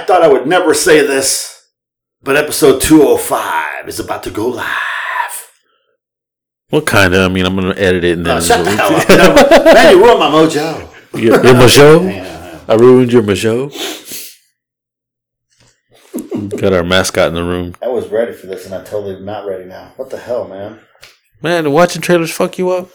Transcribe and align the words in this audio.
I 0.00 0.04
thought 0.04 0.22
I 0.22 0.28
would 0.28 0.46
never 0.46 0.72
say 0.72 1.06
this, 1.06 1.68
but 2.22 2.34
episode 2.34 2.80
205 2.80 3.86
is 3.86 4.00
about 4.00 4.22
to 4.22 4.30
go 4.30 4.48
live. 4.48 4.66
What 6.70 6.86
kind 6.86 7.12
of? 7.12 7.20
I 7.20 7.28
mean, 7.28 7.44
I'm 7.44 7.54
gonna 7.54 7.74
edit 7.76 8.04
it 8.04 8.16
and 8.16 8.24
then. 8.24 8.38
Oh, 8.38 8.40
shut 8.40 8.64
the 8.64 8.70
hell 8.70 8.94
up. 8.96 9.64
Man, 9.74 9.94
you 9.94 10.02
ruined 10.02 10.20
my 10.20 10.30
mojo. 10.30 11.20
your, 11.20 11.44
your 11.44 11.54
mojo? 11.54 12.04
Yeah. 12.14 12.60
I 12.66 12.74
ruined 12.76 13.12
your 13.12 13.22
mojo. 13.22 13.68
Got 16.58 16.72
our 16.72 16.82
mascot 16.82 17.28
in 17.28 17.34
the 17.34 17.44
room. 17.44 17.74
I 17.82 17.88
was 17.88 18.08
ready 18.08 18.32
for 18.32 18.46
this 18.46 18.64
and 18.64 18.74
I'm 18.74 18.86
totally 18.86 19.20
not 19.20 19.46
ready 19.46 19.66
now. 19.66 19.92
What 19.96 20.08
the 20.08 20.16
hell, 20.16 20.48
man? 20.48 20.80
Man, 21.42 21.70
watching 21.72 22.00
trailers 22.00 22.30
fuck 22.30 22.56
you 22.56 22.70
up. 22.70 22.88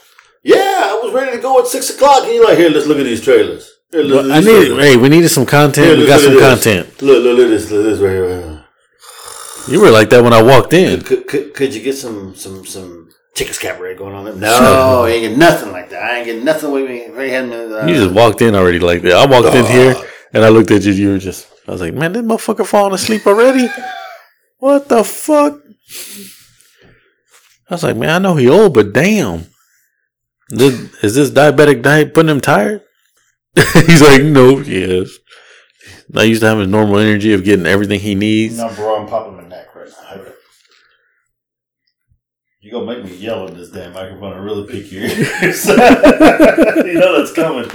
Yeah, 0.44 0.56
I 0.58 1.00
was 1.04 1.14
ready 1.14 1.36
to 1.36 1.42
go 1.42 1.60
at 1.60 1.68
6 1.68 1.90
o'clock 1.92 2.24
and 2.24 2.34
you're 2.34 2.46
like, 2.46 2.58
here, 2.58 2.72
let's 2.72 2.88
look 2.88 2.98
at 2.98 3.04
these 3.04 3.22
trailers. 3.22 3.75
Look 4.04 4.32
I 4.32 4.40
need. 4.40 4.46
trailers. 4.46 4.84
Hey, 4.86 4.98
we 4.98 5.10
needed 5.10 5.30
some 5.30 5.46
content. 5.46 5.88
Here, 5.88 5.96
we 5.96 6.02
look- 6.02 6.08
got 6.10 6.22
look 6.22 6.32
some 6.32 6.40
content. 6.40 7.02
Look, 7.02 7.24
look, 7.24 7.38
look 7.38 7.46
at 7.46 7.50
this. 7.50 7.72
Look 7.72 7.86
at 7.86 7.90
this 7.90 8.00
right 8.00 8.12
here. 8.12 8.26
Right 8.28 8.44
here. 8.44 8.66
You 9.68 9.82
were 9.82 9.90
like 9.92 10.10
that 10.12 10.24
when 10.24 10.34
I 10.34 10.42
walked 10.44 10.74
in. 10.74 11.02
Could, 11.02 11.28
could, 11.28 11.54
could 11.54 11.74
you 11.74 11.82
get 11.82 11.96
some 11.96 12.36
some 12.36 12.66
some 12.66 13.10
chicken's 13.36 13.58
cabaret 13.58 13.96
going 13.96 14.14
on 14.14 14.26
there? 14.26 14.36
No, 14.36 15.04
I 15.06 15.10
ain't 15.10 15.30
get 15.30 15.38
nothing 15.38 15.72
like 15.72 15.90
that. 15.90 16.04
I 16.04 16.18
ain't 16.18 16.26
get 16.26 16.44
nothing 16.44 16.72
with 16.72 16.88
me. 16.90 17.08
They 17.10 17.30
had 17.30 17.48
me. 17.50 17.56
Uh, 17.56 17.88
You 17.88 17.96
just 17.96 18.14
walked 18.14 18.42
in 18.42 18.54
already 18.56 18.80
like 18.80 19.02
that. 19.04 19.14
I 19.14 19.26
walked 19.26 19.56
in 19.56 19.66
here 19.66 19.96
and 20.34 20.44
I 20.46 20.50
looked 20.50 20.70
at 20.72 20.84
you. 20.84 20.92
You 20.94 21.10
were 21.14 21.18
just. 21.18 21.48
I 21.68 21.72
was 21.72 21.82
like, 21.82 21.96
man, 21.96 22.14
this 22.14 22.22
motherfucker 22.22 22.66
falling 22.66 22.94
asleep 22.94 23.26
already. 23.26 23.68
What 24.58 24.88
the 24.88 25.04
fuck? 25.04 25.60
I 27.70 27.74
was 27.74 27.84
like, 27.84 27.98
man, 27.98 28.10
I 28.10 28.20
know 28.20 28.36
he 28.36 28.48
old, 28.50 28.74
but 28.74 28.94
damn. 28.94 29.46
This, 30.50 31.04
is 31.04 31.14
this 31.16 31.30
diabetic 31.30 31.82
diet 31.82 32.14
putting 32.14 32.30
him 32.30 32.42
tired? 32.42 32.82
He's 33.88 34.02
like, 34.02 34.24
no, 34.24 34.60
yes. 34.60 35.18
I 36.16 36.24
used 36.24 36.42
to 36.42 36.48
have 36.48 36.60
his 36.60 36.68
normal 36.68 36.98
energy 36.98 37.34
of 37.34 37.44
getting 37.44 37.66
everything 37.66 38.00
he 38.00 38.16
needs. 38.16 38.58
No, 38.58 38.74
bro, 38.74 39.02
I'm 39.02 39.08
popping 39.08 39.38
my 39.38 39.48
neck 39.48 39.74
right 39.76 39.90
now. 39.90 40.22
You 42.60 42.72
gonna 42.72 42.86
make 42.88 43.06
me 43.06 43.16
yell 43.16 43.48
in 43.48 43.54
this 43.56 43.70
damn 43.70 43.94
microphone 43.94 44.34
and 44.34 44.44
really 44.44 44.66
pick 44.66 44.92
your 44.92 45.04
ears. 45.04 45.68
you 45.68 46.94
know 46.96 47.20
that's 47.20 47.32
coming. 47.32 47.70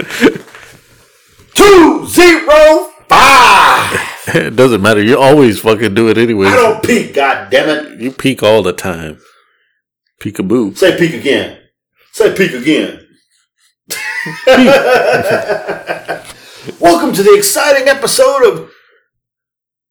Two 1.55 2.05
zero 2.07 2.91
five. 3.07 4.35
it 4.35 4.55
doesn't 4.57 4.81
matter. 4.81 5.01
You 5.01 5.17
always 5.17 5.59
fucking 5.59 5.93
do 5.93 6.09
it 6.09 6.17
anyway. 6.17 6.47
I 6.47 6.55
don't 6.55 6.83
peek. 6.83 7.13
God 7.13 7.49
damn 7.49 7.69
it. 7.69 8.01
You 8.01 8.11
peek 8.11 8.43
all 8.43 8.61
the 8.61 8.73
time. 8.73 9.19
Peekaboo. 10.21 10.77
Say 10.77 10.97
peek 10.97 11.13
again. 11.13 11.57
Say 12.11 12.35
peek 12.35 12.51
again. 12.51 13.00
Welcome 16.79 17.11
to 17.13 17.23
the 17.23 17.33
exciting 17.35 17.87
episode 17.87 18.43
of 18.43 18.71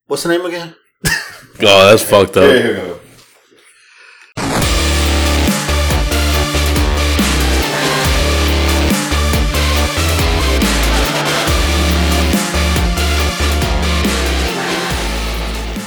what's 0.07 0.23
the 0.23 0.29
name 0.29 0.45
again? 0.45 0.75
Oh, 1.63 1.89
that's 1.89 2.01
fucked 2.01 2.29
up. 2.29 2.35
There 2.35 2.67
you 2.67 2.73
go. 2.73 2.99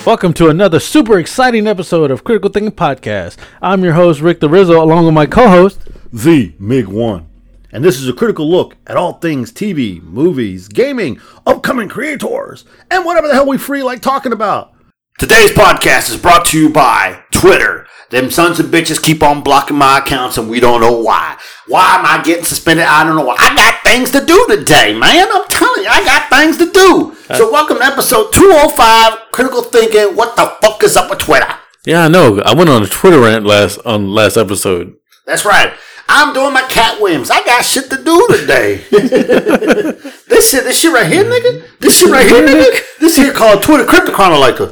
Welcome 0.06 0.32
to 0.34 0.48
another 0.48 0.78
super 0.78 1.18
exciting 1.18 1.66
episode 1.66 2.12
of 2.12 2.22
Critical 2.22 2.50
Thinking 2.50 2.70
Podcast. 2.70 3.36
I'm 3.60 3.82
your 3.82 3.94
host, 3.94 4.20
Rick 4.20 4.38
the 4.38 4.48
Rizzo, 4.48 4.80
along 4.80 5.06
with 5.06 5.14
my 5.14 5.26
co 5.26 5.48
host. 5.48 5.80
The 6.12 6.52
MiG 6.60 6.86
1. 6.86 7.33
And 7.74 7.84
this 7.84 8.00
is 8.00 8.08
a 8.08 8.12
critical 8.12 8.48
look 8.48 8.76
at 8.86 8.96
all 8.96 9.14
things 9.14 9.50
TV, 9.50 10.00
movies, 10.00 10.68
gaming, 10.68 11.20
upcoming 11.44 11.88
creators, 11.88 12.64
and 12.88 13.04
whatever 13.04 13.26
the 13.26 13.34
hell 13.34 13.48
we 13.48 13.58
free 13.58 13.82
like 13.82 14.00
talking 14.00 14.32
about. 14.32 14.72
Today's 15.18 15.50
podcast 15.50 16.08
is 16.08 16.16
brought 16.16 16.44
to 16.46 16.60
you 16.60 16.68
by 16.68 17.24
Twitter. 17.32 17.88
Them 18.10 18.30
sons 18.30 18.60
of 18.60 18.66
bitches 18.66 19.02
keep 19.02 19.24
on 19.24 19.42
blocking 19.42 19.76
my 19.76 19.98
accounts 19.98 20.38
and 20.38 20.48
we 20.48 20.60
don't 20.60 20.82
know 20.82 21.00
why. 21.00 21.36
Why 21.66 21.96
am 21.96 22.06
I 22.06 22.22
getting 22.22 22.44
suspended? 22.44 22.86
I 22.86 23.02
don't 23.02 23.16
know 23.16 23.24
why. 23.24 23.38
I 23.40 23.56
got 23.56 23.82
things 23.82 24.12
to 24.12 24.24
do 24.24 24.46
today, 24.48 24.96
man. 24.96 25.26
I'm 25.32 25.48
telling 25.48 25.82
you, 25.82 25.88
I 25.90 26.04
got 26.04 26.30
things 26.30 26.56
to 26.58 26.70
do. 26.70 27.16
Uh, 27.28 27.38
so 27.38 27.50
welcome 27.50 27.78
to 27.78 27.84
episode 27.84 28.32
205, 28.34 29.32
Critical 29.32 29.62
Thinking. 29.62 30.14
What 30.14 30.36
the 30.36 30.46
fuck 30.62 30.84
is 30.84 30.96
up 30.96 31.10
with 31.10 31.18
Twitter? 31.18 31.52
Yeah, 31.84 32.04
I 32.04 32.08
know. 32.08 32.40
I 32.42 32.54
went 32.54 32.70
on 32.70 32.84
a 32.84 32.86
Twitter 32.86 33.18
rant 33.18 33.44
last 33.44 33.78
on 33.84 34.10
last 34.10 34.36
episode. 34.36 34.94
That's 35.26 35.44
right. 35.44 35.74
I'm 36.08 36.34
doing 36.34 36.52
my 36.52 36.62
cat 36.62 37.00
whims. 37.00 37.30
I 37.30 37.44
got 37.44 37.64
shit 37.64 37.90
to 37.90 37.96
do 38.02 38.26
today. 38.28 38.76
this 38.90 40.50
shit, 40.50 40.64
this 40.64 40.80
shit 40.80 40.92
right 40.92 41.10
here, 41.10 41.24
nigga. 41.24 41.78
This 41.80 41.98
shit 41.98 42.10
right 42.10 42.26
here, 42.26 42.46
nigga. 42.46 42.98
This 43.00 43.16
here 43.16 43.32
called 43.32 43.62
Twitter 43.62 43.84
Crypto 43.84 44.12
Chronological. 44.12 44.68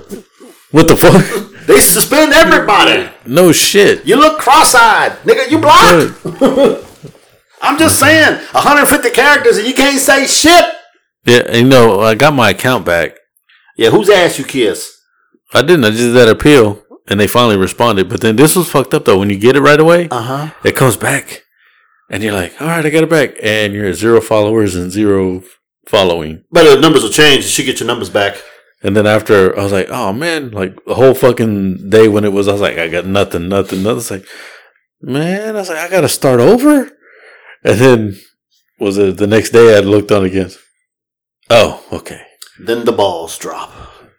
What 0.70 0.88
the 0.88 0.96
fuck? 0.96 1.48
They 1.62 1.78
suspend 1.78 2.32
everybody. 2.32 3.08
no 3.24 3.52
shit. 3.52 4.04
You 4.04 4.16
look 4.16 4.40
cross-eyed, 4.40 5.12
nigga. 5.22 5.48
You 5.48 5.58
blocked. 5.58 6.88
I'm 7.62 7.78
just 7.78 8.00
saying, 8.00 8.34
150 8.50 9.10
characters 9.10 9.58
and 9.58 9.66
you 9.68 9.72
can't 9.72 10.00
say 10.00 10.26
shit. 10.26 10.64
Yeah, 11.24 11.54
you 11.54 11.64
know, 11.64 12.00
I 12.00 12.16
got 12.16 12.34
my 12.34 12.50
account 12.50 12.84
back. 12.84 13.16
Yeah, 13.76 13.90
whose 13.90 14.10
ass 14.10 14.40
you 14.40 14.44
kiss? 14.44 14.92
I 15.54 15.62
didn't. 15.62 15.84
I 15.84 15.90
just 15.90 16.02
did 16.02 16.14
that 16.14 16.28
appeal, 16.28 16.81
and 17.08 17.18
they 17.20 17.26
finally 17.26 17.56
responded. 17.56 18.08
But 18.08 18.20
then 18.20 18.36
this 18.36 18.54
was 18.56 18.68
fucked 18.70 18.94
up 18.94 19.04
though. 19.04 19.18
When 19.18 19.30
you 19.30 19.38
get 19.38 19.56
it 19.56 19.60
right 19.60 19.80
away, 19.80 20.08
Uh 20.10 20.22
huh. 20.22 20.50
it 20.64 20.76
comes 20.76 20.96
back, 20.96 21.42
and 22.10 22.22
you're 22.22 22.32
like, 22.32 22.60
"All 22.60 22.68
right, 22.68 22.84
I 22.84 22.90
got 22.90 23.02
it 23.04 23.10
back," 23.10 23.34
and 23.42 23.72
you're 23.74 23.86
at 23.86 23.96
zero 23.96 24.20
followers 24.20 24.74
and 24.76 24.90
zero 24.90 25.42
following. 25.88 26.44
But 26.50 26.64
the 26.64 26.80
numbers 26.80 27.02
will 27.02 27.10
change. 27.10 27.44
You 27.44 27.50
should 27.50 27.66
get 27.66 27.80
your 27.80 27.86
numbers 27.86 28.10
back. 28.10 28.36
And 28.84 28.96
then 28.96 29.06
after, 29.06 29.56
I 29.58 29.62
was 29.62 29.72
like, 29.72 29.88
"Oh 29.90 30.12
man!" 30.12 30.50
Like 30.50 30.84
the 30.86 30.94
whole 30.94 31.14
fucking 31.14 31.88
day 31.90 32.08
when 32.08 32.24
it 32.24 32.32
was, 32.32 32.48
I 32.48 32.52
was 32.52 32.60
like, 32.60 32.78
"I 32.78 32.88
got 32.88 33.06
nothing, 33.06 33.48
nothing, 33.48 33.82
nothing." 33.82 33.98
It's 33.98 34.10
like, 34.10 34.26
man, 35.00 35.54
I 35.56 35.60
was 35.60 35.68
like, 35.68 35.78
"I 35.78 35.88
got 35.88 36.00
to 36.02 36.08
start 36.08 36.40
over," 36.40 36.90
and 37.64 37.78
then 37.78 38.20
was 38.80 38.98
it 38.98 39.16
the 39.18 39.26
next 39.28 39.50
day? 39.50 39.76
I 39.76 39.80
looked 39.80 40.10
on 40.10 40.24
again. 40.24 40.50
Oh, 41.50 41.84
okay. 41.92 42.22
Then 42.58 42.84
the 42.84 42.92
balls 42.92 43.38
drop. 43.38 43.70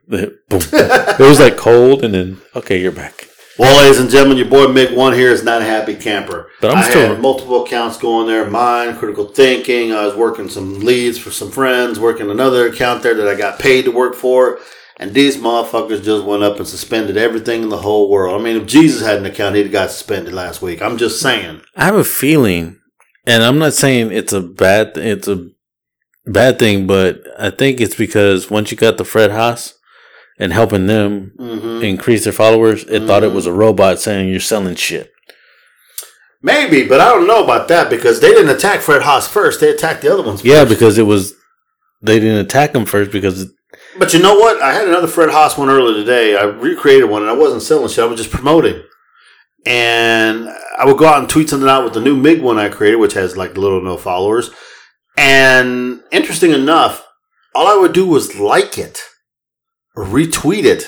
Boom. 0.07 0.37
it 0.49 1.19
was 1.19 1.39
like 1.39 1.57
cold, 1.57 2.03
and 2.03 2.13
then 2.13 2.41
okay, 2.55 2.79
you're 2.79 2.91
back. 2.91 3.29
Well, 3.57 3.83
ladies 3.83 3.99
and 3.99 4.09
gentlemen, 4.09 4.37
your 4.37 4.47
boy 4.49 4.65
Mick 4.65 4.95
One 4.95 5.13
here 5.13 5.29
is 5.31 5.43
not 5.43 5.61
a 5.61 5.65
happy 5.65 5.95
camper. 5.95 6.49
But 6.59 6.71
I'm 6.71 6.77
I 6.77 6.89
still- 6.89 7.09
had 7.09 7.21
multiple 7.21 7.63
accounts 7.63 7.97
going 7.97 8.27
there. 8.27 8.49
Mine, 8.49 8.97
critical 8.97 9.25
thinking. 9.25 9.91
I 9.93 10.05
was 10.07 10.15
working 10.15 10.49
some 10.49 10.79
leads 10.79 11.19
for 11.19 11.29
some 11.29 11.51
friends. 11.51 11.99
Working 11.99 12.31
another 12.31 12.67
account 12.67 13.03
there 13.03 13.13
that 13.13 13.27
I 13.27 13.35
got 13.35 13.59
paid 13.59 13.85
to 13.85 13.91
work 13.91 14.15
for. 14.15 14.59
And 14.97 15.13
these 15.13 15.37
motherfuckers 15.37 16.03
just 16.03 16.23
went 16.23 16.43
up 16.43 16.57
and 16.57 16.67
suspended 16.67 17.17
everything 17.17 17.63
in 17.63 17.69
the 17.69 17.79
whole 17.79 18.09
world. 18.09 18.39
I 18.39 18.43
mean, 18.43 18.57
if 18.57 18.67
Jesus 18.67 19.05
had 19.05 19.17
an 19.17 19.25
account, 19.25 19.55
he'd 19.55 19.71
got 19.71 19.91
suspended 19.91 20.33
last 20.33 20.61
week. 20.61 20.81
I'm 20.81 20.97
just 20.97 21.19
saying. 21.19 21.61
I 21.75 21.85
have 21.85 21.95
a 21.95 22.03
feeling, 22.03 22.79
and 23.25 23.43
I'm 23.43 23.59
not 23.59 23.73
saying 23.73 24.11
it's 24.11 24.33
a 24.33 24.41
bad 24.41 24.93
it's 24.95 25.27
a 25.27 25.47
bad 26.25 26.57
thing, 26.59 26.87
but 26.87 27.21
I 27.37 27.49
think 27.49 27.81
it's 27.81 27.95
because 27.95 28.49
once 28.49 28.71
you 28.71 28.77
got 28.77 28.97
the 28.97 29.03
Fred 29.05 29.31
Haas 29.31 29.73
and 30.39 30.53
helping 30.53 30.87
them 30.87 31.33
hmm 31.37 31.81
increase 31.83 32.23
their 32.23 32.31
followers, 32.33 32.83
it 32.85 33.03
thought 33.03 33.23
it 33.23 33.33
was 33.33 33.45
a 33.45 33.51
robot 33.51 33.99
saying 33.99 34.29
you're 34.29 34.39
selling 34.39 34.75
shit. 34.75 35.11
Maybe, 36.41 36.85
but 36.85 36.99
I 37.01 37.09
don't 37.09 37.27
know 37.27 37.43
about 37.43 37.67
that 37.69 37.89
because 37.89 38.19
they 38.19 38.29
didn't 38.29 38.55
attack 38.55 38.81
Fred 38.81 39.01
Haas 39.01 39.27
first. 39.27 39.59
They 39.59 39.69
attacked 39.69 40.01
the 40.01 40.13
other 40.13 40.23
ones. 40.23 40.43
Yeah, 40.43 40.61
first. 40.63 40.69
because 40.69 40.97
it 40.97 41.03
was 41.03 41.33
they 42.01 42.19
didn't 42.19 42.45
attack 42.45 42.75
him 42.75 42.85
first 42.85 43.11
because 43.11 43.51
But 43.97 44.13
you 44.13 44.21
know 44.21 44.35
what? 44.35 44.61
I 44.61 44.73
had 44.73 44.87
another 44.87 45.07
Fred 45.07 45.29
Haas 45.29 45.57
one 45.57 45.69
earlier 45.69 45.95
today. 45.95 46.35
I 46.37 46.43
recreated 46.43 47.09
one 47.09 47.21
and 47.21 47.31
I 47.31 47.35
wasn't 47.35 47.61
selling 47.61 47.87
shit. 47.89 48.03
I 48.03 48.07
was 48.07 48.19
just 48.19 48.31
promoting. 48.31 48.83
And 49.65 50.49
I 50.77 50.85
would 50.85 50.97
go 50.97 51.05
out 51.07 51.19
and 51.19 51.29
tweet 51.29 51.49
something 51.49 51.69
out 51.69 51.85
with 51.85 51.93
the 51.93 52.01
new 52.01 52.17
MiG 52.17 52.41
one 52.41 52.57
I 52.57 52.67
created, 52.67 52.97
which 52.97 53.13
has 53.13 53.37
like 53.37 53.55
little 53.57 53.81
no 53.81 53.97
followers. 53.97 54.49
And 55.17 56.01
interesting 56.11 56.51
enough, 56.51 57.05
all 57.55 57.67
I 57.67 57.79
would 57.79 57.93
do 57.93 58.05
was 58.05 58.35
like 58.35 58.77
it 58.77 59.01
retweet 59.95 60.65
it 60.65 60.85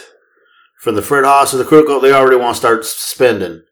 from 0.82 0.96
the 0.96 1.02
Fred 1.02 1.26
Haas 1.26 1.54
or 1.54 1.58
the 1.58 1.66
critical. 1.66 2.00
They 2.00 2.12
already 2.12 2.38
want 2.38 2.56
to 2.56 2.60
start 2.60 2.86
spending. 2.86 3.64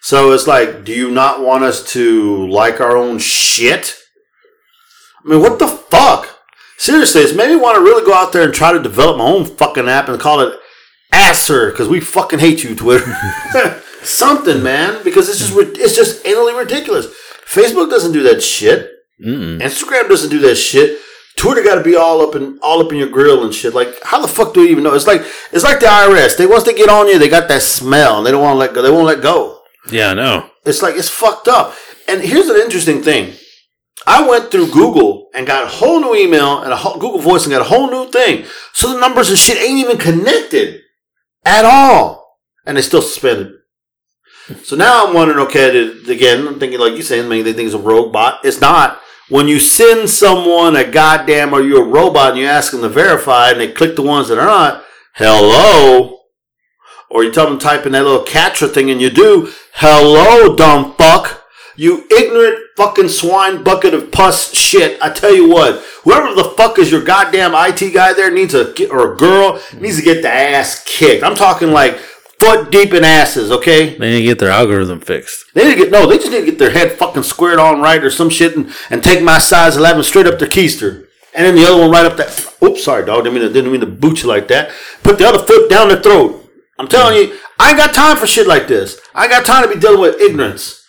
So 0.00 0.32
it's 0.32 0.46
like, 0.46 0.84
do 0.84 0.92
you 0.92 1.10
not 1.10 1.40
want 1.42 1.62
us 1.64 1.84
to 1.92 2.48
like 2.48 2.80
our 2.80 2.96
own 2.96 3.18
shit? 3.18 3.96
I 5.24 5.28
mean, 5.28 5.40
what 5.40 5.58
the 5.58 5.68
fuck? 5.68 6.28
Seriously, 6.76 7.22
it's 7.22 7.34
made 7.34 7.50
me 7.50 7.56
want 7.56 7.76
to 7.76 7.82
really 7.82 8.04
go 8.04 8.12
out 8.12 8.32
there 8.32 8.42
and 8.42 8.52
try 8.52 8.72
to 8.72 8.82
develop 8.82 9.16
my 9.16 9.24
own 9.24 9.44
fucking 9.44 9.88
app 9.88 10.08
and 10.08 10.18
call 10.18 10.40
it 10.40 10.58
Asser 11.12 11.70
because 11.70 11.88
we 11.88 12.00
fucking 12.00 12.40
hate 12.40 12.64
you, 12.64 12.74
Twitter. 12.74 13.14
Something, 14.02 14.64
man, 14.64 15.04
because 15.04 15.28
it's 15.28 15.38
just 15.38 15.56
it's 15.56 15.94
just 15.94 16.24
anally 16.24 16.58
ridiculous. 16.58 17.06
Facebook 17.46 17.88
doesn't 17.88 18.12
do 18.12 18.24
that 18.24 18.42
shit. 18.42 18.90
mm-mm. 19.24 19.60
Instagram 19.60 20.08
doesn't 20.08 20.30
do 20.30 20.40
that 20.40 20.56
shit. 20.56 20.98
Twitter 21.36 21.62
got 21.62 21.76
to 21.76 21.82
be 21.82 21.96
all 21.96 22.20
up 22.20 22.34
in 22.34 22.58
all 22.62 22.84
up 22.84 22.92
in 22.92 22.98
your 22.98 23.08
grill 23.08 23.44
and 23.44 23.54
shit. 23.54 23.74
Like, 23.74 24.02
how 24.02 24.20
the 24.20 24.28
fuck 24.28 24.54
do 24.54 24.62
you 24.62 24.68
even 24.68 24.84
know? 24.84 24.94
It's 24.94 25.06
like 25.06 25.22
it's 25.52 25.64
like 25.64 25.80
the 25.80 25.86
IRS. 25.86 26.36
They 26.36 26.46
once 26.46 26.64
they 26.64 26.74
get 26.74 26.88
on 26.88 27.08
you, 27.08 27.18
they 27.18 27.28
got 27.28 27.48
that 27.48 27.62
smell. 27.62 28.18
And 28.18 28.26
they 28.26 28.30
don't 28.30 28.42
want 28.42 28.54
to 28.54 28.58
let 28.58 28.74
go. 28.74 28.82
They 28.82 28.90
won't 28.90 29.06
let 29.06 29.22
go. 29.22 29.60
yeah, 29.90 30.10
I 30.10 30.14
know. 30.14 30.50
It's 30.64 30.82
like 30.82 30.96
it's 30.96 31.08
fucked 31.08 31.48
up. 31.48 31.74
And 32.08 32.20
here's 32.22 32.48
an 32.48 32.56
interesting 32.56 33.02
thing. 33.02 33.34
I 34.06 34.28
went 34.28 34.50
through 34.50 34.72
Google 34.72 35.28
and 35.34 35.46
got 35.46 35.64
a 35.64 35.68
whole 35.68 36.00
new 36.00 36.14
email 36.14 36.62
and 36.62 36.72
a 36.72 36.76
whole, 36.76 36.94
Google 36.98 37.20
Voice 37.20 37.44
and 37.44 37.52
got 37.52 37.60
a 37.60 37.64
whole 37.68 37.88
new 37.90 38.10
thing. 38.10 38.44
So 38.72 38.92
the 38.92 39.00
numbers 39.00 39.30
and 39.30 39.38
shit 39.38 39.58
ain't 39.58 39.78
even 39.78 39.96
connected 39.96 40.80
at 41.44 41.64
all, 41.64 42.38
and 42.66 42.76
they 42.76 42.82
still 42.82 43.02
suspended. 43.02 43.52
So 44.64 44.74
now 44.76 45.06
I'm 45.06 45.14
wondering, 45.14 45.38
okay, 45.46 45.88
again, 46.10 46.46
I'm 46.46 46.58
thinking 46.58 46.80
like 46.80 46.94
you 46.94 47.02
saying, 47.02 47.28
maybe 47.28 47.42
they 47.42 47.52
think 47.52 47.66
it's 47.66 47.74
a 47.74 47.78
rogue 47.78 48.12
bot. 48.12 48.44
It's 48.44 48.60
not. 48.60 49.00
When 49.28 49.48
you 49.48 49.60
send 49.60 50.10
someone 50.10 50.76
a 50.76 50.88
goddamn, 50.88 51.54
are 51.54 51.62
you 51.62 51.78
a 51.78 51.88
robot, 51.88 52.30
and 52.30 52.38
you 52.38 52.46
ask 52.46 52.72
them 52.72 52.82
to 52.82 52.88
verify, 52.88 53.50
and 53.50 53.60
they 53.60 53.70
click 53.70 53.96
the 53.96 54.02
ones 54.02 54.28
that 54.28 54.38
are 54.38 54.46
not, 54.46 54.84
hello. 55.14 56.18
Or 57.08 57.22
you 57.22 57.30
tell 57.30 57.48
them 57.48 57.58
type 57.58 57.86
in 57.86 57.92
that 57.92 58.04
little 58.04 58.24
captcha 58.24 58.72
thing, 58.72 58.90
and 58.90 59.00
you 59.00 59.10
do, 59.10 59.52
hello, 59.74 60.56
dumb 60.56 60.94
fuck. 60.94 61.44
You 61.76 62.04
ignorant 62.10 62.58
fucking 62.76 63.08
swine 63.08 63.62
bucket 63.62 63.94
of 63.94 64.12
pus 64.12 64.54
shit. 64.54 65.00
I 65.00 65.10
tell 65.10 65.34
you 65.34 65.48
what, 65.48 65.82
whoever 66.04 66.34
the 66.34 66.52
fuck 66.56 66.78
is 66.78 66.90
your 66.90 67.02
goddamn 67.02 67.52
IT 67.54 67.94
guy 67.94 68.12
there 68.12 68.30
needs 68.30 68.54
a, 68.54 68.88
or 68.90 69.14
a 69.14 69.16
girl, 69.16 69.60
needs 69.78 69.96
to 69.96 70.02
get 70.02 70.22
the 70.22 70.30
ass 70.30 70.84
kicked. 70.86 71.24
I'm 71.24 71.34
talking 71.34 71.70
like 71.70 71.98
foot 72.42 72.70
deep 72.72 72.92
in 72.92 73.04
asses, 73.04 73.50
okay? 73.50 73.96
They 73.96 74.10
need 74.10 74.18
to 74.20 74.24
get 74.24 74.38
their 74.38 74.50
algorithm 74.50 75.00
fixed. 75.00 75.44
They 75.54 75.64
need 75.64 75.76
to 75.76 75.80
get 75.82 75.90
no. 75.90 76.06
They 76.08 76.18
just 76.18 76.30
need 76.30 76.40
to 76.40 76.46
get 76.46 76.58
their 76.58 76.70
head 76.70 76.92
fucking 76.92 77.22
squared 77.22 77.58
on 77.58 77.80
right 77.80 78.02
or 78.02 78.10
some 78.10 78.30
shit, 78.30 78.56
and, 78.56 78.72
and 78.90 79.02
take 79.02 79.22
my 79.22 79.38
size 79.38 79.76
eleven 79.76 80.02
straight 80.02 80.26
up 80.26 80.38
their 80.38 80.48
keister, 80.48 81.06
and 81.34 81.46
then 81.46 81.54
the 81.54 81.64
other 81.64 81.80
one 81.80 81.90
right 81.90 82.04
up 82.04 82.16
that. 82.16 82.30
Oops, 82.62 82.82
sorry, 82.82 83.04
dog. 83.06 83.24
Didn't 83.24 83.34
mean 83.34 83.42
to, 83.48 83.52
didn't 83.52 83.72
mean 83.72 83.80
to 83.80 83.86
boot 83.86 84.22
you 84.22 84.28
like 84.28 84.48
that. 84.48 84.70
Put 85.02 85.18
the 85.18 85.26
other 85.26 85.38
foot 85.38 85.70
down 85.70 85.88
their 85.88 86.00
throat. 86.00 86.50
I'm 86.78 86.88
telling 86.88 87.16
you, 87.16 87.38
I 87.60 87.68
ain't 87.70 87.78
got 87.78 87.94
time 87.94 88.16
for 88.16 88.26
shit 88.26 88.46
like 88.46 88.66
this. 88.66 89.00
I 89.14 89.28
got 89.28 89.44
time 89.44 89.62
to 89.62 89.72
be 89.72 89.78
dealing 89.80 90.00
with 90.00 90.20
ignorance. 90.20 90.84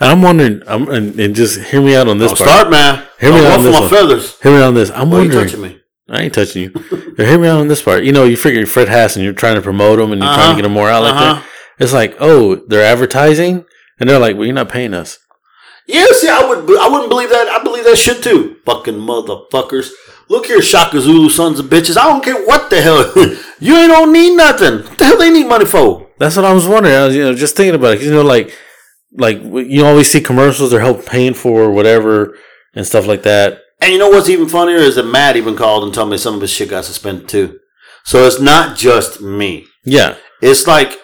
And 0.00 0.10
I'm 0.10 0.22
wondering, 0.22 0.62
I'm, 0.66 0.88
and, 0.88 1.18
and 1.18 1.34
just 1.34 1.58
hear 1.70 1.80
me 1.80 1.94
out 1.96 2.08
on 2.08 2.18
this 2.18 2.30
Don't 2.32 2.38
part. 2.38 2.50
start, 2.50 2.70
man. 2.70 3.06
Hear 3.20 3.32
me 3.32 3.38
Don't 3.38 3.46
out 3.52 3.58
on 3.58 3.64
this 3.64 3.74
my 3.74 3.80
one. 3.80 3.90
feathers. 3.90 4.40
Hear 4.40 4.52
me 4.52 4.58
out 4.58 4.68
on 4.68 4.74
this. 4.74 4.90
I'm 4.90 5.10
Why 5.10 5.18
are 5.18 5.24
you 5.24 5.36
wondering. 5.36 5.80
I 6.08 6.22
ain't 6.22 6.34
touching 6.34 6.62
you. 6.62 7.14
Hear 7.16 7.38
me 7.38 7.48
out 7.48 7.60
on 7.60 7.68
this 7.68 7.82
part. 7.82 8.04
You 8.04 8.12
know, 8.12 8.24
you 8.24 8.36
figure 8.36 8.64
Fred 8.66 8.88
Haas 8.88 9.16
and 9.16 9.24
you're 9.24 9.34
trying 9.34 9.56
to 9.56 9.62
promote 9.62 9.98
them 9.98 10.12
and 10.12 10.22
you're 10.22 10.32
trying 10.32 10.40
Uh-huh. 10.40 10.50
to 10.52 10.56
get 10.56 10.62
them 10.62 10.72
more 10.72 10.88
out 10.88 11.02
like 11.02 11.14
Uh-huh. 11.14 11.34
that. 11.34 11.44
It's 11.78 11.92
like, 11.92 12.16
oh, 12.20 12.56
they're 12.68 12.84
advertising, 12.84 13.64
and 13.98 14.08
they're 14.08 14.18
like, 14.18 14.36
well, 14.36 14.44
you're 14.46 14.54
not 14.54 14.68
paying 14.68 14.94
us. 14.94 15.18
Yeah, 15.86 16.06
see, 16.12 16.28
I 16.28 16.44
would, 16.48 16.78
I 16.78 16.88
wouldn't 16.88 17.10
believe 17.10 17.30
that. 17.30 17.48
I 17.48 17.62
believe 17.62 17.84
that 17.84 17.96
shit 17.98 18.22
too. 18.22 18.56
Fucking 18.64 18.94
motherfuckers. 18.94 19.90
Look 20.28 20.46
here, 20.46 20.60
Shaka 20.62 21.00
Zulu 21.00 21.28
sons 21.28 21.58
of 21.60 21.66
bitches. 21.66 21.96
I 21.96 22.04
don't 22.04 22.24
care 22.24 22.44
what 22.46 22.70
the 22.70 22.80
hell. 22.80 23.04
you 23.60 23.76
ain't 23.76 23.90
don't 23.92 24.12
need 24.12 24.36
nothing. 24.36 24.78
What 24.84 24.98
the 24.98 25.04
hell 25.04 25.18
they 25.18 25.30
need 25.30 25.46
money 25.48 25.64
for? 25.66 26.08
That's 26.18 26.34
what 26.36 26.44
I 26.44 26.52
was 26.52 26.66
wondering. 26.66 26.94
I 26.96 27.06
was, 27.06 27.14
you 27.16 27.22
know, 27.22 27.34
just 27.34 27.56
thinking 27.56 27.74
about 27.76 27.96
it. 27.96 28.02
You 28.02 28.10
know, 28.10 28.22
like, 28.22 28.52
like 29.12 29.40
you 29.42 29.84
always 29.84 30.10
see 30.10 30.20
commercials 30.20 30.70
they're 30.70 30.80
help 30.80 31.06
paying 31.06 31.34
for 31.34 31.70
whatever 31.70 32.36
and 32.74 32.84
stuff 32.86 33.06
like 33.06 33.22
that. 33.22 33.60
And 33.80 33.92
you 33.92 33.98
know 33.98 34.08
what's 34.08 34.28
even 34.28 34.48
funnier 34.48 34.76
is 34.78 34.94
that 34.96 35.04
Matt 35.06 35.36
even 35.36 35.54
called 35.56 35.84
and 35.84 35.92
told 35.92 36.10
me 36.10 36.16
some 36.18 36.34
of 36.34 36.40
his 36.40 36.50
shit 36.50 36.70
got 36.70 36.84
suspended 36.84 37.28
too. 37.28 37.58
So 38.04 38.24
it's 38.26 38.40
not 38.40 38.76
just 38.76 39.20
me. 39.20 39.66
Yeah, 39.84 40.16
It's 40.40 40.66
like 40.66 40.96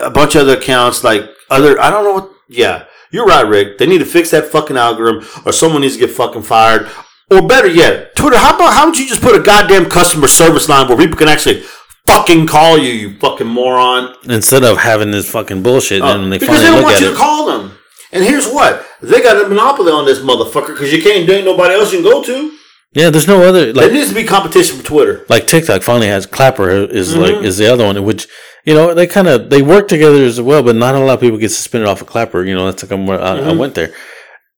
a 0.00 0.10
bunch 0.10 0.34
of 0.34 0.42
other 0.42 0.56
accounts, 0.56 1.04
like 1.04 1.22
other. 1.50 1.78
I 1.80 1.90
don't 1.90 2.04
know 2.04 2.14
what. 2.14 2.30
Yeah, 2.48 2.84
you're 3.10 3.26
right, 3.26 3.46
Rick. 3.46 3.78
They 3.78 3.86
need 3.86 3.98
to 3.98 4.04
fix 4.04 4.30
that 4.30 4.46
fucking 4.46 4.76
algorithm, 4.76 5.26
or 5.46 5.52
someone 5.52 5.82
needs 5.82 5.94
to 5.94 6.00
get 6.00 6.10
fucking 6.10 6.42
fired. 6.42 6.88
Or 7.30 7.46
better 7.46 7.68
yet, 7.68 8.14
Twitter. 8.16 8.36
How 8.38 8.54
about 8.56 8.72
how 8.72 8.86
would 8.86 8.98
you 8.98 9.06
just 9.06 9.22
put 9.22 9.34
a 9.38 9.42
goddamn 9.42 9.88
customer 9.90 10.26
service 10.28 10.68
line 10.68 10.88
where 10.88 10.96
people 10.98 11.16
can 11.16 11.28
actually 11.28 11.62
fucking 12.06 12.46
call 12.46 12.76
you, 12.78 12.90
you 12.92 13.18
fucking 13.18 13.46
moron? 13.46 14.14
instead 14.28 14.62
of 14.64 14.78
having 14.78 15.10
this 15.10 15.30
fucking 15.30 15.62
bullshit, 15.62 16.02
and 16.02 16.22
then 16.24 16.30
they 16.30 16.36
Uh, 16.36 16.40
because 16.40 16.60
finally 16.62 16.64
they 16.64 16.70
don't 16.70 16.76
look 16.76 16.84
want 16.84 16.96
at 16.96 17.02
you 17.02 17.08
it. 17.08 17.10
to 17.12 17.16
call 17.16 17.46
them. 17.46 17.73
And 18.14 18.24
here's 18.24 18.46
what: 18.48 18.86
they 19.02 19.20
got 19.22 19.44
a 19.44 19.48
monopoly 19.48 19.92
on 19.92 20.06
this 20.06 20.20
motherfucker 20.20 20.68
because 20.68 20.92
you 20.92 21.02
can't. 21.02 21.26
There 21.26 21.36
ain't 21.36 21.44
nobody 21.44 21.74
else 21.74 21.92
you 21.92 22.00
can 22.02 22.10
go 22.10 22.22
to. 22.22 22.56
yeah, 22.94 23.10
there's 23.10 23.26
no 23.28 23.42
other 23.42 23.72
There 23.72 23.84
like 23.84 23.92
needs 23.92 24.08
to 24.08 24.14
be 24.14 24.24
competition 24.24 24.78
for 24.78 24.84
Twitter. 24.84 25.26
like 25.28 25.48
TikTok 25.48 25.82
finally 25.82 26.06
has 26.06 26.24
Clapper 26.26 26.70
is 26.70 27.12
Mm-hmm. 27.12 27.20
like 27.22 27.44
is 27.44 27.58
the 27.58 27.66
other 27.72 27.84
one, 27.84 28.02
which 28.04 28.26
you 28.64 28.72
know 28.74 28.94
they 28.94 29.06
kind 29.06 29.28
of 29.28 29.50
they 29.50 29.62
work 29.62 29.88
together 29.88 30.22
as 30.24 30.40
well, 30.40 30.62
but 30.62 30.76
not 30.76 30.94
a 30.94 30.98
lot 31.00 31.14
of 31.14 31.20
people 31.20 31.38
get 31.38 31.50
suspended 31.50 31.88
off 31.88 32.00
of 32.00 32.06
Clapper. 32.06 32.44
You 32.44 32.54
know, 32.54 32.66
that's 32.66 32.82
like 32.84 32.92
I'm, 32.92 33.08
I, 33.10 33.14
I 33.16 33.18
Mm-hmm. 33.40 33.58
went 33.58 33.74
there, 33.74 33.86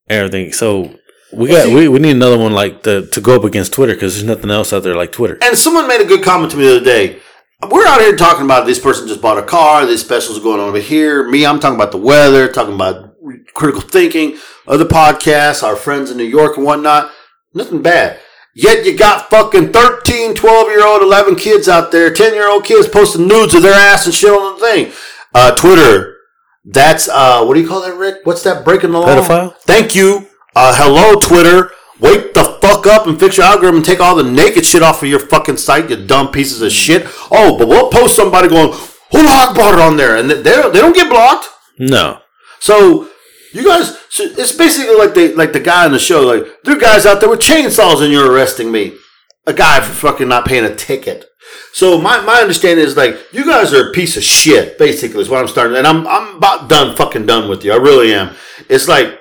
and 0.07 0.17
everything. 0.19 0.53
So 0.53 0.93
we 1.33 1.49
got 1.49 1.67
we, 1.73 1.87
we 1.87 1.99
need 1.99 2.11
another 2.15 2.37
one 2.37 2.53
like 2.53 2.83
the 2.83 3.07
to 3.13 3.19
go 3.21 3.35
up 3.35 3.43
against 3.43 3.73
Twitter 3.73 3.93
because 3.95 4.13
there's 4.13 4.23
nothing 4.27 4.51
else 4.51 4.71
out 4.71 4.83
there 4.83 4.95
like 4.95 5.11
Twitter. 5.11 5.37
And 5.41 5.57
someone 5.57 5.87
made 5.87 5.99
a 6.01 6.05
good 6.05 6.23
comment 6.23 6.51
to 6.51 6.57
me 6.57 6.63
the 6.65 6.75
other 6.77 6.85
day. 6.85 7.19
We're 7.71 7.87
out 7.87 8.01
here 8.01 8.15
talking 8.15 8.45
about 8.45 8.67
this 8.67 8.77
person 8.77 9.07
just 9.07 9.19
bought 9.19 9.39
a 9.39 9.41
car, 9.41 9.87
this 9.87 10.01
specials 10.01 10.39
going 10.39 10.59
on 10.59 10.69
over 10.69 10.77
here. 10.79 11.27
Me, 11.27 11.43
I'm 11.43 11.59
talking 11.59 11.73
about 11.75 11.91
the 11.91 11.97
weather, 11.97 12.47
talking 12.51 12.75
about 12.75 13.06
critical 13.53 13.81
thinking, 13.81 14.37
other 14.67 14.85
podcasts, 14.85 15.63
our 15.63 15.75
friends 15.75 16.11
in 16.11 16.17
New 16.17 16.23
York 16.23 16.57
and 16.57 16.65
whatnot. 16.65 17.11
Nothing 17.53 17.81
bad. 17.81 18.19
Yet 18.55 18.85
you 18.85 18.97
got 18.97 19.29
fucking 19.29 19.71
13, 19.71 20.33
12 20.33 20.67
year 20.69 20.85
old, 20.85 21.01
11 21.03 21.35
kids 21.35 21.67
out 21.69 21.91
there, 21.91 22.11
10 22.11 22.33
year 22.33 22.49
old 22.49 22.65
kids 22.65 22.87
posting 22.87 23.27
nudes 23.27 23.53
of 23.53 23.61
their 23.61 23.73
ass 23.73 24.05
and 24.05 24.15
shit 24.15 24.31
on 24.31 24.55
the 24.55 24.65
thing. 24.65 24.91
Uh, 25.33 25.53
Twitter. 25.55 26.15
That's, 26.65 27.07
uh, 27.07 27.45
what 27.45 27.53
do 27.53 27.61
you 27.61 27.67
call 27.67 27.81
that, 27.81 27.95
Rick? 27.95 28.21
What's 28.25 28.43
that 28.43 28.65
breaking 28.65 28.91
the 28.91 28.99
law? 28.99 29.07
Pedophile? 29.07 29.55
Thank 29.61 29.95
you. 29.95 30.27
Uh, 30.55 30.73
hello, 30.75 31.19
Twitter. 31.19 31.71
Wake 31.99 32.33
the 32.33 32.57
fuck 32.61 32.85
up 32.87 33.07
and 33.07 33.19
fix 33.19 33.37
your 33.37 33.45
algorithm 33.45 33.77
and 33.77 33.85
take 33.85 33.99
all 34.01 34.15
the 34.15 34.23
naked 34.23 34.65
shit 34.65 34.83
off 34.83 35.01
of 35.01 35.09
your 35.09 35.19
fucking 35.19 35.57
site, 35.57 35.89
you 35.89 35.95
dumb 35.95 36.29
pieces 36.31 36.61
of 36.61 36.71
shit. 36.71 37.05
Oh, 37.31 37.57
but 37.57 37.67
we'll 37.67 37.89
post 37.89 38.15
somebody 38.15 38.49
going, 38.49 38.71
who 39.11 39.23
bought 39.23 39.73
it 39.75 39.79
on 39.79 39.97
there, 39.97 40.17
and 40.17 40.29
they, 40.29 40.41
they 40.41 40.51
don't- 40.51 40.73
they 40.73 40.79
don't 40.81 40.95
get 40.95 41.09
blocked. 41.09 41.45
No, 41.79 42.19
So 42.59 43.07
you 43.53 43.63
guys, 43.63 43.97
so 44.09 44.23
it's 44.23 44.51
basically 44.51 44.95
like 44.95 45.13
the 45.13 45.33
like 45.35 45.53
the 45.53 45.59
guy 45.59 45.85
on 45.85 45.91
the 45.91 45.99
show. 45.99 46.21
Like 46.21 46.63
there 46.63 46.75
are 46.75 46.79
guys 46.79 47.05
out 47.05 47.19
there 47.19 47.29
with 47.29 47.39
chainsaws, 47.39 48.01
and 48.01 48.11
you're 48.11 48.31
arresting 48.31 48.71
me, 48.71 48.95
a 49.45 49.53
guy 49.53 49.79
for 49.79 49.93
fucking 49.93 50.27
not 50.27 50.45
paying 50.45 50.65
a 50.65 50.75
ticket. 50.75 51.25
So 51.73 51.99
my, 51.99 52.21
my 52.21 52.41
understanding 52.41 52.85
is 52.85 52.97
like 52.97 53.17
you 53.31 53.45
guys 53.45 53.73
are 53.73 53.89
a 53.89 53.93
piece 53.93 54.17
of 54.17 54.23
shit. 54.23 54.77
Basically, 54.77 55.21
is 55.21 55.29
what 55.29 55.41
I'm 55.41 55.47
starting, 55.47 55.77
and 55.77 55.87
I'm 55.87 56.07
I'm 56.07 56.37
about 56.37 56.69
done 56.69 56.95
fucking 56.95 57.25
done 57.25 57.49
with 57.49 57.63
you. 57.63 57.71
I 57.71 57.77
really 57.77 58.13
am. 58.13 58.35
It's 58.69 58.87
like, 58.87 59.19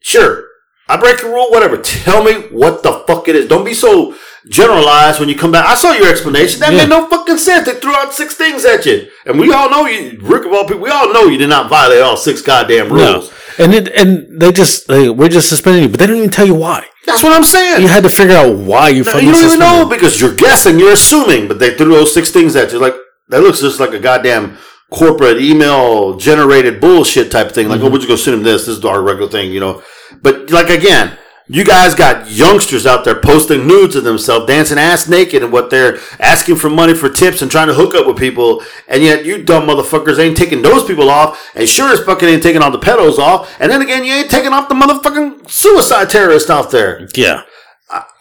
sure, 0.00 0.47
I 0.88 0.96
break 0.96 1.22
a 1.22 1.26
rule, 1.26 1.50
whatever. 1.50 1.76
Tell 1.78 2.22
me 2.24 2.34
what 2.50 2.82
the 2.82 3.04
fuck 3.06 3.28
it 3.28 3.36
is. 3.36 3.46
Don't 3.48 3.64
be 3.64 3.74
so 3.74 4.14
generalized 4.48 5.20
when 5.20 5.28
you 5.28 5.34
come 5.36 5.52
back. 5.52 5.66
I 5.66 5.74
saw 5.74 5.92
your 5.92 6.08
explanation. 6.08 6.60
That 6.60 6.72
Yeah. 6.72 6.78
made 6.80 6.88
no 6.88 7.06
fucking 7.06 7.36
sense. 7.38 7.66
They 7.66 7.74
threw 7.74 7.92
out 7.94 8.14
six 8.14 8.34
things 8.34 8.64
at 8.64 8.86
you, 8.86 9.06
and 9.26 9.38
we 9.38 9.52
all 9.52 9.68
know 9.70 9.86
you, 9.86 10.18
Rick 10.22 10.46
of 10.46 10.52
all 10.52 10.64
people. 10.64 10.80
We 10.82 10.90
all 10.90 11.12
know 11.12 11.24
you 11.26 11.38
did 11.38 11.48
not 11.50 11.68
violate 11.68 12.00
all 12.00 12.16
six 12.16 12.40
goddamn 12.40 12.88
no, 12.88 12.94
rules. 13.12 13.30
and 13.58 13.74
it, 13.74 13.88
and 13.88 14.40
they 14.40 14.50
just 14.52 14.88
they, 14.88 15.10
we're 15.10 15.28
just 15.28 15.48
suspending 15.48 15.82
you, 15.84 15.88
but 15.90 16.00
they 16.00 16.06
don't 16.06 16.16
even 16.16 16.30
tell 16.30 16.46
you 16.46 16.54
why. 16.54 16.84
That's 17.06 17.22
what 17.22 17.32
I'm 17.32 17.44
saying. 17.44 17.82
You 17.82 17.88
had 17.88 18.02
to 18.04 18.10
figure 18.10 18.36
out 18.36 18.54
why 18.56 18.88
you 18.90 19.02
No, 19.04 19.12
fucking 19.12 19.26
you 19.28 19.32
don't 19.34 19.44
even 19.44 19.58
know 19.60 19.86
because 19.88 20.20
you're 20.20 20.34
guessing, 20.34 20.78
you're 20.78 20.92
assuming, 20.92 21.48
but 21.48 21.58
they 21.58 21.74
threw 21.74 21.92
those 21.94 22.12
six 22.14 22.30
things 22.30 22.54
at 22.56 22.72
you. 22.72 22.78
Like 22.78 22.94
that 23.28 23.40
looks 23.42 23.60
just 23.60 23.80
like 23.80 23.92
a 23.92 23.98
goddamn 23.98 24.56
corporate 24.90 25.38
email 25.40 26.16
generated 26.16 26.80
bullshit 26.80 27.30
type 27.30 27.52
thing. 27.52 27.68
Like, 27.68 27.80
oh, 27.82 27.90
we're 27.90 27.96
just 27.98 28.08
gonna 28.08 28.18
send 28.18 28.36
them 28.38 28.42
this. 28.44 28.66
This 28.66 28.78
is 28.78 28.84
our 28.84 29.02
regular 29.02 29.30
thing, 29.30 29.52
you 29.52 29.60
know. 29.60 29.82
But 30.22 30.50
like 30.50 30.70
again, 30.70 31.16
you 31.50 31.64
guys 31.64 31.94
got 31.94 32.30
youngsters 32.30 32.86
out 32.86 33.04
there 33.04 33.18
posting 33.18 33.66
nudes 33.66 33.96
of 33.96 34.04
themselves, 34.04 34.46
dancing 34.46 34.76
ass 34.78 35.08
naked, 35.08 35.42
and 35.42 35.50
what 35.50 35.70
they're 35.70 35.98
asking 36.20 36.56
for 36.56 36.68
money 36.68 36.92
for 36.94 37.08
tips 37.08 37.40
and 37.40 37.50
trying 37.50 37.68
to 37.68 37.74
hook 37.74 37.94
up 37.94 38.06
with 38.06 38.18
people, 38.18 38.62
and 38.86 39.02
yet 39.02 39.24
you 39.24 39.42
dumb 39.42 39.66
motherfuckers 39.66 40.18
ain't 40.18 40.36
taking 40.36 40.60
those 40.60 40.84
people 40.84 41.08
off, 41.08 41.50
and 41.54 41.66
sure 41.66 41.90
as 41.90 42.00
fucking 42.00 42.28
ain't 42.28 42.42
taking 42.42 42.60
all 42.60 42.70
the 42.70 42.78
pedos 42.78 43.18
off, 43.18 43.50
and 43.60 43.72
then 43.72 43.80
again, 43.80 44.04
you 44.04 44.12
ain't 44.12 44.30
taking 44.30 44.52
off 44.52 44.68
the 44.68 44.74
motherfucking 44.74 45.48
suicide 45.48 46.10
terrorist 46.10 46.50
out 46.50 46.70
there. 46.70 47.08
Yeah, 47.14 47.44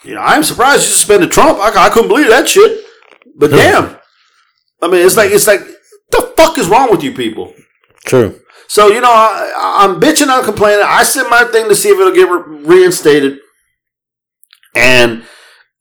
You 0.03 0.15
know, 0.15 0.21
I'm 0.21 0.43
surprised 0.45 0.83
you 0.83 0.91
suspended 0.91 1.31
Trump. 1.31 1.59
I, 1.59 1.87
I 1.87 1.89
couldn't 1.89 2.07
believe 2.07 2.29
that 2.29 2.47
shit. 2.47 2.85
But 3.35 3.51
damn, 3.51 3.97
I 4.81 4.87
mean, 4.87 5.05
it's 5.05 5.17
like 5.17 5.31
it's 5.31 5.47
like 5.47 5.59
the 6.11 6.33
fuck 6.37 6.57
is 6.57 6.67
wrong 6.69 6.89
with 6.89 7.03
you 7.03 7.13
people? 7.13 7.53
true. 8.05 8.39
So 8.67 8.87
you 8.87 9.01
know, 9.01 9.11
I, 9.11 9.79
I'm 9.79 9.99
bitching, 9.99 10.27
I'm 10.29 10.43
complaining. 10.43 10.85
I 10.87 11.03
sent 11.03 11.29
my 11.29 11.43
thing 11.45 11.69
to 11.69 11.75
see 11.75 11.89
if 11.89 11.99
it'll 11.99 12.13
get 12.13 12.29
re- 12.29 12.77
reinstated. 12.79 13.39
And 14.75 15.23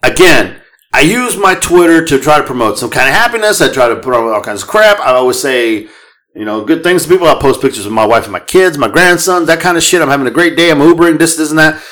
again, 0.03 0.61
I 0.93 1.01
use 1.01 1.37
my 1.37 1.55
Twitter 1.55 2.05
to 2.05 2.19
try 2.19 2.39
to 2.39 2.45
promote 2.45 2.79
some 2.79 2.91
kind 2.91 3.09
of 3.09 3.15
happiness. 3.15 3.61
I 3.61 3.71
try 3.71 3.89
to 3.89 3.97
promote 3.97 4.33
all 4.33 4.43
kinds 4.43 4.63
of 4.63 4.69
crap. 4.69 4.99
I 5.01 5.13
always 5.13 5.39
say, 5.39 5.89
you 6.35 6.45
know, 6.45 6.65
good 6.65 6.83
things 6.83 7.03
to 7.03 7.09
people. 7.09 7.27
I 7.27 7.35
post 7.35 7.61
pictures 7.61 7.87
of 7.87 7.93
my 7.93 8.07
wife 8.07 8.25
and 8.25 8.33
my 8.33 8.41
kids, 8.41 8.79
my 8.79 8.89
grandsons, 8.89 9.47
that 9.49 9.61
kind 9.61 9.77
of 9.77 9.83
shit. 9.83 10.01
I'm 10.01 10.09
having 10.09 10.27
a 10.27 10.31
great 10.31 10.57
day. 10.57 10.71
I'm 10.71 10.79
Ubering, 10.79 11.19
this, 11.19 11.37
this, 11.37 11.51
and 11.51 11.59
that. 11.59 11.83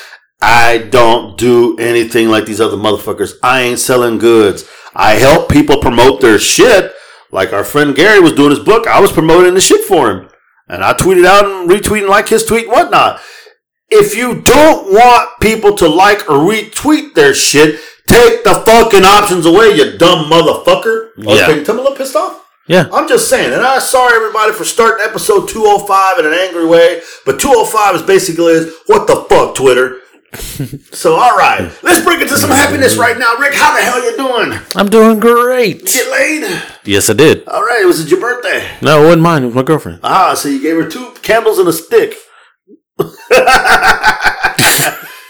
I 0.41 0.79
don't 0.89 1.37
do 1.37 1.77
anything 1.77 2.29
like 2.29 2.45
these 2.45 2.61
other 2.61 2.77
motherfuckers. 2.77 3.33
I 3.43 3.61
ain't 3.61 3.79
selling 3.79 4.17
goods. 4.17 4.67
I 4.95 5.15
help 5.15 5.49
people 5.49 5.77
promote 5.79 6.21
their 6.21 6.39
shit. 6.39 6.93
Like 7.31 7.53
our 7.53 7.63
friend 7.63 7.95
Gary 7.95 8.19
was 8.19 8.33
doing 8.33 8.51
his 8.51 8.59
book. 8.59 8.87
I 8.87 8.99
was 8.99 9.11
promoting 9.11 9.53
the 9.53 9.61
shit 9.61 9.83
for 9.85 10.09
him. 10.09 10.29
And 10.67 10.83
I 10.83 10.93
tweeted 10.93 11.25
out 11.25 11.45
and 11.45 11.69
retweeting 11.69 12.09
like 12.09 12.29
his 12.29 12.43
tweet 12.43 12.65
and 12.65 12.73
whatnot. 12.73 13.21
If 13.89 14.15
you 14.15 14.41
don't 14.41 14.91
want 14.91 15.39
people 15.39 15.75
to 15.75 15.87
like 15.87 16.29
or 16.29 16.37
retweet 16.37 17.13
their 17.13 17.33
shit, 17.35 17.79
take 18.07 18.43
the 18.43 18.63
fucking 18.65 19.03
options 19.03 19.45
away, 19.45 19.75
you 19.75 19.97
dumb 19.97 20.29
motherfucker. 20.29 21.11
Yeah. 21.17 21.33
Okay, 21.33 21.63
tell 21.63 21.75
me 21.75 21.81
a 21.81 21.83
little 21.83 21.97
pissed 21.97 22.15
off. 22.15 22.41
Yeah, 22.67 22.89
I'm 22.91 23.07
just 23.07 23.29
saying, 23.29 23.53
and 23.53 23.61
I'm 23.61 23.79
sorry 23.79 24.15
everybody 24.15 24.51
for 24.51 24.63
starting 24.63 25.05
episode 25.07 25.47
205 25.47 26.17
in 26.17 26.25
an 26.25 26.33
angry 26.33 26.65
way, 26.65 27.01
but 27.23 27.39
205 27.39 27.95
is 27.97 28.01
basically 28.01 28.53
is 28.53 28.75
what 28.87 29.05
the 29.05 29.17
fuck, 29.29 29.53
Twitter. 29.53 29.99
so, 30.91 31.15
all 31.15 31.35
right, 31.37 31.71
let's 31.83 32.03
break 32.03 32.21
into 32.21 32.37
some 32.37 32.49
happiness 32.49 32.97
right 32.97 33.17
now. 33.17 33.35
Rick, 33.37 33.53
how 33.53 33.73
the 33.75 33.81
hell 33.83 34.03
you 34.03 34.17
doing? 34.17 34.59
I'm 34.75 34.87
doing 34.89 35.19
great. 35.19 35.85
Get 35.85 36.11
laid? 36.11 36.61
Yes, 36.83 37.09
I 37.09 37.13
did. 37.13 37.47
All 37.47 37.61
right, 37.61 37.85
was 37.85 37.99
it 38.01 38.09
your 38.11 38.19
birthday? 38.19 38.67
No, 38.81 39.01
it 39.01 39.05
wasn't 39.05 39.21
mine. 39.23 39.43
It 39.43 39.47
was 39.47 39.55
my 39.55 39.63
girlfriend. 39.63 39.99
Ah, 40.03 40.33
so 40.33 40.49
you 40.49 40.61
gave 40.61 40.75
her 40.75 40.89
two 40.89 41.11
candles 41.21 41.57
and 41.59 41.67
a 41.69 41.73
stick. 41.73 42.15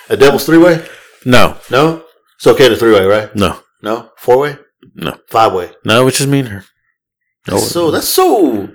a 0.09 0.17
devil's 0.17 0.45
three 0.45 0.57
way? 0.57 0.85
No, 1.25 1.57
No? 1.71 2.03
It's 2.37 2.47
okay 2.47 2.67
to 2.69 2.75
three 2.75 2.93
way, 2.93 3.05
right? 3.05 3.33
no, 3.35 3.59
No? 3.81 4.09
Four 4.17 4.37
way? 4.39 4.57
no, 4.93 5.17
Five 5.29 5.53
way? 5.53 5.71
no. 5.83 6.05
which 6.05 6.15
is 6.15 6.19
just 6.19 6.29
me 6.29 6.39
and 6.39 6.47
her. 6.49 6.63
No, 7.47 7.57
So 7.57 7.91
that's 7.91 8.07
so 8.07 8.69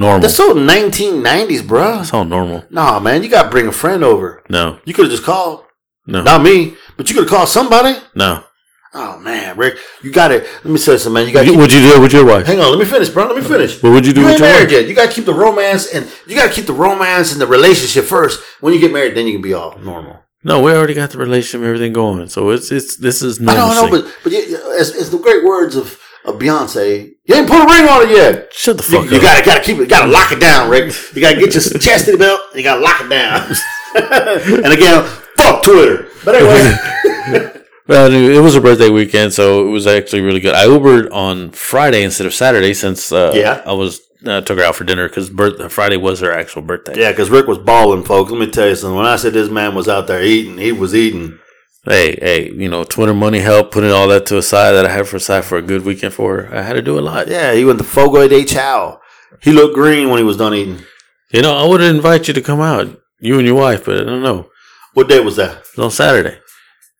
normal. 0.00 0.20
that's 0.20 0.34
so 0.34 0.54
1990s, 0.54 1.66
bro. 1.66 1.96
That's 1.98 2.12
all 2.14 2.24
normal. 2.24 2.64
Nah, 2.70 2.98
man, 3.00 3.22
you 3.22 3.28
got 3.28 3.44
to 3.44 3.50
bring 3.50 3.66
a 3.68 3.72
friend 3.72 4.02
over. 4.04 4.42
No, 4.48 4.78
You 4.84 4.94
could 4.94 5.04
have 5.04 5.12
just 5.12 5.24
called. 5.24 5.64
no, 6.06 6.22
Not 6.22 6.42
me, 6.42 6.74
but 6.96 7.08
you 7.08 7.14
could 7.14 7.24
have 7.24 7.30
called 7.30 7.48
somebody. 7.48 7.94
no. 8.14 8.44
Oh 8.92 9.20
man, 9.20 9.56
Rick, 9.56 9.78
you 10.02 10.10
got 10.10 10.28
to 10.28 10.38
Let 10.40 10.64
me 10.64 10.76
say 10.76 10.96
something, 10.98 11.14
man. 11.14 11.28
You 11.28 11.32
got. 11.32 11.44
to 11.44 11.56
What'd 11.56 11.72
you 11.72 11.80
do 11.94 12.00
with 12.02 12.12
your 12.12 12.24
wife? 12.26 12.44
Hang 12.44 12.58
on, 12.58 12.70
let 12.70 12.78
me 12.80 12.84
finish, 12.84 13.08
bro. 13.08 13.24
Let 13.26 13.36
me 13.36 13.42
finish. 13.48 13.80
What 13.80 13.92
would 13.92 14.04
you 14.04 14.12
do 14.12 14.22
You 14.22 14.26
with 14.26 14.32
ain't 14.32 14.40
your 14.40 14.48
married 14.48 14.64
wife? 14.64 14.72
yet. 14.72 14.88
You 14.88 14.96
got 14.96 15.10
to 15.10 15.14
keep 15.14 15.26
the 15.26 15.32
romance 15.46 15.86
and 15.94 16.10
you 16.26 16.34
got 16.34 16.48
to 16.48 16.52
keep 16.52 16.66
the 16.66 16.72
romance 16.72 17.30
and 17.30 17.40
the 17.40 17.46
relationship 17.46 18.04
first. 18.06 18.40
When 18.60 18.74
you 18.74 18.80
get 18.80 18.92
married, 18.92 19.14
then 19.14 19.28
you 19.28 19.34
can 19.34 19.42
be 19.42 19.54
all 19.54 19.78
normal. 19.78 20.18
No, 20.42 20.60
we 20.60 20.72
already 20.72 20.94
got 20.94 21.10
the 21.10 21.18
relationship, 21.18 21.60
and 21.60 21.66
everything 21.68 21.92
going. 21.92 22.26
So 22.30 22.50
it's 22.50 22.72
it's 22.72 22.96
this 22.96 23.22
is 23.22 23.40
I 23.40 23.44
normal. 23.54 23.74
don't 23.74 23.92
know, 23.92 24.02
but 24.02 24.12
but 24.24 24.32
as, 24.32 24.90
as 24.96 25.10
the 25.10 25.18
great 25.18 25.44
words 25.44 25.76
of, 25.76 25.96
of 26.24 26.36
Beyonce, 26.38 27.12
you 27.24 27.34
ain't 27.34 27.48
put 27.48 27.56
a 27.62 27.66
ring 27.66 27.88
on 27.88 28.02
it 28.08 28.10
yet. 28.10 28.52
shut 28.52 28.76
the 28.78 28.84
You, 28.84 29.02
fuck 29.02 29.10
you 29.10 29.16
up. 29.18 29.22
gotta 29.22 29.44
gotta 29.44 29.60
keep 29.62 29.76
it. 29.76 29.80
You 29.80 29.86
gotta 29.86 30.10
lock 30.10 30.32
it 30.32 30.40
down, 30.40 30.68
Rick. 30.70 30.92
You 31.14 31.20
gotta 31.22 31.38
get 31.40 31.54
your 31.54 31.62
chastity 31.80 32.18
belt. 32.18 32.40
You 32.54 32.62
gotta 32.62 32.80
lock 32.80 33.00
it 33.00 33.08
down. 33.08 33.50
and 34.64 34.72
again, 34.72 35.04
fuck 35.36 35.62
Twitter. 35.64 36.08
But 36.24 36.34
anyway, 36.36 37.52
Well, 37.88 38.12
it 38.12 38.38
was 38.40 38.54
a 38.54 38.60
birthday 38.60 38.88
weekend, 38.88 39.32
so 39.32 39.66
it 39.66 39.70
was 39.70 39.84
actually 39.88 40.22
really 40.22 40.38
good. 40.38 40.54
I 40.54 40.66
Ubered 40.66 41.10
on 41.12 41.50
Friday 41.50 42.04
instead 42.04 42.24
of 42.28 42.32
Saturday 42.32 42.72
since 42.72 43.10
uh, 43.10 43.32
Yeah. 43.34 43.62
I 43.66 43.72
was 43.72 44.00
uh, 44.24 44.40
took 44.42 44.58
her 44.58 44.64
out 44.64 44.76
for 44.76 44.84
dinner 44.84 45.08
because 45.08 45.28
birth- 45.28 45.72
Friday 45.72 45.96
was 45.96 46.20
her 46.20 46.30
actual 46.30 46.62
birthday. 46.62 47.00
yeah, 47.00 47.10
because 47.10 47.30
Rick 47.30 47.48
was 47.48 47.58
balling, 47.58 48.04
folks. 48.04 48.30
Let 48.30 48.38
me 48.38 48.48
tell 48.48 48.68
you 48.68 48.76
something. 48.76 48.96
When 48.96 49.06
I 49.06 49.16
said 49.16 49.32
this 49.32 49.48
man 49.50 49.74
was 49.74 49.88
out 49.88 50.06
there 50.06 50.22
eating, 50.22 50.56
he 50.58 50.70
was 50.70 50.94
eating. 50.94 51.39
Hey, 51.84 52.18
hey, 52.20 52.52
you 52.52 52.68
know, 52.68 52.84
Twitter 52.84 53.14
money 53.14 53.38
help, 53.38 53.72
putting 53.72 53.90
all 53.90 54.06
that 54.08 54.26
to 54.26 54.36
a 54.36 54.42
side 54.42 54.72
that 54.72 54.84
I 54.84 54.90
had 54.90 55.08
for 55.08 55.16
aside 55.16 55.46
for 55.46 55.56
a 55.56 55.62
good 55.62 55.82
weekend 55.84 56.12
for 56.12 56.42
her. 56.42 56.54
I 56.54 56.60
had 56.60 56.74
to 56.74 56.82
do 56.82 56.98
a 56.98 57.00
lot. 57.00 57.28
Yeah, 57.28 57.54
he 57.54 57.64
went 57.64 57.78
to 57.78 57.84
Fogo 57.84 58.28
de 58.28 58.44
Chao. 58.44 59.00
He 59.42 59.50
looked 59.50 59.74
green 59.74 60.10
when 60.10 60.18
he 60.18 60.24
was 60.24 60.36
done 60.36 60.52
eating. 60.52 60.84
You 61.32 61.40
know, 61.40 61.56
I 61.56 61.66
would 61.66 61.80
invite 61.80 62.28
you 62.28 62.34
to 62.34 62.42
come 62.42 62.60
out, 62.60 63.00
you 63.18 63.38
and 63.38 63.46
your 63.46 63.56
wife, 63.56 63.86
but 63.86 63.98
I 63.98 64.04
don't 64.04 64.22
know. 64.22 64.50
What 64.92 65.08
day 65.08 65.20
was 65.20 65.36
that? 65.36 65.56
It 65.58 65.76
was 65.76 65.84
on 65.84 65.90
Saturday. 65.90 66.38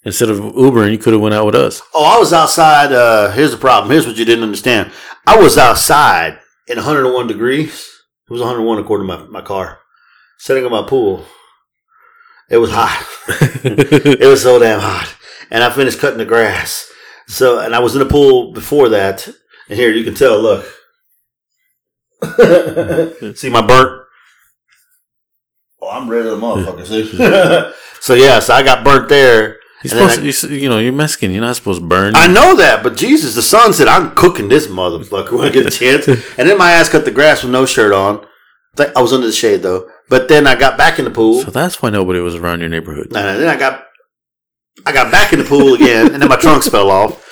Instead 0.05 0.31
of 0.31 0.39
Ubering, 0.39 0.93
you 0.93 0.99
could 0.99 1.13
have 1.13 1.21
went 1.21 1.35
out 1.35 1.45
with 1.45 1.57
us. 1.57 1.83
Oh, 1.93 2.17
I 2.17 2.19
was 2.19 2.33
outside. 2.33 2.91
Uh, 2.91 3.33
here's 3.33 3.51
the 3.51 3.59
problem. 3.59 3.91
Here's 3.91 4.07
what 4.07 4.17
you 4.17 4.25
didn't 4.25 4.45
understand. 4.45 4.93
I 5.27 5.37
was 5.37 5.59
outside 5.59 6.39
in 6.69 6.77
101 6.77 7.27
degrees. 7.27 7.87
It 8.29 8.33
was 8.33 8.41
101 8.41 8.79
according 8.79 9.09
to 9.09 9.19
my, 9.19 9.25
my 9.27 9.43
car. 9.43 9.81
Sitting 10.39 10.65
in 10.65 10.71
my 10.71 10.87
pool. 10.87 11.27
It 12.51 12.59
was 12.59 12.71
hot. 12.73 13.07
it 13.65 14.27
was 14.27 14.43
so 14.43 14.59
damn 14.59 14.81
hot. 14.81 15.15
And 15.51 15.63
I 15.63 15.71
finished 15.71 16.01
cutting 16.01 16.19
the 16.19 16.25
grass. 16.25 16.91
So, 17.29 17.61
and 17.61 17.75
I 17.75 17.79
was 17.79 17.95
in 17.95 18.01
the 18.01 18.07
pool 18.07 18.53
before 18.53 18.89
that. 18.89 19.29
And 19.69 19.79
here 19.79 19.93
you 19.93 20.03
can 20.05 20.15
tell, 20.15 20.41
look. 20.41 20.65
see 23.37 23.49
my 23.51 23.65
burnt? 23.65 24.03
Oh, 25.81 25.91
I'm 25.91 26.11
ready 26.11 26.29
to 26.29 26.37
motherfucker, 26.37 26.85
see? 26.85 27.73
so, 28.01 28.15
yeah, 28.15 28.41
so 28.41 28.53
I 28.53 28.63
got 28.65 28.85
burnt 28.85 29.09
there. 29.09 29.61
You're 29.83 29.93
And 29.93 30.01
then 30.01 30.11
supposed 30.11 30.41
to, 30.43 30.49
you 30.55 30.63
you 30.63 30.69
know, 30.69 30.79
you're 30.79 30.93
Mexican. 30.93 31.31
You're 31.31 31.41
not 31.41 31.57
supposed 31.57 31.81
to 31.81 31.87
burn. 31.87 32.15
I 32.17 32.27
know 32.27 32.57
that, 32.57 32.83
but 32.83 32.97
Jesus, 32.97 33.35
the 33.35 33.43
son 33.43 33.73
said, 33.73 33.89
I'm 33.89 34.15
cooking 34.15 34.49
this 34.49 34.67
motherfucker 34.67 35.39
when 35.39 35.49
I 35.49 35.51
get 35.51 35.67
a 35.67 35.71
chance. 35.71 36.07
And 36.07 36.49
then 36.49 36.59
my 36.59 36.73
ass 36.73 36.89
cut 36.91 37.05
the 37.07 37.11
grass 37.11 37.43
with 37.43 37.53
no 37.53 37.65
shirt 37.65 37.93
on. 37.93 38.27
I 38.79 39.01
was 39.01 39.13
under 39.13 39.27
the 39.27 39.33
shade 39.33 39.63
though. 39.63 39.89
But 40.11 40.29
then 40.29 40.47
I 40.47 40.57
got 40.57 40.77
back 40.77 40.99
in 40.99 41.05
the 41.07 41.11
pool. 41.11 41.41
So 41.43 41.51
that's 41.51 41.81
why 41.81 41.89
nobody 41.91 42.21
was 42.21 42.35
around 42.35 42.61
your 42.61 42.69
neighborhood. 42.69 43.09
Then 43.11 43.49
I 43.49 43.57
got, 43.57 43.87
I 44.85 44.93
got 44.93 45.11
back 45.11 45.33
in 45.33 45.39
the 45.39 45.45
pool 45.47 45.75
again, 45.75 46.13
and 46.13 46.21
then 46.21 46.29
my 46.29 46.37
trunks 46.37 46.69
fell 46.69 46.91
off. 46.91 47.27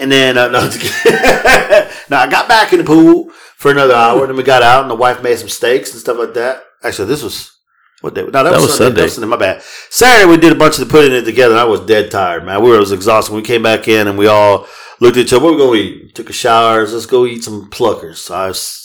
And 0.00 0.10
then, 0.10 0.36
uh, 0.36 0.48
no, 0.48 0.60
no, 2.10 2.16
I 2.16 2.26
got 2.28 2.48
back 2.48 2.72
in 2.72 2.78
the 2.80 2.84
pool 2.84 3.30
for 3.56 3.70
another 3.70 3.94
hour, 3.94 4.20
and 4.22 4.30
then 4.30 4.36
we 4.36 4.42
got 4.42 4.62
out, 4.62 4.82
and 4.82 4.90
the 4.90 4.94
wife 4.96 5.22
made 5.22 5.38
some 5.38 5.48
steaks 5.48 5.92
and 5.92 6.00
stuff 6.00 6.18
like 6.18 6.34
that. 6.34 6.64
Actually, 6.82 7.06
this 7.08 7.22
was 7.22 7.52
what 8.00 8.14
day? 8.14 8.22
No, 8.22 8.30
that, 8.30 8.42
That 8.42 8.52
was, 8.54 8.62
was 8.62 8.76
Sunday. 8.76 9.02
That 9.02 9.02
Sunday. 9.02 9.02
was 9.04 9.14
Sunday. 9.14 9.28
My 9.28 9.36
bad. 9.36 9.62
Saturday, 9.90 10.28
we 10.30 10.36
did 10.36 10.52
a 10.52 10.56
bunch 10.58 10.74
of 10.78 10.86
the 10.88 10.90
putting 10.92 11.12
it 11.12 11.22
together, 11.24 11.54
and 11.54 11.60
I 11.60 11.64
was 11.64 11.80
dead 11.86 12.10
tired, 12.10 12.44
man. 12.44 12.62
We 12.62 12.70
were, 12.70 12.78
was 12.80 12.90
exhausted. 12.92 13.32
We 13.34 13.42
came 13.42 13.62
back 13.62 13.86
in, 13.86 14.08
and 14.08 14.18
we 14.18 14.26
all 14.26 14.66
looked 15.00 15.16
at 15.16 15.26
each 15.26 15.32
other. 15.32 15.44
What 15.44 15.52
we 15.52 15.58
going 15.58 15.78
to 15.80 15.84
eat? 16.06 16.14
Took 16.16 16.30
a 16.30 16.32
shower. 16.34 16.84
Let's 16.86 17.06
go 17.06 17.24
eat 17.26 17.44
some 17.44 17.70
pluckers. 17.70 18.16
So 18.16 18.34
I 18.34 18.48
s- 18.50 18.83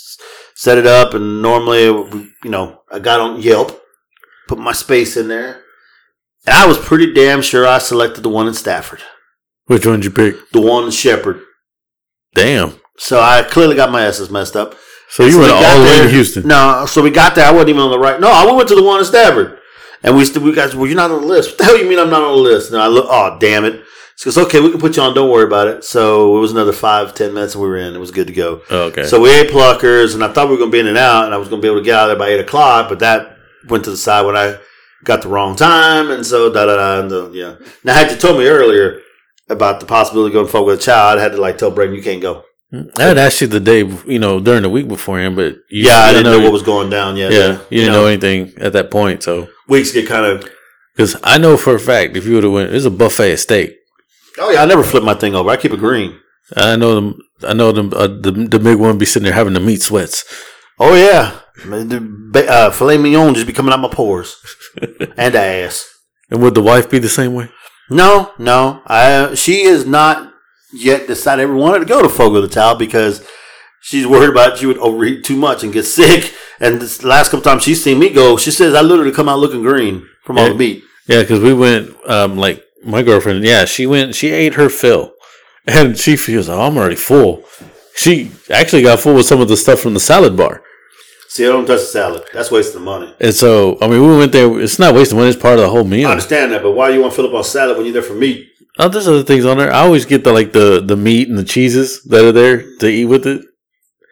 set 0.60 0.78
it 0.78 0.86
up, 0.86 1.14
and 1.14 1.42
normally, 1.42 1.86
you 1.86 2.50
know, 2.50 2.82
I 2.92 3.00
got 3.00 3.22
on 3.22 3.42
Yelp, 3.42 3.82
put 4.50 4.60
my 4.60 4.74
space 4.74 5.16
in 5.16 5.30
there, 5.30 5.62
and 6.46 6.56
I 6.56 6.68
was 6.68 6.78
pretty 6.78 7.14
damn 7.14 7.42
sure 7.42 7.66
I 7.66 7.78
selected 7.78 8.22
the 8.22 8.30
one 8.30 8.46
in 8.48 8.54
Stafford, 8.54 9.02
Which 9.68 9.86
one 9.86 10.02
did 10.02 10.06
you 10.06 10.12
pick? 10.12 10.50
the 10.52 10.60
one 10.62 10.84
in 10.86 10.92
Shepherd. 10.92 11.40
Damn. 12.36 12.74
So 12.98 13.22
I 13.22 13.44
clearly 13.44 13.76
got 13.78 13.90
my 13.92 14.04
asses 14.06 14.30
messed 14.30 14.58
up. 14.58 14.76
So 15.10 15.24
you 15.24 15.32
So 15.32 15.40
went 15.40 15.54
we 15.54 15.66
all 15.66 15.80
the 15.80 15.86
way 15.86 16.02
to 16.04 16.10
Houston. 16.10 16.46
No, 16.48 16.86
so 16.88 17.02
we 17.02 17.10
got 17.10 17.36
there. 17.36 17.48
I 17.48 17.52
wasn't 17.52 17.70
even 17.70 17.82
on 17.82 17.92
the 17.92 17.98
right. 17.98 18.20
No, 18.20 18.30
I 18.30 18.46
went 18.52 18.68
to 18.70 18.76
the 18.76 18.84
one 18.84 19.00
in 19.00 19.06
Stafford, 19.06 19.58
and 20.04 20.16
we 20.18 20.26
st- 20.26 20.44
we 20.44 20.54
guys. 20.54 20.76
Well, 20.76 20.88
you're 20.88 20.96
not 20.98 21.10
on 21.10 21.22
the 21.22 21.28
list. 21.28 21.52
What 21.52 21.58
the 21.60 21.64
hell 21.64 21.78
you 21.78 21.90
mean 21.90 21.98
I'm 22.00 22.10
not 22.12 22.22
on 22.22 22.36
the 22.36 22.42
list? 22.42 22.72
And 22.74 22.82
I 22.82 22.88
look. 22.88 23.06
Oh, 23.10 23.38
damn 23.40 23.64
it. 23.66 23.82
She 24.20 24.26
goes, 24.26 24.38
okay, 24.38 24.60
we 24.60 24.70
can 24.70 24.82
put 24.82 24.98
you 24.98 25.02
on. 25.04 25.14
Don't 25.14 25.32
worry 25.32 25.46
about 25.46 25.70
it. 25.70 25.86
So 25.86 26.36
it 26.36 26.42
was 26.42 26.52
another 26.52 26.74
five, 26.74 27.16
ten 27.16 27.34
minutes, 27.34 27.54
and 27.56 27.64
we 27.64 27.70
were 27.70 27.78
in. 27.78 27.96
It 27.96 28.00
was 28.00 28.12
good 28.12 28.28
to 28.28 28.34
go. 28.34 28.62
Oh, 28.70 28.82
okay. 28.88 29.04
So 29.04 29.22
we 29.22 29.32
ate 29.32 29.50
pluckers, 29.50 30.14
and 30.14 30.22
I 30.22 30.28
thought 30.34 30.48
we 30.48 30.56
were 30.56 30.58
going 30.58 30.72
to 30.72 30.76
be 30.76 30.82
in 30.82 30.88
and 30.88 30.98
out, 30.98 31.24
and 31.24 31.34
I 31.34 31.38
was 31.38 31.48
going 31.48 31.62
to 31.62 31.66
be 31.66 31.70
able 31.70 31.80
to 31.80 31.86
get 31.86 31.96
out 31.96 32.10
of 32.12 32.18
there 32.18 32.28
by 32.28 32.34
eight 32.34 32.42
o'clock, 32.42 32.90
but 32.90 33.00
that 33.00 33.38
went 33.70 33.86
to 33.86 33.92
the 33.92 33.96
side 33.98 34.26
when 34.26 34.36
I 34.36 34.58
got 35.06 35.22
the 35.22 35.30
wrong 35.30 35.56
time, 35.56 36.12
and 36.12 36.26
so 36.26 36.52
da 36.52 36.66
da 36.66 36.76
da. 36.76 37.00
And 37.00 37.10
the, 37.10 37.32
yeah. 37.32 37.66
Now, 37.86 37.94
had 37.94 38.12
you 38.12 38.18
told 38.18 38.38
me 38.38 38.48
earlier 38.48 39.00
about 39.48 39.80
the 39.80 39.86
possibility 39.86 40.32
of 40.32 40.34
going 40.34 40.52
forward 40.52 40.72
with 40.74 40.80
a 40.82 40.84
child, 40.84 41.18
I 41.18 41.22
had 41.22 41.32
to 41.32 41.38
like 41.40 41.58
tell 41.58 41.72
Braden 41.72 41.96
you 41.96 42.04
can't 42.04 42.22
go. 42.22 42.44
Mm, 42.74 42.92
I 43.00 43.04
had 43.04 43.18
asked 43.18 43.40
you 43.40 43.48
the 43.48 43.62
day, 43.62 43.86
you 44.06 44.20
know, 44.20 44.42
during 44.42 44.64
the 44.64 44.70
week 44.70 44.90
beforehand, 44.90 45.38
but 45.38 45.56
you, 45.70 45.86
Yeah, 45.86 45.96
I 45.96 46.12
didn't 46.12 46.32
know, 46.32 46.42
what 46.42 46.52
was 46.52 46.62
going 46.62 46.90
down 46.90 47.16
yet. 47.16 47.32
Yeah, 47.32 47.62
you 47.70 47.80
didn't 47.80 47.94
know 47.94 48.06
anything 48.06 48.54
at 48.58 48.74
that 48.74 48.92
point. 48.92 49.24
So, 49.24 49.48
Weeks 49.70 49.94
get 49.94 50.10
kind 50.10 50.26
of. 50.26 50.50
because 50.94 51.16
I 51.24 51.38
know 51.38 51.56
for 51.56 51.76
a 51.76 51.80
fact, 51.80 52.18
if 52.18 52.26
you 52.26 52.34
would 52.36 52.44
have 52.44 52.52
went, 52.52 52.74
it's 52.74 52.84
a 52.86 52.92
buffet 52.92 53.32
of 53.32 53.40
steak. 53.40 53.78
Oh 54.40 54.50
yeah, 54.50 54.62
I 54.64 54.66
never 54.66 54.84
flip 54.84 55.04
my 55.04 55.14
thing 55.14 55.36
over. 55.36 55.50
I 55.50 55.58
keep 55.58 55.74
it 55.74 55.80
green. 55.80 56.20
I 56.56 56.76
know 56.76 56.96
them. 56.96 57.20
I 57.44 57.54
know 57.54 57.72
them. 57.72 57.92
Uh, 57.94 58.08
the 58.08 58.32
the 58.32 58.60
big 58.60 58.78
one 58.78 58.98
be 58.98 59.06
sitting 59.06 59.26
there 59.26 59.34
having 59.34 59.54
the 59.54 59.60
meat 59.60 59.82
sweats. 59.82 60.24
Oh 60.80 60.96
yeah, 60.96 61.40
the 61.66 62.46
uh, 62.50 62.72
filet 62.72 62.98
mignon 62.98 63.34
just 63.36 63.48
be 63.48 63.54
coming 63.54 63.74
out 63.74 63.80
my 63.80 63.90
pores 63.90 64.38
and 65.18 65.34
the 65.36 65.40
ass. 65.40 65.86
And 66.32 66.42
would 66.42 66.56
the 66.56 66.62
wife 66.62 66.90
be 66.90 67.00
the 67.00 67.10
same 67.10 67.34
way? 67.34 67.50
No, 67.90 68.32
no, 68.38 68.82
I 68.86 69.34
she 69.36 69.66
has 69.66 69.86
not 69.86 70.32
yet 70.74 71.08
decided 71.08 71.44
ever 71.44 71.56
wanted 71.56 71.80
to 71.80 71.86
go 71.86 72.02
to 72.02 72.10
Fogo 72.10 72.42
de 72.42 72.48
Chao 72.48 72.76
because 72.76 73.26
she's 73.82 74.06
worried 74.08 74.30
about 74.30 74.58
she 74.58 74.68
would 74.68 74.78
overeat 74.78 75.24
too 75.26 75.36
much 75.36 75.64
and 75.64 75.74
get 75.74 75.84
sick. 75.84 76.34
And 76.60 76.82
this 76.82 77.04
last 77.04 77.30
couple 77.32 77.42
times 77.44 77.64
she's 77.64 77.84
seen 77.84 78.00
me 78.00 78.10
go, 78.10 78.38
she 78.38 78.52
says 78.52 78.76
I 78.76 78.82
literally 78.82 79.12
come 79.12 79.28
out 79.30 79.40
looking 79.40 79.62
green 79.64 80.08
from 80.24 80.38
all 80.38 80.44
Yeah. 80.46 80.50
the 80.54 80.56
meat. 80.58 80.84
Yeah, 81.08 81.22
because 81.22 81.40
we 81.40 81.54
went. 81.54 81.96
Um, 82.08 82.38
like 82.38 82.64
my 82.84 83.02
girlfriend. 83.02 83.44
Yeah, 83.44 83.66
she 83.66 83.86
went. 83.86 84.16
She 84.16 84.30
ate 84.30 84.56
her 84.56 84.70
fill, 84.70 85.14
and 85.66 85.98
she 85.98 86.16
feels. 86.16 86.50
Oh, 86.50 86.62
I'm 86.62 86.78
already 86.78 86.96
full. 86.96 87.44
She 87.96 88.32
actually 88.50 88.84
got 88.84 89.00
full 89.00 89.16
with 89.16 89.26
some 89.26 89.42
of 89.42 89.50
the 89.50 89.58
stuff 89.58 89.80
from 89.80 89.94
the 89.94 90.00
salad 90.00 90.38
bar. 90.38 90.64
See, 91.28 91.46
I 91.46 91.50
don't 91.50 91.66
touch 91.68 91.82
the 91.82 91.86
salad. 91.86 92.24
That's 92.34 92.50
wasting 92.50 92.80
the 92.80 92.86
money. 92.86 93.14
And 93.20 93.34
so, 93.34 93.78
I 93.82 93.88
mean, 93.88 94.02
we 94.02 94.18
went 94.18 94.32
there. 94.32 94.60
It's 94.60 94.80
not 94.80 94.96
wasting 94.96 95.18
money. 95.18 95.30
It's 95.30 95.40
part 95.40 95.60
of 95.60 95.62
the 95.62 95.70
whole 95.70 95.84
meal. 95.84 96.08
I 96.08 96.12
understand 96.12 96.52
that, 96.54 96.64
but 96.64 96.72
why 96.72 96.90
you 96.90 97.02
want 97.02 97.14
to 97.14 97.16
fill 97.16 97.28
up 97.28 97.36
on 97.36 97.44
salad 97.44 97.78
when 97.78 97.86
you're 97.86 97.94
there 97.94 98.02
for 98.02 98.16
meat? 98.16 98.50
Oh, 98.80 98.88
there's 98.88 99.08
other 99.08 99.24
things 99.24 99.46
on 99.46 99.58
there. 99.58 99.72
I 99.72 99.82
always 99.82 100.06
get 100.06 100.24
the 100.24 100.32
like 100.32 100.54
the 100.54 100.82
the 100.82 100.96
meat 100.96 101.28
and 101.28 101.38
the 101.38 101.44
cheeses 101.44 102.02
that 102.04 102.24
are 102.24 102.32
there 102.32 102.78
to 102.78 102.88
eat 102.88 103.06
with 103.06 103.28
it. 103.28 103.46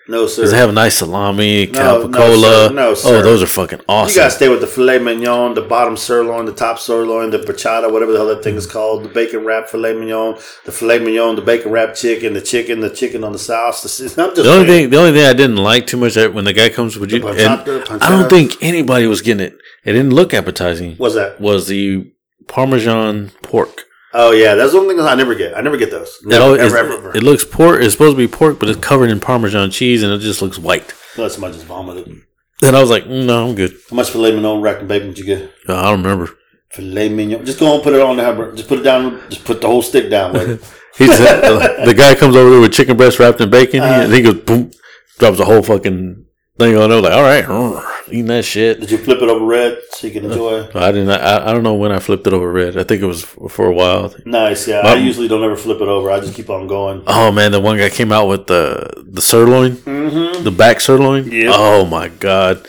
No, 0.09 0.25
sir. 0.25 0.41
Because 0.43 0.51
they 0.51 0.57
have 0.57 0.69
a 0.69 0.73
nice 0.73 0.97
salami, 0.99 1.67
No, 1.67 2.07
no, 2.07 2.07
capicola. 2.07 2.67
sir. 2.67 2.73
No, 2.73 2.95
oh, 3.03 3.21
those 3.21 3.43
are 3.43 3.47
fucking 3.47 3.81
awesome. 3.89 4.13
You 4.15 4.21
gotta 4.21 4.31
stay 4.31 4.47
with 4.47 4.61
the 4.61 4.67
filet 4.67 4.99
mignon, 4.99 5.53
the 5.53 5.61
bottom 5.61 5.97
sirloin, 5.97 6.45
the 6.45 6.53
top 6.53 6.79
sirloin, 6.79 7.29
the 7.31 7.39
bachata, 7.39 7.91
whatever 7.91 8.13
the 8.13 8.17
hell 8.17 8.27
that 8.27 8.43
thing 8.43 8.55
is 8.55 8.65
called, 8.65 9.03
the 9.03 9.09
bacon 9.09 9.43
wrap 9.43 9.67
filet 9.67 9.93
mignon, 9.93 10.35
the 10.65 10.71
filet 10.71 10.99
mignon, 10.99 11.35
the 11.35 11.41
bacon 11.41 11.71
wrap 11.71 11.93
chicken, 11.93 12.33
the 12.33 12.41
chicken, 12.41 12.79
the 12.79 12.89
chicken 12.89 13.23
on 13.23 13.33
the 13.33 13.39
sauce. 13.39 13.81
The, 13.83 14.05
I'm 14.23 14.29
just 14.35 14.43
the 14.43 14.53
only 14.53 14.67
thing, 14.67 14.89
the 14.89 14.97
only 14.97 15.11
thing 15.11 15.25
I 15.25 15.33
didn't 15.33 15.57
like 15.57 15.87
too 15.87 15.97
much 15.97 16.15
that 16.15 16.33
when 16.33 16.45
the 16.45 16.53
guy 16.53 16.69
comes 16.69 16.97
with 16.97 17.11
you, 17.11 17.19
The 17.19 17.27
and 17.27 17.37
pancetta, 17.37 17.83
pancetta. 17.83 18.01
I 18.03 18.09
don't 18.09 18.29
think 18.29 18.53
anybody 18.61 19.07
was 19.07 19.21
getting 19.21 19.45
it. 19.45 19.57
It 19.83 19.93
didn't 19.93 20.13
look 20.13 20.33
appetizing. 20.33 20.95
What's 20.95 21.15
that? 21.15 21.39
Was 21.41 21.67
the 21.67 22.11
Parmesan 22.47 23.31
pork? 23.41 23.83
Oh 24.13 24.31
yeah, 24.31 24.55
that's 24.55 24.71
the 24.71 24.79
only 24.79 24.95
thing 24.95 25.03
I 25.05 25.15
never 25.15 25.35
get. 25.35 25.55
I 25.57 25.61
never 25.61 25.77
get 25.77 25.91
those. 25.91 26.07
It, 26.23 26.27
Never, 26.27 26.43
always, 26.45 26.61
ever, 26.61 26.77
ever, 26.77 26.93
ever. 26.97 27.17
it 27.17 27.23
looks 27.23 27.43
pork. 27.43 27.81
It's 27.81 27.91
supposed 27.93 28.15
to 28.15 28.17
be 28.17 28.27
pork, 28.27 28.59
but 28.59 28.69
it's 28.69 28.79
covered 28.79 29.09
in 29.09 29.19
Parmesan 29.19 29.69
cheese, 29.71 30.01
and 30.03 30.11
it 30.13 30.19
just 30.19 30.41
looks 30.41 30.57
white. 30.57 30.93
Unless 31.15 31.33
somebody 31.33 31.53
just 31.55 31.65
vomited. 31.65 32.21
And 32.63 32.75
I 32.75 32.81
was 32.81 32.89
like, 32.89 33.03
mm, 33.03 33.25
no, 33.25 33.47
I'm 33.49 33.55
good. 33.55 33.75
How 33.89 33.95
much 33.97 34.09
filet 34.09 34.31
mignon 34.33 34.61
wrapped 34.61 34.81
in 34.81 34.87
bacon 34.87 35.09
did 35.09 35.19
you 35.19 35.25
get? 35.25 35.51
Uh, 35.69 35.75
I 35.75 35.83
don't 35.91 36.01
remember. 36.03 36.31
Filet 36.71 37.09
mignon. 37.09 37.45
Just 37.45 37.59
go 37.59 37.73
and 37.75 37.83
put 37.83 37.93
it 37.93 38.01
on 38.01 38.17
there. 38.17 38.51
Just 38.53 38.67
put 38.67 38.79
it 38.79 38.83
down. 38.83 39.21
Just 39.29 39.43
put 39.45 39.61
the 39.61 39.67
whole 39.67 39.81
stick 39.81 40.09
down. 40.09 40.33
Like, 40.33 40.47
He's 40.97 41.09
uh, 41.19 41.83
the 41.85 41.93
guy 41.93 42.15
comes 42.15 42.35
over 42.35 42.49
there 42.49 42.59
with 42.61 42.73
chicken 42.73 42.97
breast 42.97 43.19
wrapped 43.19 43.39
in 43.41 43.49
bacon, 43.51 43.81
Uh-huh. 43.81 44.01
and 44.03 44.13
he 44.13 44.21
goes 44.23 44.35
boom, 44.41 44.71
drops 45.19 45.39
a 45.39 45.45
whole 45.45 45.61
fucking 45.61 46.25
thing 46.57 46.75
on 46.77 46.89
there. 46.89 47.01
Like, 47.01 47.13
all 47.13 47.21
right, 47.23 48.03
eating 48.09 48.25
that 48.27 48.43
shit. 48.45 48.79
did 48.79 48.91
you 48.91 48.97
flip 48.97 49.21
it 49.21 49.29
over 49.29 49.45
red 49.45 49.77
so 49.91 50.07
you 50.07 50.13
can 50.13 50.25
enjoy? 50.25 50.67
I 50.73 50.91
didn't. 50.91 51.09
I, 51.09 51.49
I 51.49 51.53
don't 51.53 51.63
know 51.63 51.75
when 51.75 51.91
I 51.91 51.99
flipped 51.99 52.25
it 52.27 52.33
over 52.33 52.51
red. 52.51 52.77
I 52.77 52.83
think 52.83 53.01
it 53.01 53.05
was 53.05 53.23
for 53.23 53.67
a 53.67 53.73
while. 53.73 54.13
Nice. 54.25 54.67
Yeah. 54.67 54.79
I 54.83 54.93
Um, 54.97 55.03
usually 55.03 55.27
don't 55.27 55.43
ever 55.43 55.55
flip 55.57 55.81
it 55.81 55.87
over. 55.87 56.09
I 56.11 56.19
just 56.19 56.35
keep 56.35 56.49
on 56.49 56.67
going. 56.67 57.03
Oh 57.07 57.31
man, 57.31 57.51
the 57.51 57.59
one 57.59 57.77
guy 57.77 57.89
came 57.89 58.11
out 58.11 58.27
with 58.27 58.47
the 58.47 59.03
the 59.07 59.21
sirloin, 59.21 59.73
Mm-hmm. 59.77 60.43
the 60.43 60.51
back 60.51 60.79
sirloin. 60.79 61.31
Yep. 61.31 61.53
Oh 61.55 61.85
my 61.85 62.07
god. 62.09 62.67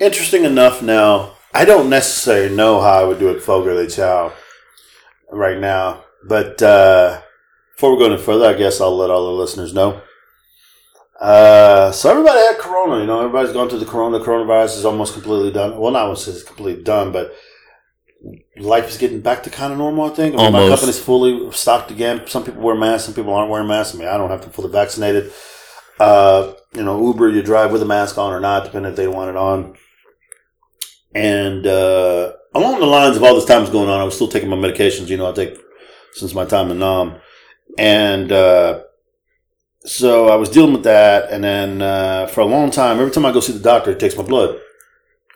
Interesting 0.00 0.44
enough. 0.44 0.82
Now, 0.82 1.34
I 1.54 1.64
don't 1.64 1.88
necessarily 1.90 2.54
know 2.54 2.80
how 2.80 3.00
I 3.00 3.04
would 3.04 3.18
do 3.18 3.28
it 3.30 3.40
Fogo 3.42 3.74
de 3.74 3.88
Chao 3.88 4.32
right 5.30 5.58
now, 5.58 6.04
but 6.24 6.60
uh, 6.62 7.20
before 7.74 7.92
we 7.92 7.98
go 7.98 8.12
any 8.12 8.20
further, 8.22 8.46
I 8.46 8.54
guess 8.54 8.80
I'll 8.80 8.96
let 8.96 9.10
all 9.10 9.26
the 9.26 9.40
listeners 9.40 9.72
know. 9.74 10.00
Uh, 11.22 11.92
so 11.92 12.10
everybody 12.10 12.40
had 12.40 12.58
corona. 12.58 12.98
You 12.98 13.06
know, 13.06 13.20
everybody's 13.20 13.52
gone 13.52 13.68
through 13.68 13.78
the 13.78 13.86
corona. 13.86 14.18
The 14.18 14.24
coronavirus 14.24 14.78
is 14.78 14.84
almost 14.84 15.12
completely 15.12 15.52
done. 15.52 15.78
Well, 15.78 15.92
not 15.92 16.02
almost 16.02 16.26
it's 16.26 16.42
completely 16.42 16.82
done, 16.82 17.12
but 17.12 17.32
life 18.56 18.88
is 18.88 18.98
getting 18.98 19.20
back 19.20 19.44
to 19.44 19.50
kind 19.50 19.72
of 19.72 19.78
normal. 19.78 20.06
I 20.06 20.14
think. 20.14 20.34
I 20.34 20.42
mean, 20.42 20.52
my 20.52 20.68
company's 20.68 20.98
fully 20.98 21.52
stocked 21.52 21.92
again. 21.92 22.26
Some 22.26 22.44
people 22.44 22.60
wear 22.60 22.74
masks. 22.74 23.06
Some 23.06 23.14
people 23.14 23.32
aren't 23.34 23.50
wearing 23.50 23.68
masks. 23.68 23.94
I 23.94 23.98
mean, 23.98 24.08
I 24.08 24.16
don't 24.16 24.30
have 24.30 24.42
to 24.42 24.50
fully 24.50 24.72
vaccinated. 24.72 25.32
Uh, 26.00 26.54
you 26.74 26.82
know, 26.82 27.00
Uber, 27.06 27.28
you 27.28 27.40
drive 27.40 27.70
with 27.70 27.82
a 27.82 27.86
mask 27.86 28.18
on 28.18 28.32
or 28.32 28.40
not, 28.40 28.64
depending 28.64 28.90
if 28.90 28.96
they 28.96 29.06
want 29.06 29.30
it 29.30 29.36
on. 29.36 29.76
And 31.14 31.64
uh, 31.64 32.32
along 32.52 32.80
the 32.80 32.86
lines 32.86 33.16
of 33.16 33.22
all 33.22 33.36
this 33.36 33.44
time 33.44 33.62
is 33.62 33.70
going 33.70 33.88
on, 33.88 34.00
I 34.00 34.04
was 34.04 34.16
still 34.16 34.26
taking 34.26 34.48
my 34.48 34.56
medications. 34.56 35.06
You 35.06 35.18
know, 35.18 35.30
I 35.30 35.32
take 35.32 35.56
since 36.14 36.34
my 36.34 36.46
time 36.46 36.72
in 36.72 36.80
Nam, 36.80 37.20
and 37.78 38.32
uh, 38.32 38.82
so 39.84 40.28
I 40.28 40.36
was 40.36 40.48
dealing 40.48 40.72
with 40.72 40.84
that. 40.84 41.30
And 41.30 41.44
then 41.44 41.82
uh, 41.82 42.26
for 42.26 42.40
a 42.40 42.46
long 42.46 42.70
time, 42.70 42.98
every 42.98 43.12
time 43.12 43.26
I 43.26 43.32
go 43.32 43.40
see 43.40 43.52
the 43.52 43.58
doctor, 43.58 43.92
he 43.92 43.98
takes 43.98 44.16
my 44.16 44.22
blood, 44.22 44.58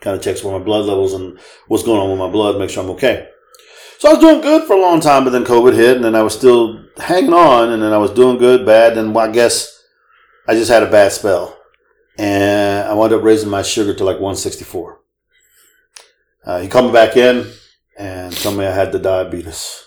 kind 0.01 0.17
of 0.17 0.23
checks 0.23 0.43
where 0.43 0.59
my 0.59 0.65
blood 0.65 0.87
levels 0.87 1.15
and 1.15 1.39
what's 1.69 1.85
going 1.85 2.01
on 2.01 2.11
with 2.11 2.19
my 2.19 2.31
blood, 2.31 2.59
make 2.59 2.71
sure 2.71 2.83
I'm 2.85 2.91
okay. 2.91 3.29
So 3.99 4.09
I 4.09 4.13
was 4.13 4.21
doing 4.21 4.43
good 4.43 4.67
for 4.67 4.75
a 4.75 4.81
long 4.81 5.01
time, 5.01 5.25
but 5.25 5.31
then 5.31 5.45
COVID 5.45 5.75
hit, 5.75 5.97
and 5.97 6.05
then 6.05 6.15
I 6.15 6.23
was 6.23 6.35
still 6.35 6.85
hanging 6.99 7.33
on, 7.33 7.71
and 7.71 7.83
then 7.83 7.95
I 7.95 7.99
was 7.99 8.11
doing 8.11 8.37
good, 8.37 8.67
bad, 8.67 8.99
and 8.99 9.15
well, 9.15 9.29
I 9.29 9.33
guess 9.33 9.83
I 10.47 10.55
just 10.55 10.71
had 10.71 10.83
a 10.83 10.91
bad 10.91 11.13
spell, 11.13 11.59
and 12.19 12.87
I 12.87 12.93
wound 12.93 13.15
up 13.15 13.23
raising 13.23 13.49
my 13.49 13.63
sugar 13.63 13.95
to 13.95 14.05
like 14.05 14.17
164. 14.17 15.01
Uh, 16.45 16.61
he 16.61 16.69
called 16.69 16.87
me 16.87 16.93
back 16.93 17.17
in 17.17 17.51
and 17.99 18.37
told 18.37 18.59
me 18.59 18.67
I 18.67 18.71
had 18.71 18.93
the 18.93 18.99
diabetes. 18.99 19.86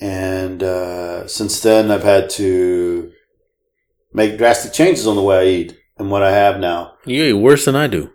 And 0.00 0.62
uh, 0.62 1.26
since 1.26 1.60
then, 1.60 1.90
I've 1.90 2.02
had 2.02 2.28
to 2.30 3.12
make 4.12 4.38
drastic 4.38 4.72
changes 4.72 5.06
on 5.06 5.16
the 5.16 5.22
way 5.22 5.38
I 5.38 5.44
eat 5.44 5.78
and 5.98 6.10
what 6.10 6.22
I 6.22 6.32
have 6.32 6.60
now. 6.60 6.94
You 7.04 7.24
eat 7.24 7.32
worse 7.34 7.64
than 7.64 7.76
I 7.76 7.86
do. 7.86 8.12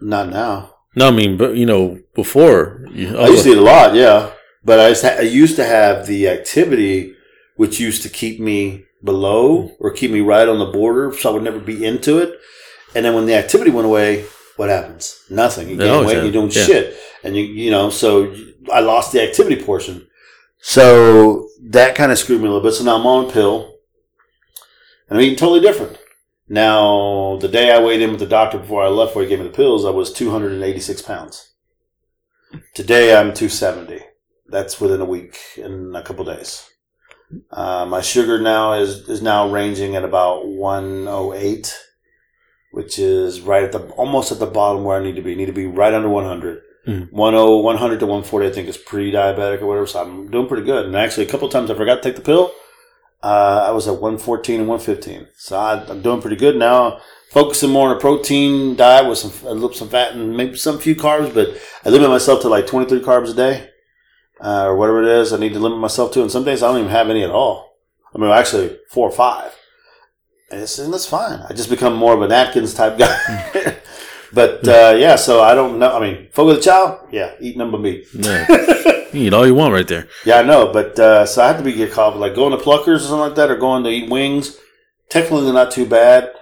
Not 0.00 0.28
now. 0.28 0.74
No, 0.94 1.08
I 1.08 1.10
mean, 1.10 1.36
but 1.36 1.56
you 1.56 1.66
know, 1.66 2.00
before 2.14 2.84
you, 2.92 3.16
I 3.16 3.28
used 3.28 3.44
to 3.44 3.52
eat 3.52 3.58
a 3.58 3.62
lot, 3.62 3.94
yeah. 3.94 4.32
But 4.64 4.80
I, 4.80 4.92
ha- 4.92 5.18
I 5.18 5.22
used 5.22 5.56
to 5.56 5.64
have 5.64 6.06
the 6.06 6.28
activity 6.28 7.14
which 7.56 7.80
used 7.80 8.02
to 8.02 8.08
keep 8.08 8.40
me 8.40 8.84
below 9.02 9.72
or 9.78 9.92
keep 9.92 10.10
me 10.10 10.20
right 10.20 10.48
on 10.48 10.58
the 10.58 10.66
border 10.66 11.12
so 11.12 11.30
I 11.30 11.32
would 11.32 11.42
never 11.42 11.60
be 11.60 11.84
into 11.84 12.18
it. 12.18 12.38
And 12.94 13.04
then 13.04 13.14
when 13.14 13.26
the 13.26 13.34
activity 13.34 13.70
went 13.70 13.86
away, 13.86 14.24
what 14.56 14.68
happens? 14.68 15.22
Nothing. 15.30 15.68
You 15.68 15.76
gain 15.76 16.04
weight, 16.04 16.22
you're 16.22 16.32
doing 16.32 16.50
yeah. 16.50 16.64
shit. 16.64 16.96
And 17.22 17.36
you, 17.36 17.44
you 17.44 17.70
know, 17.70 17.90
so 17.90 18.34
I 18.72 18.80
lost 18.80 19.12
the 19.12 19.22
activity 19.22 19.62
portion. 19.62 20.07
So 20.60 21.48
that 21.62 21.94
kind 21.94 22.12
of 22.12 22.18
screwed 22.18 22.40
me 22.40 22.48
a 22.48 22.50
little 22.50 22.62
bit. 22.62 22.74
So 22.74 22.84
now 22.84 22.96
I'm 22.96 23.06
on 23.06 23.28
a 23.28 23.32
pill 23.32 23.74
and 25.08 25.18
I'm 25.18 25.24
eating 25.24 25.38
totally 25.38 25.60
different. 25.60 25.98
Now, 26.48 27.36
the 27.36 27.48
day 27.48 27.70
I 27.70 27.82
weighed 27.82 28.00
in 28.00 28.10
with 28.10 28.20
the 28.20 28.26
doctor 28.26 28.58
before 28.58 28.82
I 28.82 28.88
left, 28.88 29.14
where 29.14 29.22
he 29.22 29.28
gave 29.28 29.38
me 29.38 29.46
the 29.46 29.52
pills, 29.52 29.84
I 29.84 29.90
was 29.90 30.12
286 30.12 31.02
pounds. 31.02 31.52
Today 32.74 33.14
I'm 33.14 33.34
270. 33.34 34.00
That's 34.46 34.80
within 34.80 35.02
a 35.02 35.04
week 35.04 35.38
and 35.56 35.94
a 35.94 36.02
couple 36.02 36.24
days. 36.24 36.70
Uh, 37.50 37.84
my 37.84 38.00
sugar 38.00 38.40
now 38.40 38.72
is 38.72 39.06
is 39.10 39.20
now 39.20 39.50
ranging 39.50 39.94
at 39.94 40.04
about 40.04 40.46
108, 40.46 41.78
which 42.72 42.98
is 42.98 43.42
right 43.42 43.64
at 43.64 43.72
the 43.72 43.80
almost 43.90 44.32
at 44.32 44.38
the 44.38 44.46
bottom 44.46 44.84
where 44.84 44.98
I 44.98 45.02
need 45.02 45.16
to 45.16 45.22
be. 45.22 45.32
I 45.32 45.34
need 45.34 45.46
to 45.46 45.52
be 45.52 45.66
right 45.66 45.92
under 45.92 46.08
100. 46.08 46.62
Mm. 46.88 47.10
10 47.10 47.12
100 47.12 48.00
to 48.00 48.06
140, 48.06 48.46
I 48.46 48.50
think 48.50 48.68
is 48.68 48.78
pre-diabetic 48.78 49.60
or 49.60 49.66
whatever. 49.66 49.86
So 49.86 50.00
I'm 50.00 50.30
doing 50.30 50.48
pretty 50.48 50.64
good. 50.64 50.86
And 50.86 50.96
actually, 50.96 51.26
a 51.26 51.30
couple 51.30 51.48
times 51.50 51.70
I 51.70 51.74
forgot 51.74 51.96
to 51.96 52.02
take 52.02 52.16
the 52.16 52.22
pill. 52.22 52.52
Uh, 53.22 53.66
I 53.68 53.72
was 53.72 53.86
at 53.86 53.94
114 53.94 54.60
and 54.60 54.68
115. 54.68 55.28
So 55.36 55.58
I, 55.58 55.84
I'm 55.86 56.00
doing 56.00 56.22
pretty 56.22 56.36
good 56.36 56.56
now. 56.56 57.00
Focusing 57.30 57.70
more 57.70 57.90
on 57.90 57.96
a 57.96 58.00
protein 58.00 58.74
diet 58.74 59.06
with 59.06 59.18
some 59.18 59.32
a 59.46 59.52
little 59.52 59.74
some 59.74 59.90
fat 59.90 60.12
and 60.12 60.34
maybe 60.34 60.56
some 60.56 60.78
few 60.78 60.96
carbs, 60.96 61.34
but 61.34 61.60
I 61.84 61.90
limit 61.90 62.08
myself 62.08 62.40
to 62.42 62.48
like 62.48 62.66
23 62.66 63.00
carbs 63.00 63.30
a 63.30 63.34
day 63.34 63.68
uh, 64.42 64.64
or 64.64 64.76
whatever 64.76 65.02
it 65.02 65.08
is. 65.08 65.34
I 65.34 65.38
need 65.38 65.52
to 65.52 65.58
limit 65.58 65.78
myself 65.78 66.10
to, 66.12 66.22
and 66.22 66.30
some 66.30 66.44
days 66.44 66.62
I 66.62 66.68
don't 66.68 66.78
even 66.78 66.90
have 66.90 67.10
any 67.10 67.22
at 67.22 67.30
all. 67.30 67.76
I 68.14 68.18
mean, 68.18 68.30
actually 68.30 68.78
four 68.88 69.10
or 69.10 69.12
five, 69.12 69.54
and, 70.50 70.62
it's, 70.62 70.78
and 70.78 70.90
that's 70.90 71.04
fine. 71.04 71.40
I 71.40 71.52
just 71.52 71.68
become 71.68 71.94
more 71.94 72.14
of 72.14 72.22
an 72.22 72.32
Atkins 72.32 72.72
type 72.72 72.96
guy. 72.96 73.74
but 74.32 74.66
uh, 74.68 74.94
yeah, 74.98 75.16
so 75.16 75.42
I 75.42 75.54
don't 75.54 75.78
know. 75.78 75.96
I 75.96 76.00
mean, 76.00 76.28
Fogo 76.32 76.54
de 76.54 76.60
Chao, 76.62 77.06
yeah, 77.10 77.34
eat 77.40 77.56
number 77.56 77.78
meat. 77.78 78.06
Yeah. 78.12 78.46
you 79.12 79.26
eat 79.26 79.34
all 79.34 79.46
you 79.46 79.54
want 79.54 79.72
right 79.72 79.88
there. 79.88 80.08
Yeah, 80.24 80.38
I 80.38 80.42
know, 80.42 80.72
but 80.72 80.98
uh, 80.98 81.26
so 81.26 81.42
I 81.42 81.48
have 81.48 81.58
to 81.58 81.64
be 81.64 81.72
get 81.72 81.92
caught 81.92 82.16
like 82.16 82.34
going 82.34 82.56
to 82.56 82.62
Pluckers 82.62 82.96
or 82.96 82.98
something 83.00 83.18
like 83.18 83.34
that, 83.36 83.50
or 83.50 83.56
going 83.56 83.84
to 83.84 83.90
eat 83.90 84.10
wings. 84.10 84.58
Technically, 85.08 85.44
they're 85.44 85.54
not 85.54 85.70
too 85.70 85.86
bad. 85.86 86.32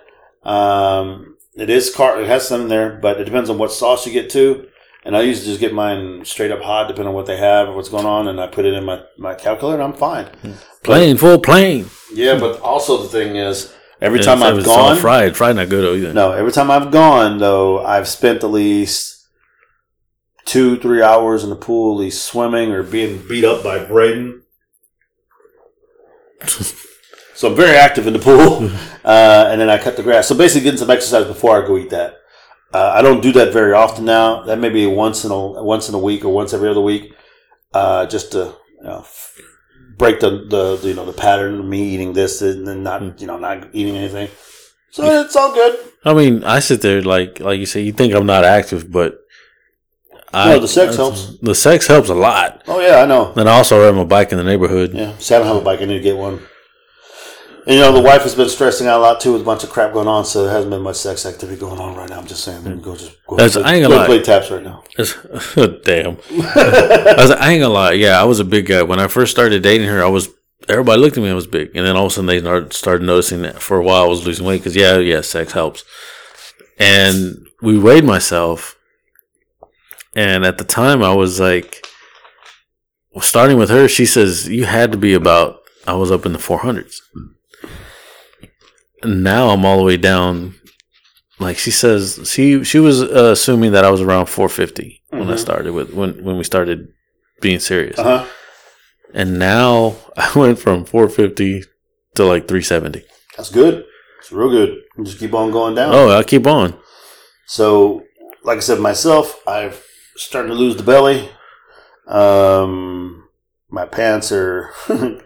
Um, 0.43 1.37
it 1.55 1.71
is 1.71 1.95
car. 1.95 2.21
It 2.21 2.27
has 2.29 2.47
some 2.47 2.63
in 2.63 2.69
there, 2.69 2.99
but 3.01 3.21
it 3.21 3.25
depends 3.25 3.51
on 3.51 3.59
what 3.59 3.73
sauce 3.73 4.07
you 4.07 4.13
get 4.13 4.31
too. 4.31 4.69
And 5.05 5.17
I 5.17 5.21
usually 5.23 5.47
just 5.47 5.61
get 5.61 5.73
mine 5.73 6.25
straight 6.25 6.51
up 6.51 6.63
hot, 6.63 6.89
depending 6.89 7.09
on 7.09 7.15
what 7.15 7.27
they 7.27 7.37
have 7.37 7.69
or 7.69 7.75
what's 7.75 7.89
going 7.89 8.07
on, 8.07 8.27
and 8.27 8.41
I 8.41 8.49
put 8.49 8.65
it 8.65 8.75
in 8.75 8.85
my 8.85 9.03
my 9.17 9.35
calculator. 9.35 9.81
and 9.81 9.93
I'm 9.95 9.99
fine. 9.99 10.29
Plain, 10.83 11.17
full 11.17 11.39
plain. 11.39 11.87
Yeah, 12.13 12.39
but 12.39 12.61
also 12.61 13.03
the 13.03 13.09
thing 13.09 13.37
is, 13.37 13.73
every 14.01 14.21
time 14.21 14.43
I've 14.43 14.65
gone, 14.65 14.99
fried, 14.99 15.37
fried 15.37 15.57
not 15.57 15.69
good 15.69 15.99
either. 15.99 16.13
no, 16.13 16.33
every 16.33 16.53
time 16.53 16.71
I've 16.71 16.91
gone 16.91 17.39
though, 17.39 17.85
I've 17.85 18.09
spent 18.09 18.45
at 18.45 18.51
least 18.51 19.27
two, 20.45 20.79
three 20.79 21.03
hours 21.03 21.45
in 21.45 21.51
the 21.51 21.57
pool, 21.57 21.97
at 21.97 22.01
least 22.01 22.25
swimming 22.25 22.73
or 22.73 22.83
being 22.83 23.27
beat 23.29 23.45
up 23.45 23.63
by 23.63 23.85
Braden. 23.85 24.43
so 27.35 27.49
I'm 27.51 27.57
very 27.57 27.77
active 27.77 28.07
in 28.07 28.13
the 28.13 28.19
pool, 28.19 28.71
uh, 29.05 29.49
and 29.51 29.61
then 29.61 29.69
I 29.69 29.79
cut 29.79 29.97
the 29.97 30.03
grass. 30.03 30.27
So 30.29 30.37
basically, 30.37 30.65
getting 30.65 30.79
some 30.79 30.91
exercise 30.91 31.27
before 31.27 31.63
I 31.63 31.67
go 31.67 31.77
eat 31.77 31.91
that. 31.91 32.17
Uh, 32.73 32.93
I 32.95 33.03
don't 33.03 33.23
do 33.23 33.33
that 33.33 33.53
very 33.53 33.73
often 33.73 34.05
now. 34.05 34.43
That 34.43 34.59
may 34.59 34.69
be 34.69 34.87
once 34.87 35.25
in 35.25 35.31
a 35.31 35.63
once 35.63 35.89
in 35.89 35.95
a 35.95 35.99
week 35.99 36.25
or 36.25 36.31
once 36.31 36.53
every 36.53 36.69
other 36.69 36.81
week, 36.81 37.15
uh, 37.73 38.07
just 38.07 38.33
to 38.33 38.55
you 38.79 38.85
know, 38.85 39.07
break 39.97 40.21
the, 40.21 40.31
the 40.31 40.77
the, 40.77 40.89
you 40.89 40.95
know 40.95 41.05
the 41.05 41.13
pattern 41.13 41.61
of 41.61 41.67
me 41.67 41.83
eating 41.83 42.13
this 42.13 42.43
and 42.43 42.67
then 42.67 42.83
not 42.83 43.03
hmm. 43.03 43.11
you 43.19 43.27
know 43.27 43.39
not 43.39 43.69
eating 43.73 43.97
anything. 43.97 44.29
So 44.91 45.05
it's 45.05 45.37
all 45.37 45.53
good. 45.53 45.79
I 46.05 46.15
mean, 46.15 46.45
I 46.45 46.61
sit 46.61 46.81
there 46.81 47.03
like 47.03 47.41
like 47.41 47.59
you 47.59 47.67
say, 47.67 47.83
you 47.83 47.93
think 47.93 48.15
I'm 48.15 48.27
not 48.27 48.45
active, 48.45 48.91
but 48.91 49.19
I, 50.33 50.55
No, 50.55 50.61
the 50.61 50.69
sex 50.69 50.97
helps. 50.97 51.39
The 51.39 51.55
sex 51.55 51.87
helps 51.87 52.09
a 52.09 52.15
lot. 52.15 52.63
Oh 52.67 52.81
yeah, 52.81 53.03
I 53.03 53.07
know. 53.07 53.33
And 53.37 53.49
I 53.49 53.57
also 53.57 53.83
ride 53.83 53.97
my 53.97 54.05
bike 54.05 54.33
in 54.33 54.39
the 54.39 54.45
neighborhood. 54.45 54.93
Yeah, 54.95 55.17
see, 55.19 55.35
I 55.35 55.39
don't 55.39 55.47
have 55.47 55.57
a 55.57 55.61
bike. 55.61 55.81
I 55.81 55.85
need 55.85 55.99
to 55.99 56.01
get 56.01 56.17
one. 56.17 56.41
And 57.67 57.75
you 57.75 57.81
know, 57.81 57.93
the 57.93 58.01
wife 58.01 58.23
has 58.23 58.35
been 58.37 58.49
stressing 58.49 58.87
out 58.87 59.01
a 59.01 59.03
lot 59.03 59.21
too 59.21 59.33
with 59.33 59.43
a 59.43 59.45
bunch 59.45 59.65
of 59.65 59.71
crap 59.71 59.93
going 59.93 60.07
on, 60.07 60.25
so 60.25 60.45
there 60.45 60.53
hasn't 60.53 60.71
been 60.71 60.83
much 60.83 60.97
sex 60.97 61.27
activity 61.27 61.59
going 61.59 61.81
on 61.81 61.97
right 61.97 62.09
now. 62.09 62.19
I'm 62.21 62.27
just 62.27 62.45
saying, 62.45 62.63
let 62.65 62.77
me 62.77 62.81
go 62.83 62.95
just 62.97 63.17
go, 63.27 63.37
That's- 63.37 63.55
play, 63.55 63.65
I 63.65 63.75
ain't 63.75 63.83
go 63.83 63.89
gonna 63.89 64.01
lie. 64.03 64.07
play 64.07 64.23
taps 64.23 64.51
right 64.53 64.63
now. 64.63 64.85
It's- 64.97 65.15
Damn. 65.85 66.17
I, 66.31 67.15
was, 67.19 67.31
I 67.33 67.51
ain't 67.53 67.61
gonna 67.63 67.69
lie. 67.75 67.93
Yeah, 67.93 68.21
I 68.21 68.25
was 68.25 68.39
a 68.39 68.45
big 68.45 68.67
guy. 68.67 68.83
When 68.83 69.01
I 69.01 69.09
first 69.09 69.33
started 69.33 69.63
dating 69.65 69.89
her, 69.89 70.01
I 70.05 70.09
was, 70.09 70.29
everybody 70.69 71.01
looked 71.01 71.17
at 71.19 71.25
me, 71.25 71.31
I 71.31 71.35
was 71.35 71.49
big. 71.49 71.75
And 71.75 71.85
then 71.85 71.97
all 71.97 72.07
of 72.07 72.13
a 72.13 72.15
sudden 72.15 72.27
they 72.27 72.39
started- 72.39 72.73
started 72.73 73.05
noticing 73.05 73.43
that 73.43 73.61
for 73.61 73.79
a 73.79 73.83
while 73.83 74.05
I 74.05 74.09
was 74.09 74.25
losing 74.25 74.47
weight 74.47 74.59
because, 74.59 74.77
yeah, 74.77 74.99
yeah, 74.99 75.21
sex 75.23 75.53
helps. 75.53 75.83
And 76.79 77.49
we 77.63 77.79
weighed 77.79 78.05
myself. 78.05 78.77
And 80.15 80.45
at 80.45 80.59
the 80.59 80.65
time 80.65 81.03
I 81.03 81.15
was 81.15 81.41
like, 81.41 81.85
well, 83.13 83.23
starting 83.23 83.57
with 83.59 83.71
her, 83.71 83.89
she 83.89 84.07
says, 84.07 84.49
you 84.49 84.67
had 84.67 84.93
to 84.93 84.99
be 84.99 85.15
about, 85.15 85.63
I 85.87 85.95
was 85.95 86.11
up 86.13 86.25
in 86.27 86.33
the 86.33 86.39
400s. 86.39 86.97
Now 89.05 89.51
I'm 89.51 89.65
all 89.65 89.79
the 89.79 89.85
way 89.85 89.97
down. 89.97 90.55
Like 91.39 91.59
she 91.59 91.71
says, 91.71 92.29
she 92.33 92.65
she 92.65 92.79
was 92.79 93.03
uh, 93.03 93.31
assuming 93.33 93.73
that 93.73 93.85
I 93.85 93.91
was 93.91 94.01
around 94.01 94.27
450 94.27 95.03
when 95.11 95.29
I 95.29 95.35
Mhm. 95.35 95.39
started 95.39 95.73
with 95.73 95.93
when 95.93 96.25
when 96.25 96.39
we 96.39 96.45
started 96.45 96.89
being 97.43 97.61
serious, 97.61 97.99
Uh 97.99 98.03
huh. 98.21 98.25
and 99.13 99.39
now 99.39 99.97
I 100.17 100.33
went 100.35 100.59
from 100.59 100.85
450 100.87 101.63
to 102.15 102.25
like 102.25 102.49
370. 102.49 103.05
That's 103.37 103.51
good. 103.51 103.85
It's 104.19 104.33
real 104.33 104.49
good. 104.49 104.79
You 104.97 105.05
just 105.05 105.19
keep 105.19 105.35
on 105.35 105.51
going 105.51 105.75
down. 105.75 105.95
Oh, 105.95 106.09
I 106.11 106.23
keep 106.23 106.47
on. 106.47 106.75
So, 107.47 108.03
like 108.43 108.57
I 108.57 108.61
said, 108.61 108.81
myself, 108.81 109.39
I've 109.47 109.85
starting 110.17 110.51
to 110.51 110.57
lose 110.57 110.77
the 110.77 110.83
belly. 110.83 111.29
Um, 112.09 113.29
my 113.69 113.85
pants 113.85 114.33
are. 114.33 114.71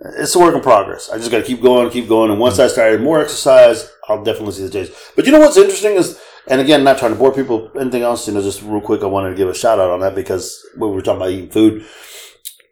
it's 0.00 0.34
a 0.34 0.38
work 0.38 0.54
in 0.54 0.60
progress. 0.60 1.10
I 1.10 1.18
just 1.18 1.30
got 1.30 1.38
to 1.38 1.44
keep 1.44 1.60
going, 1.60 1.90
keep 1.90 2.08
going, 2.08 2.30
and 2.30 2.40
once 2.40 2.58
I 2.58 2.68
started 2.68 3.00
more 3.02 3.20
exercise, 3.20 3.90
I'll 4.08 4.24
definitely 4.24 4.52
see 4.52 4.64
the 4.64 4.70
change. 4.70 4.90
But 5.14 5.26
you 5.26 5.32
know 5.32 5.40
what's 5.40 5.56
interesting 5.56 5.94
is, 5.94 6.18
and 6.46 6.60
again, 6.60 6.82
not 6.84 6.98
trying 6.98 7.12
to 7.12 7.18
bore 7.18 7.32
people. 7.32 7.70
Anything 7.78 8.02
else? 8.02 8.26
You 8.26 8.34
know, 8.34 8.42
just 8.42 8.62
real 8.62 8.80
quick, 8.80 9.02
I 9.02 9.06
wanted 9.06 9.30
to 9.30 9.36
give 9.36 9.48
a 9.48 9.54
shout 9.54 9.78
out 9.78 9.90
on 9.90 10.00
that 10.00 10.14
because 10.14 10.66
we 10.76 10.88
were 10.88 11.02
talking 11.02 11.20
about 11.20 11.30
eating 11.30 11.50
food, 11.50 11.84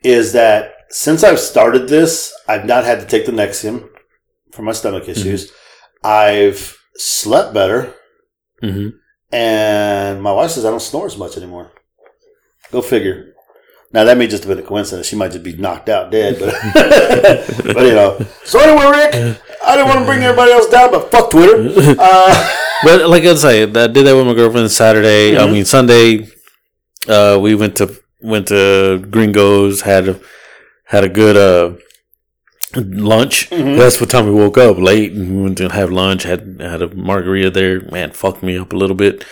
is 0.03 0.33
that 0.33 0.73
since 0.91 1.23
I've 1.23 1.39
started 1.39 1.89
this, 1.89 2.35
I've 2.49 2.65
not 2.65 2.85
had 2.85 3.01
to 3.01 3.07
take 3.07 3.27
the 3.27 3.33
Nexium 3.33 3.89
for 4.53 4.63
my 4.63 4.73
stomach 4.73 5.09
issues. 5.09 5.53
I've 6.03 6.77
slept 6.97 7.53
better. 7.53 7.95
hmm 8.63 8.89
And 9.31 10.23
my 10.23 10.33
wife 10.33 10.53
says 10.53 10.65
I 10.65 10.71
don't 10.71 10.81
snore 10.81 11.07
as 11.07 11.19
much 11.19 11.37
anymore. 11.37 11.73
Go 12.73 12.81
figure. 12.81 13.35
Now 13.93 14.05
that 14.05 14.19
may 14.19 14.27
just 14.27 14.45
have 14.45 14.55
been 14.55 14.63
a 14.65 14.67
coincidence. 14.69 15.07
She 15.07 15.17
might 15.17 15.33
just 15.33 15.43
be 15.45 15.55
knocked 15.57 15.89
out 15.89 16.11
dead, 16.11 16.39
but 16.39 16.55
but 17.75 17.85
you 17.87 17.95
know. 17.95 18.19
So 18.45 18.61
anyway, 18.61 18.87
Rick, 18.91 19.15
I 19.65 19.77
didn't 19.77 19.89
want 19.89 20.01
to 20.01 20.05
bring 20.05 20.23
everybody 20.23 20.53
else 20.53 20.69
down, 20.69 20.91
but 20.91 21.11
fuck 21.11 21.31
Twitter. 21.31 21.73
Uh, 21.99 22.55
But 22.85 23.09
like 23.11 23.25
I 23.25 23.35
say, 23.35 23.65
I 23.65 23.67
did 23.89 24.07
that 24.07 24.15
with 24.15 24.25
my 24.25 24.35
girlfriend 24.35 24.71
Saturday. 24.71 25.37
I 25.37 25.41
Mhm. 25.49 25.53
mean 25.53 25.65
Sunday. 25.65 26.29
Uh, 27.09 27.37
we 27.43 27.57
went 27.57 27.75
to 27.79 27.93
went 28.23 28.47
to 28.49 29.05
Gringos. 29.11 29.81
Had 29.81 30.09
a 30.09 30.21
had 30.85 31.03
a 31.03 31.09
good 31.09 31.37
uh 31.37 31.73
lunch. 32.77 33.51
Mhm. 33.51 33.79
That's 33.79 34.01
what 34.01 34.11
time 34.11 34.27
we 34.27 34.33
woke 34.33 34.59
up 34.59 34.79
late 34.79 35.11
and 35.13 35.37
we 35.39 35.43
went 35.43 35.59
to 35.59 35.69
have 35.71 35.91
lunch. 35.91 36.23
Had 36.23 36.59
had 36.61 36.81
a 36.83 36.95
margarita 36.95 37.51
there. 37.51 37.81
Man, 37.91 38.13
fucked 38.13 38.45
me 38.45 38.57
up 38.57 38.73
a 38.73 38.77
little 38.77 38.95
bit. 38.97 39.25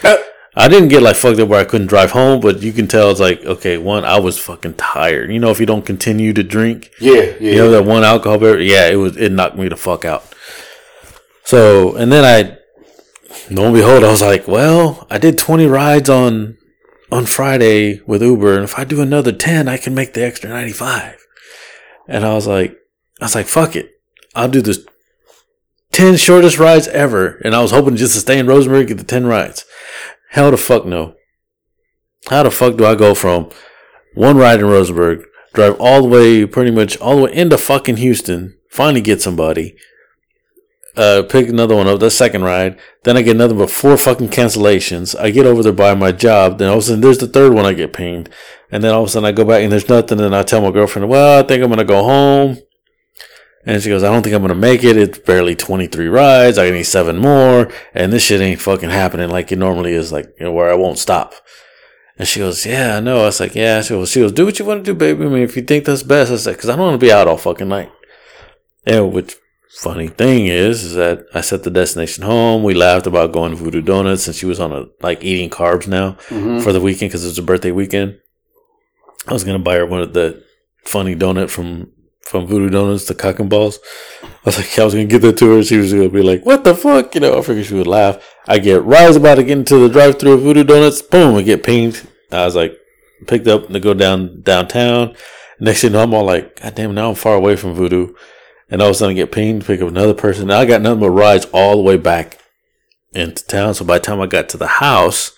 I 0.58 0.68
didn't 0.68 0.88
get 0.88 1.02
like 1.02 1.16
fucked 1.16 1.38
up 1.38 1.50
where 1.50 1.60
I 1.60 1.64
couldn't 1.64 1.88
drive 1.88 2.12
home, 2.12 2.40
but 2.40 2.62
you 2.62 2.72
can 2.72 2.88
tell 2.88 3.10
it's 3.10 3.20
like 3.20 3.44
okay, 3.44 3.76
one 3.76 4.06
I 4.06 4.18
was 4.18 4.38
fucking 4.38 4.74
tired. 4.74 5.30
You 5.30 5.38
know, 5.38 5.50
if 5.50 5.60
you 5.60 5.66
don't 5.66 5.84
continue 5.84 6.32
to 6.32 6.42
drink, 6.42 6.90
yeah, 6.98 7.34
yeah. 7.38 7.52
you 7.52 7.56
know 7.56 7.70
that 7.72 7.84
one 7.84 8.04
alcohol 8.04 8.38
beverage. 8.38 8.70
Yeah, 8.70 8.88
it 8.88 8.96
was 8.96 9.18
it 9.18 9.32
knocked 9.32 9.56
me 9.56 9.68
the 9.68 9.76
fuck 9.76 10.06
out. 10.06 10.24
So 11.44 11.94
and 11.96 12.10
then 12.10 12.24
I, 12.24 12.56
lo 13.50 13.66
and 13.66 13.74
behold, 13.74 14.02
I 14.02 14.10
was 14.10 14.22
like, 14.22 14.48
well, 14.48 15.06
I 15.10 15.18
did 15.18 15.38
twenty 15.38 15.66
rides 15.66 16.08
on 16.08 16.56
on 17.12 17.26
Friday 17.26 18.00
with 18.06 18.22
Uber, 18.22 18.54
and 18.54 18.64
if 18.64 18.78
I 18.78 18.84
do 18.84 19.02
another 19.02 19.32
ten, 19.32 19.68
I 19.68 19.76
can 19.76 19.94
make 19.94 20.14
the 20.14 20.24
extra 20.24 20.48
ninety 20.48 20.72
five. 20.72 21.22
And 22.08 22.24
I 22.24 22.32
was 22.32 22.46
like, 22.46 22.74
I 23.20 23.26
was 23.26 23.34
like, 23.34 23.46
fuck 23.46 23.76
it, 23.76 23.90
I'll 24.34 24.48
do 24.48 24.62
this 24.62 24.86
ten 25.92 26.16
shortest 26.16 26.58
rides 26.58 26.88
ever. 26.88 27.42
And 27.44 27.54
I 27.54 27.60
was 27.60 27.72
hoping 27.72 27.96
just 27.96 28.14
to 28.14 28.20
stay 28.20 28.38
in 28.38 28.46
Rosenberg 28.46 28.88
get 28.88 28.96
the 28.96 29.04
ten 29.04 29.26
rides. 29.26 29.65
Hell 30.36 30.50
the 30.50 30.58
fuck 30.58 30.84
no. 30.84 31.14
How 32.28 32.42
the 32.42 32.50
fuck 32.50 32.76
do 32.76 32.84
I 32.84 32.94
go 32.94 33.14
from 33.14 33.48
one 34.14 34.36
ride 34.36 34.60
in 34.60 34.66
Rosenberg, 34.66 35.24
drive 35.54 35.80
all 35.80 36.02
the 36.02 36.08
way, 36.08 36.44
pretty 36.44 36.70
much 36.70 36.98
all 36.98 37.16
the 37.16 37.22
way 37.22 37.34
into 37.34 37.56
fucking 37.56 37.96
Houston, 37.96 38.58
finally 38.68 39.00
get 39.00 39.22
somebody, 39.22 39.78
uh, 40.94 41.22
pick 41.26 41.48
another 41.48 41.74
one 41.74 41.86
up, 41.86 42.00
the 42.00 42.10
second 42.10 42.42
ride, 42.42 42.78
then 43.04 43.16
I 43.16 43.22
get 43.22 43.36
another 43.36 43.54
but 43.54 43.70
four 43.70 43.96
fucking 43.96 44.28
cancellations. 44.28 45.18
I 45.18 45.30
get 45.30 45.46
over 45.46 45.62
there 45.62 45.72
by 45.72 45.94
my 45.94 46.12
job, 46.12 46.58
then 46.58 46.68
all 46.68 46.76
of 46.76 46.82
a 46.82 46.86
sudden 46.86 47.00
there's 47.00 47.16
the 47.16 47.28
third 47.28 47.54
one 47.54 47.64
I 47.64 47.72
get 47.72 47.94
pinged, 47.94 48.28
and 48.70 48.84
then 48.84 48.92
all 48.92 49.04
of 49.04 49.08
a 49.08 49.10
sudden 49.12 49.26
I 49.26 49.32
go 49.32 49.46
back 49.46 49.62
and 49.62 49.72
there's 49.72 49.88
nothing, 49.88 50.20
and 50.20 50.36
I 50.36 50.42
tell 50.42 50.60
my 50.60 50.70
girlfriend, 50.70 51.08
well, 51.08 51.42
I 51.42 51.46
think 51.46 51.64
I'm 51.64 51.70
gonna 51.70 51.82
go 51.82 52.02
home. 52.02 52.58
And 53.68 53.82
she 53.82 53.88
goes, 53.90 54.04
I 54.04 54.12
don't 54.12 54.22
think 54.22 54.34
I'm 54.34 54.42
gonna 54.42 54.54
make 54.54 54.84
it. 54.84 54.96
It's 54.96 55.18
barely 55.18 55.56
23 55.56 56.06
rides. 56.08 56.56
I 56.56 56.70
need 56.70 56.84
seven 56.84 57.18
more, 57.18 57.68
and 57.94 58.12
this 58.12 58.22
shit 58.24 58.40
ain't 58.40 58.60
fucking 58.60 58.90
happening 58.90 59.28
like 59.28 59.50
it 59.50 59.58
normally 59.58 59.92
is, 59.92 60.12
like 60.12 60.26
you 60.38 60.44
know, 60.46 60.52
where 60.52 60.70
I 60.70 60.74
won't 60.76 60.98
stop. 60.98 61.34
And 62.18 62.26
she 62.28 62.40
goes, 62.40 62.64
Yeah, 62.64 62.96
I 62.96 63.00
know. 63.00 63.18
I 63.22 63.24
was 63.24 63.40
like, 63.40 63.54
Yeah. 63.54 63.82
She 63.82 63.90
goes, 63.90 64.10
she 64.10 64.20
goes, 64.20 64.32
Do 64.32 64.46
what 64.46 64.58
you 64.58 64.64
want 64.64 64.84
to 64.84 64.92
do, 64.92 64.98
baby. 64.98 65.24
I 65.24 65.28
mean, 65.28 65.42
if 65.42 65.56
you 65.56 65.62
think 65.62 65.84
that's 65.84 66.02
best. 66.02 66.32
I 66.32 66.36
said, 66.36 66.52
Because 66.56 66.70
I 66.70 66.76
don't 66.76 66.86
want 66.86 67.00
to 67.00 67.04
be 67.06 67.12
out 67.12 67.28
all 67.28 67.36
fucking 67.36 67.68
night. 67.68 67.90
And 68.86 69.12
which 69.12 69.34
funny 69.80 70.08
thing 70.08 70.46
is, 70.46 70.82
is 70.84 70.94
that 70.94 71.26
I 71.34 71.42
set 71.42 71.64
the 71.64 71.70
destination 71.70 72.22
home. 72.24 72.62
We 72.62 72.72
laughed 72.72 73.06
about 73.06 73.32
going 73.32 73.50
to 73.50 73.56
Voodoo 73.58 73.82
Donuts, 73.82 74.26
and 74.28 74.34
she 74.34 74.46
was 74.46 74.58
on 74.60 74.72
a 74.72 74.86
like 75.02 75.22
eating 75.24 75.50
carbs 75.50 75.86
now 75.86 76.12
Mhm. 76.28 76.62
for 76.62 76.72
the 76.72 76.80
weekend 76.80 77.10
because 77.10 77.24
it 77.24 77.28
was 77.28 77.38
a 77.38 77.42
birthday 77.42 77.72
weekend. 77.72 78.16
I 79.28 79.32
was 79.34 79.44
gonna 79.44 79.58
buy 79.58 79.74
her 79.76 79.84
one 79.84 80.00
of 80.00 80.14
the 80.14 80.42
funny 80.84 81.14
donut 81.16 81.50
from 81.50 81.90
from 82.26 82.44
Voodoo 82.44 82.68
Donuts, 82.68 83.06
the 83.06 83.14
cock 83.14 83.38
and 83.38 83.48
balls. 83.48 83.78
I 84.22 84.28
was 84.44 84.58
like, 84.58 84.78
I 84.78 84.84
was 84.84 84.94
gonna 84.94 85.06
get 85.06 85.22
that 85.22 85.38
to 85.38 85.56
her. 85.56 85.62
She 85.62 85.76
was 85.78 85.92
gonna 85.92 86.08
be 86.08 86.22
like, 86.22 86.44
"What 86.44 86.64
the 86.64 86.74
fuck?" 86.74 87.14
You 87.14 87.20
know, 87.20 87.38
I 87.38 87.42
figured 87.42 87.66
she 87.66 87.74
would 87.74 87.86
laugh. 87.86 88.22
I 88.48 88.58
get 88.58 88.82
Rise 88.82 89.16
about 89.16 89.36
to 89.36 89.44
get 89.44 89.58
into 89.58 89.78
the 89.78 89.88
drive-through 89.88 90.32
of 90.32 90.42
Voodoo 90.42 90.64
Donuts. 90.64 91.02
Boom! 91.02 91.36
I 91.36 91.42
get 91.42 91.62
pinged. 91.62 92.06
I 92.32 92.44
was 92.44 92.56
like, 92.56 92.76
picked 93.26 93.46
up 93.46 93.68
to 93.68 93.80
go 93.80 93.94
down 93.94 94.42
downtown. 94.42 95.14
Next 95.60 95.80
thing 95.80 95.92
you 95.92 95.96
know, 95.96 96.02
I'm 96.02 96.14
all 96.14 96.24
like, 96.24 96.60
God 96.60 96.74
damn! 96.74 96.94
Now 96.94 97.10
I'm 97.10 97.14
far 97.14 97.36
away 97.36 97.54
from 97.54 97.74
Voodoo, 97.74 98.14
and 98.68 98.82
all 98.82 98.88
of 98.88 98.96
a 98.96 98.98
sudden 98.98 99.12
I 99.12 99.16
get 99.16 99.32
pinged, 99.32 99.64
pick 99.64 99.80
up 99.80 99.88
another 99.88 100.14
person. 100.14 100.48
Now 100.48 100.58
I 100.58 100.66
got 100.66 100.82
nothing 100.82 101.00
but 101.00 101.10
rides 101.10 101.46
all 101.52 101.76
the 101.76 101.82
way 101.82 101.96
back 101.96 102.38
into 103.12 103.46
town. 103.46 103.74
So 103.74 103.84
by 103.84 103.98
the 103.98 104.04
time 104.04 104.20
I 104.20 104.26
got 104.26 104.48
to 104.50 104.56
the 104.56 104.66
house, 104.66 105.30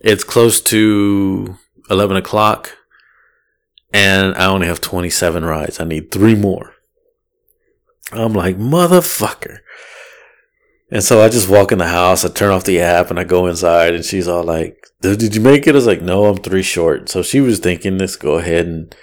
it's 0.00 0.24
close 0.24 0.60
to 0.62 1.56
eleven 1.90 2.16
o'clock 2.16 2.76
and 3.94 4.34
I 4.34 4.46
only 4.46 4.66
have 4.66 4.80
27 4.80 5.44
rides. 5.44 5.80
I 5.80 5.84
need 5.84 6.10
three 6.10 6.34
more. 6.34 6.74
I'm 8.12 8.32
like, 8.32 8.58
motherfucker. 8.58 9.58
And 10.90 11.02
so 11.02 11.22
I 11.22 11.28
just 11.28 11.48
walk 11.48 11.70
in 11.70 11.78
the 11.78 11.86
house, 11.86 12.24
I 12.24 12.28
turn 12.28 12.50
off 12.50 12.64
the 12.64 12.80
app, 12.80 13.10
and 13.10 13.20
I 13.20 13.24
go 13.24 13.46
inside, 13.46 13.94
and 13.94 14.04
she's 14.04 14.26
all 14.26 14.42
like, 14.42 14.84
Did 15.00 15.34
you 15.34 15.40
make 15.40 15.66
it? 15.66 15.70
I 15.70 15.76
was 15.76 15.86
like, 15.86 16.02
No, 16.02 16.26
I'm 16.26 16.38
three 16.38 16.62
short. 16.62 17.08
So 17.08 17.22
she 17.22 17.40
was 17.40 17.60
thinking, 17.60 17.96
Let's 17.96 18.16
go 18.16 18.34
ahead 18.34 18.66
and 18.66 18.94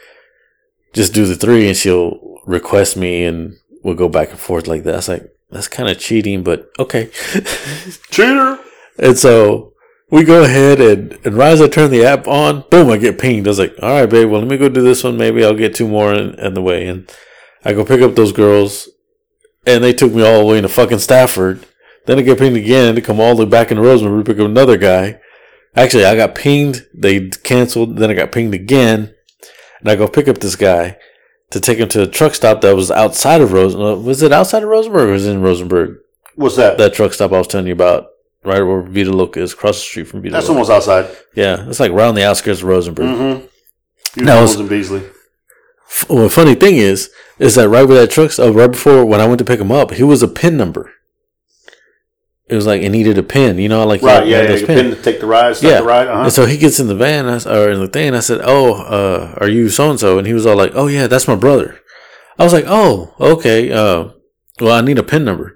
just 0.94 1.14
do 1.14 1.26
the 1.26 1.36
three, 1.36 1.68
and 1.68 1.76
she'll 1.76 2.40
request 2.46 2.98
me, 2.98 3.24
and 3.24 3.56
we'll 3.84 3.96
go 3.96 4.10
back 4.10 4.30
and 4.32 4.40
forth 4.40 4.68
like 4.68 4.84
that. 4.84 4.94
I 4.94 4.98
was 4.98 5.10
like, 5.10 5.34
That's 5.50 5.70
kind 5.70 5.90
of 5.90 6.00
cheating, 6.00 6.44
but 6.44 6.70
okay. 6.78 7.06
Cheater. 8.12 8.60
And 9.00 9.18
so 9.18 9.71
we 10.12 10.26
go 10.26 10.44
ahead 10.44 10.82
and, 10.82 11.18
and 11.26 11.36
right 11.36 11.54
as 11.54 11.62
I 11.62 11.70
turn 11.70 11.90
the 11.90 12.06
app 12.06 12.28
on, 12.28 12.66
boom, 12.70 12.90
I 12.90 12.98
get 12.98 13.18
pinged. 13.18 13.48
I 13.48 13.50
was 13.50 13.60
like, 13.60 13.76
all 13.82 14.02
right, 14.02 14.10
babe, 14.10 14.30
well, 14.30 14.42
let 14.42 14.50
me 14.50 14.58
go 14.58 14.68
do 14.68 14.82
this 14.82 15.04
one. 15.04 15.18
Maybe 15.18 15.44
I'll 15.44 15.56
get 15.56 15.74
two 15.74 15.88
more 15.88 16.14
in, 16.14 16.36
in 16.36 16.54
the 16.54 16.62
way. 16.62 16.86
And 16.88 17.10
I 17.64 17.74
go 17.74 17.86
pick 17.86 18.02
up 18.02 18.16
those 18.16 18.34
girls, 18.34 18.90
and 19.66 19.84
they 19.84 19.94
took 19.94 20.14
me 20.14 20.24
all 20.24 20.40
the 20.40 20.46
way 20.46 20.60
to 20.60 20.68
fucking 20.68 21.00
Stafford. 21.00 21.66
Then 22.06 22.20
I 22.20 22.24
get 22.24 22.40
pinged 22.40 22.58
again 22.58 22.96
to 22.96 23.02
come 23.02 23.20
all 23.20 23.36
the 23.36 23.46
way 23.46 23.50
back 23.50 23.72
into 23.72 23.84
Rosenberg 23.84 24.26
to 24.26 24.34
pick 24.34 24.42
up 24.42 24.48
another 24.48 24.78
guy. 24.78 25.20
Actually, 25.76 26.06
I 26.06 26.16
got 26.16 26.36
pinged. 26.36 26.86
They 26.94 27.30
canceled. 27.30 27.98
Then 27.98 28.10
I 28.10 28.14
got 28.14 28.32
pinged 28.32 28.54
again. 28.54 29.16
And 29.80 29.90
I 29.90 29.96
go 29.96 30.08
pick 30.08 30.28
up 30.28 30.40
this 30.40 30.56
guy 30.56 30.98
to 31.52 31.60
take 31.60 31.78
him 31.78 31.88
to 31.90 32.04
a 32.04 32.08
truck 32.08 32.34
stop 32.34 32.62
that 32.62 32.76
was 32.76 32.92
outside 32.92 33.42
of 33.42 33.54
Rosenberg. 33.54 34.04
Was 34.04 34.22
it 34.24 34.34
outside 34.34 34.64
of 34.64 34.70
Rosenberg 34.70 35.10
or 35.10 35.12
was 35.14 35.28
it 35.28 35.32
in 35.32 35.42
Rosenberg? 35.42 36.00
What's 36.36 36.56
that? 36.58 36.78
That 36.78 36.94
truck 36.94 37.14
stop 37.14 37.32
I 37.32 37.38
was 37.38 37.48
telling 37.48 37.68
you 37.68 37.74
about, 37.74 38.08
right 38.44 38.62
where 38.62 38.82
Vita 38.82 39.12
Loca 39.12 39.40
is, 39.42 39.54
across 39.54 39.76
the 39.78 39.82
street 39.84 40.08
from 40.08 40.22
Vita 40.22 40.34
That's 40.34 40.48
Loca. 40.48 40.54
almost 40.54 40.72
outside. 40.72 41.16
Yeah, 41.36 41.68
it's 41.70 41.80
like 41.80 41.92
around 41.92 42.16
the 42.16 42.26
outskirts 42.26 42.62
of 42.62 42.68
Rosenberg. 42.68 43.06
Mm-hmm. 43.08 44.26
That 44.26 44.42
was- 44.42 44.60
in 44.60 44.68
Beasley. 44.68 45.04
F- 45.90 46.10
Well, 46.10 46.30
funny 46.30 46.56
thing 46.56 46.78
is, 46.78 47.10
is 47.38 47.56
that 47.56 47.68
right 47.70 47.84
where 47.88 48.00
that 48.00 48.12
truck 48.12 48.32
stop, 48.32 48.56
right 48.56 48.72
before 48.72 49.04
when 49.06 49.20
I 49.20 49.28
went 49.28 49.40
to 49.40 49.46
pick 49.46 49.60
him 49.60 49.72
up, 49.72 49.92
he 49.92 50.04
was 50.04 50.24
a 50.24 50.28
pin 50.28 50.56
number. 50.58 50.92
It 52.48 52.56
was 52.56 52.66
like 52.68 52.82
it 52.82 52.90
needed 52.90 53.18
a 53.18 53.24
pin, 53.24 53.58
you 53.60 53.70
know, 53.70 53.86
like 53.86 54.02
Right, 54.02 54.26
you 54.26 54.32
yeah, 54.34 54.42
had 54.42 54.60
yeah. 54.60 54.66
pin- 54.66 54.78
pin 54.90 54.96
to 54.96 55.02
take 55.02 55.20
the 55.22 55.26
ride, 55.26 55.56
start 55.56 55.72
Yeah. 55.74 55.80
the 55.82 55.86
ride. 55.88 56.08
Uh-huh. 56.08 56.24
And 56.24 56.34
so 56.34 56.46
he 56.46 56.58
gets 56.58 56.80
in 56.80 56.88
the 56.88 56.96
van, 56.96 57.28
I 57.28 57.36
s- 57.36 57.46
or 57.48 57.70
in 57.72 57.80
the 57.80 57.88
thing, 57.88 58.08
and 58.08 58.18
I 58.18 58.20
said, 58.20 58.42
"Oh, 58.44 58.74
uh, 58.84 59.36
are 59.40 59.48
you 59.48 59.70
so 59.70 59.90
and 59.90 60.00
so?" 60.00 60.18
And 60.18 60.28
he 60.28 60.34
was 60.34 60.46
all 60.46 60.58
like, 60.58 60.72
"Oh 60.76 60.88
yeah, 60.88 61.08
that's 61.08 61.28
my 61.30 61.36
brother." 61.36 61.80
I 62.38 62.44
was 62.44 62.52
like, 62.52 62.66
"Oh, 62.68 63.14
okay. 63.20 63.72
Uh, 63.72 64.10
well, 64.60 64.74
I 64.74 64.82
need 64.82 64.98
a 65.00 65.04
pin 65.04 65.24
number." 65.24 65.56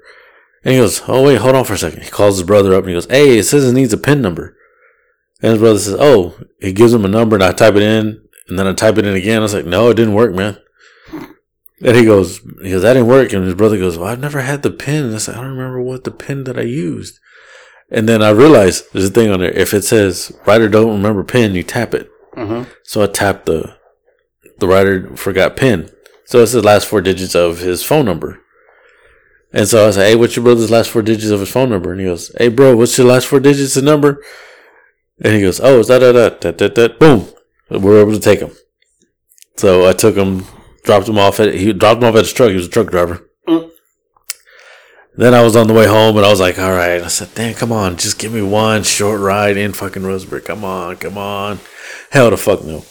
And 0.66 0.74
he 0.74 0.80
goes, 0.80 1.04
"Oh 1.08 1.24
wait, 1.24 1.38
hold 1.38 1.56
on 1.56 1.64
for 1.64 1.76
a 1.76 1.78
second. 1.78 2.04
He 2.04 2.10
calls 2.10 2.38
his 2.38 2.48
brother 2.48 2.74
up 2.74 2.84
and 2.84 2.90
he 2.90 2.96
goes, 2.96 3.06
"Hey, 3.06 3.38
it 3.38 3.44
says 3.44 3.66
it 3.66 3.74
needs 3.74 3.94
a 3.94 3.98
pin 3.98 4.22
number." 4.22 4.58
And 5.42 5.52
his 5.52 5.62
brother 5.62 5.80
says, 5.80 5.96
"Oh." 5.98 6.36
He 6.60 6.74
gives 6.74 6.94
him 6.94 7.06
a 7.06 7.10
number, 7.10 7.36
and 7.36 7.44
I 7.44 7.52
type 7.52 7.76
it 7.76 7.84
in, 7.84 8.22
and 8.50 8.58
then 8.58 8.66
I 8.66 8.74
type 8.74 8.98
it 8.98 9.06
in 9.06 9.14
again. 9.14 9.40
I 9.40 9.42
was 9.44 9.54
like, 9.54 9.66
"No, 9.66 9.90
it 9.90 9.94
didn't 9.94 10.16
work, 10.16 10.34
man." 10.34 10.58
And 11.82 11.96
he 11.96 12.06
goes, 12.06 12.40
"He 12.64 12.72
goes, 12.72 12.82
that 12.82 12.94
didn't 12.94 13.08
work." 13.08 13.32
And 13.32 13.46
his 13.46 13.54
brother 13.54 13.78
goes, 13.78 13.98
"Well, 13.98 14.08
I've 14.08 14.20
never 14.20 14.42
had 14.42 14.64
the 14.64 14.72
pin." 14.72 15.14
I 15.14 15.18
said, 15.18 15.36
"I 15.36 15.42
don't 15.42 15.56
remember 15.56 15.82
what 15.82 16.04
the 16.04 16.12
pin 16.12 16.46
that 16.46 16.58
I 16.58 16.64
used." 16.64 17.20
And 17.92 18.10
then 18.10 18.24
I 18.24 18.30
realized 18.32 18.86
there's 18.92 19.10
a 19.10 19.12
thing 19.12 19.30
on 19.30 19.42
there. 19.42 19.52
If 19.52 19.74
it 19.74 19.84
says 19.84 20.32
writer 20.48 20.68
don't 20.68 20.94
remember 20.94 21.24
pin, 21.24 21.54
you 21.54 21.62
tap 21.62 21.94
it. 21.94 22.10
mm-hmm. 22.36 22.70
So 22.84 23.04
I 23.04 23.08
tapped 23.08 23.46
the 23.46 23.76
the 24.58 24.68
writer 24.68 25.16
forgot 25.16 25.56
pin. 25.56 25.92
So 26.26 26.42
it's 26.42 26.54
the 26.54 26.62
last 26.62 26.88
four 26.88 27.02
digits 27.02 27.36
of 27.36 27.60
his 27.60 27.84
phone 27.84 28.06
number. 28.06 28.40
And 29.56 29.70
so 29.70 29.88
I 29.88 29.92
said, 29.92 30.08
Hey, 30.08 30.16
what's 30.18 30.36
your 30.36 30.44
brother's 30.44 30.70
last 30.70 30.90
four 30.90 31.02
digits 31.02 31.32
of 31.32 31.40
his 31.40 31.50
phone 31.50 31.70
number? 31.70 31.94
And 31.94 32.02
he 32.02 32.08
goes, 32.08 32.30
Hey 32.38 32.50
bro, 32.50 32.76
what's 32.76 32.98
your 32.98 33.08
last 33.08 33.26
four 33.26 33.40
digits 33.40 33.78
of 33.78 33.86
number? 33.86 34.22
And 35.24 35.34
he 35.34 35.42
goes, 35.42 35.62
Oh, 35.62 35.80
it's 35.80 35.88
that 35.88 36.00
that 36.00 36.12
that 36.12 36.42
that 36.42 36.58
that 36.58 36.76
that 36.76 37.00
boom. 37.00 37.30
We're 37.70 38.02
able 38.02 38.12
to 38.12 38.20
take 38.20 38.42
him. 38.42 38.52
So 39.56 39.88
I 39.88 39.94
took 39.94 40.16
him, 40.16 40.44
dropped 40.84 41.08
him 41.08 41.18
off 41.18 41.40
at 41.40 41.54
he 41.54 41.72
dropped 41.72 42.04
him 42.04 42.10
off 42.10 42.16
at 42.16 42.26
his 42.26 42.34
truck. 42.34 42.50
He 42.50 42.58
was 42.58 42.68
a 42.68 42.70
truck 42.70 42.92
driver. 42.92 43.28
Mm. 43.48 43.72
Then 45.16 45.34
I 45.34 45.42
was 45.42 45.56
on 45.56 45.68
the 45.68 45.74
way 45.74 45.88
home 45.88 46.18
and 46.18 46.26
I 46.26 46.30
was 46.30 46.42
like, 46.42 46.60
all 46.60 46.72
right. 46.74 47.02
I 47.02 47.08
said, 47.08 47.30
damn, 47.34 47.54
come 47.54 47.72
on. 47.72 47.96
Just 47.96 48.20
give 48.20 48.34
me 48.34 48.42
one 48.42 48.84
short 48.84 49.22
ride 49.22 49.56
in 49.56 49.72
fucking 49.72 50.04
Rosenberg. 50.04 50.44
Come 50.44 50.66
on, 50.66 50.98
come 50.98 51.18
on. 51.18 51.62
Hell 52.12 52.30
the 52.30 52.38
fuck 52.38 52.66
no. 52.66 52.84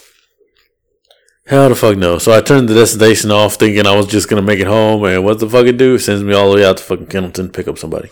Hell 1.47 1.69
the 1.69 1.75
fuck 1.75 1.97
no. 1.97 2.19
So 2.19 2.33
I 2.33 2.41
turned 2.41 2.69
the 2.69 2.75
destination 2.75 3.31
off 3.31 3.57
thinking 3.57 3.87
I 3.87 3.95
was 3.95 4.07
just 4.07 4.29
going 4.29 4.43
to 4.43 4.47
make 4.47 4.61
it 4.61 4.67
home. 4.67 5.05
And 5.05 5.25
what 5.25 5.41
the 5.41 5.49
fuck 5.49 5.67
it 5.67 5.77
do? 5.77 5.99
Sends 5.99 6.23
me 6.23 6.33
all 6.33 6.51
the 6.51 6.57
way 6.57 6.65
out 6.65 6.79
to 6.79 6.83
fucking 6.83 7.07
Kendleton 7.07 7.47
to 7.47 7.49
pick 7.49 7.69
up 7.69 7.79
somebody. 7.79 8.09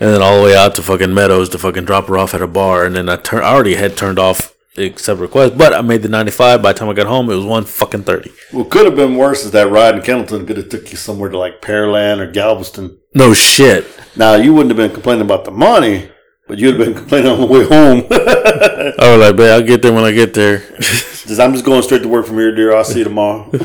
And 0.00 0.10
then 0.10 0.22
all 0.22 0.38
the 0.38 0.44
way 0.44 0.56
out 0.56 0.74
to 0.76 0.82
fucking 0.82 1.12
Meadows 1.12 1.50
to 1.50 1.58
fucking 1.58 1.84
drop 1.84 2.06
her 2.06 2.16
off 2.16 2.34
at 2.34 2.40
a 2.42 2.46
bar. 2.46 2.84
And 2.86 2.96
then 2.96 3.08
I, 3.08 3.16
turn, 3.16 3.44
I 3.44 3.52
already 3.52 3.74
had 3.74 3.96
turned 3.96 4.18
off 4.18 4.54
accept 4.76 5.20
request, 5.20 5.56
but 5.56 5.72
I 5.72 5.82
made 5.82 6.02
the 6.02 6.08
95. 6.08 6.62
By 6.62 6.72
the 6.72 6.78
time 6.78 6.88
I 6.88 6.94
got 6.94 7.06
home, 7.06 7.30
it 7.30 7.36
was 7.36 7.44
one 7.44 7.64
fucking 7.64 8.04
30. 8.04 8.32
What 8.52 8.70
could 8.70 8.86
have 8.86 8.96
been 8.96 9.16
worse 9.16 9.44
is 9.44 9.52
that 9.52 9.70
ride 9.70 9.94
in 9.94 10.02
Kendleton 10.02 10.46
could 10.46 10.56
have 10.56 10.68
took 10.68 10.90
you 10.90 10.96
somewhere 10.96 11.30
to 11.30 11.38
like 11.38 11.62
Pearland 11.62 12.18
or 12.18 12.30
Galveston. 12.30 12.98
No 13.14 13.34
shit. 13.34 13.86
Now 14.16 14.34
you 14.34 14.52
wouldn't 14.52 14.70
have 14.70 14.76
been 14.76 14.92
complaining 14.92 15.24
about 15.24 15.44
the 15.44 15.50
money, 15.50 16.10
but 16.46 16.58
you'd 16.58 16.76
have 16.78 16.84
been 16.86 16.94
complaining 16.94 17.30
on 17.30 17.40
the 17.40 17.46
way 17.46 17.64
home. 17.64 18.06
I 18.10 19.16
was 19.16 19.20
like, 19.20 19.36
man, 19.36 19.52
I'll 19.52 19.62
get 19.62 19.82
there 19.82 19.92
when 19.92 20.04
I 20.04 20.12
get 20.12 20.34
there. 20.34 20.58
Just, 21.24 21.40
I'm 21.40 21.54
just 21.54 21.64
going 21.64 21.80
straight 21.80 22.02
to 22.02 22.08
work 22.08 22.26
from 22.26 22.36
here, 22.36 22.54
dear. 22.54 22.76
I'll 22.76 22.84
see 22.84 22.98
you 22.98 23.04
tomorrow. 23.04 23.48
At 23.54 23.62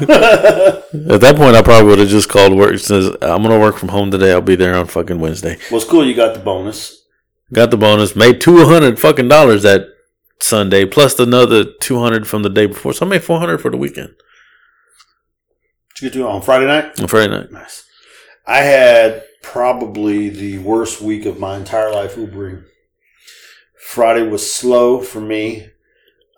that 1.20 1.34
point, 1.36 1.58
I 1.58 1.62
probably 1.62 1.90
would 1.90 2.00
have 2.00 2.08
just 2.08 2.30
called 2.30 2.56
work. 2.56 2.80
Says 2.80 3.08
I'm 3.22 3.44
gonna 3.44 3.60
work 3.60 3.76
from 3.78 3.90
home 3.90 4.12
today. 4.12 4.32
I'll 4.32 4.40
be 4.40 4.56
there 4.56 4.76
on 4.76 4.86
fucking 4.88 5.20
Wednesday. 5.20 5.58
well, 5.70 5.82
it's 5.82 5.90
cool. 5.90 6.06
You 6.06 6.14
got 6.16 6.34
the 6.34 6.40
bonus. 6.40 7.04
Got 7.52 7.70
the 7.72 7.76
bonus. 7.76 8.16
Made 8.16 8.40
two 8.40 8.64
hundred 8.66 8.98
fucking 8.98 9.28
dollars 9.28 9.64
that 9.64 9.88
Sunday, 10.40 10.86
plus 10.86 11.20
another 11.20 11.66
two 11.66 12.00
hundred 12.00 12.30
from 12.30 12.44
the 12.44 12.50
day 12.50 12.66
before. 12.66 12.94
So 12.94 13.06
I 13.06 13.10
made 13.10 13.24
four 13.24 13.40
hundred 13.40 13.58
for 13.58 13.70
the 13.70 13.76
weekend 13.78 14.16
Did 15.96 16.02
you 16.02 16.10
get 16.12 16.14
to 16.20 16.28
on 16.30 16.42
Friday 16.42 16.66
night? 16.66 16.98
on 16.98 17.08
Friday 17.10 17.28
night. 17.30 17.52
Nice. 17.52 17.84
I 18.48 18.60
had 18.60 19.26
probably 19.44 20.30
the 20.30 20.60
worst 20.60 21.02
week 21.02 21.26
of 21.26 21.38
my 21.40 21.58
entire 21.58 21.92
life 21.92 22.16
Ubering. 22.16 22.64
Friday 23.90 24.22
was 24.22 24.54
slow 24.54 25.02
for 25.02 25.20
me, 25.20 25.66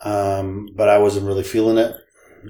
um, 0.04 0.70
but 0.74 0.88
I 0.88 1.00
wasn't 1.00 1.26
really 1.28 1.44
feeling 1.44 1.78
it. 1.78 1.94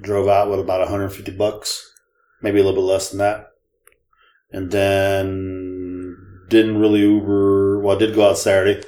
Drove 0.00 0.28
out 0.28 0.48
with 0.48 0.60
about 0.60 0.78
150 0.78 1.32
bucks, 1.32 1.92
maybe 2.40 2.60
a 2.60 2.62
little 2.62 2.80
bit 2.80 2.86
less 2.86 3.10
than 3.10 3.18
that. 3.18 3.48
And 4.52 4.70
then 4.70 6.16
didn't 6.48 6.78
really 6.78 7.00
Uber. 7.00 7.80
Well, 7.80 7.96
I 7.96 7.98
did 7.98 8.14
go 8.14 8.30
out 8.30 8.38
Saturday, 8.38 8.80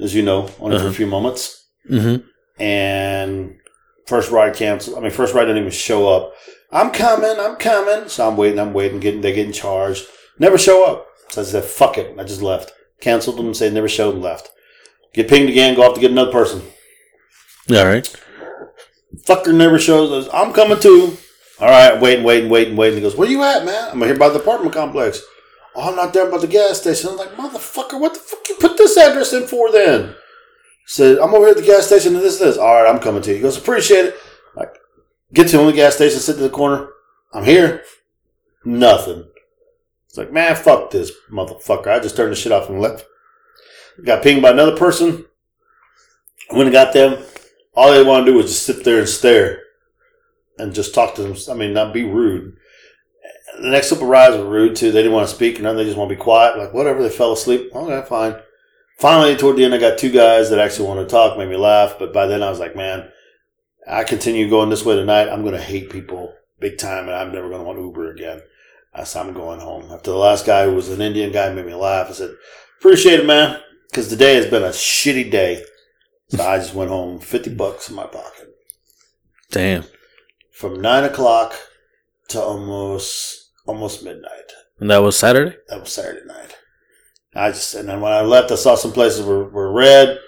as 0.00 0.12
you 0.12 0.22
know, 0.22 0.50
only 0.58 0.76
for 0.76 0.82
Uh-huh. 0.82 0.88
a 0.88 0.92
few 0.92 1.06
moments. 1.06 1.68
Mm-hmm. 1.88 2.26
And 2.60 3.56
first 4.06 4.32
ride 4.32 4.56
canceled. 4.56 4.98
I 4.98 5.00
mean, 5.02 5.12
first 5.12 5.34
ride 5.34 5.44
didn't 5.44 5.58
even 5.58 5.70
show 5.70 6.08
up. 6.08 6.34
I'm 6.72 6.90
coming, 6.90 7.36
I'm 7.38 7.54
coming. 7.56 8.08
So 8.08 8.26
I'm 8.28 8.36
waiting, 8.36 8.58
I'm 8.58 8.72
waiting, 8.72 8.98
getting 8.98 9.20
they're 9.20 9.34
getting 9.34 9.52
charged. 9.52 10.04
Never 10.40 10.58
show 10.58 10.84
up. 10.84 11.06
So 11.28 11.42
I 11.42 11.44
said, 11.44 11.62
fuck 11.62 11.96
it. 11.96 12.18
I 12.18 12.24
just 12.24 12.42
left. 12.42 12.72
Canceled 13.00 13.36
them, 13.36 13.54
said 13.54 13.72
never 13.72 13.88
showed 13.88 14.14
and 14.14 14.22
left. 14.24 14.50
Get 15.12 15.28
pinged 15.28 15.48
again, 15.48 15.74
go 15.74 15.82
off 15.82 15.94
to 15.94 16.00
get 16.00 16.10
another 16.10 16.32
person. 16.32 16.62
All 17.70 17.86
right. 17.86 18.16
Fucker 19.24 19.54
never 19.54 19.78
shows 19.78 20.10
us. 20.12 20.32
I'm 20.32 20.52
coming 20.52 20.78
too. 20.78 21.16
All 21.60 21.68
right, 21.68 22.00
waiting, 22.00 22.24
waiting, 22.24 22.48
waiting, 22.48 22.76
waiting. 22.76 22.96
He 22.98 23.02
goes, 23.02 23.16
Where 23.16 23.28
you 23.28 23.42
at, 23.42 23.64
man? 23.64 23.90
I'm 23.92 24.00
here 24.00 24.16
by 24.16 24.28
the 24.28 24.40
apartment 24.40 24.74
complex. 24.74 25.20
Oh, 25.74 25.90
I'm 25.90 25.96
not 25.96 26.12
there 26.12 26.30
by 26.30 26.38
the 26.38 26.46
gas 26.46 26.80
station. 26.80 27.10
I'm 27.10 27.16
like, 27.16 27.34
Motherfucker, 27.34 28.00
what 28.00 28.14
the 28.14 28.20
fuck 28.20 28.48
you 28.48 28.56
put 28.56 28.76
this 28.76 28.96
address 28.96 29.32
in 29.32 29.46
for 29.46 29.70
then? 29.70 30.14
Said, 30.86 31.18
I'm 31.18 31.34
over 31.34 31.46
here 31.46 31.50
at 31.50 31.56
the 31.56 31.62
gas 31.62 31.86
station 31.86 32.14
and 32.14 32.24
this, 32.24 32.38
this. 32.38 32.56
All 32.56 32.82
right, 32.82 32.90
I'm 32.90 33.00
coming 33.00 33.22
to 33.22 33.30
you. 33.30 33.36
He 33.36 33.42
goes, 33.42 33.58
Appreciate 33.58 34.06
it. 34.06 34.16
Like, 34.56 34.74
get 35.34 35.48
to 35.48 35.56
the 35.56 35.62
only 35.62 35.74
gas 35.74 35.96
station, 35.96 36.18
sit 36.18 36.36
in 36.36 36.42
the 36.42 36.50
corner. 36.50 36.88
I'm 37.32 37.44
here. 37.44 37.82
Nothing. 38.64 39.26
It's 40.08 40.18
like, 40.18 40.32
man, 40.32 40.56
fuck 40.56 40.90
this 40.90 41.12
motherfucker. 41.30 41.88
I 41.88 42.00
just 42.00 42.16
turned 42.16 42.32
the 42.32 42.36
shit 42.36 42.52
off 42.52 42.68
and 42.68 42.80
left. 42.80 43.04
Got 44.04 44.22
pinged 44.22 44.42
by 44.42 44.50
another 44.50 44.76
person. 44.76 45.24
When 46.50 46.66
I 46.66 46.70
got 46.70 46.92
them, 46.92 47.22
all 47.74 47.92
they 47.92 48.02
want 48.02 48.26
to 48.26 48.32
do 48.32 48.38
is 48.40 48.46
just 48.46 48.66
sit 48.66 48.84
there 48.84 48.98
and 48.98 49.08
stare 49.08 49.62
and 50.58 50.74
just 50.74 50.94
talk 50.94 51.14
to 51.14 51.22
them. 51.22 51.36
I 51.50 51.54
mean, 51.54 51.72
not 51.72 51.94
be 51.94 52.04
rude. 52.04 52.56
The 53.60 53.68
next 53.68 53.90
couple 53.90 54.06
supervisor 54.06 54.44
were 54.44 54.50
rude 54.50 54.76
too. 54.76 54.90
They 54.90 55.02
didn't 55.02 55.12
want 55.12 55.28
to 55.28 55.34
speak, 55.34 55.58
and 55.58 55.66
they 55.66 55.84
just 55.84 55.96
want 55.96 56.10
to 56.10 56.16
be 56.16 56.20
quiet. 56.20 56.58
Like 56.58 56.72
whatever, 56.72 57.02
they 57.02 57.10
fell 57.10 57.32
asleep. 57.32 57.70
Okay, 57.74 58.08
fine. 58.08 58.36
Finally, 58.98 59.36
toward 59.36 59.56
the 59.56 59.64
end, 59.64 59.74
I 59.74 59.78
got 59.78 59.98
two 59.98 60.10
guys 60.10 60.50
that 60.50 60.58
actually 60.58 60.88
wanted 60.88 61.04
to 61.04 61.08
talk, 61.08 61.38
made 61.38 61.48
me 61.48 61.56
laugh. 61.56 61.96
But 61.98 62.12
by 62.12 62.26
then, 62.26 62.42
I 62.42 62.50
was 62.50 62.58
like, 62.58 62.76
man, 62.76 63.10
I 63.88 64.04
continue 64.04 64.48
going 64.48 64.70
this 64.70 64.84
way 64.84 64.96
tonight. 64.96 65.28
I'm 65.28 65.42
going 65.42 65.54
to 65.54 65.60
hate 65.60 65.90
people 65.90 66.34
big 66.58 66.78
time, 66.78 67.04
and 67.04 67.16
I'm 67.16 67.32
never 67.32 67.48
going 67.48 67.60
to 67.60 67.66
want 67.66 67.78
Uber 67.78 68.12
again. 68.12 68.42
I 68.92 69.04
said, 69.04 69.26
I'm 69.26 69.32
going 69.32 69.60
home. 69.60 69.90
After 69.90 70.10
the 70.10 70.16
last 70.16 70.44
guy 70.44 70.64
who 70.64 70.74
was 70.74 70.88
an 70.90 71.00
Indian 71.00 71.32
guy 71.32 71.50
made 71.52 71.66
me 71.66 71.74
laugh, 71.74 72.10
I 72.10 72.12
said, 72.12 72.34
appreciate 72.78 73.20
it, 73.20 73.26
man, 73.26 73.60
because 73.90 74.08
today 74.08 74.34
has 74.36 74.46
been 74.46 74.62
a 74.62 74.68
shitty 74.68 75.30
day. 75.30 75.64
So 76.28 76.42
I 76.44 76.58
just 76.58 76.74
went 76.74 76.90
home, 76.90 77.18
50 77.18 77.54
bucks 77.54 77.90
in 77.90 77.96
my 77.96 78.06
pocket. 78.06 78.54
Damn. 79.50 79.84
From 80.52 80.80
9 80.80 81.04
o'clock 81.04 81.54
to 82.28 82.40
almost 82.40 83.50
almost 83.66 84.04
midnight. 84.04 84.52
And 84.78 84.90
that 84.90 84.98
was 85.02 85.16
Saturday. 85.18 85.56
That 85.68 85.80
was 85.80 85.92
Saturday 85.92 86.26
night. 86.26 86.56
I 87.34 87.50
just, 87.50 87.74
and 87.74 87.88
then 87.88 88.00
when 88.00 88.12
I 88.12 88.22
left, 88.22 88.50
I 88.50 88.56
saw 88.56 88.74
some 88.74 88.92
places 88.92 89.24
were, 89.24 89.48
were 89.48 89.72
red, 89.72 90.18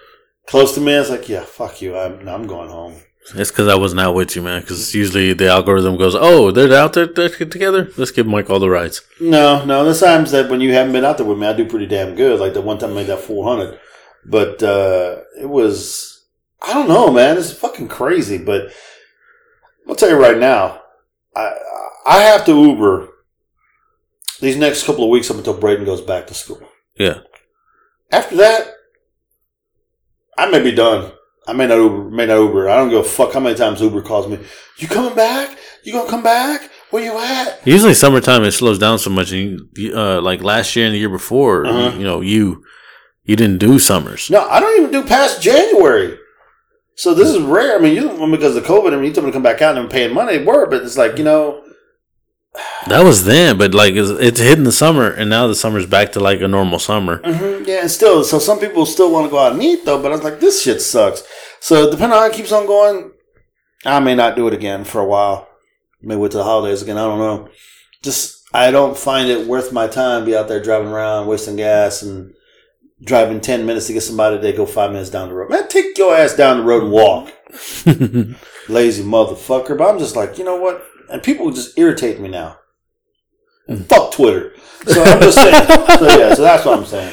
close 0.46 0.74
to 0.74 0.80
me. 0.80 0.94
I 0.94 1.00
was 1.00 1.10
like, 1.10 1.28
yeah, 1.28 1.44
fuck 1.44 1.82
you. 1.82 1.96
I'm, 1.96 2.28
I'm 2.28 2.46
going 2.46 2.68
home. 2.68 2.96
It's 3.34 3.50
because 3.50 3.68
I 3.68 3.76
wasn't 3.76 4.00
out 4.00 4.14
with 4.14 4.34
you, 4.34 4.42
man. 4.42 4.60
Because 4.60 4.94
usually 4.94 5.32
the 5.32 5.48
algorithm 5.48 5.96
goes, 5.96 6.14
"Oh, 6.14 6.50
they're 6.50 6.72
out 6.76 6.92
there 6.92 7.06
they're 7.06 7.28
together. 7.28 7.90
Let's 7.96 8.10
give 8.10 8.26
Mike 8.26 8.50
all 8.50 8.58
the 8.58 8.68
rides." 8.68 9.00
No, 9.20 9.64
no. 9.64 9.84
There's 9.84 10.00
times 10.00 10.32
that 10.32 10.50
when 10.50 10.60
you 10.60 10.72
haven't 10.72 10.92
been 10.92 11.04
out 11.04 11.18
there 11.18 11.26
with 11.26 11.38
me, 11.38 11.46
I 11.46 11.52
do 11.52 11.64
pretty 11.64 11.86
damn 11.86 12.16
good. 12.16 12.40
Like 12.40 12.54
the 12.54 12.60
one 12.60 12.78
time 12.78 12.90
I 12.90 12.94
made 12.94 13.06
that 13.06 13.20
400. 13.20 13.78
But 14.24 14.62
uh, 14.62 15.22
it 15.40 15.48
was, 15.48 16.24
I 16.60 16.74
don't 16.74 16.88
know, 16.88 17.12
man. 17.12 17.38
It's 17.38 17.52
fucking 17.52 17.88
crazy. 17.88 18.38
But 18.38 18.72
I'll 19.88 19.94
tell 19.94 20.10
you 20.10 20.20
right 20.20 20.38
now, 20.38 20.82
I 21.34 21.56
I 22.04 22.22
have 22.22 22.44
to 22.46 22.60
Uber 22.60 23.08
these 24.40 24.56
next 24.56 24.84
couple 24.84 25.04
of 25.04 25.10
weeks 25.10 25.30
up 25.30 25.36
until 25.38 25.58
Braden 25.58 25.84
goes 25.84 26.00
back 26.00 26.26
to 26.26 26.34
school. 26.34 26.60
Yeah. 26.96 27.20
After 28.10 28.36
that, 28.36 28.74
I 30.36 30.50
may 30.50 30.62
be 30.62 30.72
done. 30.72 31.12
I 31.46 31.52
may 31.52 31.66
not 31.66 31.76
Uber. 31.78 32.10
May 32.10 32.26
not 32.26 32.38
Uber. 32.38 32.68
I 32.68 32.76
don't 32.76 32.90
give 32.90 33.00
a 33.00 33.04
fuck 33.04 33.32
how 33.32 33.40
many 33.40 33.56
times 33.56 33.80
Uber 33.80 34.02
calls 34.02 34.28
me. 34.28 34.38
You 34.78 34.88
coming 34.88 35.14
back? 35.14 35.58
You 35.82 35.92
gonna 35.92 36.08
come 36.10 36.22
back? 36.22 36.70
Where 36.90 37.02
you 37.02 37.18
at? 37.18 37.66
Usually 37.66 37.94
summertime 37.94 38.44
it 38.44 38.52
slows 38.52 38.78
down 38.78 38.98
so 38.98 39.10
much. 39.10 39.32
And 39.32 39.60
you, 39.76 39.96
uh, 39.96 40.20
like 40.20 40.42
last 40.42 40.76
year 40.76 40.86
and 40.86 40.94
the 40.94 40.98
year 40.98 41.08
before, 41.08 41.66
Uh-huh. 41.66 41.96
you 41.98 42.04
know, 42.04 42.20
you 42.20 42.62
you 43.24 43.34
didn't 43.36 43.58
do 43.58 43.78
summers. 43.78 44.30
No, 44.30 44.46
I 44.48 44.60
don't 44.60 44.78
even 44.78 44.90
do 44.92 45.02
past 45.08 45.40
January. 45.42 46.18
So 46.96 47.14
this 47.14 47.28
is 47.30 47.38
rare. 47.40 47.76
I 47.76 47.80
mean, 47.80 47.94
you 47.96 48.08
because 48.30 48.54
of 48.56 48.64
COVID. 48.64 48.92
I 48.92 48.96
mean, 48.96 49.06
you 49.06 49.12
told 49.12 49.24
me 49.24 49.30
to 49.32 49.34
come 49.34 49.42
back 49.42 49.62
out 49.62 49.70
and 49.76 49.80
I'm 49.80 49.88
paying 49.88 50.12
money. 50.14 50.38
Were, 50.44 50.66
but 50.66 50.82
it's 50.82 50.98
like 50.98 51.18
you 51.18 51.24
know, 51.24 51.61
That 52.88 53.04
was 53.04 53.24
then, 53.24 53.56
but 53.56 53.72
like 53.74 53.94
it's, 53.94 54.10
it's 54.10 54.40
hitting 54.40 54.64
the 54.64 54.72
summer, 54.72 55.08
and 55.10 55.30
now 55.30 55.46
the 55.46 55.54
summer's 55.54 55.86
back 55.86 56.12
to 56.12 56.20
like 56.20 56.40
a 56.40 56.48
normal 56.48 56.78
summer. 56.78 57.18
mhm, 57.18 57.66
yeah. 57.66 57.80
And 57.82 57.90
still, 57.90 58.24
so 58.24 58.38
some 58.38 58.58
people 58.58 58.84
still 58.84 59.10
want 59.10 59.26
to 59.26 59.30
go 59.30 59.38
out 59.38 59.52
and 59.52 59.62
eat 59.62 59.84
though. 59.84 60.02
But 60.02 60.12
I 60.12 60.16
was 60.16 60.24
like, 60.24 60.40
this 60.40 60.62
shit 60.62 60.82
sucks. 60.82 61.22
So 61.60 61.90
depending 61.90 62.16
on 62.16 62.22
how 62.22 62.26
it 62.26 62.34
keeps 62.34 62.52
on 62.52 62.66
going, 62.66 63.12
I 63.86 64.00
may 64.00 64.14
not 64.14 64.36
do 64.36 64.48
it 64.48 64.54
again 64.54 64.84
for 64.84 65.00
a 65.00 65.06
while. 65.06 65.48
Maybe 66.02 66.20
wait 66.20 66.32
till 66.32 66.38
the 66.38 66.44
holidays 66.44 66.82
again. 66.82 66.98
I 66.98 67.04
don't 67.06 67.18
know. 67.18 67.48
Just 68.02 68.42
I 68.52 68.70
don't 68.70 68.98
find 68.98 69.30
it 69.30 69.46
worth 69.46 69.72
my 69.72 69.86
time 69.86 70.22
to 70.22 70.26
be 70.26 70.36
out 70.36 70.48
there 70.48 70.62
driving 70.62 70.88
around, 70.88 71.28
wasting 71.28 71.56
gas, 71.56 72.02
and 72.02 72.34
driving 73.02 73.40
ten 73.40 73.64
minutes 73.64 73.86
to 73.86 73.92
get 73.94 74.02
somebody 74.02 74.40
to 74.40 74.52
go 74.56 74.66
five 74.66 74.90
minutes 74.90 75.10
down 75.10 75.28
the 75.28 75.34
road. 75.34 75.50
Man, 75.50 75.68
take 75.68 75.96
your 75.96 76.14
ass 76.14 76.34
down 76.34 76.58
the 76.58 76.64
road 76.64 76.82
and 76.82 76.92
walk. 76.92 77.32
lazy 78.68 79.02
motherfucker. 79.02 79.76
But 79.78 79.88
I'm 79.88 79.98
just 79.98 80.16
like, 80.16 80.38
you 80.38 80.44
know 80.44 80.56
what? 80.56 80.84
And 81.12 81.22
people 81.22 81.50
just 81.50 81.78
irritate 81.78 82.20
me 82.20 82.28
now. 82.28 82.58
And 83.68 83.86
fuck 83.86 84.12
Twitter. 84.12 84.54
So 84.86 85.02
I'm 85.02 85.20
just 85.20 85.36
saying. 85.42 85.66
so 85.66 86.18
yeah, 86.18 86.34
so 86.34 86.42
that's 86.42 86.64
what 86.64 86.78
I'm 86.78 86.84
saying. 86.86 87.12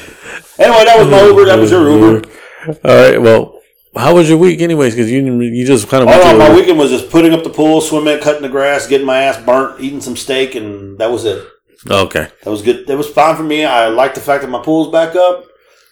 Anyway, 0.58 0.84
that 0.84 0.96
was 0.98 1.08
my 1.08 1.22
Uber. 1.22 1.44
That 1.44 1.58
was 1.58 1.70
your 1.70 1.88
Uber. 1.90 2.28
All 2.66 2.74
right. 3.10 3.20
Well, 3.20 3.60
how 3.96 4.14
was 4.14 4.28
your 4.28 4.38
week, 4.38 4.60
anyways? 4.60 4.94
Because 4.94 5.10
you 5.10 5.40
you 5.40 5.66
just 5.66 5.88
kind 5.88 6.02
of 6.02 6.08
Oh 6.08 6.12
went 6.12 6.22
no, 6.24 6.30
through- 6.30 6.38
my 6.38 6.54
weekend 6.54 6.78
was 6.78 6.90
just 6.90 7.10
putting 7.10 7.32
up 7.32 7.44
the 7.44 7.50
pool, 7.50 7.80
swimming, 7.80 8.20
cutting 8.20 8.42
the 8.42 8.48
grass, 8.48 8.86
getting 8.86 9.06
my 9.06 9.22
ass 9.22 9.42
burnt, 9.44 9.80
eating 9.80 10.00
some 10.00 10.16
steak, 10.16 10.54
and 10.54 10.98
that 10.98 11.10
was 11.10 11.24
it. 11.24 11.46
Okay. 11.88 12.28
That 12.42 12.50
was 12.50 12.62
good. 12.62 12.86
That 12.86 12.96
was 12.98 13.08
fine 13.08 13.36
for 13.36 13.42
me. 13.42 13.64
I 13.64 13.88
like 13.88 14.14
the 14.14 14.20
fact 14.20 14.42
that 14.42 14.48
my 14.50 14.62
pool's 14.62 14.90
back 14.92 15.14
up. 15.16 15.44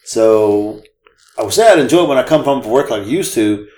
So 0.04 0.82
I 1.38 1.42
would 1.42 1.52
say 1.52 1.70
I'd 1.70 1.78
enjoy 1.78 2.02
it 2.04 2.08
when 2.08 2.18
I 2.18 2.22
come 2.24 2.42
home 2.44 2.62
from 2.62 2.70
work 2.72 2.90
like 2.90 3.02
I 3.02 3.06
used 3.06 3.34
to. 3.34 3.68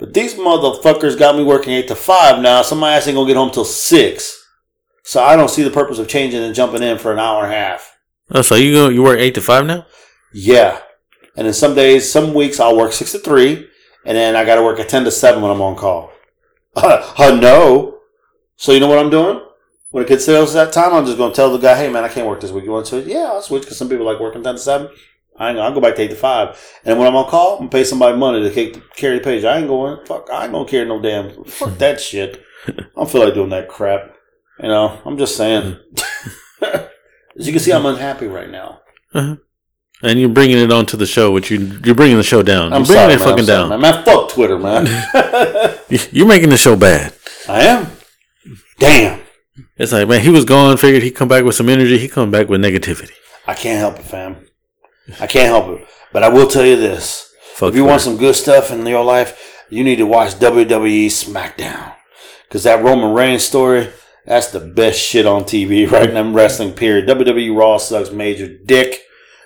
But 0.00 0.14
these 0.14 0.34
motherfuckers 0.34 1.18
got 1.18 1.36
me 1.36 1.44
working 1.44 1.74
eight 1.74 1.86
to 1.88 1.94
five 1.94 2.42
now. 2.42 2.62
So 2.62 2.74
my 2.74 2.94
ass 2.96 3.06
ain't 3.06 3.16
gonna 3.16 3.28
get 3.28 3.36
home 3.36 3.50
till 3.50 3.64
six. 3.64 4.36
So 5.04 5.22
I 5.22 5.36
don't 5.36 5.50
see 5.50 5.62
the 5.62 5.70
purpose 5.70 5.98
of 5.98 6.08
changing 6.08 6.42
and 6.42 6.54
jumping 6.54 6.82
in 6.82 6.98
for 6.98 7.12
an 7.12 7.18
hour 7.18 7.44
and 7.44 7.52
a 7.52 7.56
half. 7.56 7.96
Oh, 8.32 8.42
so 8.42 8.54
you 8.54 8.72
go 8.72 8.88
you 8.88 9.02
work 9.02 9.18
eight 9.18 9.34
to 9.34 9.40
five 9.40 9.66
now? 9.66 9.86
Yeah. 10.32 10.80
And 11.36 11.46
then 11.46 11.54
some 11.54 11.74
days, 11.74 12.10
some 12.10 12.34
weeks 12.34 12.58
I'll 12.58 12.76
work 12.76 12.92
six 12.92 13.12
to 13.12 13.18
three, 13.18 13.68
and 14.04 14.16
then 14.16 14.34
I 14.34 14.44
gotta 14.44 14.62
work 14.62 14.80
at 14.80 14.88
ten 14.88 15.04
to 15.04 15.10
seven 15.10 15.42
when 15.42 15.50
I'm 15.50 15.62
on 15.62 15.76
call. 15.76 16.10
Uh, 16.74 17.14
uh, 17.18 17.38
no. 17.40 17.98
So 18.56 18.72
you 18.72 18.80
know 18.80 18.88
what 18.88 18.98
I'm 18.98 19.10
doing? 19.10 19.40
when 19.90 20.04
it 20.04 20.08
gets 20.08 20.24
sales 20.24 20.52
that 20.52 20.72
time, 20.72 20.94
I'm 20.94 21.04
just 21.04 21.18
going 21.18 21.32
to 21.32 21.36
tell 21.36 21.50
the 21.50 21.58
guy, 21.58 21.76
hey, 21.76 21.90
man, 21.90 22.04
I 22.04 22.08
can't 22.08 22.26
work 22.26 22.40
this 22.40 22.52
week. 22.52 22.64
You 22.64 22.70
want 22.70 22.86
to 22.86 22.90
switch? 22.90 23.06
Yeah, 23.06 23.24
I'll 23.24 23.42
switch 23.42 23.62
because 23.62 23.76
some 23.76 23.88
people 23.88 24.06
like 24.06 24.20
working 24.20 24.42
10 24.42 24.54
to 24.54 24.60
7. 24.60 24.88
I 25.40 25.50
ain't, 25.50 25.58
I'll 25.58 25.72
go 25.72 25.80
back 25.80 25.96
to 25.96 26.02
8 26.02 26.10
to 26.10 26.16
5. 26.16 26.80
And 26.84 26.98
when 26.98 27.08
I'm 27.08 27.16
on 27.16 27.30
call, 27.30 27.52
I'm 27.54 27.58
going 27.60 27.70
to 27.70 27.76
pay 27.78 27.84
somebody 27.84 28.16
money 28.16 28.48
to 28.48 28.80
carry 28.94 29.18
the 29.18 29.24
page. 29.24 29.42
I 29.44 29.56
ain't 29.58 29.68
going, 29.68 30.04
fuck, 30.04 30.28
I 30.30 30.44
ain't 30.44 30.52
going 30.52 30.66
to 30.66 30.70
carry 30.70 30.86
no 30.86 31.00
damn, 31.00 31.44
fuck 31.44 31.78
that 31.78 31.98
shit. 32.08 32.44
I 32.68 32.82
don't 32.94 33.10
feel 33.10 33.24
like 33.24 33.32
doing 33.32 33.48
that 33.48 33.68
crap. 33.68 34.14
You 34.60 34.68
know, 34.68 35.00
I'm 35.06 35.16
just 35.16 35.36
saying. 35.36 35.78
Mm-hmm. 35.94 36.76
As 37.38 37.46
you 37.46 37.52
can 37.54 37.60
see, 37.60 37.72
I'm 37.72 37.86
unhappy 37.86 38.26
right 38.26 38.50
now. 38.50 38.80
Uh-huh. 39.14 39.36
And 40.02 40.20
you're 40.20 40.28
bringing 40.28 40.58
it 40.58 40.70
onto 40.70 40.96
the 40.98 41.06
show, 41.06 41.30
which 41.30 41.50
you 41.50 41.58
you're 41.84 41.94
bringing 41.94 42.16
the 42.16 42.22
show 42.22 42.42
down. 42.42 42.72
I'm 42.72 42.84
you're 42.84 42.86
bringing 42.86 43.02
sorry, 43.02 43.14
it 43.14 43.18
man, 43.18 43.28
fucking 43.28 43.38
I'm 43.40 43.46
sorry, 43.46 43.68
down. 43.68 43.68
man. 43.68 43.80
Man, 43.80 44.04
fuck 44.04 44.28
Twitter, 44.30 44.58
man. 44.58 45.78
You're 46.10 46.26
making 46.26 46.48
the 46.48 46.56
show 46.56 46.74
bad. 46.76 47.14
I 47.48 47.62
am. 47.64 47.90
Damn. 48.78 49.20
It's 49.76 49.92
like, 49.92 50.08
man, 50.08 50.20
he 50.22 50.30
was 50.30 50.44
gone. 50.46 50.76
Figured 50.78 51.02
he'd 51.02 51.10
come 51.10 51.28
back 51.28 51.44
with 51.44 51.54
some 51.54 51.68
energy. 51.68 51.98
He 51.98 52.08
come 52.08 52.30
back 52.30 52.48
with 52.48 52.62
negativity. 52.62 53.10
I 53.46 53.54
can't 53.54 53.78
help 53.78 53.98
it, 53.98 54.04
fam. 54.06 54.46
I 55.20 55.26
can't 55.26 55.48
help 55.48 55.80
it. 55.80 55.88
But 56.12 56.22
I 56.22 56.28
will 56.28 56.46
tell 56.46 56.66
you 56.66 56.76
this. 56.76 57.32
Fuck 57.54 57.70
if 57.70 57.76
you 57.76 57.84
want 57.84 58.02
some 58.02 58.16
good 58.16 58.34
stuff 58.34 58.70
in 58.70 58.86
your 58.86 59.04
life, 59.04 59.64
you 59.70 59.84
need 59.84 59.96
to 59.96 60.06
watch 60.06 60.34
WWE 60.34 61.06
SmackDown. 61.06 61.94
Because 62.48 62.64
that 62.64 62.82
Roman 62.82 63.14
Reigns 63.14 63.44
story, 63.44 63.90
that's 64.26 64.50
the 64.50 64.60
best 64.60 64.98
shit 64.98 65.26
on 65.26 65.44
TV 65.44 65.90
right 65.92 66.12
now 66.12 66.20
in 66.20 66.34
wrestling, 66.34 66.72
period. 66.72 67.08
WWE 67.08 67.56
Raw 67.56 67.78
sucks 67.78 68.10
major 68.10 68.48
dick. 68.48 69.02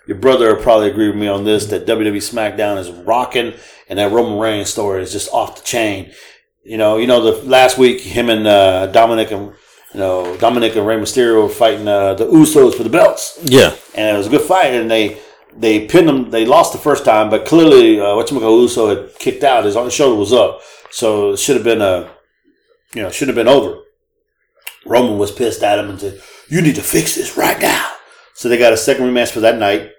Your 0.07 0.19
brother 0.19 0.55
will 0.55 0.63
probably 0.63 0.91
agree 0.91 1.09
with 1.09 1.17
me 1.17 1.29
on 1.29 1.45
this 1.45 1.67
that 1.67 1.87
WWE 1.87 2.17
SmackDown 2.17 2.79
is 2.79 2.91
rocking, 2.91 3.55
and 3.89 3.99
that 3.99 4.13
Roman 4.13 4.39
Reigns 4.39 4.71
story 4.71 5.03
is 5.03 5.13
just 5.13 5.33
off 5.33 5.57
the 5.57 5.63
chain. 5.63 6.13
You 6.63 6.79
know, 6.79 6.97
you 6.97 7.07
know 7.07 7.23
the 7.23 7.43
last 7.49 7.79
week 7.79 8.01
him 8.01 8.29
and 8.31 8.47
uh, 8.47 8.91
Dominik 8.93 9.31
and 9.33 9.55
you 9.93 10.01
know 10.01 10.37
Dominik 10.39 10.77
and 10.77 10.87
Rey 10.87 10.97
Mysterio 10.97 11.43
were 11.43 11.49
fighting 11.49 11.89
uh, 11.89 12.15
the 12.15 12.27
Usos 12.27 12.75
for 12.75 12.83
the 12.83 12.91
belts 12.91 13.39
yeah, 13.45 13.75
and 13.95 14.15
it 14.15 14.19
was 14.19 14.27
a 14.27 14.31
good 14.31 14.43
fight. 14.43 14.75
And 14.75 14.91
they 14.91 15.19
they 15.57 15.87
pinned 15.87 16.09
them. 16.09 16.31
They 16.31 16.45
lost 16.45 16.73
the 16.73 16.79
first 16.79 17.05
time, 17.05 17.31
but 17.31 17.47
clearly, 17.47 18.01
uh, 18.01 18.17
Uso 18.17 18.89
had 18.89 19.19
kicked 19.19 19.45
out. 19.45 19.65
His 19.65 19.75
shoulder 19.93 20.19
was 20.19 20.33
up, 20.33 20.61
so 20.91 21.33
it 21.33 21.39
should 21.39 21.57
have 21.57 21.65
been 21.65 21.83
a 21.83 22.11
you 22.95 23.03
know 23.03 23.11
should 23.11 23.29
have 23.29 23.35
been 23.35 23.49
over. 23.49 23.81
Roman 24.87 25.19
was 25.19 25.33
pissed 25.33 25.63
at 25.63 25.79
him 25.79 25.91
and 25.91 26.01
said, 26.01 26.21
"You 26.49 26.61
need 26.61 26.77
to 26.77 26.83
fix 26.83 27.15
this 27.15 27.37
right 27.37 27.61
now." 27.61 27.91
So 28.35 28.49
they 28.49 28.59
got 28.59 28.73
a 28.73 28.77
second 28.77 29.07
rematch 29.07 29.31
for 29.31 29.41
that 29.41 29.59
night, 29.59 29.91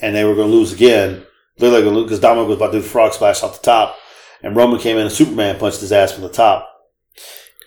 and 0.00 0.14
they 0.14 0.24
were 0.24 0.34
going 0.34 0.50
to 0.50 0.56
lose 0.56 0.72
again. 0.72 1.24
Looked 1.58 1.84
like 1.84 1.92
lose 1.92 2.04
because 2.04 2.20
Dominik 2.20 2.46
was 2.46 2.56
about 2.56 2.66
to 2.68 2.78
do 2.78 2.82
the 2.82 2.88
frog 2.88 3.12
splash 3.12 3.42
off 3.42 3.60
the 3.60 3.64
top, 3.64 3.96
and 4.42 4.54
Roman 4.54 4.78
came 4.78 4.96
in 4.96 5.04
and 5.04 5.12
Superman 5.12 5.58
punched 5.58 5.80
his 5.80 5.92
ass 5.92 6.12
from 6.12 6.22
the 6.22 6.28
top. 6.28 6.68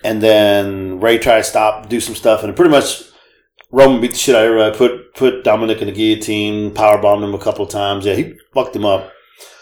And 0.04 0.22
then 0.22 1.00
Rey 1.00 1.20
tried 1.20 1.40
to 1.40 1.44
stop, 1.44 1.90
do 1.90 2.00
some 2.00 2.16
stuff, 2.16 2.44
and 2.44 2.56
pretty 2.56 2.72
much 2.72 3.04
Roman 3.72 4.02
beat 4.02 4.12
the 4.12 4.18
shit 4.18 4.36
out 4.36 4.46
of 4.46 4.52
everybody. 4.52 4.78
Put 4.78 5.16
put 5.16 5.44
Dominik 5.44 5.80
in 5.80 5.88
the 5.88 5.94
guillotine, 5.94 6.74
power 6.74 7.02
bombed 7.02 7.24
him 7.24 7.34
a 7.34 7.40
couple 7.40 7.66
of 7.66 7.72
times. 7.72 8.06
Yeah, 8.06 8.16
he 8.16 8.38
fucked 8.54 8.76
him 8.76 8.86
up. 8.86 9.12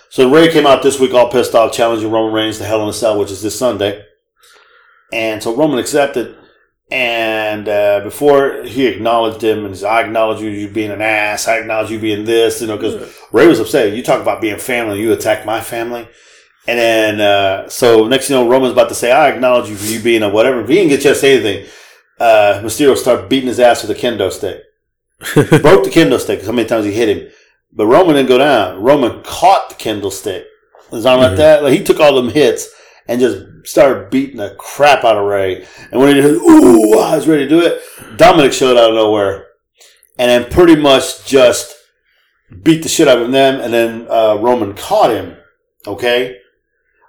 So 0.09 0.31
Rey 0.31 0.51
came 0.51 0.65
out 0.65 0.81
this 0.81 0.99
week 0.99 1.13
all 1.13 1.31
pissed 1.31 1.53
off, 1.53 1.71
challenging 1.71 2.11
Roman 2.11 2.33
Reigns 2.33 2.57
to 2.57 2.65
Hell 2.65 2.81
in 2.83 2.89
a 2.89 2.93
Cell, 2.93 3.19
which 3.19 3.31
is 3.31 3.43
this 3.43 3.57
Sunday. 3.57 4.03
And 5.13 5.41
so 5.41 5.55
Roman 5.55 5.79
accepted. 5.79 6.35
And 6.91 7.69
uh, 7.69 8.01
before 8.03 8.63
he 8.63 8.87
acknowledged 8.87 9.43
him 9.43 9.63
and 9.63 9.77
said, 9.77 9.89
I 9.89 10.01
acknowledge 10.01 10.41
you, 10.41 10.49
you 10.49 10.67
being 10.67 10.89
an 10.89 11.03
ass. 11.03 11.47
I 11.47 11.59
acknowledge 11.59 11.91
you 11.91 11.99
being 11.99 12.25
this, 12.25 12.61
you 12.61 12.67
know, 12.67 12.77
because 12.77 13.15
Rey 13.31 13.45
was 13.45 13.59
upset. 13.59 13.93
You 13.93 14.01
talk 14.01 14.21
about 14.21 14.41
being 14.41 14.57
family, 14.57 14.99
you 14.99 15.13
attack 15.13 15.45
my 15.45 15.61
family. 15.61 16.07
And 16.67 16.79
then, 16.79 17.21
uh, 17.21 17.69
so 17.69 18.07
next 18.07 18.27
thing 18.27 18.37
you 18.37 18.43
know, 18.43 18.49
Roman's 18.49 18.73
about 18.73 18.89
to 18.89 18.95
say, 18.95 19.11
I 19.11 19.29
acknowledge 19.29 19.69
you 19.69 19.75
for 19.75 19.85
you 19.85 19.99
being 19.99 20.23
a 20.23 20.29
whatever. 20.29 20.65
He 20.65 20.75
didn't 20.75 20.89
get 20.89 21.01
chance 21.01 21.17
to 21.17 21.21
say 21.21 21.33
anything, 21.35 21.71
uh, 22.19 22.61
Mysterio 22.63 22.97
started 22.97 23.29
beating 23.29 23.47
his 23.47 23.59
ass 23.59 23.81
with 23.81 23.95
a 23.95 23.99
kendo 23.99 24.31
stick. 24.31 24.63
Broke 25.33 25.83
the 25.83 25.91
kendo 25.91 26.19
stick. 26.19 26.43
how 26.43 26.51
many 26.51 26.67
times 26.67 26.85
he 26.85 26.91
hit 26.91 27.17
him. 27.17 27.29
But 27.71 27.87
Roman 27.87 28.15
didn't 28.15 28.29
go 28.29 28.37
down. 28.37 28.81
Roman 28.81 29.21
caught 29.23 29.69
the 29.69 29.75
kendo 29.75 30.11
stick. 30.11 30.45
Arm 30.91 31.19
like 31.19 31.37
that. 31.37 31.63
Like 31.63 31.73
he 31.73 31.83
took 31.83 31.99
all 31.99 32.15
them 32.15 32.29
hits 32.29 32.67
and 33.07 33.19
just 33.19 33.67
started 33.67 34.09
beating 34.09 34.37
the 34.37 34.55
crap 34.57 35.03
out 35.03 35.17
of 35.17 35.25
Rey. 35.25 35.65
And 35.91 36.01
when 36.01 36.15
he 36.15 36.21
did, 36.21 36.35
ooh, 36.35 36.99
I 36.99 37.15
was 37.15 37.27
ready 37.27 37.43
to 37.43 37.49
do 37.49 37.61
it. 37.61 37.81
Dominik 38.17 38.53
showed 38.53 38.77
out 38.77 38.89
of 38.89 38.95
nowhere. 38.95 39.47
And 40.17 40.29
then 40.29 40.51
pretty 40.51 40.75
much 40.75 41.25
just 41.25 41.75
beat 42.63 42.83
the 42.83 42.89
shit 42.89 43.07
out 43.07 43.21
of 43.21 43.31
them. 43.31 43.61
And 43.61 43.73
then 43.73 44.07
uh, 44.09 44.37
Roman 44.39 44.73
caught 44.73 45.11
him. 45.11 45.37
Okay? 45.85 46.37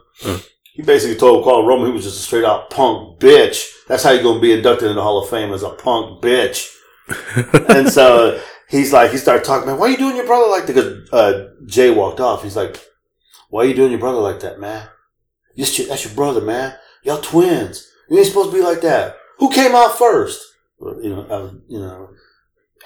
He 0.75 0.83
basically 0.83 1.17
told 1.17 1.45
Carl 1.45 1.67
Roman 1.67 1.89
he 1.89 1.93
was 1.93 2.05
just 2.05 2.19
a 2.19 2.23
straight 2.23 2.45
out 2.45 2.71
punk 2.71 3.21
bitch. 3.21 3.69
That's 3.87 4.03
how 4.03 4.11
you're 4.11 4.23
gonna 4.23 4.41
be 4.41 4.53
inducted 4.53 4.89
in 4.89 4.97
the 4.97 5.03
Hall 5.03 5.23
of 5.23 5.29
Fame 5.29 5.53
as 5.53 5.63
a 5.63 5.71
punk 5.71 6.23
bitch. 6.23 6.75
and 7.69 7.91
so 7.91 8.41
he's 8.73 8.93
like, 8.93 9.13
he 9.13 9.19
started 9.19 9.45
talking, 9.45 9.69
man, 9.69 9.79
why 9.79 9.87
are 9.87 9.91
you 9.91 9.97
doing 9.97 10.17
your 10.17 10.27
brother 10.27 10.51
like 10.51 10.67
that? 10.67 10.75
Because 10.75 11.13
uh, 11.13 11.51
Jay 11.67 11.91
walked 11.91 12.21
off. 12.21 12.43
He's 12.43 12.57
like, 12.57 12.83
why 13.51 13.63
are 13.63 13.67
you 13.67 13.75
doing 13.75 13.91
your 13.91 14.01
brother 14.01 14.21
like 14.21 14.41
that, 14.41 14.59
man? 14.59 14.89
That's 15.57 15.79
your, 15.79 15.87
that's 15.89 16.05
your 16.05 16.15
brother, 16.15 16.41
man. 16.41 16.75
Y'all 17.05 17.21
twins. 17.21 17.89
You 18.09 18.19
ain't 18.19 18.27
supposed 18.27 18.51
to 18.51 18.57
be 18.57 18.63
like 18.63 18.81
that. 18.81 19.17
Who 19.39 19.51
came 19.51 19.75
out 19.75 19.99
first? 19.99 20.41
You 20.81 21.11
know, 21.11 21.27
uh, 21.29 21.53
you 21.69 21.79
know, 21.79 22.11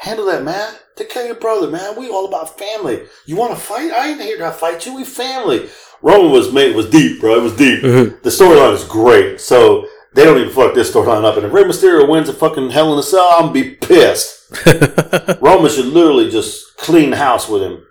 handle 0.00 0.26
that, 0.26 0.42
man. 0.42 0.74
Take 0.96 1.10
care 1.10 1.22
of 1.22 1.28
your 1.28 1.40
brother, 1.40 1.70
man. 1.70 1.96
We 1.96 2.10
all 2.10 2.26
about 2.26 2.58
family. 2.58 3.04
You 3.24 3.36
want 3.36 3.54
to 3.54 3.60
fight? 3.60 3.92
I 3.92 4.08
ain't 4.08 4.20
here 4.20 4.38
to 4.38 4.50
fight 4.50 4.84
you. 4.84 4.94
We 4.96 5.04
family. 5.04 5.68
Roman 6.02 6.32
was 6.32 6.52
made 6.52 6.74
was 6.74 6.90
deep, 6.90 7.20
bro. 7.20 7.36
It 7.36 7.42
was 7.42 7.56
deep. 7.56 7.82
The 7.82 8.30
storyline 8.30 8.74
is 8.74 8.84
great. 8.84 9.40
So 9.40 9.86
they 10.14 10.24
don't 10.24 10.38
even 10.38 10.52
fuck 10.52 10.74
this 10.74 10.90
storyline 10.90 11.24
up. 11.24 11.36
And 11.36 11.46
if 11.46 11.52
Rey 11.52 11.64
Mysterio 11.64 12.08
wins 12.08 12.28
a 12.28 12.32
fucking 12.32 12.70
Hell 12.70 12.92
in 12.92 12.98
a 12.98 13.02
Cell, 13.02 13.28
I'm 13.34 13.46
gonna 13.46 13.52
be 13.52 13.74
pissed. 13.74 14.35
Roman 15.40 15.70
should 15.70 15.86
literally 15.86 16.30
just 16.30 16.76
clean 16.76 17.10
the 17.10 17.16
house 17.16 17.48
with 17.48 17.62
him. 17.62 17.84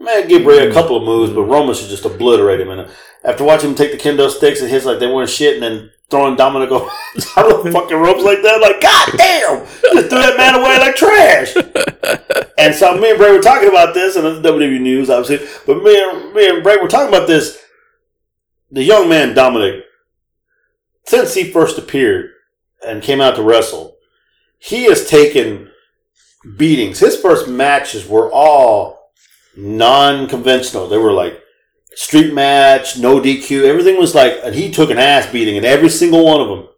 Man, 0.00 0.28
give 0.28 0.46
Rey 0.46 0.66
a 0.66 0.70
mm. 0.70 0.74
couple 0.74 0.96
of 0.96 1.02
moves, 1.02 1.32
but 1.32 1.42
mm. 1.42 1.50
Roman 1.50 1.74
should 1.74 1.88
just 1.88 2.04
obliterate 2.04 2.60
him. 2.60 2.70
And 2.70 2.82
uh, 2.82 2.88
after 3.24 3.44
watching 3.44 3.70
him 3.70 3.76
take 3.76 3.92
the 3.92 3.98
kendo 3.98 4.30
sticks 4.30 4.60
and 4.60 4.70
hits 4.70 4.84
like 4.84 4.98
they 4.98 5.06
weren't 5.06 5.30
shit, 5.30 5.54
and 5.54 5.62
then 5.62 5.90
throwing 6.10 6.36
Dominik 6.36 6.68
over 6.70 7.62
the 7.62 7.72
fucking 7.72 7.96
ropes 7.96 8.22
like 8.22 8.42
that, 8.42 8.60
like 8.60 8.80
god 8.80 9.12
damn, 9.16 9.66
just 9.94 10.08
threw 10.08 10.18
that 10.18 10.36
man 10.36 10.54
away 10.54 10.78
like 10.78 10.96
trash. 10.96 11.54
and 12.58 12.74
so 12.74 12.98
me 12.98 13.10
and 13.10 13.18
Bray 13.18 13.32
were 13.32 13.42
talking 13.42 13.68
about 13.68 13.94
this, 13.94 14.16
and 14.16 14.26
it's 14.26 14.46
WWE 14.46 14.80
news, 14.80 15.10
obviously. 15.10 15.46
But 15.66 15.82
me 15.82 16.00
and 16.00 16.34
me 16.34 16.48
and 16.48 16.62
Bray 16.62 16.76
were 16.76 16.88
talking 16.88 17.08
about 17.08 17.26
this. 17.26 17.58
The 18.70 18.82
young 18.82 19.08
man 19.08 19.34
Dominik, 19.34 19.82
since 21.06 21.34
he 21.34 21.50
first 21.50 21.78
appeared 21.78 22.30
and 22.86 23.02
came 23.02 23.20
out 23.20 23.34
to 23.36 23.42
wrestle, 23.42 23.96
he 24.58 24.84
has 24.84 25.08
taken 25.08 25.67
beatings. 26.56 27.00
His 27.00 27.20
first 27.20 27.48
matches 27.48 28.06
were 28.06 28.30
all 28.32 29.10
non-conventional. 29.56 30.88
They 30.88 30.98
were 30.98 31.12
like 31.12 31.42
street 31.94 32.32
match, 32.32 32.98
no 32.98 33.20
DQ. 33.20 33.64
Everything 33.64 33.98
was 33.98 34.14
like, 34.14 34.38
and 34.44 34.54
he 34.54 34.70
took 34.70 34.90
an 34.90 34.98
ass 34.98 35.30
beating 35.30 35.56
in 35.56 35.64
every 35.64 35.88
single 35.88 36.24
one 36.24 36.40
of 36.40 36.48
them. 36.48 36.68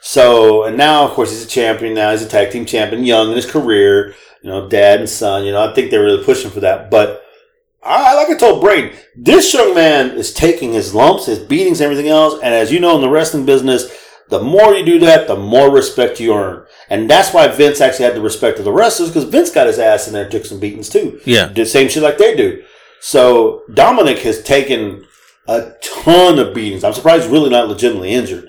So, 0.00 0.64
and 0.64 0.76
now, 0.76 1.04
of 1.04 1.10
course, 1.10 1.30
he's 1.30 1.44
a 1.44 1.48
champion 1.48 1.94
now. 1.94 2.12
He's 2.12 2.22
a 2.22 2.28
tag 2.28 2.52
team 2.52 2.64
champion, 2.64 3.04
young 3.04 3.30
in 3.30 3.36
his 3.36 3.50
career, 3.50 4.14
you 4.42 4.48
know, 4.48 4.68
dad 4.68 5.00
and 5.00 5.08
son. 5.08 5.44
You 5.44 5.52
know, 5.52 5.68
I 5.68 5.74
think 5.74 5.90
they're 5.90 6.04
really 6.04 6.24
pushing 6.24 6.50
for 6.50 6.60
that. 6.60 6.90
But 6.90 7.24
I, 7.82 8.14
like 8.14 8.28
I 8.28 8.36
told 8.36 8.60
Braden, 8.60 8.96
this 9.16 9.52
young 9.52 9.74
man 9.74 10.10
is 10.10 10.32
taking 10.32 10.72
his 10.72 10.94
lumps, 10.94 11.26
his 11.26 11.40
beatings, 11.40 11.80
everything 11.80 12.08
else. 12.08 12.34
And 12.34 12.54
as 12.54 12.70
you 12.70 12.80
know, 12.80 12.94
in 12.94 13.02
the 13.02 13.08
wrestling 13.08 13.44
business, 13.44 13.92
the 14.28 14.40
more 14.40 14.74
you 14.74 14.84
do 14.84 14.98
that, 15.00 15.26
the 15.26 15.36
more 15.36 15.72
respect 15.72 16.20
you 16.20 16.34
earn. 16.34 16.64
And 16.90 17.08
that's 17.08 17.34
why 17.34 17.48
Vince 17.48 17.80
actually 17.80 18.06
had 18.06 18.14
the 18.14 18.20
respect 18.20 18.58
of 18.58 18.64
the 18.64 18.72
wrestlers 18.72 19.10
because 19.10 19.24
Vince 19.24 19.50
got 19.50 19.66
his 19.66 19.78
ass 19.78 20.06
in 20.06 20.14
there, 20.14 20.22
and 20.22 20.32
took 20.32 20.46
some 20.46 20.60
beatings 20.60 20.88
too. 20.88 21.20
Yeah. 21.24 21.46
Did 21.48 21.56
the 21.56 21.66
same 21.66 21.88
shit 21.88 22.02
like 22.02 22.18
they 22.18 22.34
do. 22.34 22.62
So 23.00 23.62
Dominik 23.70 24.18
has 24.18 24.42
taken 24.42 25.06
a 25.46 25.72
ton 25.82 26.38
of 26.38 26.54
beatings. 26.54 26.84
I'm 26.84 26.94
surprised 26.94 27.24
he's 27.24 27.32
really 27.32 27.50
not 27.50 27.68
legitimately 27.68 28.12
injured. 28.12 28.48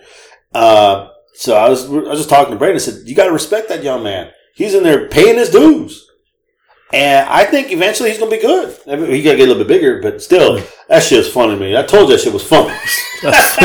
Uh, 0.53 1.09
so 1.33 1.55
I 1.55 1.69
was, 1.69 1.85
I 1.85 1.93
was 1.93 2.19
just 2.19 2.29
talking 2.29 2.53
to 2.53 2.57
Brandon. 2.57 2.77
I 2.77 2.79
said, 2.79 3.07
you 3.07 3.15
got 3.15 3.25
to 3.25 3.31
respect 3.31 3.69
that 3.69 3.83
young 3.83 4.03
man. 4.03 4.31
He's 4.55 4.73
in 4.73 4.83
there 4.83 5.07
paying 5.07 5.37
his 5.37 5.49
dues. 5.49 6.05
And 6.91 7.29
I 7.29 7.45
think 7.45 7.71
eventually 7.71 8.09
he's 8.09 8.17
going 8.17 8.31
to 8.31 8.37
be 8.37 8.41
good. 8.41 8.75
I 8.87 8.95
mean, 8.95 9.11
he 9.11 9.21
got 9.21 9.31
to 9.31 9.37
get 9.37 9.47
a 9.47 9.51
little 9.51 9.63
bit 9.63 9.67
bigger, 9.67 10.01
but 10.01 10.21
still, 10.21 10.59
that 10.87 11.03
shit 11.03 11.19
is 11.19 11.31
funny 11.31 11.53
to 11.53 11.59
me. 11.59 11.77
I 11.77 11.83
told 11.83 12.09
you 12.09 12.15
that 12.15 12.23
shit 12.23 12.33
was 12.33 12.43
funny. 12.43 12.69
That's 13.21 13.55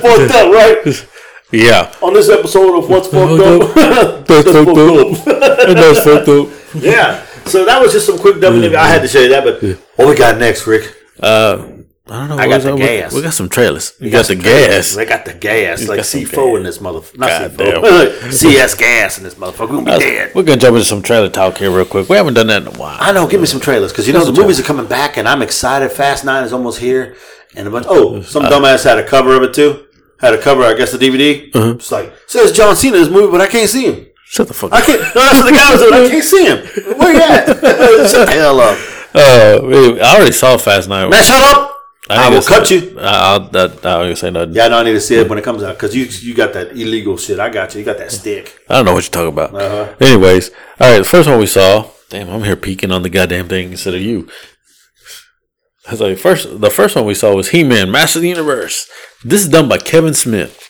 fucked 0.00 0.32
up, 0.32 0.52
right? 0.52 1.08
Yeah. 1.50 1.94
On 2.02 2.12
this 2.12 2.28
episode 2.28 2.76
of 2.78 2.88
What's 2.90 3.08
Fucked 3.08 3.40
Up. 3.40 3.74
That's 4.26 4.44
fucked 4.52 4.68
up. 4.68 5.24
That's 5.74 6.00
fucked 6.04 6.28
up. 6.28 6.48
yeah. 6.82 7.24
So 7.46 7.64
that 7.64 7.80
was 7.80 7.92
just 7.92 8.06
some 8.06 8.18
quick 8.18 8.40
W. 8.40 8.76
I 8.76 8.86
had 8.88 9.00
to 9.02 9.08
show 9.08 9.20
you 9.20 9.30
that, 9.30 9.44
but 9.44 9.62
what 9.96 10.08
we 10.08 10.14
got 10.14 10.36
next, 10.38 10.66
Rick? 10.66 10.94
Uh, 11.20 11.66
I 12.10 12.20
don't 12.26 12.28
know. 12.28 12.36
I 12.38 12.48
got 12.48 12.56
was 12.56 12.64
the 12.64 12.70
that? 12.70 12.74
We- 12.76 12.80
gas. 12.80 13.14
We 13.14 13.22
got 13.22 13.32
some 13.34 13.48
trailers. 13.48 13.94
You 13.98 14.04
We 14.06 14.10
got, 14.10 14.18
the 14.26 14.34
some 14.34 14.38
gas. 14.42 14.94
They 14.94 15.06
got 15.06 15.24
the 15.24 15.32
gas. 15.34 15.88
like 15.88 15.96
got 15.98 16.06
some 16.06 16.20
C4 16.20 16.56
in 16.58 16.62
this 16.64 16.78
motherfucker. 16.78 17.18
Not 17.18 17.28
Goddamn. 17.56 17.82
C4. 17.82 18.32
CS 18.32 18.74
gas 18.74 19.18
in 19.18 19.24
this 19.24 19.34
motherfucker. 19.34 19.60
We're 19.60 19.66
going 19.68 19.84
to 19.86 19.92
be 19.92 19.98
dead. 20.00 20.34
We're 20.34 20.42
gonna 20.42 20.58
jump 20.60 20.74
into 20.74 20.84
some 20.86 21.02
trailer 21.02 21.28
talk 21.30 21.56
here 21.58 21.70
real 21.70 21.84
quick. 21.86 22.08
We 22.10 22.16
haven't 22.16 22.34
done 22.34 22.46
that 22.48 22.62
in 22.62 22.68
a 22.68 22.78
while. 22.78 22.96
I 23.00 23.12
know. 23.12 23.26
Give 23.26 23.40
me 23.40 23.46
some 23.46 23.60
trailers 23.60 23.92
because 23.92 24.06
you 24.06 24.12
know 24.12 24.24
the 24.24 24.32
us 24.32 24.38
a 24.38 24.40
movies 24.42 24.60
are 24.60 24.62
coming 24.64 24.86
back, 24.86 25.16
and 25.16 25.26
I'm 25.28 25.40
excited. 25.42 25.90
Fast 25.92 26.24
Nine 26.26 26.44
is 26.44 26.52
almost 26.52 26.78
here, 26.80 27.16
and 27.56 27.66
a 27.66 27.70
bunch. 27.70 27.86
Oh, 27.88 28.20
some 28.22 28.44
Uh, 28.44 28.50
dumbass 28.50 28.84
had 28.84 28.98
a 28.98 29.06
cover 29.06 29.34
of 29.34 29.42
it 29.42 29.52
too. 29.54 29.86
Had 30.20 30.34
a 30.34 30.42
cover, 30.42 30.62
I 30.64 30.74
guess, 30.74 30.92
the 30.92 30.98
DVD. 30.98 31.54
Uh-huh. 31.54 31.74
It's 31.74 31.92
like 31.92 32.12
says 32.26 32.52
John 32.52 32.74
Cena 32.76 32.96
in 32.96 33.02
this 33.04 33.10
movie, 33.12 33.30
but 33.30 33.40
I 33.40 33.46
can't 33.46 33.68
see 33.70 33.84
him. 33.86 34.06
Shut 34.26 34.48
the 34.48 34.54
fuck 34.54 34.72
up. 34.72 34.78
I 34.78 34.84
can't. 34.84 35.00
No, 35.00 35.22
that's 35.22 35.38
what 35.38 35.44
the 35.46 35.52
guy 35.52 35.72
was 35.72 35.80
doing. 35.80 35.94
I 35.94 36.08
can't 36.10 36.24
see 36.24 36.44
him. 36.46 36.98
Where 36.98 37.14
you 37.14 37.20
at? 37.22 37.46
Shut 38.10 38.28
the 38.28 38.34
hell 38.34 38.60
up, 38.60 38.78
Uh, 39.14 39.98
I 40.02 40.16
already 40.16 40.32
saw 40.32 40.56
Fast 40.58 40.88
Nine. 40.88 41.08
man. 41.10 41.22
Shut 41.24 41.40
up. 41.56 41.74
I, 42.10 42.24
ain't 42.24 42.34
will 42.34 42.42
cut 42.42 42.66
say 42.66 42.76
you. 42.78 42.98
I- 43.00 43.02
I'll, 43.32 43.40
that, 43.50 43.70
I 43.84 43.96
don't 43.98 44.04
even 44.06 44.16
say 44.16 44.30
nothing. 44.30 44.54
Yeah, 44.54 44.64
I 44.64 44.68
know 44.68 44.78
I 44.78 44.82
need 44.82 44.92
to 44.94 45.00
see 45.00 45.16
it 45.16 45.28
when 45.28 45.38
it 45.38 45.44
comes 45.44 45.62
out 45.62 45.76
because 45.76 45.94
you 45.94 46.04
you 46.06 46.34
got 46.34 46.52
that 46.54 46.72
illegal 46.72 47.16
shit. 47.18 47.38
I 47.38 47.50
got 47.50 47.74
you. 47.74 47.80
You 47.80 47.84
got 47.84 47.98
that 47.98 48.10
stick. 48.12 48.58
I 48.68 48.76
don't 48.76 48.86
know 48.86 48.94
what 48.94 49.04
you're 49.04 49.10
talking 49.10 49.28
about. 49.32 49.54
Uh-huh. 49.54 49.94
Anyways, 50.00 50.50
all 50.80 50.90
right. 50.90 50.98
The 50.98 51.04
first 51.04 51.28
one 51.28 51.38
we 51.38 51.46
saw. 51.46 51.90
Damn, 52.08 52.30
I'm 52.30 52.42
here 52.44 52.56
peeking 52.56 52.90
on 52.92 53.02
the 53.02 53.10
goddamn 53.10 53.48
thing 53.48 53.70
instead 53.72 53.94
of 53.94 54.00
you. 54.00 54.28
Like, 55.90 56.18
first, 56.18 56.60
the 56.60 56.70
first 56.70 56.96
one 56.96 57.06
we 57.06 57.14
saw 57.14 57.34
was 57.34 57.50
He-Man, 57.50 57.90
Master 57.90 58.18
of 58.18 58.22
the 58.22 58.28
Universe. 58.28 58.88
This 59.24 59.42
is 59.42 59.48
done 59.48 59.68
by 59.68 59.78
Kevin 59.78 60.14
Smith. 60.14 60.68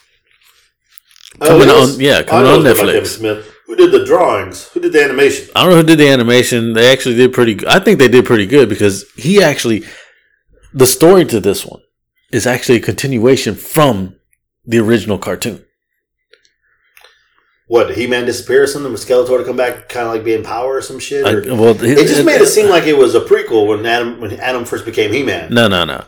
Oh, 1.41 1.47
coming 1.49 1.69
Oh, 1.69 1.83
on- 1.93 2.01
yeah, 2.01 2.19
I 2.19 2.23
coming 2.23 2.45
know 2.45 2.57
on 2.59 2.63
Netflix. 2.65 2.93
Kevin 2.93 3.05
Smith. 3.07 3.55
Who 3.67 3.77
did 3.77 3.93
the 3.93 4.05
drawings? 4.05 4.69
Who 4.69 4.81
did 4.81 4.93
the 4.93 5.03
animation? 5.05 5.49
I 5.55 5.63
don't 5.63 5.71
know 5.73 5.77
who 5.79 5.83
did 5.83 5.99
the 5.99 6.09
animation. 6.09 6.73
They 6.73 6.91
actually 6.91 7.17
did 7.17 7.33
pretty. 7.33 7.55
good. 7.55 7.69
I 7.69 7.79
think 7.81 7.99
they 7.99 8.09
did 8.09 8.25
pretty 8.25 8.47
good 8.47 8.69
because 8.69 9.05
he 9.17 9.43
actually, 9.43 9.85
the 10.73 10.87
story 10.87 11.25
to 11.27 11.39
this 11.41 11.67
one 11.67 11.81
is 12.33 12.47
actually 12.47 12.79
a 12.79 12.81
continuation 12.81 13.55
from 13.55 14.17
the 14.65 14.79
original 14.79 15.19
cartoon. 15.19 15.65
What 17.69 17.89
did 17.89 17.97
He 17.97 18.07
Man 18.07 18.25
disappear 18.27 18.63
or 18.63 18.67
something? 18.67 18.91
Was 18.91 19.05
Skeletor 19.05 19.39
to 19.39 19.45
come 19.45 19.57
back, 19.57 19.89
kind 19.89 20.07
of 20.07 20.13
like 20.15 20.25
being 20.25 20.43
power 20.43 20.77
or 20.77 20.83
some 20.83 20.99
shit? 20.99 21.25
I, 21.25 21.35
well, 21.53 21.77
it 21.85 22.07
just 22.07 22.25
made 22.25 22.41
it 22.41 22.47
seem 22.47 22.69
like 22.69 22.85
it 22.85 22.97
was 22.97 23.15
a 23.15 23.21
prequel 23.21 23.67
when 23.69 23.85
Adam 23.87 24.21
when 24.21 24.33
Adam 24.41 24.65
first 24.65 24.85
became 24.85 25.13
He 25.13 25.23
Man. 25.23 25.53
no, 25.53 25.69
no, 25.69 25.85
no. 25.85 26.05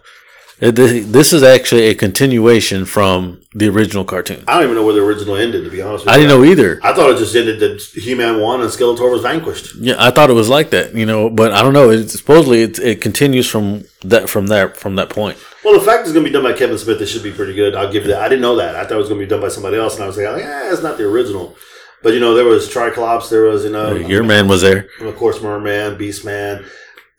It- 0.62 0.74
This 0.76 1.32
is 1.32 1.42
actually 1.42 1.84
a 1.84 1.94
continuation 1.94 2.84
from 2.84 3.40
the 3.54 3.68
original 3.68 4.04
cartoon. 4.04 4.44
I 4.46 4.54
don't 4.54 4.64
even 4.64 4.76
know 4.76 4.84
where 4.84 4.94
the 4.94 5.02
original 5.02 5.36
ended. 5.36 5.64
To 5.64 5.70
be 5.70 5.80
honest, 5.82 6.04
with 6.04 6.14
I 6.14 6.18
didn't 6.18 6.30
know 6.30 6.44
either. 6.44 6.80
I 6.82 6.92
thought 6.94 7.10
it 7.10 7.18
just 7.18 7.34
ended 7.34 7.60
that 7.60 7.80
He 7.94 8.14
Man 8.14 8.40
won 8.40 8.60
and 8.60 8.70
Skeletor 8.70 9.10
was 9.10 9.22
vanquished. 9.22 9.74
Yeah, 9.76 9.96
I 9.98 10.10
thought 10.10 10.28
it 10.30 10.34
was 10.34 10.48
like 10.50 10.70
that, 10.70 10.94
you 10.94 11.04
know, 11.06 11.28
but 11.30 11.52
I 11.52 11.62
don't 11.62 11.72
know. 11.72 11.90
It 11.90 12.08
supposedly 12.10 12.62
it, 12.62 12.78
it 12.78 13.00
continues 13.00 13.48
from 13.48 13.84
that 14.02 14.28
from 14.30 14.46
that 14.48 14.76
from 14.76 14.96
that 14.96 15.08
point. 15.10 15.38
Well, 15.64 15.78
the 15.78 15.84
fact 15.84 16.02
it's 16.02 16.12
going 16.12 16.24
to 16.24 16.30
be 16.30 16.32
done 16.32 16.42
by 16.42 16.54
Kevin 16.56 16.78
Smith, 16.78 17.00
it 17.00 17.06
should 17.06 17.22
be 17.22 17.32
pretty 17.32 17.54
good. 17.54 17.74
I'll 17.74 17.92
give 17.92 18.04
you 18.04 18.10
that. 18.10 18.22
I 18.22 18.28
didn't 18.28 18.42
know 18.42 18.56
that. 18.56 18.76
I 18.76 18.82
thought 18.84 18.92
it 18.92 18.96
was 18.96 19.08
going 19.08 19.20
to 19.20 19.26
be 19.26 19.30
done 19.30 19.40
by 19.40 19.48
somebody 19.48 19.76
else, 19.76 19.94
and 19.94 20.04
I 20.04 20.06
was 20.06 20.16
like, 20.16 20.24
yeah, 20.24 20.72
it's 20.72 20.82
not 20.82 20.96
the 20.96 21.04
original. 21.04 21.56
But 22.02 22.14
you 22.14 22.20
know, 22.20 22.34
there 22.34 22.46
was 22.46 22.68
Triclops, 22.68 23.28
there 23.28 23.42
was 23.42 23.64
you 23.64 23.70
know, 23.70 23.94
Your 23.94 24.24
man 24.24 24.48
was 24.48 24.62
there. 24.62 24.88
Of 25.00 25.16
course, 25.16 25.42
Merman, 25.42 25.98
Beastman, 25.98 26.66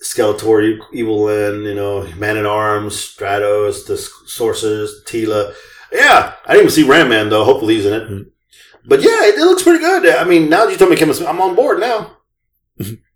Skeletor, 0.04 0.64
E- 0.64 0.82
Evil 0.92 1.26
Lyn, 1.26 1.64
you 1.64 1.76
know, 1.76 2.08
Man 2.16 2.38
at 2.38 2.48
Arms, 2.48 2.96
Stratos, 2.96 3.86
the 3.86 3.98
Sorceress, 3.98 5.04
Teela. 5.06 5.54
Yeah, 5.92 6.34
I 6.46 6.54
didn't 6.54 6.64
even 6.64 6.72
see 6.72 6.84
Ram 6.84 7.10
Man 7.10 7.30
though. 7.30 7.44
Hopefully 7.44 7.76
he's 7.76 7.86
in 7.86 7.94
it. 7.94 8.04
Mm-hmm. 8.10 8.30
But 8.86 9.02
yeah, 9.02 9.26
it, 9.26 9.36
it 9.36 9.46
looks 9.46 9.62
pretty 9.62 9.80
good. 9.80 10.16
I 10.16 10.24
mean, 10.24 10.50
now 10.50 10.66
that 10.66 10.72
you 10.72 10.78
told 10.78 10.90
me 10.90 10.98
Kevin 10.98 11.14
Smith, 11.14 11.30
I'm 11.30 11.42
on 11.42 11.54
board 11.56 11.80
now. 11.80 12.18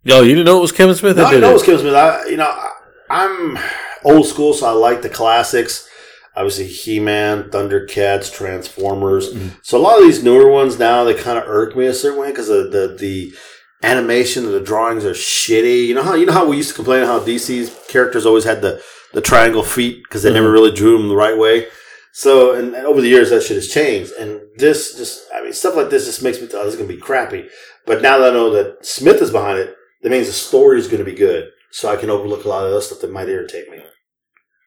Yo, 0.04 0.22
you 0.22 0.36
didn't 0.36 0.46
know 0.46 0.58
it 0.58 0.62
was 0.62 0.70
Kevin 0.70 0.94
Smith? 0.94 1.16
No, 1.16 1.24
I 1.24 1.30
didn't 1.30 1.40
know 1.42 1.50
it? 1.50 1.54
was 1.54 1.62
Kevin 1.64 1.80
Smith. 1.80 1.94
I, 1.94 2.26
you 2.26 2.36
know, 2.36 2.44
I, 2.44 2.72
I'm 3.10 3.58
old 4.06 4.26
school, 4.26 4.54
so 4.54 4.66
I 4.66 4.70
like 4.72 5.02
the 5.02 5.08
classics. 5.10 5.88
Obviously, 6.34 6.66
He 6.66 7.00
Man, 7.00 7.44
Thundercats, 7.50 8.32
Transformers. 8.32 9.32
Mm-hmm. 9.32 9.48
So 9.62 9.78
a 9.78 9.80
lot 9.86 9.98
of 9.98 10.04
these 10.04 10.22
newer 10.22 10.50
ones 10.50 10.78
now 10.78 11.04
they 11.04 11.14
kind 11.14 11.38
of 11.38 11.44
irk 11.46 11.76
me 11.76 11.86
a 11.86 11.94
certain 11.94 12.20
way 12.20 12.30
because 12.30 12.48
the, 12.48 12.68
the 12.68 12.96
the 12.98 13.34
animation 13.82 14.44
and 14.44 14.54
the 14.54 14.60
drawings 14.60 15.04
are 15.04 15.12
shitty. 15.12 15.86
You 15.86 15.94
know 15.94 16.02
how 16.02 16.14
you 16.14 16.26
know 16.26 16.32
how 16.32 16.46
we 16.48 16.56
used 16.56 16.70
to 16.70 16.74
complain 16.74 17.04
how 17.06 17.20
DC's 17.20 17.74
characters 17.88 18.26
always 18.26 18.44
had 18.44 18.62
the 18.62 18.82
the 19.12 19.20
triangle 19.20 19.62
feet 19.62 20.02
because 20.04 20.22
they 20.22 20.32
never 20.32 20.48
Mhm. 20.50 20.52
really 20.52 20.72
drew 20.72 20.96
them 20.98 21.08
the 21.08 21.16
right 21.16 21.38
way. 21.38 21.68
So 22.12 22.52
and, 22.52 22.74
and 22.74 22.86
over 22.86 23.00
the 23.00 23.08
years 23.08 23.30
that 23.30 23.42
shit 23.42 23.56
has 23.56 23.68
changed. 23.68 24.12
And 24.12 24.40
this 24.56 24.96
just 24.96 25.24
I 25.34 25.42
mean 25.42 25.52
stuff 25.52 25.76
like 25.76 25.90
this 25.90 26.06
just 26.06 26.22
makes 26.22 26.40
me 26.40 26.46
thought 26.46 26.64
this 26.64 26.74
is 26.74 26.80
gonna 26.80 26.88
be 26.88 26.96
crappy. 27.08 27.48
But 27.86 28.02
now 28.02 28.18
that 28.18 28.30
I 28.32 28.34
know 28.34 28.50
that 28.50 28.84
Smith 28.84 29.22
is 29.22 29.30
behind 29.30 29.58
it, 29.58 29.74
that 30.02 30.10
means 30.10 30.26
the 30.26 30.32
story 30.32 30.78
is 30.78 30.88
going 30.88 31.04
to 31.04 31.10
be 31.10 31.16
good. 31.16 31.50
So 31.70 31.88
I 31.88 31.96
can 31.96 32.10
overlook 32.10 32.44
a 32.44 32.48
lot 32.48 32.64
of 32.64 32.70
the 32.70 32.76
other 32.76 32.84
stuff 32.84 33.00
that 33.00 33.12
might 33.12 33.28
irritate 33.28 33.70
me. 33.70 33.78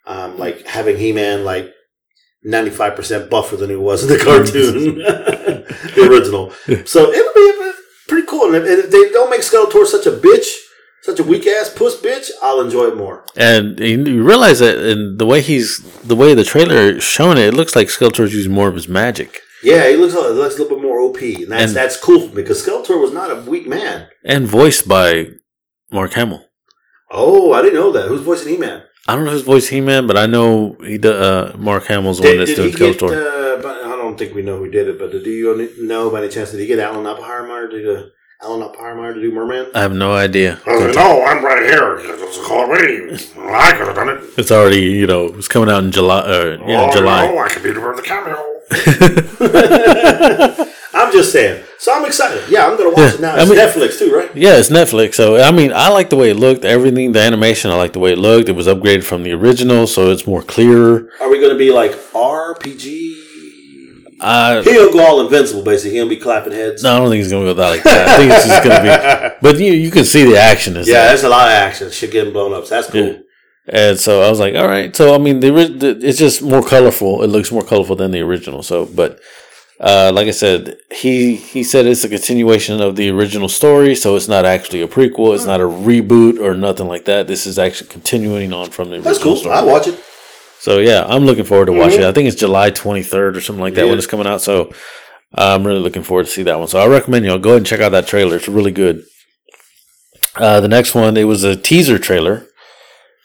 Um, 0.06 0.38
like 0.38 0.66
having 0.66 0.98
He 0.98 1.12
Man 1.12 1.44
like 1.46 1.72
ninety 2.44 2.72
five 2.72 2.96
percent 2.96 3.30
buffer 3.30 3.56
than 3.58 3.70
he 3.70 3.76
was 3.76 4.04
in 4.04 4.10
the 4.10 4.24
cartoon, 4.24 4.96
the 5.96 6.08
original. 6.10 6.52
So 6.86 7.12
it'll 7.12 7.34
be 7.34 7.72
pretty 8.08 8.28
cool. 8.28 8.54
And 8.56 8.66
if, 8.66 8.90
they 8.90 9.10
don't 9.12 9.30
make 9.30 9.42
Skeletor 9.42 9.86
such 9.86 10.08
a 10.08 10.12
bitch, 10.12 10.48
such 11.04 11.20
a 11.20 11.24
weak 11.24 11.46
ass 11.46 11.70
puss 11.74 12.00
bitch, 12.02 12.30
I'll 12.42 12.62
enjoy 12.62 12.86
it 12.88 12.98
more. 12.98 13.24
And 13.36 13.80
you 13.80 14.24
realize 14.24 14.60
that 14.60 14.78
in 14.80 15.18
the 15.18 15.26
way 15.26 15.42
he's 15.42 15.78
the 16.02 16.16
way 16.16 16.34
the 16.34 16.44
trailer 16.44 16.76
is 16.96 17.04
showing 17.04 17.38
it, 17.38 17.48
it 17.48 17.54
looks 17.54 17.76
like 17.76 17.88
Skeletor's 17.88 18.34
using 18.34 18.52
more 18.52 18.68
of 18.70 18.76
his 18.76 18.88
magic. 18.88 19.42
Yeah, 19.62 19.90
he 19.90 19.98
looks 19.98 20.14
he 20.14 20.20
looks 20.20 20.56
a 20.58 20.62
little 20.64 20.78
bit 20.78 20.84
more 20.84 21.00
OP, 21.02 21.22
and 21.22 21.52
that's 21.52 21.64
And- 21.66 21.76
that's 21.76 21.98
cool 22.00 22.22
for 22.22 22.28
me 22.36 22.42
because 22.42 22.66
Skeletor 22.66 23.00
was 23.00 23.12
not 23.12 23.30
a 23.30 23.42
weak 23.42 23.68
man. 23.68 24.08
And 24.24 24.48
voiced 24.48 24.88
by 24.88 25.28
Mark 25.92 26.14
Hamill. 26.14 26.46
Oh, 27.12 27.52
I 27.54 27.62
didn't 27.62 27.76
know 27.76 27.92
that. 27.92 28.08
Who's 28.08 28.22
voicing 28.22 28.50
He 28.54 28.58
Man? 28.58 28.84
I 29.10 29.16
don't 29.16 29.26
know 29.26 29.32
his 29.32 29.42
voice 29.42 29.68
He 29.68 29.82
Man, 29.82 30.06
but 30.06 30.18
I 30.18 30.28
know 30.28 30.78
he 30.82 31.00
do, 31.00 31.12
uh, 31.12 31.56
Mark 31.58 31.86
Hamill's 31.86 32.20
the 32.20 32.26
one 32.26 32.34
Did, 32.34 32.42
that's 32.42 32.52
did 32.52 32.58
doing 32.58 32.94
he 32.94 32.94
get? 32.94 33.02
Uh, 33.02 33.60
but 33.60 33.84
I 33.84 33.96
don't 33.96 34.16
think 34.20 34.36
we 34.36 34.44
know 34.44 34.60
who 34.60 34.70
did 34.70 34.88
it. 34.88 35.00
But 35.00 35.10
do 35.10 35.18
you 35.32 35.84
know 35.84 36.12
by 36.12 36.20
any 36.20 36.30
chance 36.30 36.52
did 36.52 36.60
he 36.60 36.68
get 36.68 36.78
Alan 36.78 37.08
Oppenheimer 37.08 37.68
to 37.70 37.82
do 37.82 38.12
Alan 38.44 38.62
Oppenheimer 38.62 39.16
to 39.16 39.20
do 39.20 39.32
Merman? 39.32 39.72
I 39.74 39.82
have 39.82 39.94
no 39.94 40.14
idea. 40.14 40.60
no, 40.68 41.26
I'm 41.26 41.44
right 41.44 41.64
here. 41.64 41.98
It's 42.04 42.46
called 42.46 42.70
me. 42.70 43.18
I 43.52 43.72
could 43.72 43.88
have 43.88 43.96
done 43.96 44.10
it. 44.10 44.22
It's 44.38 44.52
already 44.52 44.82
you 44.82 45.08
know 45.08 45.26
it's 45.30 45.48
coming 45.48 45.70
out 45.72 45.84
in 45.84 45.92
July. 45.92 46.20
Uh, 46.20 46.64
yeah, 46.68 46.88
oh, 46.88 46.96
July. 46.96 47.26
No, 47.26 47.40
I 47.40 47.50
could 47.50 47.64
be 47.64 47.72
the 47.72 48.04
cameo. 48.06 48.46
Just 51.20 51.32
saying. 51.34 51.64
So 51.78 51.94
I'm 51.94 52.06
excited. 52.06 52.44
Yeah, 52.50 52.68
I'm 52.68 52.76
gonna 52.78 52.90
watch 52.90 52.98
Yeah, 53.00 53.14
it 53.16 53.20
now. 53.22 53.36
I 53.36 53.42
It's 53.42 53.50
mean- 53.50 53.60
Netflix 53.60 54.00
too, 54.00 54.12
right? 54.16 54.30
Yeah, 54.36 54.58
it's 54.60 54.70
Netflix. 54.70 55.16
So 55.16 55.26
I 55.38 55.52
mean, 55.52 55.72
I 55.74 55.88
like 55.90 56.10
the 56.10 56.16
way 56.22 56.30
it 56.30 56.36
looked. 56.46 56.64
Everything, 56.66 57.12
the 57.14 57.22
animation, 57.22 57.72
I 57.72 57.76
like 57.76 57.94
the 57.94 58.00
way 58.00 58.12
it 58.14 58.18
looked. 58.18 58.48
It 58.50 58.56
was 58.62 58.68
upgraded 58.68 59.04
from 59.04 59.24
the 59.24 59.32
original, 59.34 59.88
so 59.88 60.12
it's 60.12 60.26
more 60.28 60.42
clear. 60.42 61.10
Are 61.22 61.30
we 61.30 61.40
gonna 61.42 61.56
be 61.68 61.72
like 61.72 61.94
RPG? 62.14 63.16
Uh, 64.22 64.62
He'll 64.64 64.92
go 64.92 65.00
all 65.06 65.22
invincible, 65.22 65.64
basically. 65.64 65.92
He'll 65.98 66.10
be 66.10 66.18
clapping 66.18 66.52
heads. 66.52 66.84
no, 66.84 66.94
I 66.94 67.00
don't 67.00 67.10
think 67.10 67.20
he's 67.24 67.32
gonna 67.32 67.46
go 67.46 67.54
that 67.54 67.70
like 67.70 67.84
that. 67.84 68.10
I 68.10 68.18
think 68.18 68.32
it's 68.34 68.48
just 68.48 68.64
gonna 68.64 68.84
be. 68.84 69.36
But 69.42 69.60
you 69.60 69.72
you 69.72 69.92
can 69.92 70.04
see 70.04 70.24
the 70.26 70.38
action 70.38 70.76
is 70.76 70.88
Yeah, 70.88 70.96
there. 70.96 71.08
there's 71.10 71.24
a 71.24 71.30
lot 71.30 71.48
of 71.48 71.54
action. 71.54 71.90
Shit 71.90 72.12
getting 72.12 72.34
blown 72.34 72.54
up. 72.54 72.66
So 72.66 72.76
that's 72.76 72.90
cool. 72.90 73.06
Yeah. 73.08 73.18
And 73.72 73.98
so 74.00 74.22
I 74.22 74.30
was 74.30 74.40
like, 74.40 74.56
all 74.56 74.68
right. 74.68 74.94
So 74.96 75.16
I 75.16 75.20
mean, 75.20 75.40
the, 75.40 75.52
the 75.52 76.00
it's 76.04 76.18
just 76.20 76.42
more 76.42 76.62
colorful. 76.64 77.24
It 77.24 77.28
looks 77.28 77.52
more 77.52 77.64
colorful 77.64 77.96
than 77.96 78.12
the 78.12 78.20
original. 78.22 78.62
So, 78.64 78.86
but 78.86 79.20
uh, 79.80 80.12
like 80.14 80.28
I 80.28 80.32
said, 80.32 80.76
he 80.92 81.36
he 81.36 81.64
said 81.64 81.86
it's 81.86 82.04
a 82.04 82.10
continuation 82.10 82.82
of 82.82 82.96
the 82.96 83.10
original 83.10 83.48
story. 83.50 83.96
So 83.96 84.16
it's 84.16 84.28
not 84.28 84.46
actually 84.46 84.82
a 84.82 84.88
prequel. 84.88 85.34
It's 85.36 85.46
not 85.46 85.62
a 85.62 85.66
reboot 85.66 86.40
or 86.40 86.54
nothing 86.56 86.88
like 86.88 87.06
that. 87.06 87.28
This 87.28 87.46
is 87.46 87.58
actually 87.58 87.90
continuing 87.90 88.52
on 88.54 88.70
from 88.72 88.90
the 88.90 88.96
original 88.96 89.12
That's 89.14 89.24
cool. 89.24 89.36
story. 89.38 89.56
I'll 89.56 89.66
watch 89.68 89.88
it. 89.88 90.04
So 90.60 90.80
yeah, 90.80 91.06
I'm 91.08 91.26
looking 91.26 91.46
forward 91.46 91.68
to 91.68 91.72
Mm-hmm. 91.72 91.80
watching. 91.82 92.02
it. 92.02 92.06
I 92.08 92.12
think 92.12 92.28
it's 92.28 92.36
July 92.36 92.72
23rd 92.72 93.38
or 93.38 93.42
something 93.42 93.62
like 93.64 93.76
that 93.76 93.84
Yeah. 93.86 93.90
when 93.92 93.98
it's 93.98 94.08
coming 94.08 94.28
out. 94.28 94.42
So 94.42 94.74
I'm 95.34 95.66
really 95.66 95.80
looking 95.80 96.04
forward 96.04 96.26
to 96.26 96.32
see 96.32 96.44
that 96.44 96.60
one. 96.60 96.68
So 96.68 96.80
I 96.80 96.88
recommend 96.88 97.24
you 97.24 97.32
know 97.32 97.40
go 97.40 97.52
ahead 97.52 97.58
and 97.60 97.66
check 97.68 97.80
out 97.80 97.90
that 97.94 98.08
trailer. 98.08 98.36
It's 98.36 98.50
really 98.50 98.72
good. 98.72 99.04
Uh, 100.36 100.60
the 100.60 100.68
next 100.68 100.94
one, 100.96 101.18
it 101.18 101.24
was 101.24 101.44
a 101.44 101.56
teaser 101.56 101.98
trailer 102.00 102.46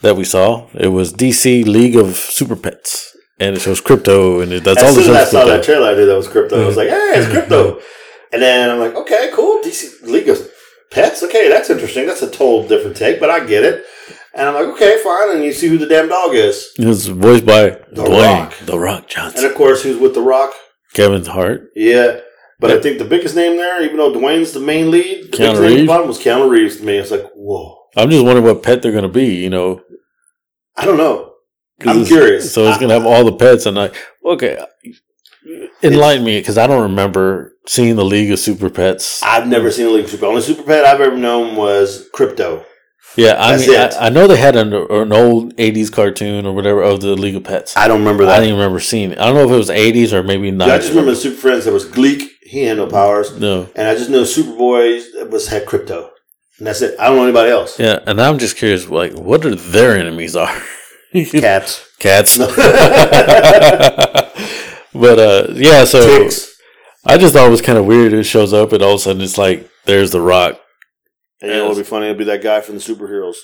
that 0.03 0.17
we 0.17 0.25
saw. 0.25 0.69
It 0.75 0.89
was 0.89 1.13
DC 1.13 1.65
League 1.67 1.97
of 1.97 2.17
Super 2.17 2.57
Pets, 2.57 3.14
and 3.39 3.57
it 3.57 3.61
shows 3.61 3.81
Krypto, 3.81 4.43
and 4.43 4.53
it, 4.53 4.65
that's 4.65 4.83
all 4.83 4.89
As 4.89 4.97
the 4.97 5.03
soon 5.03 5.17
as 5.17 5.29
I 5.29 5.31
saw 5.31 5.45
that 5.47 5.65
trailer, 5.65 5.89
I 5.89 5.95
knew 5.95 6.07
that 6.07 6.17
was 6.17 6.29
Krypto. 6.29 6.63
I 6.63 6.67
was 6.67 6.77
like, 6.77 6.89
hey, 6.89 7.13
it's 7.15 7.33
Krypto. 7.33 7.81
And 8.33 8.43
then 8.43 8.71
I'm 8.71 8.79
like, 8.79 8.95
okay, 8.95 9.31
cool. 9.33 9.63
DC 9.63 10.03
League 10.03 10.29
of 10.29 10.39
Pets. 10.91 11.23
Okay, 11.23 11.49
that's 11.49 11.71
interesting. 11.71 12.07
That's 12.07 12.23
a 12.23 12.31
total 12.31 12.67
different 12.67 12.97
take, 12.97 13.21
but 13.21 13.31
I 13.31 13.45
get 13.45 13.65
it. 13.65 13.85
And 14.35 14.49
I'm 14.49 14.55
like, 14.55 14.75
okay, 14.75 15.01
fine. 15.03 15.37
And 15.37 15.45
you 15.45 15.53
see 15.53 15.69
who 15.69 15.79
the 15.79 15.87
damn 15.87 16.09
dog 16.09 16.35
is. 16.35 16.73
It's 16.77 17.07
voiced 17.07 17.47
by 17.47 17.71
Dwayne 17.95 18.41
Rock. 18.41 18.55
The 18.59 18.79
Rock 18.79 19.09
Johnson, 19.09 19.45
And 19.45 19.53
of 19.53 19.57
course, 19.57 19.83
who's 19.85 19.99
with 19.99 20.15
The 20.15 20.21
Rock? 20.21 20.53
Kevin 20.93 21.25
Hart. 21.25 21.71
Yeah. 21.77 22.21
But 22.59 22.71
I 22.71 22.81
think 22.81 22.99
the 22.99 23.05
biggest 23.05 23.37
name 23.37 23.57
there, 23.57 23.83
even 23.83 23.99
though 23.99 24.13
Dwayne's 24.13 24.53
the 24.53 24.61
main 24.61 24.91
lead, 24.91 25.31
the 25.31 25.37
Keanu 25.37 25.39
biggest 25.39 25.61
name 25.61 25.73
at 25.73 25.81
the 25.81 25.87
bottom 25.87 26.09
was 26.09 26.19
Keanu 26.19 26.49
Reeves 26.49 26.79
to 26.79 26.85
me. 26.85 26.97
It's 26.97 27.11
like, 27.11 27.31
whoa. 27.35 27.79
I'm 27.97 28.11
just 28.11 28.25
wondering 28.25 28.47
what 28.47 28.63
pet 28.63 28.83
they're 28.83 28.93
gonna 28.93 29.09
be. 29.09 29.37
You 29.37 29.51
know, 29.51 29.83
I 30.77 30.85
don't 30.85 30.97
know. 30.97 31.34
I'm 31.87 32.03
it's- 32.03 32.09
curious. 32.09 32.53
So 32.53 32.67
it's 32.69 32.79
gonna 32.79 32.95
have 32.95 33.07
all 33.07 33.25
the 33.25 33.37
pets, 33.37 33.67
and 33.67 33.77
like, 33.77 33.95
okay, 34.25 34.65
enlighten 35.83 36.25
me 36.25 36.39
because 36.39 36.59
I 36.59 36.67
don't 36.67 36.83
remember 36.83 37.53
seeing 37.67 37.97
the 37.97 38.05
League 38.05 38.31
of 38.31 38.39
Super 38.39 38.71
Pets. 38.71 39.23
I've 39.23 39.47
never 39.47 39.71
seen 39.71 39.87
the 39.87 39.93
League 39.93 40.05
of 40.05 40.11
Super. 40.11 40.27
Only 40.27 40.43
super 40.43 40.63
pet 40.63 40.85
I've 40.85 41.01
ever 41.01 41.17
known 41.17 41.57
was 41.57 42.09
Krypto. 42.15 42.65
Yeah, 43.17 43.37
I 43.39 43.57
That's 43.57 43.69
mean. 43.69 43.79
I, 43.79 44.07
I 44.07 44.09
know 44.09 44.27
they 44.27 44.37
had 44.37 44.57
an, 44.57 44.73
an 44.73 45.13
old 45.13 45.55
'80s 45.57 45.93
cartoon 45.93 46.47
or 46.47 46.55
whatever 46.55 46.83
of 46.83 47.01
the 47.01 47.15
League 47.15 47.37
of 47.37 47.45
Pets. 47.45 47.77
I, 47.77 47.87
don't 47.87 48.01
remember 48.01 48.25
that. 48.25 48.33
I 48.33 48.37
didn't 48.37 48.49
even 48.49 48.59
remember 48.59 48.81
seeing 48.81 49.13
it. 49.13 49.19
I 49.19 49.27
don't 49.27 49.35
know 49.35 49.45
if 49.45 49.51
it 49.51 49.57
was 49.57 49.71
'80s 49.71 50.13
or 50.13 50.23
maybe 50.25 50.51
'90s. 50.51 50.63
I 50.71 50.79
just 50.79 50.89
remember 50.91 51.13
the 51.13 51.17
Super 51.17 51.37
Friends. 51.37 51.65
There 51.65 51.73
was 51.75 51.87
Gleek. 51.87 52.29
He 52.43 52.65
had 52.65 52.77
no 52.77 52.87
powers. 52.87 53.39
No, 53.39 53.69
And 53.75 53.89
I 53.89 53.95
just 53.95 54.11
know 54.11 54.23
Superboy 54.23 55.31
was 55.31 55.49
had 55.49 55.65
Krypto. 55.65 56.11
And 56.59 56.67
that's 56.67 56.83
it. 56.83 56.99
I 57.01 57.07
don't 57.07 57.17
know 57.17 57.25
anybody 57.25 57.51
else. 57.51 57.81
yeah, 57.81 57.99
and 58.07 58.21
I'm 58.21 58.39
just 58.39 58.57
curious, 58.57 58.89
like, 58.89 59.13
what 59.15 59.45
are 59.45 59.55
their 59.57 59.97
enemies 59.99 60.37
are? 60.37 60.63
Cats. 61.31 61.89
Cats. 62.01 62.37
but 62.39 62.49
uh, 64.95 65.47
yeah, 65.53 65.85
so 65.85 66.19
Ticks. 66.25 66.53
I 67.05 67.19
just 67.19 67.35
thought 67.35 67.47
it 67.47 67.51
was 67.51 67.63
kind 67.63 67.79
of 67.79 67.87
weird. 67.87 68.13
It 68.13 68.25
shows 68.25 68.53
up, 68.53 68.73
and 68.73 68.83
all 68.83 68.95
of 68.95 68.97
a 68.97 69.03
sudden 69.03 69.23
it's 69.23 69.39
like 69.39 69.71
there's 69.85 70.11
the 70.11 70.21
Rock. 70.21 70.61
And 71.41 71.53
what 71.63 71.77
would 71.77 71.77
be 71.77 71.85
funny? 71.85 72.07
It'll 72.07 72.19
be 72.19 72.25
that 72.25 72.43
guy 72.43 72.61
from 72.63 72.75
the 72.77 72.81
superheroes. 72.81 73.37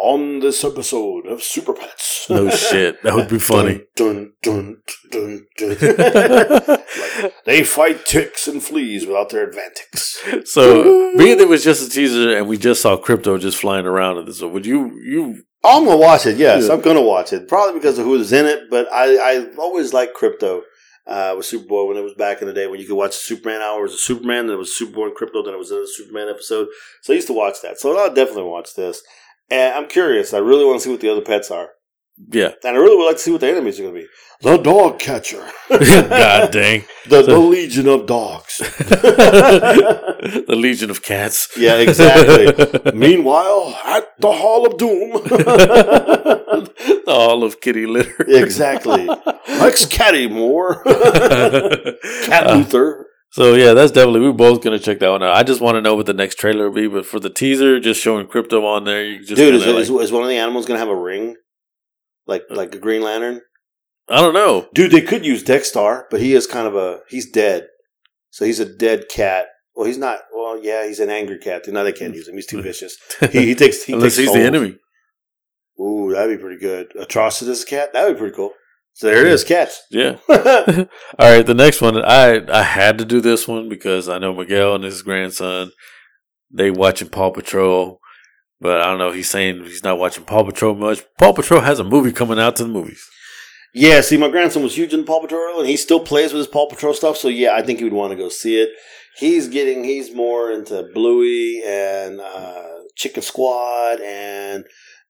On 0.00 0.40
this 0.40 0.64
episode 0.64 1.26
of 1.26 1.42
Super 1.42 1.74
Pets. 1.74 2.26
No 2.28 2.50
shit, 2.50 3.00
that 3.04 3.14
would 3.14 3.28
be 3.28 3.38
funny. 3.38 3.82
Dun, 3.94 4.32
dun, 4.42 4.82
dun, 5.10 5.46
dun, 5.58 5.76
dun. 5.76 6.78
they 7.44 7.62
fight 7.62 8.04
ticks 8.06 8.48
and 8.48 8.60
fleas 8.60 9.06
without 9.06 9.28
their 9.28 9.46
advantage. 9.46 10.48
So 10.48 11.16
being 11.16 11.36
that 11.36 11.44
it 11.44 11.48
was 11.48 11.62
just 11.62 11.86
a 11.86 11.90
teaser 11.90 12.36
and 12.36 12.48
we 12.48 12.56
just 12.58 12.82
saw 12.82 12.96
Krypto 12.96 13.38
just 13.38 13.58
flying 13.58 13.86
around 13.86 14.16
in 14.18 14.24
this, 14.24 14.40
so 14.40 14.48
would 14.48 14.66
you 14.66 14.98
you 15.04 15.44
I'm 15.64 15.84
gonna 15.84 15.96
watch 15.96 16.26
it. 16.26 16.36
Yes, 16.36 16.66
Yeah. 16.66 16.74
I'm 16.74 16.80
gonna 16.80 17.02
watch 17.02 17.32
it. 17.32 17.48
Probably 17.48 17.74
because 17.78 17.98
of 17.98 18.04
who's 18.04 18.32
in 18.32 18.46
it. 18.46 18.70
But 18.70 18.92
I, 18.92 19.18
I've 19.18 19.58
always 19.58 19.92
liked 19.92 20.16
Krypto. 20.16 20.62
Uh, 21.04 21.34
with 21.36 21.44
Superboy 21.44 21.88
when 21.88 21.96
it 21.96 22.04
was 22.04 22.14
back 22.14 22.42
in 22.42 22.46
the 22.46 22.54
day 22.54 22.68
when 22.68 22.78
you 22.78 22.86
could 22.86 22.94
watch 22.94 23.12
Superman 23.14 23.60
hours 23.60 23.92
of 23.92 23.98
Superman, 23.98 24.46
then 24.46 24.54
it 24.54 24.58
was 24.58 24.70
Superboy 24.70 25.06
and 25.08 25.16
Krypto, 25.16 25.44
then 25.44 25.52
it 25.52 25.58
was 25.58 25.72
another 25.72 25.88
Superman 25.88 26.28
episode. 26.28 26.68
So 27.00 27.12
I 27.12 27.16
used 27.16 27.26
to 27.26 27.32
watch 27.32 27.56
that. 27.62 27.80
So 27.80 27.98
I'll 27.98 28.14
definitely 28.14 28.44
watch 28.44 28.76
this. 28.76 29.02
And 29.50 29.74
I'm 29.74 29.88
curious. 29.88 30.32
I 30.32 30.38
really 30.38 30.64
want 30.64 30.78
to 30.78 30.84
see 30.84 30.90
what 30.92 31.00
the 31.00 31.08
other 31.10 31.20
pets 31.20 31.50
are. 31.50 31.70
Yeah? 32.30 32.50
And 32.64 32.76
I 32.76 32.80
really 32.80 32.96
would 32.96 33.06
like 33.06 33.16
to 33.16 33.22
see 33.22 33.30
what 33.32 33.40
the 33.40 33.48
enemies 33.48 33.78
are 33.80 33.84
going 33.84 33.94
to 33.94 34.00
be. 34.02 34.06
The 34.42 34.56
dog 34.58 34.98
catcher. 34.98 35.46
God 35.70 36.50
dang, 36.50 36.84
The, 37.08 37.22
the 37.22 37.38
legion 37.38 37.86
of 37.88 38.06
dogs. 38.06 38.58
the 38.58 40.44
Legion 40.48 40.90
of 40.90 41.02
Cats. 41.02 41.48
yeah, 41.56 41.76
exactly. 41.76 42.92
Meanwhile, 42.94 43.78
at 43.84 44.08
the 44.18 44.32
Hall 44.32 44.66
of 44.66 44.76
Doom. 44.78 45.12
the 45.22 47.02
Hall 47.06 47.44
of 47.44 47.60
kitty 47.60 47.86
litter. 47.86 48.24
exactly. 48.28 49.06
Lex 49.48 49.86
Cattymore. 49.86 50.82
Cat 50.82 52.46
Uh, 52.46 52.54
Luther. 52.56 53.06
so 53.30 53.54
yeah, 53.54 53.74
that's 53.74 53.92
definitely 53.92 54.20
we're 54.20 54.32
both 54.32 54.62
gonna 54.62 54.78
check 54.78 54.98
that 55.00 55.10
one 55.10 55.22
out. 55.22 55.36
I 55.36 55.42
just 55.42 55.60
want 55.60 55.76
to 55.76 55.80
know 55.80 55.94
what 55.94 56.06
the 56.06 56.14
next 56.14 56.36
trailer 56.36 56.68
will 56.68 56.74
be, 56.74 56.88
but 56.88 57.06
for 57.06 57.20
the 57.20 57.30
teaser, 57.30 57.78
just 57.80 58.00
showing 58.00 58.26
Krypto 58.26 58.64
on 58.64 58.84
there, 58.84 59.04
you 59.04 59.18
just 59.20 59.36
Dude, 59.36 59.54
is, 59.54 59.64
kinda 59.64 59.78
is, 59.80 59.88
is 59.90 60.12
one 60.12 60.22
of 60.22 60.28
the 60.28 60.36
animals 60.36 60.66
going 60.66 60.76
to 60.76 60.80
have 60.84 60.88
a 60.88 60.96
ring? 61.00 61.36
Like 62.26 62.44
uh, 62.50 62.54
like 62.54 62.74
a 62.74 62.78
Green 62.78 63.02
Lantern? 63.02 63.40
I 64.08 64.20
don't 64.20 64.34
know. 64.34 64.68
Dude, 64.74 64.90
they 64.90 65.00
could 65.00 65.24
use 65.24 65.42
Dex-Starr, 65.42 66.08
but 66.10 66.20
he 66.20 66.34
is 66.34 66.46
kind 66.46 66.66
of 66.66 66.74
a. 66.74 67.00
He's 67.08 67.30
dead. 67.30 67.68
So 68.30 68.44
he's 68.44 68.60
a 68.60 68.64
dead 68.64 69.04
cat. 69.08 69.46
Well, 69.74 69.86
he's 69.86 69.98
not. 69.98 70.20
Well, 70.34 70.62
yeah, 70.62 70.86
he's 70.86 71.00
an 71.00 71.10
angry 71.10 71.38
cat. 71.38 71.66
No, 71.68 71.84
they 71.84 71.92
can't 71.92 72.14
use 72.14 72.28
him. 72.28 72.34
He's 72.34 72.46
too 72.46 72.62
vicious. 72.62 72.96
He, 73.30 73.46
he 73.46 73.54
takes. 73.54 73.84
He 73.84 73.92
Unless 73.92 74.16
takes 74.16 74.28
he's 74.28 74.38
the 74.38 74.44
enemy. 74.44 74.76
Ooh, 75.80 76.12
that'd 76.12 76.36
be 76.36 76.40
pretty 76.40 76.60
good. 76.60 76.92
Atrocitus 76.94 77.66
cat? 77.66 77.92
That'd 77.92 78.16
be 78.16 78.18
pretty 78.18 78.36
cool. 78.36 78.52
So 78.94 79.06
there 79.06 79.24
it 79.24 79.32
is, 79.32 79.42
cats. 79.42 79.82
Yeah. 79.90 80.18
All 80.28 80.36
right, 81.18 81.46
the 81.46 81.54
next 81.54 81.80
one. 81.80 81.96
I 82.04 82.42
I 82.52 82.62
had 82.62 82.98
to 82.98 83.06
do 83.06 83.20
this 83.22 83.48
one 83.48 83.70
because 83.70 84.08
I 84.08 84.18
know 84.18 84.34
Miguel 84.34 84.74
and 84.74 84.84
his 84.84 85.00
grandson 85.00 85.72
they 86.52 86.70
watching 86.70 87.08
Paw 87.08 87.30
Patrol, 87.30 87.98
but 88.62 88.80
I 88.80 88.84
don't 88.84 88.98
know. 88.98 89.10
He's 89.10 89.28
saying 89.28 89.64
he's 89.64 89.82
not 89.82 89.98
watching 89.98 90.24
Paw 90.24 90.44
Patrol 90.44 90.74
much. 90.74 91.04
Paw 91.18 91.32
Patrol 91.32 91.60
has 91.60 91.80
a 91.80 91.84
movie 91.84 92.12
coming 92.12 92.38
out 92.38 92.56
to 92.56 92.62
the 92.62 92.70
movies. 92.70 93.04
yeah, 93.74 94.00
see, 94.00 94.16
my 94.16 94.28
grandson 94.28 94.62
was 94.62 94.76
huge 94.76 94.94
in 94.94 95.04
Paw 95.04 95.20
Patrol, 95.20 95.60
and 95.60 95.68
he 95.68 95.76
still 95.76 96.00
plays 96.00 96.32
with 96.32 96.38
his 96.40 96.46
Paw 96.46 96.68
Patrol 96.68 96.94
stuff. 96.94 97.16
So 97.16 97.28
yeah, 97.28 97.54
I 97.54 97.62
think 97.62 97.80
he 97.80 97.84
would 97.84 97.92
want 97.92 98.12
to 98.12 98.16
go 98.16 98.28
see 98.28 98.60
it. 98.60 98.70
He's 99.18 99.48
getting. 99.48 99.84
He's 99.84 100.14
more 100.14 100.50
into 100.52 100.88
Bluey 100.94 101.62
and 101.66 102.20
uh, 102.20 102.68
Chicken 102.96 103.22
Squad 103.22 104.00
and 104.00 104.64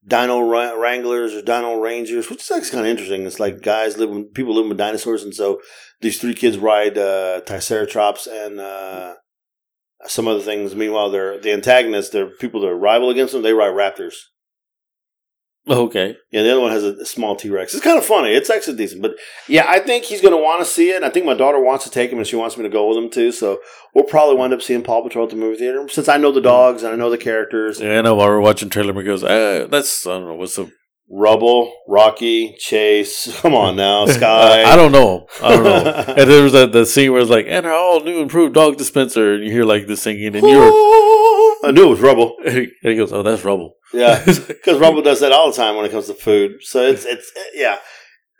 Dino 0.06 0.40
Wranglers 0.40 1.34
or 1.34 1.42
Dino 1.42 1.78
Rangers, 1.78 2.28
which 2.28 2.40
is 2.40 2.50
actually 2.50 2.70
kind 2.70 2.86
of 2.86 2.90
interesting. 2.90 3.26
It's 3.26 3.38
like 3.38 3.62
guys 3.62 3.96
living, 3.96 4.24
people 4.24 4.54
living 4.54 4.70
with 4.70 4.78
dinosaurs, 4.78 5.22
and 5.22 5.34
so 5.34 5.60
these 6.00 6.20
three 6.20 6.34
kids 6.34 6.58
ride 6.58 6.98
uh, 6.98 7.42
Triceratops 7.42 8.26
and 8.26 8.58
uh, 8.58 9.14
some 10.06 10.28
other 10.28 10.40
things. 10.40 10.74
Meanwhile, 10.74 11.10
they're 11.10 11.38
the 11.38 11.52
antagonists. 11.52 12.10
They're 12.10 12.26
people 12.26 12.60
that 12.62 12.68
are 12.68 12.76
rival 12.76 13.10
against 13.10 13.32
them. 13.32 13.42
They 13.42 13.52
ride 13.52 13.74
raptors. 13.74 14.14
Okay. 15.68 16.16
Yeah, 16.32 16.42
the 16.42 16.52
other 16.52 16.60
one 16.60 16.72
has 16.72 16.82
a, 16.82 16.94
a 16.94 17.04
small 17.04 17.36
T 17.36 17.48
Rex. 17.48 17.72
It's 17.72 17.84
kind 17.84 17.96
of 17.96 18.04
funny. 18.04 18.32
It's 18.32 18.50
actually 18.50 18.76
decent, 18.76 19.00
but 19.00 19.14
yeah, 19.46 19.64
I 19.68 19.78
think 19.78 20.04
he's 20.04 20.20
going 20.20 20.34
to 20.34 20.42
want 20.42 20.60
to 20.60 20.64
see 20.64 20.90
it. 20.90 20.96
And 20.96 21.04
I 21.04 21.10
think 21.10 21.24
my 21.24 21.34
daughter 21.34 21.60
wants 21.60 21.84
to 21.84 21.90
take 21.90 22.10
him, 22.10 22.18
and 22.18 22.26
she 22.26 22.34
wants 22.34 22.56
me 22.56 22.64
to 22.64 22.68
go 22.68 22.88
with 22.88 22.98
him 22.98 23.08
too. 23.08 23.30
So 23.30 23.60
we'll 23.94 24.04
probably 24.04 24.34
wind 24.34 24.52
up 24.52 24.60
seeing 24.60 24.82
Paw 24.82 25.02
Patrol 25.02 25.24
at 25.24 25.30
the 25.30 25.36
movie 25.36 25.58
theater 25.58 25.88
since 25.88 26.08
I 26.08 26.16
know 26.16 26.32
the 26.32 26.40
dogs 26.40 26.82
and 26.82 26.92
I 26.92 26.96
know 26.96 27.10
the 27.10 27.18
characters. 27.18 27.80
Yeah, 27.80 27.98
I 27.98 28.02
know. 28.02 28.16
While 28.16 28.28
we're 28.28 28.40
watching 28.40 28.70
trailer, 28.70 28.92
Miguel's 28.92 29.22
uh, 29.22 29.68
that's 29.70 30.04
I 30.04 30.18
don't 30.18 30.26
know 30.26 30.34
what's 30.34 30.56
the 30.56 30.72
Rubble, 31.14 31.72
Rocky, 31.86 32.56
Chase. 32.58 33.28
Come 33.40 33.54
on 33.54 33.76
now, 33.76 34.06
Sky. 34.06 34.64
I 34.64 34.74
don't 34.74 34.92
know. 34.92 35.26
I 35.42 35.54
don't 35.54 35.64
know. 35.64 36.04
and 36.16 36.30
there 36.30 36.42
was 36.42 36.54
that 36.54 36.72
the 36.72 36.86
scene 36.86 37.12
where 37.12 37.20
it's 37.20 37.30
like, 37.30 37.46
and 37.48 37.66
our 37.66 37.72
all 37.72 38.00
new 38.00 38.20
improved 38.20 38.54
dog 38.54 38.78
dispenser, 38.78 39.34
and 39.34 39.44
you 39.44 39.52
hear 39.52 39.64
like 39.64 39.86
the 39.86 39.96
singing, 39.96 40.34
and 40.34 40.46
you're 40.46 40.72
I 41.64 41.70
knew 41.70 41.86
it 41.86 41.90
was 41.90 42.00
Rubble. 42.00 42.36
and 42.44 42.68
he 42.82 42.96
goes, 42.96 43.12
oh, 43.12 43.22
that's 43.22 43.44
rubble. 43.44 43.76
Yeah, 43.92 44.22
because 44.24 44.80
Rubble 44.80 45.02
does 45.02 45.20
that 45.20 45.32
all 45.32 45.50
the 45.50 45.56
time 45.56 45.76
when 45.76 45.84
it 45.84 45.92
comes 45.92 46.06
to 46.06 46.14
food. 46.14 46.62
So 46.62 46.80
it's 46.80 47.04
it's 47.04 47.30
yeah, 47.54 47.76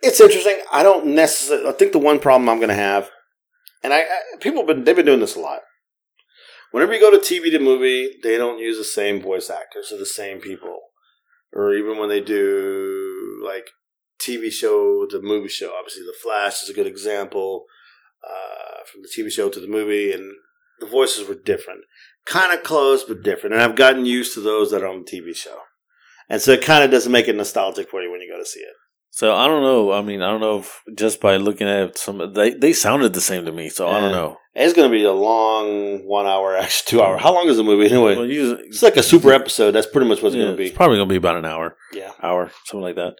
it's 0.01 0.19
interesting. 0.19 0.57
I 0.71 0.83
don't 0.83 1.07
necessarily. 1.07 1.69
I 1.69 1.73
think 1.73 1.91
the 1.91 1.99
one 1.99 2.19
problem 2.19 2.49
I'm 2.49 2.57
going 2.57 2.69
to 2.69 2.75
have, 2.75 3.09
and 3.83 3.93
I, 3.93 3.99
I 3.99 4.19
people 4.41 4.61
have 4.61 4.67
been 4.67 4.83
they've 4.83 4.95
been 4.95 5.05
doing 5.05 5.19
this 5.19 5.35
a 5.35 5.39
lot. 5.39 5.59
Whenever 6.71 6.93
you 6.93 6.99
go 6.99 7.11
to 7.11 7.19
TV 7.19 7.51
to 7.51 7.59
movie, 7.59 8.09
they 8.23 8.35
don't 8.35 8.57
use 8.57 8.79
the 8.79 8.83
same 8.83 9.21
voice 9.21 9.51
actors 9.51 9.91
or 9.91 9.99
the 9.99 10.07
same 10.07 10.39
people, 10.39 10.79
or 11.53 11.73
even 11.73 11.97
when 11.97 12.09
they 12.09 12.21
do 12.21 13.41
like 13.45 13.69
TV 14.19 14.51
show 14.51 15.05
to 15.07 15.21
movie 15.21 15.49
show. 15.49 15.73
Obviously, 15.77 16.03
The 16.03 16.15
Flash 16.21 16.63
is 16.63 16.69
a 16.69 16.73
good 16.73 16.87
example 16.87 17.65
uh, 18.23 18.83
from 18.91 19.01
the 19.01 19.09
TV 19.09 19.31
show 19.31 19.49
to 19.49 19.59
the 19.59 19.67
movie, 19.67 20.11
and 20.11 20.31
the 20.79 20.85
voices 20.85 21.27
were 21.27 21.35
different 21.35 21.81
kind 22.25 22.57
of 22.57 22.63
close 22.63 23.03
but 23.03 23.23
different. 23.23 23.53
And 23.53 23.63
I've 23.63 23.75
gotten 23.75 24.05
used 24.05 24.33
to 24.33 24.41
those 24.41 24.71
that 24.71 24.83
are 24.83 24.87
on 24.87 25.03
the 25.03 25.11
TV 25.11 25.35
show. 25.35 25.59
And 26.29 26.41
so 26.41 26.51
it 26.51 26.63
kind 26.63 26.83
of 26.83 26.91
doesn't 26.91 27.11
make 27.11 27.27
it 27.27 27.35
nostalgic 27.35 27.89
for 27.89 28.01
you 28.01 28.11
when 28.11 28.21
you 28.21 28.31
go 28.31 28.39
to 28.39 28.45
see 28.45 28.61
it. 28.61 28.75
So 29.15 29.35
I 29.35 29.45
don't 29.45 29.61
know. 29.61 29.91
I 29.93 30.01
mean, 30.01 30.23
I 30.23 30.31
don't 30.31 30.41
know 30.41 30.57
if 30.57 30.81
just 30.95 31.21
by 31.21 31.37
looking 31.37 31.67
at 31.69 31.99
some, 31.99 32.33
they 32.33 32.49
they 32.55 32.73
sounded 32.73 33.13
the 33.13 33.21
same 33.21 33.45
to 33.45 33.51
me. 33.51 33.69
So 33.69 33.87
I 33.87 33.99
don't 33.99 34.09
Yeah. 34.09 34.17
know. 34.17 34.37
It's 34.55 34.73
going 34.73 34.89
to 34.89 34.91
be 34.91 35.03
a 35.03 35.11
long 35.13 36.03
one 36.07 36.25
hour, 36.25 36.57
actually 36.63 36.89
two 36.89 37.01
hour. 37.03 37.17
How 37.19 37.31
long 37.31 37.47
is 37.47 37.57
the 37.57 37.63
movie 37.63 37.85
anyway? 37.91 38.15
Well, 38.15 38.25
usually, 38.25 38.63
It's 38.63 38.81
like 38.81 38.97
a 38.97 39.03
super 39.03 39.31
episode. 39.31 39.71
That's 39.71 39.85
pretty 39.85 40.07
much 40.09 40.23
what's 40.23 40.33
yeah, 40.35 40.43
going 40.45 40.57
to 40.57 40.63
It's 40.63 40.71
be. 40.71 40.75
probably 40.75 40.97
gonna 40.97 41.09
be 41.09 41.15
about 41.15 41.37
an 41.37 41.45
hour, 41.45 41.77
Yeah. 41.93 42.11
hour, 42.23 42.49
something 42.65 42.81
like 42.83 42.95
that. 42.95 43.13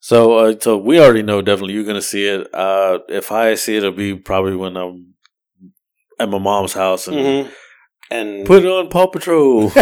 So, 0.00 0.36
uh, 0.36 0.54
so 0.60 0.76
we 0.76 1.00
already 1.00 1.22
know 1.22 1.40
definitely 1.40 1.74
you're 1.74 1.84
gonna 1.84 2.02
see 2.02 2.26
it. 2.26 2.46
Uh, 2.54 2.98
if 3.08 3.32
I 3.32 3.54
see 3.54 3.74
it, 3.74 3.78
it'll 3.78 3.92
be 3.92 4.14
probably 4.16 4.54
when 4.54 4.76
I'm 4.76 5.14
at 6.20 6.28
my 6.28 6.38
mom's 6.38 6.74
house 6.74 7.08
and 7.08 7.18
hmm 7.46 7.50
And 8.10 8.46
put 8.46 8.64
it 8.64 8.68
on 8.68 8.88
Paw 8.90 9.06
Patrol. 9.06 9.72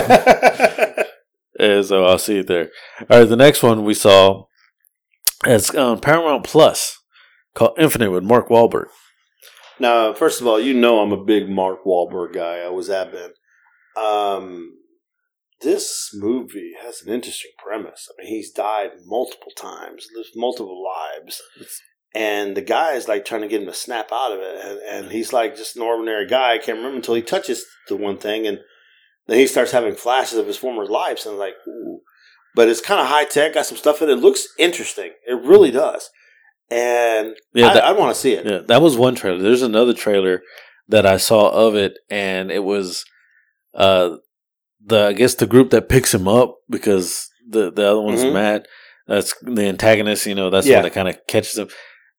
and 1.58 1.84
so 1.84 2.04
I'll 2.04 2.18
see 2.18 2.38
it 2.38 2.46
there. 2.46 2.70
All 3.10 3.18
right, 3.20 3.28
the 3.28 3.36
next 3.36 3.62
one 3.64 3.84
we 3.84 3.94
saw 3.94 4.44
It's 5.44 5.74
on 5.74 6.00
Paramount 6.00 6.44
Plus 6.44 6.98
called 7.54 7.78
Infinite 7.78 8.10
with 8.10 8.24
Mark 8.24 8.48
Wahlberg. 8.48 8.86
Now, 9.78 10.14
first 10.14 10.40
of 10.40 10.46
all, 10.46 10.58
you 10.58 10.72
know 10.72 11.00
I'm 11.00 11.12
a 11.12 11.22
big 11.22 11.48
Mark 11.48 11.84
Wahlberg 11.84 12.32
guy. 12.32 12.60
I 12.60 12.70
was 12.70 12.88
have 12.88 13.12
been. 13.12 13.32
Um, 14.02 14.72
this 15.60 16.10
movie 16.14 16.72
has 16.82 17.02
an 17.02 17.12
interesting 17.12 17.50
premise. 17.58 18.08
I 18.10 18.22
mean, 18.22 18.32
he's 18.32 18.50
died 18.50 18.90
multiple 19.04 19.52
times, 19.56 20.08
lived 20.14 20.30
multiple 20.34 20.82
lives, 20.82 21.42
and 22.14 22.56
the 22.56 22.62
guy 22.62 22.92
is 22.92 23.08
like 23.08 23.26
trying 23.26 23.42
to 23.42 23.48
get 23.48 23.60
him 23.60 23.66
to 23.66 23.74
snap 23.74 24.08
out 24.12 24.32
of 24.32 24.40
it. 24.40 24.64
And, 24.64 24.78
and 25.04 25.12
he's 25.12 25.34
like 25.34 25.56
just 25.56 25.76
an 25.76 25.82
ordinary 25.82 26.26
guy. 26.26 26.54
I 26.54 26.58
can't 26.58 26.78
remember 26.78 26.96
until 26.96 27.14
he 27.14 27.22
touches 27.22 27.64
the 27.88 27.96
one 27.96 28.16
thing, 28.16 28.46
and 28.46 28.60
then 29.26 29.38
he 29.38 29.46
starts 29.46 29.72
having 29.72 29.94
flashes 29.94 30.38
of 30.38 30.46
his 30.46 30.56
former 30.56 30.86
lives, 30.86 31.26
and 31.26 31.36
like, 31.36 31.54
ooh. 31.68 32.00
But 32.56 32.68
it's 32.68 32.80
kind 32.80 33.00
of 33.00 33.06
high 33.06 33.24
tech, 33.26 33.54
got 33.54 33.66
some 33.66 33.76
stuff 33.78 34.00
in 34.02 34.08
it. 34.08 34.14
It 34.14 34.16
looks 34.16 34.48
interesting. 34.58 35.12
It 35.28 35.34
really 35.42 35.70
does. 35.70 36.08
And 36.70 37.36
Yeah, 37.54 37.68
I, 37.68 37.74
that- 37.74 37.84
I 37.84 37.92
want 37.92 38.12
to 38.14 38.20
see 38.20 38.32
it. 38.32 38.44
Yeah, 38.46 38.58
that 38.66 38.82
was 38.82 38.96
one 38.96 39.14
trailer. 39.14 39.38
There's 39.40 39.62
another 39.62 39.92
trailer 39.92 40.42
that 40.88 41.06
I 41.06 41.16
saw 41.18 41.50
of 41.50 41.74
it, 41.76 41.92
and 42.10 42.50
it 42.50 42.64
was 42.64 43.04
uh 43.74 44.16
the 44.84 45.08
I 45.08 45.12
guess 45.12 45.34
the 45.34 45.46
group 45.46 45.70
that 45.70 45.88
picks 45.88 46.14
him 46.14 46.26
up 46.26 46.56
because 46.70 47.28
the 47.48 47.70
the 47.70 47.86
other 47.90 48.00
one's 48.00 48.24
Mhm. 48.24 48.32
mad. 48.32 48.66
That's 49.06 49.34
the 49.42 49.66
antagonist. 49.66 50.26
You 50.26 50.34
know, 50.34 50.48
that's 50.50 50.64
the 50.66 50.72
Yeah. 50.72 50.78
one 50.78 50.84
that 50.84 50.94
kind 50.94 51.08
of 51.08 51.18
catches 51.28 51.58
him. 51.58 51.68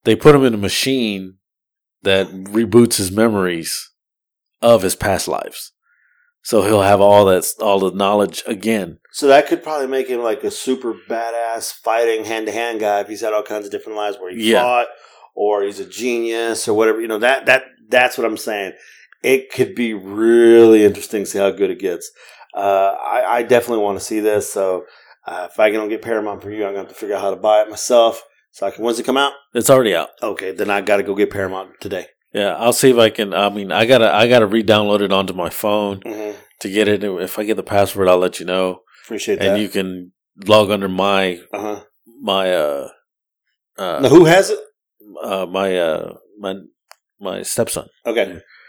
They 0.06 0.16
put 0.16 0.36
him 0.36 0.46
in 0.46 0.54
a 0.54 0.58
machine 0.58 1.38
that 2.04 2.28
reboots 2.30 2.98
his 2.98 3.12
memories 3.12 3.90
of 4.62 4.84
his 4.84 4.96
past 4.96 5.28
lives, 5.28 5.74
so 6.48 6.62
he'll 6.62 6.82
have 6.82 7.02
all 7.02 7.26
that 7.26 7.46
all 7.60 7.78
the 7.78 7.92
knowledge 7.92 8.42
again. 8.48 9.00
So 9.12 9.28
that 9.28 9.48
could 9.48 9.62
probably 9.62 9.88
make 9.88 10.08
him 10.08 10.24
like 10.24 10.46
a 10.46 10.50
super 10.52 10.94
badass 11.10 11.74
fighting 11.74 12.24
hand 12.24 12.46
to 12.46 12.54
hand 12.54 12.80
guy 12.80 13.02
if 13.02 13.10
he's 13.10 13.20
had 13.20 13.34
all 13.34 13.44
kinds 13.44 13.66
of 13.66 13.72
different 13.74 13.98
lives 13.98 14.16
where 14.18 14.32
he 14.34 14.52
Yeah. 14.52 14.62
fought 14.62 14.88
or 15.36 15.64
he's 15.64 15.82
a 15.82 15.86
genius 15.86 16.66
or 16.66 16.74
whatever. 16.74 17.02
You 17.02 17.10
know 17.10 17.20
that 17.20 17.48
that 17.48 17.64
that's 17.90 18.18
what 18.18 18.24
I'm 18.24 18.38
saying. 18.38 18.72
It 19.24 19.52
could 19.52 19.76
be 19.76 19.94
really 19.94 20.86
interesting 20.86 21.24
to 21.24 21.30
see 21.30 21.38
how 21.38 21.50
good 21.52 21.70
it 21.70 21.80
gets. 21.80 22.10
Uh, 22.56 22.96
I, 23.06 23.40
I 23.40 23.44
definitely 23.44 23.84
want 23.84 24.00
to 24.00 24.06
see 24.06 24.22
this. 24.22 24.50
So 24.54 24.86
uh, 25.28 25.50
if 25.52 25.60
I 25.60 25.70
can 25.70 25.90
get 25.90 26.02
Paramount 26.02 26.42
for 26.42 26.50
you, 26.50 26.64
I'm 26.64 26.70
gonna 26.70 26.80
have 26.80 26.88
to 26.88 26.96
figure 26.96 27.16
out 27.18 27.24
how 27.24 27.32
to 27.32 27.36
buy 27.36 27.62
it 27.62 27.70
myself. 27.70 28.24
So 28.54 28.66
I 28.66 28.72
can. 28.72 28.86
When's 28.86 29.00
it 29.00 29.04
come 29.04 29.18
out? 29.18 29.34
It's 29.54 29.70
already 29.70 29.94
out. 29.94 30.12
Okay, 30.24 30.52
then 30.54 30.70
I 30.70 30.80
got 30.80 30.98
to 30.98 31.04
go 31.04 31.14
get 31.14 31.30
Paramount 31.30 31.72
today. 31.82 32.08
Yeah, 32.38 32.54
I'll 32.56 32.74
see 32.82 32.92
if 32.92 32.98
I 32.98 33.10
can. 33.10 33.34
I 33.34 33.50
mean, 33.50 33.72
I 33.72 33.86
gotta 33.92 34.14
I 34.14 34.28
gotta 34.28 34.46
re-download 34.46 35.02
it 35.02 35.12
onto 35.12 35.34
my 35.34 35.50
phone 35.50 36.02
Mm-hmm. 36.02 36.38
to 36.62 36.70
get 36.70 36.88
it. 36.88 37.04
If 37.04 37.40
I 37.40 37.44
get 37.46 37.58
the 37.58 37.64
password, 37.64 38.08
I'll 38.08 38.18
let 38.28 38.40
you 38.40 38.46
know. 38.46 38.82
Appreciate 39.06 39.40
and 39.40 39.48
that. 39.48 39.54
And 39.54 39.62
you 39.64 39.70
can 39.70 40.12
log 40.46 40.70
under 40.70 40.88
my 40.90 41.40
uh 41.54 41.62
huh. 41.68 41.80
my 42.22 42.54
uh 42.54 42.88
uh, 43.78 44.00
Now 44.04 44.10
who 44.10 44.26
has 44.26 44.50
it? 44.52 44.60
uh 45.24 45.46
my 45.48 45.78
uh 45.78 46.14
my 46.40 46.54
my 47.20 47.42
stepson. 47.44 47.88
Okay. 48.06 48.28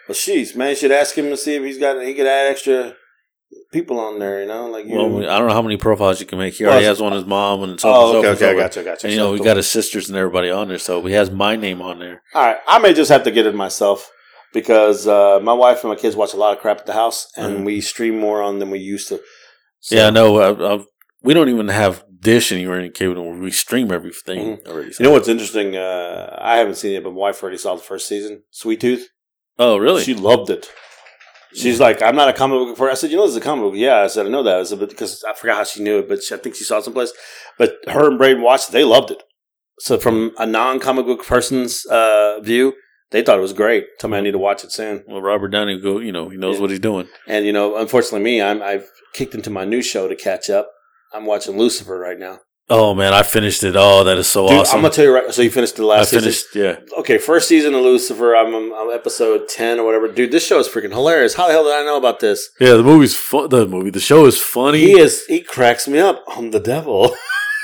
Well, 0.08 0.14
sheesh, 0.24 0.56
man, 0.56 0.70
you 0.70 0.76
should 0.76 0.92
ask 0.92 1.16
him 1.18 1.28
to 1.28 1.36
see 1.36 1.56
if 1.56 1.62
he's 1.62 1.78
got 1.78 2.02
he 2.02 2.14
could 2.14 2.26
add 2.26 2.50
extra 2.50 2.94
people 3.72 3.99
on 4.01 4.18
there. 4.18 4.40
You 4.42 4.46
know, 4.49 4.66
like 4.68 4.86
you. 4.86 4.96
Well, 4.96 5.30
I 5.30 5.38
don't 5.38 5.49
know 5.49 5.55
how 5.55 5.62
many 5.62 5.76
profiles 5.76 6.20
you 6.20 6.26
can 6.26 6.38
make. 6.38 6.55
He 6.55 6.64
Well, 6.64 6.72
already 6.72 6.86
has 6.86 7.01
one 7.01 7.12
his 7.12 7.24
mom 7.24 7.62
and 7.62 7.80
so 7.80 7.88
on 7.88 7.94
oh, 7.94 8.01
and 8.03 8.12
so 8.12 8.18
okay, 8.18 8.26
forth. 8.28 8.42
I 8.42 8.49
So, 8.53 8.57
got 8.57 8.76
you, 8.76 8.82
I 8.82 8.84
got 8.84 9.03
you. 9.03 9.07
And 9.09 9.12
you 9.14 9.18
know, 9.18 9.32
we 9.32 9.38
So- 9.38 9.44
got 9.44 9.57
his 9.57 9.70
sisters 9.70 10.09
and 10.09 10.16
everybody 10.18 10.51
on 10.51 10.68
there, 10.68 10.78
so 10.78 11.03
he 11.05 11.14
has 11.14 11.30
my 11.30 11.57
name 11.57 11.80
on 11.82 11.99
there. 11.99 12.22
All 12.34 12.44
right, 12.46 12.59
I 12.66 12.78
may 12.78 12.92
just 12.94 13.11
have 13.11 13.22
to 13.24 13.30
get 13.30 13.46
it 13.46 13.55
myself 13.55 14.11
because 14.53 15.07
uh, 15.07 15.40
my 15.42 15.53
wife 15.53 15.82
and 15.84 15.90
my 15.90 15.96
kids 15.96 16.16
watch 16.16 16.32
a 16.34 16.36
lot 16.36 16.55
of 16.57 16.61
crap 16.61 16.78
at 16.78 16.86
the 16.86 16.92
house, 16.94 17.28
and 17.36 17.59
Mhm. 17.59 17.64
we 17.64 17.80
stream 17.80 18.18
more 18.18 18.42
on 18.42 18.59
than 18.59 18.70
we 18.70 18.78
used 18.78 19.09
to. 19.09 19.20
So- 19.80 19.94
yeah, 19.96 20.11
no, 20.11 20.38
I, 20.38 20.74
I, 20.74 20.84
we 21.22 21.34
don't 21.34 21.49
even 21.49 21.68
have 21.68 22.05
dish 22.20 22.51
anywhere 22.51 22.80
in 22.80 22.90
cable. 22.92 23.30
We 23.38 23.51
stream 23.51 23.92
everything 23.92 24.59
already. 24.66 24.88
Mm-hmm. 24.88 24.90
so- 24.92 25.03
You 25.05 25.09
know 25.09 25.12
what's 25.12 25.28
interesting? 25.28 25.76
Uh, 25.76 26.36
I 26.40 26.57
haven't 26.57 26.76
seen 26.76 26.96
it, 26.96 27.05
but 27.05 27.11
my 27.11 27.16
wife 27.18 27.42
already 27.42 27.59
saw 27.59 27.74
the 27.76 27.82
first 27.82 28.09
season. 28.09 28.42
Sweet 28.51 28.80
Tooth. 28.80 29.09
oh, 29.59 29.76
really? 29.76 30.03
She 30.03 30.14
loved 30.14 30.51
it. 30.51 30.68
She's 31.55 31.80
like, 31.80 32.03
I'm 32.03 32.14
not 32.16 32.28
a 32.28 32.32
comic 32.32 32.59
book 32.59 32.76
person. 32.76 32.90
I 32.90 32.94
said, 32.94 33.11
you 33.11 33.16
know, 33.16 33.22
this 33.22 33.30
is 33.32 33.36
a 33.38 33.40
comic 33.40 33.64
book. 33.64 33.74
Yeah, 33.76 33.99
I 34.01 34.07
said, 34.09 34.26
I 34.26 34.28
know 34.28 34.42
that. 34.42 34.59
I 34.59 34.62
said, 34.64 34.78
but 34.80 34.90
because 34.90 35.24
I 35.24 35.32
forgot 35.34 35.57
how 35.57 35.64
she 35.64 35.82
knew 35.82 35.99
it, 35.99 36.09
but 36.09 36.22
she, 36.22 36.34
I 36.34 36.38
think 36.38 36.55
she 36.55 36.64
saw 36.64 36.78
it 36.78 36.84
someplace. 36.84 37.12
But 37.59 37.76
her 37.88 38.09
and 38.09 38.18
Braden 38.18 38.42
watched 38.42 38.68
it. 38.68 38.72
They 38.72 38.84
loved 38.84 39.11
it. 39.11 39.22
So 39.80 39.99
from 39.99 40.32
a 40.38 40.44
non 40.46 40.78
comic 40.80 41.07
book 41.07 41.24
person's 41.24 41.86
uh, 41.86 42.40
view, 42.42 42.74
they 43.11 43.22
thought 43.22 43.38
it 43.38 43.42
was 43.42 43.53
great. 43.55 43.86
Tell 43.99 44.11
me 44.11 44.18
I 44.18 44.20
need 44.20 44.32
to 44.32 44.38
watch 44.38 44.62
it 44.64 44.72
soon. 44.72 45.05
well, 45.09 45.22
Robert 45.22 45.49
Downey, 45.49 45.80
go. 45.80 45.99
You 45.99 46.12
know, 46.12 46.28
he 46.28 46.36
knows 46.36 46.57
Yeah. 46.57 46.61
what 46.62 46.70
he's 46.70 46.80
doing. 46.80 47.09
And 47.26 47.46
you 47.46 47.53
know, 47.53 47.76
unfortunately, 47.76 48.20
me, 48.20 48.42
I'm 48.42 48.61
I've 48.62 48.90
kicked 49.14 49.34
into 49.34 49.51
my 49.51 49.64
new 49.64 49.80
show 49.80 50.09
to 50.09 50.16
catch 50.16 50.51
up. 50.51 50.70
I'm 51.14 51.24
watching 51.24 51.57
Lucifer 51.57 51.99
right 51.99 52.18
now. 52.18 52.40
Oh 52.70 52.94
man, 52.94 53.14
I 53.14 53.22
finished 53.22 53.64
it. 53.64 53.74
Oh, 53.76 54.04
that 54.04 54.18
is 54.18 54.30
so 54.30 54.46
Dude, 54.46 54.58
awesome. 54.58 54.76
I'm 54.76 54.82
gonna 54.82 54.94
tell 54.94 55.04
you 55.06 55.14
right. 55.14 55.32
So 55.32 55.40
you 55.40 55.50
finished 55.50 55.76
the 55.76 55.84
I 55.84 55.86
last 55.86 56.10
season? 56.10 56.20
finished. 56.20 56.54
Yeah, 56.54 56.98
Okay, 56.98 57.16
first 57.16 57.48
season 57.48 57.74
of 57.74 57.80
Lucifer. 57.80 58.36
I'm, 58.36 58.54
I'm, 58.54 58.72
I'm 58.74 58.90
episode 58.94 59.48
ten 59.48 59.78
or 59.78 59.86
whatever. 59.86 60.08
Dude, 60.08 60.32
this 60.32 60.46
show 60.46 60.58
is 60.58 60.68
freaking 60.68 60.90
hilarious. 60.90 61.34
How 61.34 61.46
the 61.46 61.52
hell 61.54 61.64
did 61.64 61.72
I 61.72 61.84
know 61.84 61.96
about 61.96 62.20
this? 62.20 62.50
yeah. 62.60 62.74
The 62.74 62.82
movie's 62.82 63.16
fun. 63.16 63.48
The 63.48 63.66
movie, 63.66 63.88
the 63.90 64.00
show 64.00 64.26
is 64.26 64.38
funny. 64.38 64.80
He 64.80 64.98
is. 64.98 65.24
He 65.26 65.40
cracks 65.40 65.88
me 65.88 65.98
up. 65.98 66.22
I'm 66.28 66.50
the 66.50 66.60
devil. 66.60 67.16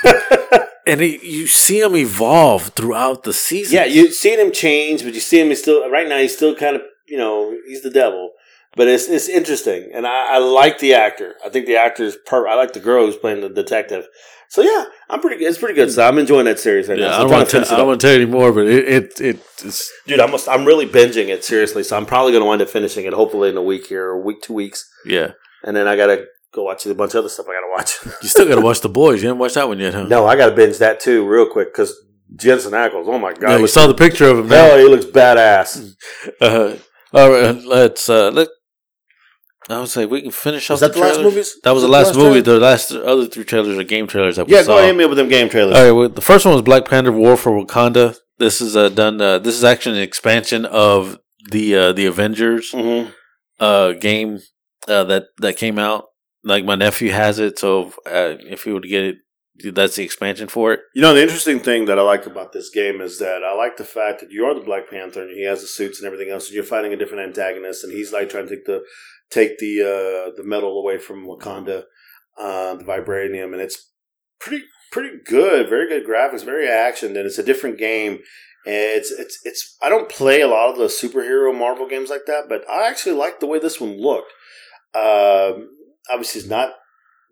and 0.87 1.01
he, 1.01 1.19
you 1.23 1.47
see 1.47 1.81
him 1.81 1.95
evolve 1.95 2.69
throughout 2.69 3.23
the 3.23 3.33
season. 3.33 3.75
yeah, 3.75 3.85
you 3.85 4.11
see 4.11 4.35
him 4.35 4.51
change, 4.51 5.03
but 5.03 5.13
you 5.13 5.19
see 5.19 5.39
him. 5.39 5.47
He's 5.49 5.61
still 5.61 5.87
right 5.89 6.07
now. 6.07 6.17
He's 6.17 6.35
still 6.35 6.55
kind 6.55 6.75
of 6.75 6.81
you 7.07 7.17
know 7.17 7.55
he's 7.67 7.83
the 7.83 7.91
devil. 7.91 8.31
But 8.75 8.87
it's 8.89 9.07
it's 9.07 9.29
interesting, 9.29 9.91
and 9.93 10.05
I, 10.05 10.35
I 10.35 10.37
like 10.39 10.79
the 10.79 10.95
actor. 10.95 11.35
I 11.45 11.49
think 11.49 11.65
the 11.65 11.77
actor 11.77 12.03
is 12.03 12.17
per. 12.25 12.47
I 12.47 12.55
like 12.55 12.73
the 12.73 12.79
girl 12.81 13.05
who's 13.05 13.15
playing 13.15 13.41
the 13.41 13.49
detective. 13.49 14.07
So 14.55 14.61
yeah, 14.61 14.85
I'm 15.09 15.19
pretty. 15.19 15.37
good. 15.37 15.49
It's 15.49 15.57
pretty 15.57 15.73
good. 15.73 15.91
So 15.91 16.07
I'm 16.07 16.17
enjoying 16.17 16.45
that 16.45 16.59
series 16.59 16.87
right 16.87 16.97
Yeah, 16.97 17.07
now. 17.07 17.11
So 17.11 17.17
I 17.17 17.21
I'm 17.23 17.27
don't 17.29 17.37
want 17.39 17.49
to 17.49 17.57
I 17.57 17.61
it 17.61 17.77
don't 17.77 17.87
want 17.87 17.99
to 18.01 18.07
tell 18.07 18.15
you 18.15 18.21
anymore, 18.23 18.51
but 18.53 18.67
it, 18.67 18.87
it, 18.87 19.19
it 19.21 19.39
it's 19.65 19.91
Dude, 20.07 20.19
I'm 20.21 20.33
I'm 20.49 20.63
really 20.63 20.85
binging 20.87 21.27
it 21.27 21.43
seriously. 21.43 21.83
So 21.83 21.97
I'm 21.97 22.05
probably 22.05 22.31
going 22.31 22.41
to 22.41 22.47
wind 22.47 22.61
up 22.61 22.69
finishing 22.69 23.03
it 23.05 23.11
hopefully 23.11 23.49
in 23.49 23.57
a 23.57 23.61
week 23.61 23.87
here, 23.87 24.05
or 24.05 24.21
week, 24.23 24.41
two 24.41 24.53
weeks, 24.53 24.89
yeah. 25.05 25.31
and 25.65 25.75
then 25.75 25.89
I 25.89 25.97
gotta 25.97 26.25
go 26.53 26.63
watch 26.63 26.85
a 26.85 26.95
bunch 26.95 27.13
of 27.15 27.19
other 27.19 27.29
stuff. 27.29 27.47
I 27.49 27.53
gotta 27.53 27.71
watch. 27.75 28.15
You 28.23 28.29
still 28.29 28.47
got 28.47 28.55
to 28.55 28.61
watch 28.61 28.79
the 28.79 28.87
boys. 28.87 29.21
You 29.21 29.27
haven't 29.27 29.39
watched 29.39 29.55
that 29.55 29.67
one 29.67 29.79
yet, 29.79 29.93
huh? 29.93 30.03
no, 30.03 30.25
I 30.25 30.37
gotta 30.37 30.55
binge 30.55 30.77
that 30.77 31.01
too, 31.01 31.27
real 31.27 31.47
quick, 31.49 31.73
because 31.73 31.93
Jensen 32.33 32.71
Ackles. 32.71 33.07
Oh 33.07 33.19
my 33.19 33.33
god, 33.33 33.49
Yeah, 33.51 33.57
looks- 33.57 33.73
saw 33.73 33.87
the 33.87 33.93
picture 33.93 34.25
of 34.29 34.39
him. 34.39 34.47
hell, 34.47 34.77
he 34.77 34.85
looks 34.87 35.03
badass. 35.05 35.95
Uh, 36.39 36.75
all 37.13 37.29
right, 37.29 37.61
let's 37.63 38.09
uh, 38.09 38.31
let. 38.31 38.47
I 39.69 39.79
would 39.79 39.89
say 39.89 40.05
we 40.05 40.21
can 40.21 40.31
finish 40.31 40.69
off. 40.69 40.75
Was 40.75 40.81
that 40.81 40.93
the 40.93 40.99
last 40.99 41.15
trailers. 41.15 41.33
movies? 41.33 41.55
That 41.63 41.71
was 41.71 41.81
the 41.83 41.89
Was 41.89 41.93
last 41.93 42.13
that 42.13 42.19
the 42.19 42.25
movie. 42.25 42.41
last 42.41 42.89
The 42.89 42.99
last 42.99 43.07
other 43.07 43.25
three 43.25 43.43
trailers 43.43 43.77
are 43.77 43.83
game 43.83 44.05
trailers 44.07 44.35
that 44.35 44.47
we 44.47 44.53
Yeah, 44.53 44.61
saw. 44.61 44.67
go 44.73 44.77
ahead 44.77 44.89
and 44.91 44.99
hit 44.99 45.05
me 45.05 45.09
with 45.09 45.17
them 45.17 45.27
game 45.27 45.49
trailers. 45.49 45.75
All 45.75 45.83
right, 45.83 45.91
well, 45.91 46.09
the 46.09 46.21
first 46.21 46.45
one 46.45 46.53
was 46.53 46.61
Black 46.61 46.85
Panther: 46.85 47.11
War 47.11 47.35
for 47.35 47.51
Wakanda. 47.51 48.15
This 48.37 48.61
is 48.61 48.75
uh, 48.75 48.89
done. 48.89 49.19
Uh, 49.19 49.39
this 49.39 49.55
is 49.55 49.63
actually 49.63 49.97
an 49.97 50.03
expansion 50.03 50.65
of 50.65 51.17
the 51.49 51.75
uh, 51.75 51.93
the 51.93 52.05
Avengers 52.05 52.71
hmm 52.71 53.05
uh, 53.59 53.93
game 53.93 54.39
uh, 54.87 55.03
that 55.05 55.25
that 55.39 55.57
came 55.57 55.79
out. 55.79 56.05
Like 56.43 56.63
my 56.63 56.75
nephew 56.75 57.11
has 57.11 57.39
it, 57.39 57.57
so 57.57 57.87
uh, 58.05 58.35
if 58.39 58.65
he 58.65 58.71
were 58.71 58.81
to 58.81 58.87
get 58.87 59.03
it, 59.03 59.15
that's 59.73 59.95
the 59.95 60.03
expansion 60.03 60.47
for 60.47 60.73
it. 60.73 60.81
You 60.93 61.01
know, 61.01 61.15
the 61.15 61.23
interesting 61.23 61.59
thing 61.59 61.85
that 61.85 61.97
I 61.97 62.03
like 62.03 62.27
about 62.27 62.53
this 62.53 62.69
game 62.69 63.01
is 63.01 63.17
that 63.17 63.41
I 63.43 63.55
like 63.55 63.77
the 63.77 63.83
fact 63.83 64.19
that 64.19 64.29
you 64.31 64.45
are 64.45 64.53
the 64.53 64.59
Black 64.59 64.87
Panther 64.89 65.23
and 65.23 65.31
he 65.31 65.43
has 65.45 65.61
the 65.61 65.67
suits 65.67 65.99
and 65.99 66.05
everything 66.05 66.31
else, 66.31 66.45
and 66.47 66.53
you're 66.55 66.63
fighting 66.63 66.93
a 66.93 66.97
different 66.97 67.23
antagonist, 67.23 67.83
and 67.83 67.91
he's 67.93 68.13
like 68.13 68.29
trying 68.29 68.47
to 68.47 68.55
take 68.55 68.65
the 68.65 68.83
take 69.29 69.57
the 69.59 69.81
uh, 69.81 70.31
the 70.35 70.43
metal 70.43 70.77
away 70.79 70.97
from 70.97 71.25
Wakanda, 71.25 71.83
uh, 72.39 72.75
the 72.75 72.83
vibranium, 72.83 73.53
and 73.53 73.61
it's 73.61 73.91
pretty 74.39 74.63
pretty 74.91 75.17
good, 75.25 75.69
very 75.69 75.87
good 75.89 76.07
graphics, 76.07 76.43
very 76.45 76.67
action, 76.69 77.15
and 77.17 77.25
it's 77.25 77.37
a 77.39 77.43
different 77.43 77.77
game. 77.77 78.19
And 78.65 78.75
it's 78.97 79.11
it's 79.11 79.39
it's. 79.43 79.77
I 79.81 79.89
don't 79.89 80.09
play 80.09 80.41
a 80.41 80.47
lot 80.47 80.69
of 80.71 80.77
the 80.77 80.85
superhero 80.85 81.57
Marvel 81.57 81.87
games 81.87 82.09
like 82.09 82.25
that, 82.27 82.45
but 82.49 82.67
I 82.69 82.87
actually 82.89 83.15
like 83.15 83.39
the 83.39 83.45
way 83.47 83.59
this 83.59 83.79
one 83.79 83.99
looked. 84.01 84.31
Um, 84.95 85.69
obviously, 86.09 86.41
it's 86.41 86.49
not 86.49 86.73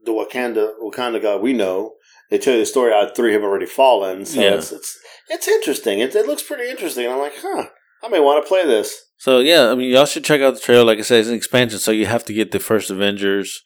the 0.06 0.12
Wakanda 0.12 0.74
Wakanda 0.84 1.22
guy 1.22 1.36
we 1.38 1.54
know 1.54 1.94
they 2.30 2.38
tell 2.38 2.54
you 2.54 2.60
the 2.60 2.66
story 2.66 2.92
how 2.92 3.08
three 3.14 3.34
have 3.34 3.44
already 3.44 3.66
fallen. 3.66 4.26
So 4.26 4.42
Yeah. 4.42 4.56
it's, 4.56 4.72
it's 4.72 4.98
it's 5.30 5.48
interesting. 5.48 6.00
It, 6.00 6.16
it 6.16 6.26
looks 6.28 6.44
pretty 6.44 6.70
interesting. 6.70 7.06
And 7.06 7.14
I'm 7.14 7.20
like, 7.20 7.34
huh, 7.38 7.68
I 8.04 8.08
may 8.10 8.20
want 8.20 8.44
to 8.44 8.48
play 8.48 8.66
this. 8.66 9.00
So 9.24 9.40
yeah, 9.40 9.72
I 9.72 9.76
mean, 9.76 9.90
y'all 9.90 10.06
should 10.06 10.26
check 10.26 10.42
out 10.42 10.54
the 10.56 10.60
trailer. 10.60 10.84
Like 10.84 11.00
I 11.00 11.02
said, 11.02 11.22
it's 11.22 11.30
an 11.30 11.36
expansion, 11.36 11.80
so 11.80 11.92
you 11.92 12.08
have 12.08 12.26
to 12.26 12.34
get 12.34 12.52
the 12.52 12.60
first 12.60 12.90
Avengers 12.90 13.64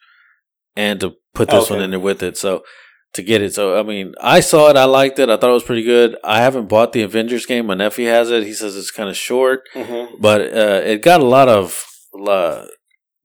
and 0.75 0.99
to 0.99 1.15
put 1.33 1.49
this 1.49 1.63
Okay. 1.63 1.73
one 1.73 1.83
in 1.83 1.89
there 1.89 1.99
with 1.99 2.21
it. 2.21 2.37
So 2.37 2.63
to 3.13 3.23
get 3.23 3.41
it, 3.41 3.55
so 3.55 3.79
I 3.79 3.81
mean, 3.81 4.13
I 4.21 4.39
saw 4.39 4.69
it, 4.69 4.77
I 4.77 4.83
liked 4.85 5.17
it, 5.17 5.31
I 5.31 5.37
thought 5.37 5.49
it 5.49 5.53
was 5.53 5.63
pretty 5.63 5.81
good. 5.81 6.15
I 6.23 6.41
haven't 6.41 6.69
bought 6.69 6.93
the 6.93 7.01
Avengers 7.01 7.47
game. 7.47 7.65
My 7.65 7.73
nephew 7.73 8.05
has 8.07 8.29
it. 8.29 8.43
He 8.43 8.53
says 8.53 8.75
it's 8.77 8.91
kind 8.91 9.09
of 9.09 9.17
short, 9.17 9.61
Mm-hmm. 9.73 10.21
but 10.21 10.41
uh, 10.41 10.81
it 10.85 11.01
got 11.01 11.21
a 11.21 11.25
lot 11.25 11.49
of 11.49 11.83
uh, 12.27 12.65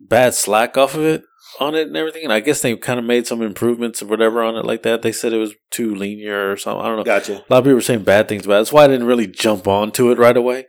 bad 0.01 0.33
slack 0.33 0.78
off 0.78 0.95
of 0.95 1.03
it 1.05 1.24
on 1.61 1.74
it 1.74 1.89
and 1.89 1.97
everything. 1.99 2.24
And 2.24 2.33
I 2.33 2.41
guess 2.41 2.62
they 2.62 2.74
kind 2.76 2.99
of 2.99 3.05
made 3.05 3.26
some 3.26 3.43
improvements 3.43 4.01
or 4.03 4.07
whatever 4.07 4.43
on 4.43 4.57
it 4.57 4.64
like 4.64 4.85
that. 4.85 5.03
They 5.03 5.12
said 5.12 5.35
it 5.35 5.37
was 5.39 5.53
too 5.70 5.95
linear 5.95 6.51
or 6.51 6.57
something. 6.57 6.80
I 6.83 6.89
don't 6.89 6.97
know. 6.97 7.05
Gotcha. 7.05 7.35
A 7.35 7.45
lot 7.51 7.59
of 7.59 7.64
people 7.64 7.74
were 7.74 7.80
saying 7.83 8.05
bad 8.05 8.26
things 8.26 8.47
about 8.47 8.55
it. 8.55 8.59
That's 8.61 8.72
why 8.72 8.85
I 8.85 8.89
didn't 8.89 9.07
really 9.07 9.26
jump 9.26 9.68
onto 9.68 10.11
it 10.11 10.16
right 10.18 10.37
away. 10.39 10.64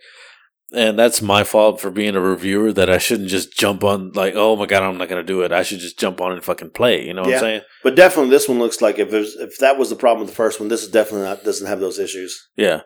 And 0.73 0.97
that's 0.97 1.21
my 1.21 1.43
fault 1.43 1.79
for 1.79 1.91
being 1.91 2.15
a 2.15 2.21
reviewer 2.21 2.73
that 2.73 2.89
I 2.89 2.97
shouldn't 2.97 3.29
just 3.29 3.57
jump 3.57 3.83
on 3.83 4.11
like, 4.13 4.33
oh 4.35 4.55
my 4.55 4.65
god, 4.65 4.83
I'm 4.83 4.97
not 4.97 5.09
gonna 5.09 5.23
do 5.23 5.41
it. 5.41 5.51
I 5.51 5.63
should 5.63 5.79
just 5.79 5.99
jump 5.99 6.19
on 6.21 6.31
and 6.31 6.43
fucking 6.43 6.71
play. 6.71 7.05
You 7.05 7.13
know 7.13 7.21
what 7.21 7.29
Yeah. 7.29 7.35
I'm 7.37 7.41
saying? 7.41 7.61
But 7.83 7.95
definitely, 7.95 8.31
this 8.31 8.47
one 8.49 8.59
looks 8.59 8.81
like 8.81 8.99
if 8.99 9.09
there's 9.11 9.35
if 9.35 9.57
that 9.59 9.77
was 9.77 9.89
the 9.89 9.95
problem 9.95 10.21
with 10.21 10.29
the 10.29 10.35
first 10.35 10.59
one, 10.59 10.69
this 10.69 10.83
is 10.83 10.89
definitely 10.89 11.27
not 11.27 11.43
doesn't 11.43 11.67
have 11.67 11.79
those 11.79 11.99
issues. 11.99 12.49
Yeah. 12.55 12.81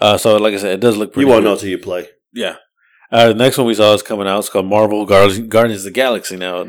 Uh, 0.00 0.16
so 0.16 0.36
like 0.36 0.54
I 0.54 0.58
said, 0.58 0.72
it 0.74 0.80
does 0.80 0.96
look 0.96 1.12
pretty. 1.12 1.26
you 1.26 1.30
won't 1.30 1.42
good. 1.42 1.48
know 1.48 1.52
until 1.54 1.68
you 1.68 1.78
play. 1.78 2.08
Yeah. 2.32 2.56
Uh, 3.10 3.28
the 3.28 3.34
next 3.34 3.56
one 3.58 3.66
we 3.66 3.74
saw 3.74 3.94
is 3.94 4.02
coming 4.02 4.28
out. 4.28 4.38
It's 4.40 4.48
called 4.50 4.66
Marvel 4.66 5.04
Guardians, 5.06 5.48
Guardians 5.48 5.80
of 5.80 5.86
the 5.86 5.90
Galaxy. 5.92 6.36
Now, 6.36 6.66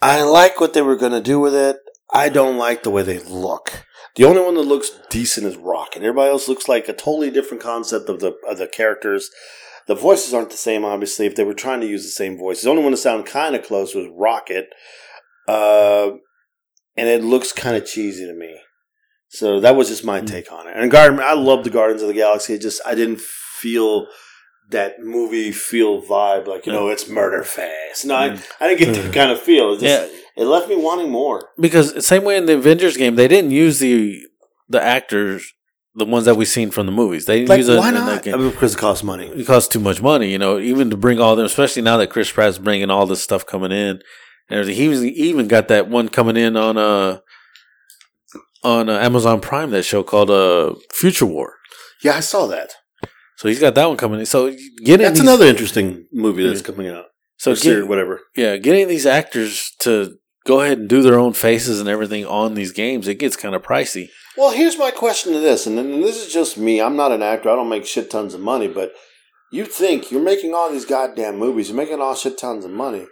I 0.00 0.22
like 0.22 0.60
what 0.60 0.72
they 0.72 0.82
were 0.82 0.96
going 0.96 1.12
to 1.12 1.20
do 1.20 1.38
with 1.40 1.54
it. 1.54 1.76
I 2.12 2.28
don't 2.28 2.58
like 2.58 2.82
the 2.82 2.90
way 2.90 3.02
they 3.02 3.18
look. 3.20 3.84
The 4.14 4.24
only 4.24 4.42
one 4.42 4.54
that 4.54 4.62
looks 4.62 4.90
decent 5.08 5.46
is 5.46 5.56
Rock, 5.56 5.96
and 5.96 6.04
everybody 6.04 6.30
else 6.30 6.48
looks 6.48 6.68
like 6.68 6.88
a 6.88 6.92
totally 6.92 7.30
different 7.30 7.62
concept 7.62 8.08
of 8.08 8.20
the 8.20 8.34
of 8.48 8.58
the 8.58 8.66
characters. 8.66 9.30
The 9.86 9.94
voices 9.94 10.34
aren't 10.34 10.50
the 10.50 10.56
same, 10.56 10.84
obviously. 10.84 11.26
If 11.26 11.34
they 11.34 11.44
were 11.44 11.54
trying 11.54 11.80
to 11.80 11.86
use 11.86 12.04
the 12.04 12.10
same 12.10 12.36
voices, 12.36 12.64
the 12.64 12.70
only 12.70 12.82
one 12.82 12.92
that 12.92 12.98
sounded 12.98 13.26
kind 13.26 13.56
of 13.56 13.64
close 13.64 13.94
was 13.94 14.08
Rocket, 14.14 14.68
uh, 15.48 16.10
and 16.96 17.08
it 17.08 17.24
looks 17.24 17.52
kind 17.52 17.76
of 17.76 17.86
cheesy 17.86 18.26
to 18.26 18.34
me. 18.34 18.60
So 19.28 19.60
that 19.60 19.76
was 19.76 19.88
just 19.88 20.04
my 20.04 20.20
hmm. 20.20 20.26
take 20.26 20.52
on 20.52 20.68
it. 20.68 20.76
And 20.76 20.90
Guardian, 20.90 21.22
I 21.22 21.32
love 21.32 21.64
the 21.64 21.70
Guardians 21.70 22.02
of 22.02 22.08
the 22.08 22.14
Galaxy. 22.14 22.54
It 22.54 22.60
just 22.60 22.82
I 22.86 22.94
didn't 22.94 23.20
feel 23.20 24.06
that 24.68 25.00
movie 25.00 25.52
feel 25.52 26.02
vibe 26.02 26.46
like 26.46 26.66
you 26.66 26.72
know 26.72 26.88
it's 26.88 27.08
murder 27.08 27.42
face. 27.42 28.04
No, 28.04 28.14
I, 28.14 28.30
hmm. 28.30 28.42
I 28.60 28.68
didn't 28.68 28.78
get 28.78 28.94
that 28.94 29.06
hmm. 29.06 29.12
kind 29.12 29.30
of 29.30 29.40
feel. 29.40 29.72
It 29.72 29.80
just, 29.80 30.12
Yeah. 30.12 30.21
It 30.36 30.44
left 30.44 30.68
me 30.68 30.76
wanting 30.76 31.10
more. 31.10 31.50
because 31.58 32.06
same 32.06 32.24
way 32.24 32.36
in 32.36 32.46
the 32.46 32.54
Avengers 32.54 32.96
game, 32.96 33.16
they 33.16 33.28
didn't 33.28 33.50
use 33.50 33.78
the 33.78 34.20
the 34.68 34.82
actors, 34.82 35.52
the 35.94 36.06
ones 36.06 36.24
that 36.24 36.36
we've 36.36 36.48
seen 36.48 36.70
from 36.70 36.86
the 36.86 36.92
movies. 36.92 37.26
They 37.26 37.38
didn't 37.40 37.50
Like 37.50 37.58
use 37.58 37.68
why 37.68 37.90
not? 37.90 38.22
that 38.24 38.34
I 38.34 38.36
mean, 38.38 38.50
because 38.50 38.74
it 38.74 38.78
costs 38.78 39.04
money. 39.04 39.26
it 39.26 39.46
costs 39.46 39.68
too 39.68 39.80
much 39.80 40.00
money, 40.00 40.30
you 40.32 40.38
know, 40.38 40.58
even 40.58 40.88
to 40.90 40.96
bring 40.96 41.20
all 41.20 41.36
them, 41.36 41.44
especially 41.46 41.82
now 41.82 41.96
that 41.98 42.08
Chris 42.10 42.30
Pratt's 42.32 42.58
bringing 42.58 42.90
all 42.90 43.06
this 43.06 43.22
stuff 43.22 43.44
coming 43.44 43.72
in 43.72 44.00
and 44.48 44.58
everything. 44.58 44.76
He, 44.76 44.88
was, 44.88 45.00
he 45.02 45.08
even 45.10 45.48
got 45.48 45.68
that 45.68 45.88
one 45.88 46.08
coming 46.08 46.36
in 46.36 46.56
on 46.56 46.78
uh 46.78 47.18
on 48.64 48.88
uh, 48.88 48.98
Amazon 48.98 49.40
Prime, 49.40 49.70
that 49.70 49.82
show 49.84 50.02
called 50.02 50.30
uh 50.30 50.74
Future 50.92 51.26
War. 51.26 51.54
Yeah, 52.02 52.16
I 52.16 52.20
saw 52.20 52.46
that. 52.46 52.70
So 53.36 53.48
he's 53.48 53.58
got 53.60 53.74
that 53.74 53.86
one 53.86 53.96
coming 53.96 54.20
in. 54.20 54.26
So 54.26 54.50
getting 54.84 55.04
That's 55.04 55.14
these, 55.18 55.22
another 55.22 55.46
interesting 55.46 56.06
movie 56.12 56.46
that's 56.46 56.62
coming 56.62 56.88
out. 56.88 57.06
so 57.38 57.54
get- 57.56 57.88
whatever. 57.88 58.20
yeah, 58.36 58.56
getting 58.56 58.86
these 58.88 59.04
actors 59.06 59.72
to 59.80 60.16
go 60.44 60.60
ahead 60.60 60.78
and 60.78 60.88
do 60.88 61.02
their 61.02 61.18
own 61.18 61.32
faces 61.32 61.80
and 61.80 61.88
everything 61.88 62.24
on 62.26 62.54
these 62.54 62.72
games, 62.72 63.08
it 63.08 63.18
gets 63.18 63.36
kind 63.36 63.54
of 63.54 63.62
pricey. 63.62 64.08
Well, 64.36 64.52
here's 64.52 64.78
my 64.78 64.90
question 64.90 65.32
to 65.32 65.40
this, 65.40 65.66
and, 65.66 65.78
this 66.02 66.24
is 66.24 66.32
just 66.32 66.56
me. 66.56 66.80
I'm 66.80 66.96
not 66.96 67.12
an 67.12 67.22
actor. 67.22 67.50
I 67.50 67.56
don't 67.56 67.68
make 67.68 67.84
shit 67.84 68.10
tons 68.10 68.34
of 68.34 68.40
money, 68.40 68.68
but 68.68 68.92
you 69.50 69.66
think 69.66 70.10
you're 70.10 70.22
making 70.22 70.54
all 70.54 70.70
these 70.70 70.86
goddamn 70.86 71.38
movies, 71.38 71.68
you're 71.68 71.76
making 71.76 72.00
all 72.00 72.14
shit 72.14 72.38
tons 72.38 72.64
of 72.64 72.70
money. 72.70 73.06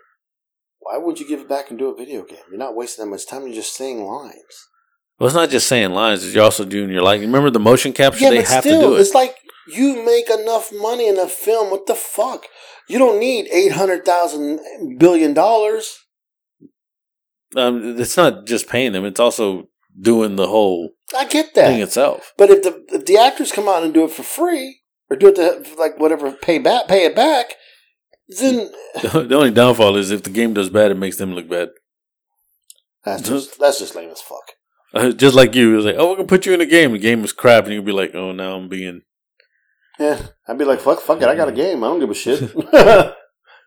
Why 0.79 0.97
would 0.97 1.21
you 1.21 1.29
give 1.29 1.41
it 1.41 1.49
back 1.49 1.69
and 1.69 1.79
do 1.79 1.91
a 1.91 1.97
video 1.97 2.25
game? 2.25 2.39
You're 2.49 2.59
not 2.59 2.75
wasting 2.75 3.05
that 3.05 3.11
much 3.11 3.27
time. 3.27 3.43
You're 3.43 3.55
just 3.55 3.77
saying 3.77 4.03
lines. 4.03 4.67
Well, 5.19 5.27
it's 5.27 5.37
not 5.37 5.51
just 5.51 5.69
saying 5.69 5.91
lines; 5.91 6.35
you're 6.35 6.43
also 6.43 6.65
doing 6.65 6.89
your 6.91 7.03
like. 7.03 7.21
Remember 7.21 7.51
the 7.51 7.61
motion 7.61 7.93
capture? 7.93 8.31
they 8.31 8.43
have 8.43 8.63
to 8.65 8.71
do 8.71 8.97
it. 8.97 9.01
it's 9.01 9.15
like 9.15 9.37
you 9.69 10.03
make 10.05 10.31
enough 10.31 10.71
money 10.73 11.07
in 11.07 11.19
a 11.19 11.29
film. 11.29 11.71
What 11.71 11.87
the 11.87 11.95
fuck? 11.95 12.47
You 12.89 12.99
don't 12.99 13.21
need 13.21 13.47
eight 13.53 13.73
hundred 13.73 14.07
thousand 14.07 14.99
billion 14.99 15.35
dollars. 15.35 15.99
Um, 17.57 18.01
it's 18.01 18.17
not 18.17 18.47
just 18.47 18.69
paying 18.69 18.93
them; 18.93 19.05
it's 19.05 19.21
also 19.21 19.69
doing 20.01 20.37
the 20.37 20.47
whole 20.47 20.91
I 21.17 21.27
get 21.27 21.55
that. 21.55 21.67
thing 21.67 21.81
itself. 21.81 22.33
But 22.39 22.51
if 22.51 22.63
the 22.63 22.85
if 22.89 23.07
the 23.07 23.19
actors 23.19 23.53
come 23.53 23.69
out 23.69 23.83
and 23.83 23.93
do 23.93 24.05
it 24.05 24.13
for 24.13 24.23
free 24.23 24.81
or 25.11 25.17
do 25.17 25.29
it 25.29 25.37
to 25.37 25.77
like 25.79 25.99
whatever 25.99 26.33
pay 26.33 26.59
back 26.59 26.87
pay 26.89 27.05
it 27.05 27.17
back, 27.17 27.55
then 28.29 28.71
the 29.03 29.35
only 29.35 29.51
downfall 29.51 29.97
is 29.97 30.11
if 30.11 30.23
the 30.23 30.31
game 30.31 30.55
does 30.55 30.71
bad, 30.71 30.91
it 30.91 30.97
makes 30.99 31.17
them 31.17 31.35
look 31.35 31.49
bad. 31.49 31.71
that's 33.05 33.23
just 33.29 33.59
that's 33.59 33.79
just 33.81 33.95
lame 33.97 34.11
as 34.11 34.21
fuck. 34.21 34.53
Uh, 34.93 35.13
just 35.13 35.37
like 35.37 35.55
you, 35.55 35.77
it's 35.77 35.87
like, 35.87 35.95
oh, 35.99 36.11
we're 36.11 36.17
gonna 36.17 36.29
put 36.29 36.47
you 36.47 36.53
in 36.55 36.61
a 36.61 36.67
game. 36.67 36.93
The 36.93 36.99
game 36.99 37.23
is 37.25 37.33
crap, 37.33 37.65
and 37.65 37.73
you'll 37.73 37.85
be 37.85 37.93
like, 37.93 38.15
oh, 38.15 38.33
now 38.33 38.57
I'm 38.57 38.69
being. 38.69 39.03
Yeah, 39.99 40.21
I'd 40.49 40.59
be 40.59 40.65
like 40.65 40.81
fuck 40.81 41.01
fuck 41.01 41.21
it. 41.21 41.29
I 41.29 41.35
got 41.35 41.49
a 41.49 41.53
game. 41.53 41.85
I 41.85 41.89
don't 41.89 42.01
give 42.01 42.11
a 42.11 42.15
shit. 42.15 42.41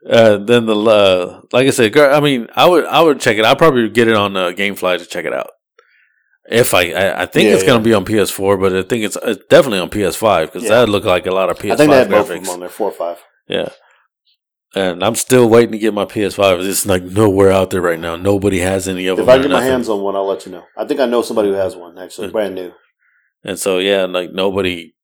Uh, 0.09 0.37
then 0.37 0.65
the 0.65 0.75
uh, 0.75 1.41
like 1.53 1.67
I 1.67 1.69
said, 1.69 1.95
I 1.97 2.19
mean, 2.19 2.47
I 2.55 2.67
would 2.67 2.85
I 2.85 3.01
would 3.01 3.19
check 3.21 3.37
it. 3.37 3.45
I'll 3.45 3.55
probably 3.55 3.89
get 3.89 4.07
it 4.07 4.15
on 4.15 4.35
uh, 4.35 4.49
GameFly 4.51 4.99
to 4.99 5.05
check 5.05 5.25
it 5.25 5.33
out. 5.33 5.51
If 6.49 6.73
I 6.73 6.91
I, 6.91 7.21
I 7.21 7.25
think 7.25 7.47
Yeah, 7.47 7.55
it's 7.55 7.63
gonna 7.63 7.83
be 7.83 7.93
on 7.93 8.03
PS4, 8.03 8.59
but 8.59 8.75
I 8.75 8.81
think 8.83 9.05
it's, 9.05 9.17
it's 9.23 9.45
definitely 9.49 9.79
on 9.79 9.89
PS5 9.89 10.47
because 10.47 10.63
Yeah. 10.63 10.69
that 10.69 10.79
would 10.81 10.89
look 10.89 11.05
like 11.05 11.25
a 11.25 11.31
lot 11.31 11.49
of 11.49 11.57
PS5 11.57 11.71
I 11.71 11.75
think 11.77 11.91
they 11.91 11.97
had 11.97 12.09
both 12.09 12.29
of 12.29 12.43
them 12.43 12.49
on 12.49 12.59
there, 12.59 12.69
four 12.69 12.89
or 12.89 12.93
five. 12.93 13.17
Yeah. 13.47 13.69
And 14.75 15.03
I'm 15.03 15.15
still 15.15 15.47
waiting 15.47 15.71
to 15.73 15.77
get 15.77 15.93
my 15.93 16.03
PS5. 16.05 16.67
It's 16.67 16.85
like 16.85 17.03
nowhere 17.03 17.51
out 17.51 17.69
there 17.69 17.79
right 17.81 17.99
now. 17.99 18.15
Nobody 18.17 18.59
has 18.59 18.87
any 18.87 19.05
of 19.07 19.19
If 19.19 19.25
them. 19.25 19.29
If 19.33 19.39
I 19.39 19.41
get 19.41 19.51
my 19.51 19.57
nothing. 19.59 19.69
hands 19.71 19.87
on 19.87 20.01
one, 20.01 20.15
I'll 20.15 20.25
let 20.27 20.45
you 20.45 20.51
know. 20.51 20.63
I 20.75 20.83
think 20.85 20.99
I 20.99 21.05
know 21.05 21.21
somebody 21.21 21.47
who 21.49 21.53
has 21.55 21.75
one 21.77 21.97
actually, 21.97 22.31
brand 22.31 22.55
new. 22.55 22.73
And 23.43 23.57
so 23.57 23.77
yeah, 23.79 24.03
like 24.05 24.31
nobody. 24.33 24.95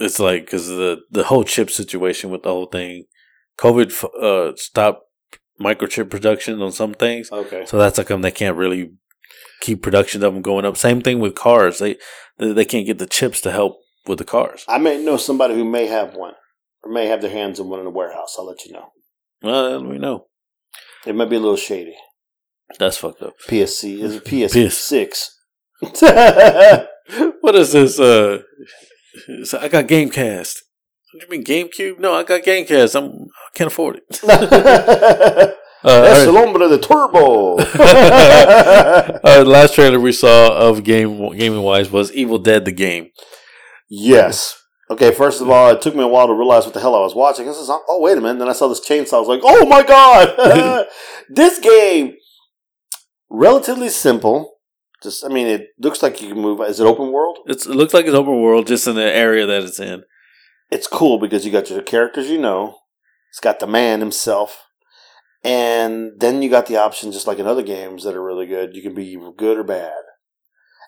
It's 0.00 0.20
like 0.20 0.44
because 0.44 0.68
the 0.68 1.00
the 1.10 1.24
whole 1.24 1.42
chip 1.44 1.70
situation 1.70 2.30
with 2.30 2.42
the 2.42 2.50
whole 2.50 2.66
thing, 2.66 3.04
COVID 3.58 4.04
uh 4.22 4.56
stopped 4.56 5.02
microchip 5.60 6.10
production 6.10 6.60
on 6.62 6.72
some 6.72 6.94
things, 6.94 7.30
Okay. 7.30 7.64
so 7.66 7.78
that's 7.78 7.98
like 7.98 8.10
um, 8.10 8.22
they 8.22 8.30
can't 8.30 8.56
really 8.56 8.92
keep 9.60 9.82
production 9.82 10.22
of 10.24 10.32
them 10.34 10.42
going 10.42 10.64
up. 10.64 10.76
Same 10.76 11.00
thing 11.00 11.20
with 11.20 11.34
cars; 11.34 11.78
they 11.78 11.96
they, 12.38 12.64
can't 12.64 12.86
get 12.86 12.98
the 12.98 13.06
chips 13.06 13.40
to 13.42 13.52
help 13.52 13.78
with 14.06 14.18
the 14.18 14.24
cars. 14.24 14.64
I 14.68 14.78
may 14.78 15.02
know 15.04 15.16
somebody 15.16 15.54
who 15.54 15.64
may 15.64 15.86
have 15.86 16.14
one 16.16 16.34
or 16.82 16.90
may 16.92 17.06
have 17.06 17.20
their 17.20 17.30
hands 17.30 17.60
on 17.60 17.68
one 17.68 17.78
in 17.80 17.86
a 17.86 17.90
warehouse. 17.90 18.34
I'll 18.38 18.46
let 18.46 18.64
you 18.64 18.72
know. 18.72 18.88
Well, 19.42 19.84
we 19.84 19.98
know 19.98 20.26
It 21.06 21.14
might 21.14 21.30
be 21.30 21.36
a 21.36 21.40
little 21.40 21.56
shady. 21.56 21.94
that's 22.78 22.96
fucked 22.96 23.22
up. 23.22 23.34
PSC 23.48 24.00
is 24.00 24.16
it 24.16 24.24
PS 24.24 24.76
six. 24.78 25.38
what 27.40 27.54
is 27.54 27.72
this? 27.72 27.98
Uh, 28.00 28.42
I 29.60 29.68
got 29.68 29.86
Gamecast. 29.86 30.56
What 31.12 31.20
do 31.20 31.26
you 31.26 31.28
mean 31.30 31.44
GameCube? 31.44 31.98
No, 31.98 32.14
I 32.14 32.22
got 32.24 32.42
Gamecast. 32.42 32.94
I'm 32.96 33.26
can't 33.54 33.68
afford 33.68 34.00
it. 34.08 35.54
Uh, 35.84 36.00
right. 36.16 36.28
el 36.28 36.36
hombre 36.36 36.68
de 36.68 36.78
turbo. 36.78 37.56
uh, 37.58 37.62
the 39.24 39.44
last 39.44 39.74
trailer 39.74 39.98
we 39.98 40.12
saw 40.12 40.56
of 40.56 40.84
game 40.84 41.36
gaming 41.36 41.60
wise 41.62 41.90
was 41.90 42.12
Evil 42.12 42.38
Dead 42.38 42.64
the 42.64 42.70
game. 42.70 43.10
yes. 43.90 44.56
Okay, 44.90 45.10
first 45.10 45.40
of 45.40 45.50
all, 45.50 45.70
it 45.70 45.80
took 45.82 45.96
me 45.96 46.02
a 46.04 46.06
while 46.06 46.26
to 46.28 46.34
realize 46.34 46.66
what 46.66 46.74
the 46.74 46.80
hell 46.80 46.94
I 46.94 47.00
was 47.00 47.16
watching. 47.16 47.46
This 47.46 47.56
is 47.56 47.68
oh 47.68 47.98
wait 48.00 48.16
a 48.16 48.20
minute. 48.20 48.38
Then 48.38 48.48
I 48.48 48.52
saw 48.52 48.68
this 48.68 48.86
chainsaw. 48.86 49.14
I 49.14 49.18
was 49.18 49.28
like, 49.28 49.40
oh 49.42 49.66
my 49.66 49.82
god, 49.82 50.86
this 51.28 51.58
game 51.58 52.14
relatively 53.28 53.88
simple. 53.88 54.52
Just 55.02 55.24
I 55.24 55.28
mean, 55.28 55.48
it 55.48 55.68
looks 55.80 56.00
like 56.02 56.22
you 56.22 56.28
can 56.28 56.40
move. 56.40 56.60
Is 56.60 56.78
it 56.78 56.84
open 56.86 57.10
world? 57.10 57.38
It's, 57.46 57.66
it 57.66 57.74
looks 57.74 57.92
like 57.92 58.06
it's 58.06 58.14
open 58.14 58.40
world, 58.40 58.68
just 58.68 58.86
in 58.86 58.94
the 58.94 59.02
area 59.02 59.46
that 59.46 59.64
it's 59.64 59.80
in. 59.80 60.04
It's 60.70 60.86
cool 60.86 61.18
because 61.18 61.44
you 61.44 61.50
got 61.50 61.70
your 61.70 61.82
characters 61.82 62.30
you 62.30 62.38
know. 62.38 62.76
It's 63.32 63.40
got 63.40 63.60
the 63.60 63.66
man 63.66 64.00
himself. 64.00 64.66
And 65.42 66.12
then 66.20 66.42
you 66.42 66.50
got 66.50 66.66
the 66.66 66.76
option, 66.76 67.10
just 67.10 67.26
like 67.26 67.38
in 67.38 67.46
other 67.46 67.62
games 67.62 68.04
that 68.04 68.14
are 68.14 68.22
really 68.22 68.46
good. 68.46 68.76
You 68.76 68.82
can 68.82 68.94
be 68.94 69.18
good 69.36 69.58
or 69.58 69.64
bad, 69.64 69.90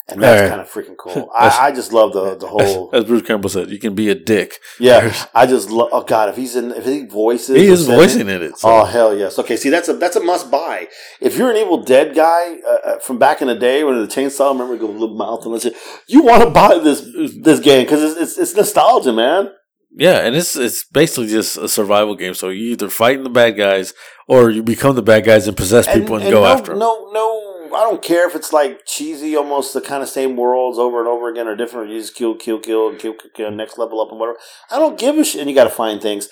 and 0.08 0.22
that's 0.22 0.42
Alright. 0.42 0.48
kind 0.50 0.60
of 0.60 0.70
freaking 0.70 0.96
cool. 0.96 1.28
I, 1.36 1.48
I 1.68 1.72
just 1.72 1.92
love 1.92 2.12
the 2.12 2.36
the 2.40 2.46
whole. 2.46 2.90
As 2.92 3.04
Bruce 3.04 3.22
Campbell 3.22 3.48
said, 3.48 3.70
you 3.70 3.80
can 3.80 3.96
be 3.96 4.10
a 4.10 4.14
dick. 4.14 4.58
Yeah, 4.78 5.12
I 5.34 5.46
just 5.46 5.70
love. 5.70 5.88
Oh 5.90 6.04
God, 6.04 6.28
if 6.28 6.36
he's 6.36 6.54
in, 6.54 6.70
if 6.70 6.84
he 6.84 7.04
voices, 7.04 7.56
He 7.56 7.66
is 7.66 7.86
voicing 7.86 8.28
in 8.28 8.42
it. 8.42 8.56
so- 8.58 8.68
Oh 8.68 8.84
hell 8.84 9.16
yes. 9.16 9.40
Okay, 9.40 9.56
see 9.56 9.70
that's 9.70 9.88
a 9.88 9.94
that's 9.94 10.14
a 10.14 10.22
must 10.22 10.52
buy. 10.52 10.86
If 11.20 11.36
you're 11.36 11.50
an 11.50 11.56
Evil 11.56 11.82
Dead 11.82 12.14
guy 12.14 12.58
uh, 12.64 12.70
uh, 12.90 12.98
from 13.00 13.18
back 13.18 13.40
in 13.42 13.48
the 13.48 13.56
day 13.56 13.82
when 13.82 14.00
the 14.00 14.06
chainsaw, 14.06 14.52
remember 14.52 14.76
go 14.76 14.86
little 14.86 15.16
mouth 15.16 15.42
and 15.44 15.52
let's 15.52 15.66
you 16.06 16.22
want 16.22 16.44
to 16.44 16.50
buy 16.50 16.78
this 16.78 17.00
this 17.42 17.58
game 17.58 17.86
because 17.86 18.02
it's, 18.04 18.20
it's 18.20 18.38
it's 18.38 18.54
nostalgia, 18.54 19.12
man. 19.12 19.50
Yeah, 19.96 20.26
and 20.26 20.34
it's 20.34 20.56
it's 20.56 20.84
basically 20.84 21.28
just 21.28 21.56
a 21.56 21.68
survival 21.68 22.16
game. 22.16 22.34
So 22.34 22.48
you 22.48 22.72
either 22.72 22.88
fighting 22.88 23.22
the 23.22 23.30
bad 23.30 23.56
guys 23.56 23.94
or 24.26 24.50
you 24.50 24.62
become 24.62 24.96
the 24.96 25.02
bad 25.02 25.24
guys 25.24 25.46
and 25.46 25.56
possess 25.56 25.86
people 25.86 26.16
and, 26.16 26.24
go 26.24 26.42
no, 26.42 26.44
after 26.44 26.72
them. 26.72 26.80
No, 26.80 27.10
no, 27.12 27.76
I 27.76 27.82
don't 27.82 28.02
care 28.02 28.28
if 28.28 28.34
it's 28.34 28.52
like 28.52 28.84
cheesy, 28.86 29.36
almost 29.36 29.72
the 29.72 29.80
kind 29.80 30.02
of 30.02 30.08
same 30.08 30.36
worlds 30.36 30.78
over 30.80 30.98
and 30.98 31.06
over 31.08 31.30
again, 31.30 31.46
or 31.46 31.54
different. 31.54 31.90
You 31.90 32.00
just 32.00 32.16
kill, 32.16 32.34
kill, 32.34 32.58
kill, 32.58 32.88
and 32.88 32.98
kill, 32.98 33.14
kill, 33.14 33.30
kill, 33.34 33.50
next 33.52 33.78
level 33.78 34.00
up 34.00 34.10
and 34.10 34.18
whatever. 34.18 34.38
I 34.68 34.80
don't 34.80 34.98
give 34.98 35.16
a 35.16 35.24
shit. 35.24 35.40
And 35.40 35.48
you 35.48 35.54
got 35.54 35.64
to 35.64 35.70
find 35.70 36.02
things. 36.02 36.28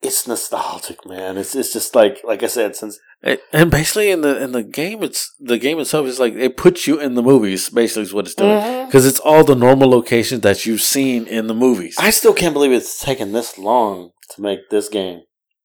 It's 0.00 0.26
nostalgic, 0.26 1.04
man. 1.04 1.36
It's 1.36 1.54
it's 1.54 1.74
just 1.74 1.94
like 1.94 2.20
like 2.24 2.42
I 2.42 2.46
said, 2.46 2.76
since 2.76 2.98
And- 3.22 3.38
And 3.52 3.70
basically, 3.70 4.10
in 4.10 4.20
the 4.20 4.40
in 4.42 4.52
the 4.52 4.62
game, 4.62 5.02
it's 5.02 5.34
the 5.40 5.58
game 5.58 5.78
itself 5.80 6.06
is 6.06 6.20
like 6.20 6.34
it 6.34 6.56
puts 6.56 6.86
you 6.86 7.00
in 7.00 7.14
the 7.14 7.22
movies. 7.22 7.70
Basically, 7.70 8.02
is 8.02 8.12
what 8.14 8.26
it's 8.26 8.34
doing 8.34 8.86
because 8.86 9.06
it's 9.06 9.18
all 9.20 9.42
the 9.44 9.54
normal 9.56 9.88
locations 9.90 10.42
that 10.42 10.66
you've 10.66 10.82
seen 10.82 11.26
in 11.26 11.46
the 11.46 11.54
movies. 11.54 11.96
I 11.98 12.10
still 12.10 12.34
can't 12.34 12.52
believe 12.54 12.72
it's 12.72 13.00
taken 13.00 13.32
this 13.32 13.58
long 13.58 14.10
to 14.34 14.42
make 14.42 14.68
this 14.70 14.88
game. 14.88 15.20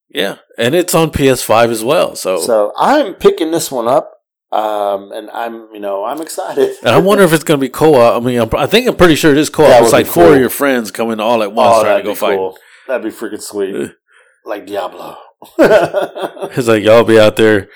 yeah, 0.08 0.36
and 0.58 0.74
it's 0.74 0.94
on 0.94 1.10
PS5 1.10 1.70
as 1.70 1.84
well. 1.84 2.16
So, 2.16 2.38
So 2.38 2.72
I'm 2.78 3.14
picking 3.14 3.50
this 3.50 3.70
one 3.70 3.86
up 3.88 4.10
Um, 4.52 5.10
and 5.12 5.30
I'm, 5.30 5.68
you 5.72 5.80
know, 5.80 6.04
I'm 6.04 6.20
excited. 6.20 6.76
And 6.82 6.94
I 6.94 6.98
wonder 6.98 7.24
if 7.24 7.32
it's 7.32 7.44
going 7.44 7.58
to 7.58 7.64
be 7.64 7.70
co-op. 7.70 8.20
I 8.22 8.24
mean, 8.24 8.38
I'm, 8.38 8.50
I 8.54 8.66
think 8.66 8.86
I'm 8.86 8.96
pretty 8.96 9.14
sure 9.14 9.30
it 9.32 9.38
is 9.38 9.48
co-op. 9.48 9.82
It's 9.82 9.92
like 9.92 10.04
be 10.04 10.10
four 10.12 10.34
of 10.34 10.40
your 10.40 10.50
friends 10.50 10.90
coming 10.90 11.20
all 11.20 11.42
at 11.42 11.52
once 11.54 11.74
Oh, 11.76 11.82
trying 11.82 12.04
that'd 12.04 12.04
to 12.04 12.08
go 12.08 12.12
be 12.14 12.18
fight. 12.18 12.36
cool. 12.36 12.58
That'd 12.86 13.02
be 13.10 13.16
freaking 13.16 13.40
sweet, 13.40 13.74
Uh. 13.74 13.88
like 14.44 14.66
Diablo. 14.66 15.16
It's 15.58 16.68
like 16.68 16.82
y'all 16.82 17.04
be 17.04 17.18
out 17.18 17.36
there 17.36 17.68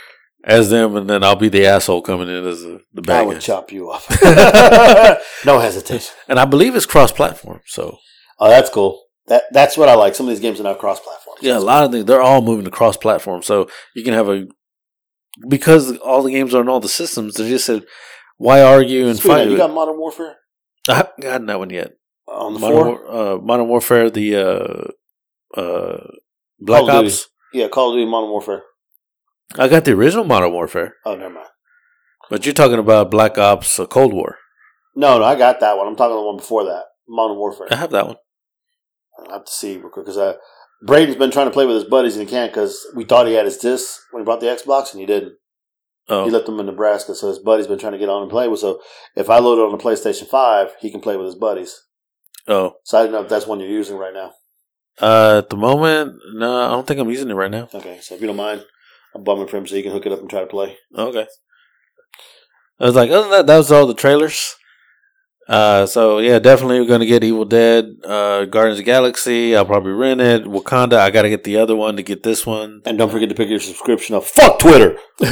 as 0.44 0.70
them, 0.70 0.94
and 0.96 1.08
then 1.10 1.24
I'll 1.24 1.34
be 1.36 1.48
the 1.48 1.66
asshole 1.66 2.02
coming 2.02 2.28
in 2.28 2.46
as 2.46 2.62
the, 2.62 2.80
the 2.94 3.12
I 3.12 3.22
would 3.22 3.34
guy. 3.34 3.40
chop 3.40 3.72
you 3.72 3.90
up. 3.90 4.02
no 5.44 5.58
hesitation. 5.58 6.14
And 6.28 6.38
I 6.38 6.44
believe 6.44 6.76
it's 6.76 6.86
cross-platform. 6.86 7.60
So 7.66 7.98
Oh, 8.38 8.48
that's 8.48 8.70
cool. 8.70 9.02
That 9.28 9.44
that's 9.50 9.76
what 9.76 9.88
I 9.88 9.94
like. 9.94 10.14
Some 10.14 10.26
of 10.26 10.30
these 10.30 10.40
games 10.40 10.60
are 10.60 10.64
now 10.64 10.74
cross-platform. 10.74 11.38
yeah, 11.40 11.58
a 11.58 11.60
lot 11.60 11.84
of 11.84 11.90
things 11.92 12.04
they're 12.04 12.22
all 12.22 12.42
moving 12.42 12.64
to 12.64 12.70
cross-platform. 12.70 13.42
So 13.42 13.68
you 13.94 14.04
can 14.04 14.14
have 14.14 14.28
a 14.28 14.46
because 15.48 15.96
all 15.98 16.22
the 16.22 16.30
games 16.30 16.54
are 16.54 16.60
on 16.60 16.68
all 16.68 16.80
the 16.80 16.88
systems. 16.88 17.34
They 17.34 17.48
just 17.48 17.66
said, 17.66 17.82
why 18.38 18.62
argue 18.62 19.06
and 19.08 19.16
Speaking 19.16 19.30
of, 19.32 19.38
fight? 19.38 19.50
you 19.50 19.56
got? 19.56 19.72
Modern 19.72 19.98
Warfare 19.98 20.36
I 20.88 20.94
haven't 20.94 21.20
gotten 21.20 21.46
that 21.46 21.58
one 21.58 21.70
yet. 21.70 21.92
on 22.28 22.54
the 22.54 22.60
Modern. 22.60 22.76
War, 22.76 23.10
uh, 23.10 23.38
Modern 23.38 23.66
Warfare, 23.68 24.10
the 24.10 24.36
uh, 24.36 25.60
uh, 25.60 26.06
Black 26.60 26.80
Call 26.82 26.90
of 26.90 26.94
Duty. 27.04 27.06
Ops. 27.14 27.28
Yeah, 27.52 27.68
Call 27.68 27.90
of 27.90 27.96
Duty 27.96 28.10
Modern 28.10 28.30
Warfare. 28.30 28.62
I 29.58 29.68
got 29.68 29.84
the 29.84 29.92
original 29.92 30.24
Modern 30.24 30.52
Warfare, 30.52 30.94
Oh, 31.04 31.14
never 31.14 31.32
mind. 31.34 31.46
but 32.28 32.44
you're 32.44 32.52
talking 32.54 32.78
about 32.78 33.10
Black 33.10 33.38
Ops 33.38 33.78
uh, 33.78 33.86
Cold 33.86 34.12
War. 34.12 34.36
No, 34.94 35.18
no, 35.18 35.24
I 35.24 35.36
got 35.36 35.60
that 35.60 35.76
one. 35.76 35.86
I'm 35.86 35.96
talking 35.96 36.16
the 36.16 36.22
one 36.22 36.36
before 36.38 36.64
that, 36.64 36.84
Modern 37.08 37.36
Warfare. 37.38 37.68
I 37.70 37.76
have 37.76 37.90
that 37.92 38.06
one. 38.06 38.16
I'll 39.18 39.32
have 39.32 39.44
to 39.44 39.52
see 39.52 39.76
real 39.78 39.88
quick 39.90 40.04
because 40.06 40.18
uh, 40.18 40.34
Braden's 40.86 41.16
been 41.16 41.30
trying 41.30 41.46
to 41.46 41.52
play 41.52 41.64
with 41.66 41.76
his 41.76 41.84
buddies 41.84 42.16
and 42.16 42.26
he 42.26 42.30
can't 42.30 42.52
because 42.52 42.84
we 42.94 43.04
thought 43.04 43.26
he 43.26 43.34
had 43.34 43.44
his 43.46 43.56
disc 43.58 44.00
when 44.10 44.22
he 44.22 44.24
brought 44.24 44.40
the 44.40 44.46
Xbox 44.46 44.92
and 44.92 45.00
he 45.00 45.06
didn't. 45.06 45.34
Oh. 46.08 46.24
He 46.24 46.30
left 46.30 46.46
them 46.46 46.60
in 46.60 46.66
Nebraska, 46.66 47.14
so 47.14 47.28
his 47.28 47.38
buddy's 47.38 47.66
been 47.66 47.78
trying 47.78 47.92
to 47.92 47.98
get 47.98 48.08
on 48.08 48.22
and 48.22 48.30
play 48.30 48.46
with. 48.48 48.60
So 48.60 48.80
if 49.16 49.28
I 49.30 49.38
load 49.38 49.58
it 49.58 49.64
on 49.66 49.76
the 49.76 49.82
PlayStation 49.82 50.26
Five, 50.28 50.72
he 50.80 50.90
can 50.90 51.00
play 51.00 51.16
with 51.16 51.26
his 51.26 51.34
buddies. 51.34 51.80
oh. 52.48 52.74
So 52.84 52.98
I 52.98 53.02
don't 53.04 53.12
know 53.12 53.22
if 53.22 53.28
that's 53.28 53.46
one 53.46 53.58
you're 53.60 53.68
using 53.68 53.96
right 53.96 54.14
now. 54.14 54.32
Uh, 55.00 55.38
at 55.38 55.50
the 55.50 55.56
moment, 55.56 56.16
no, 56.34 56.66
I 56.66 56.70
don't 56.70 56.86
think 56.86 57.00
I'm 57.00 57.10
using 57.10 57.30
it 57.30 57.34
right 57.34 57.50
now. 57.50 57.68
Okay, 57.72 57.98
so 58.00 58.14
if 58.14 58.20
you 58.20 58.26
don't 58.26 58.36
mind, 58.36 58.64
I'm 59.14 59.24
bumming 59.24 59.48
for 59.48 59.58
him 59.58 59.66
so 59.66 59.76
you 59.76 59.82
can 59.82 59.92
hook 59.92 60.06
it 60.06 60.12
up 60.12 60.20
and 60.20 60.30
try 60.30 60.40
to 60.40 60.46
play. 60.46 60.76
Okay. 60.96 61.26
I 62.80 62.84
was 62.84 62.94
like, 62.94 63.10
other 63.10 63.22
than 63.22 63.30
that, 63.30 63.46
that 63.46 63.56
was 63.58 63.72
all 63.72 63.86
the 63.86 63.94
trailers. 63.94 64.56
Uh, 65.48 65.86
so 65.86 66.18
yeah, 66.18 66.40
definitely 66.40 66.80
we're 66.80 66.88
gonna 66.88 67.06
get 67.06 67.22
Evil 67.22 67.44
Dead, 67.44 67.96
uh, 68.04 68.46
Guardians 68.46 68.80
of 68.80 68.84
the 68.84 68.90
Galaxy. 68.90 69.54
I'll 69.54 69.64
probably 69.64 69.92
rent 69.92 70.20
it. 70.20 70.44
Wakanda. 70.44 70.98
I 70.98 71.10
gotta 71.10 71.28
get 71.28 71.44
the 71.44 71.56
other 71.56 71.76
one 71.76 71.96
to 71.96 72.02
get 72.02 72.24
this 72.24 72.44
one. 72.44 72.82
And 72.84 72.98
don't 72.98 73.10
forget 73.10 73.28
to 73.28 73.34
pick 73.34 73.48
your 73.48 73.60
subscription 73.60 74.16
up. 74.16 74.24
Fuck 74.24 74.58
Twitter. 74.58 74.98
uh, 75.20 75.30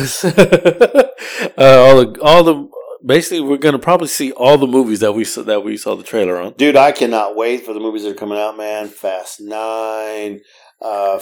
all 1.58 1.96
the 1.96 2.18
all 2.22 2.44
the 2.44 2.68
basically 3.04 3.40
we're 3.40 3.56
gonna 3.56 3.78
probably 3.78 4.08
see 4.08 4.32
all 4.32 4.58
the 4.58 4.66
movies 4.66 5.00
that 5.00 5.12
we 5.12 5.24
saw, 5.24 5.42
that 5.42 5.64
we 5.64 5.76
saw 5.76 5.94
the 5.94 6.02
trailer 6.02 6.40
on. 6.40 6.54
Dude, 6.54 6.76
I 6.76 6.92
cannot 6.92 7.36
wait 7.36 7.64
for 7.64 7.72
the 7.74 7.80
movies 7.80 8.04
that 8.04 8.12
are 8.12 8.14
coming 8.14 8.38
out, 8.38 8.56
man. 8.56 8.88
Fast 8.88 9.40
Nine, 9.40 10.40
uh, 10.80 11.18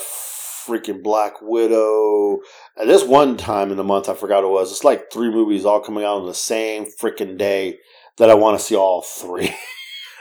freaking 0.66 1.02
Black 1.02 1.34
Widow. 1.42 2.40
And 2.76 2.88
this 2.88 3.04
one 3.04 3.36
time 3.36 3.70
in 3.70 3.76
the 3.76 3.84
month, 3.84 4.08
I 4.08 4.14
forgot 4.14 4.42
what 4.42 4.48
it 4.48 4.52
was. 4.52 4.70
It's 4.70 4.84
like 4.84 5.12
three 5.12 5.30
movies 5.30 5.64
all 5.64 5.80
coming 5.80 6.04
out 6.04 6.20
on 6.20 6.26
the 6.26 6.34
same 6.34 6.86
freaking 7.00 7.36
day 7.36 7.78
that 8.18 8.30
I 8.30 8.34
want 8.34 8.58
to 8.58 8.64
see 8.64 8.76
all 8.76 9.02
three. 9.02 9.54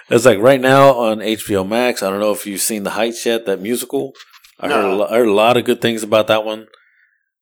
It's 0.10 0.26
like 0.26 0.40
right 0.40 0.60
now 0.60 0.90
on 0.90 1.20
HBO 1.20 1.66
Max. 1.66 2.04
I 2.04 2.10
don't 2.10 2.20
know 2.20 2.34
if 2.34 2.46
you've 2.46 2.60
seen 2.60 2.84
The 2.84 2.90
Heights 2.90 3.26
yet, 3.26 3.46
that 3.46 3.62
musical. 3.62 4.12
I 4.60 4.68
heard, 4.68 4.84
a 4.84 4.98
No. 4.98 5.08
I 5.08 5.18
heard 5.20 5.30
a 5.30 5.34
lot 5.34 5.56
of 5.56 5.64
good 5.64 5.80
things 5.80 6.04
about 6.04 6.28
that 6.28 6.44
one. 6.44 6.68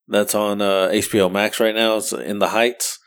That's 0.08 0.36
on 0.36 0.62
uh, 0.62 0.90
HBO 0.90 1.32
Max 1.32 1.60
right 1.60 1.74
now. 1.74 1.98
It's 1.98 2.14
in 2.14 2.38
The 2.38 2.50
Heights. 2.50 2.99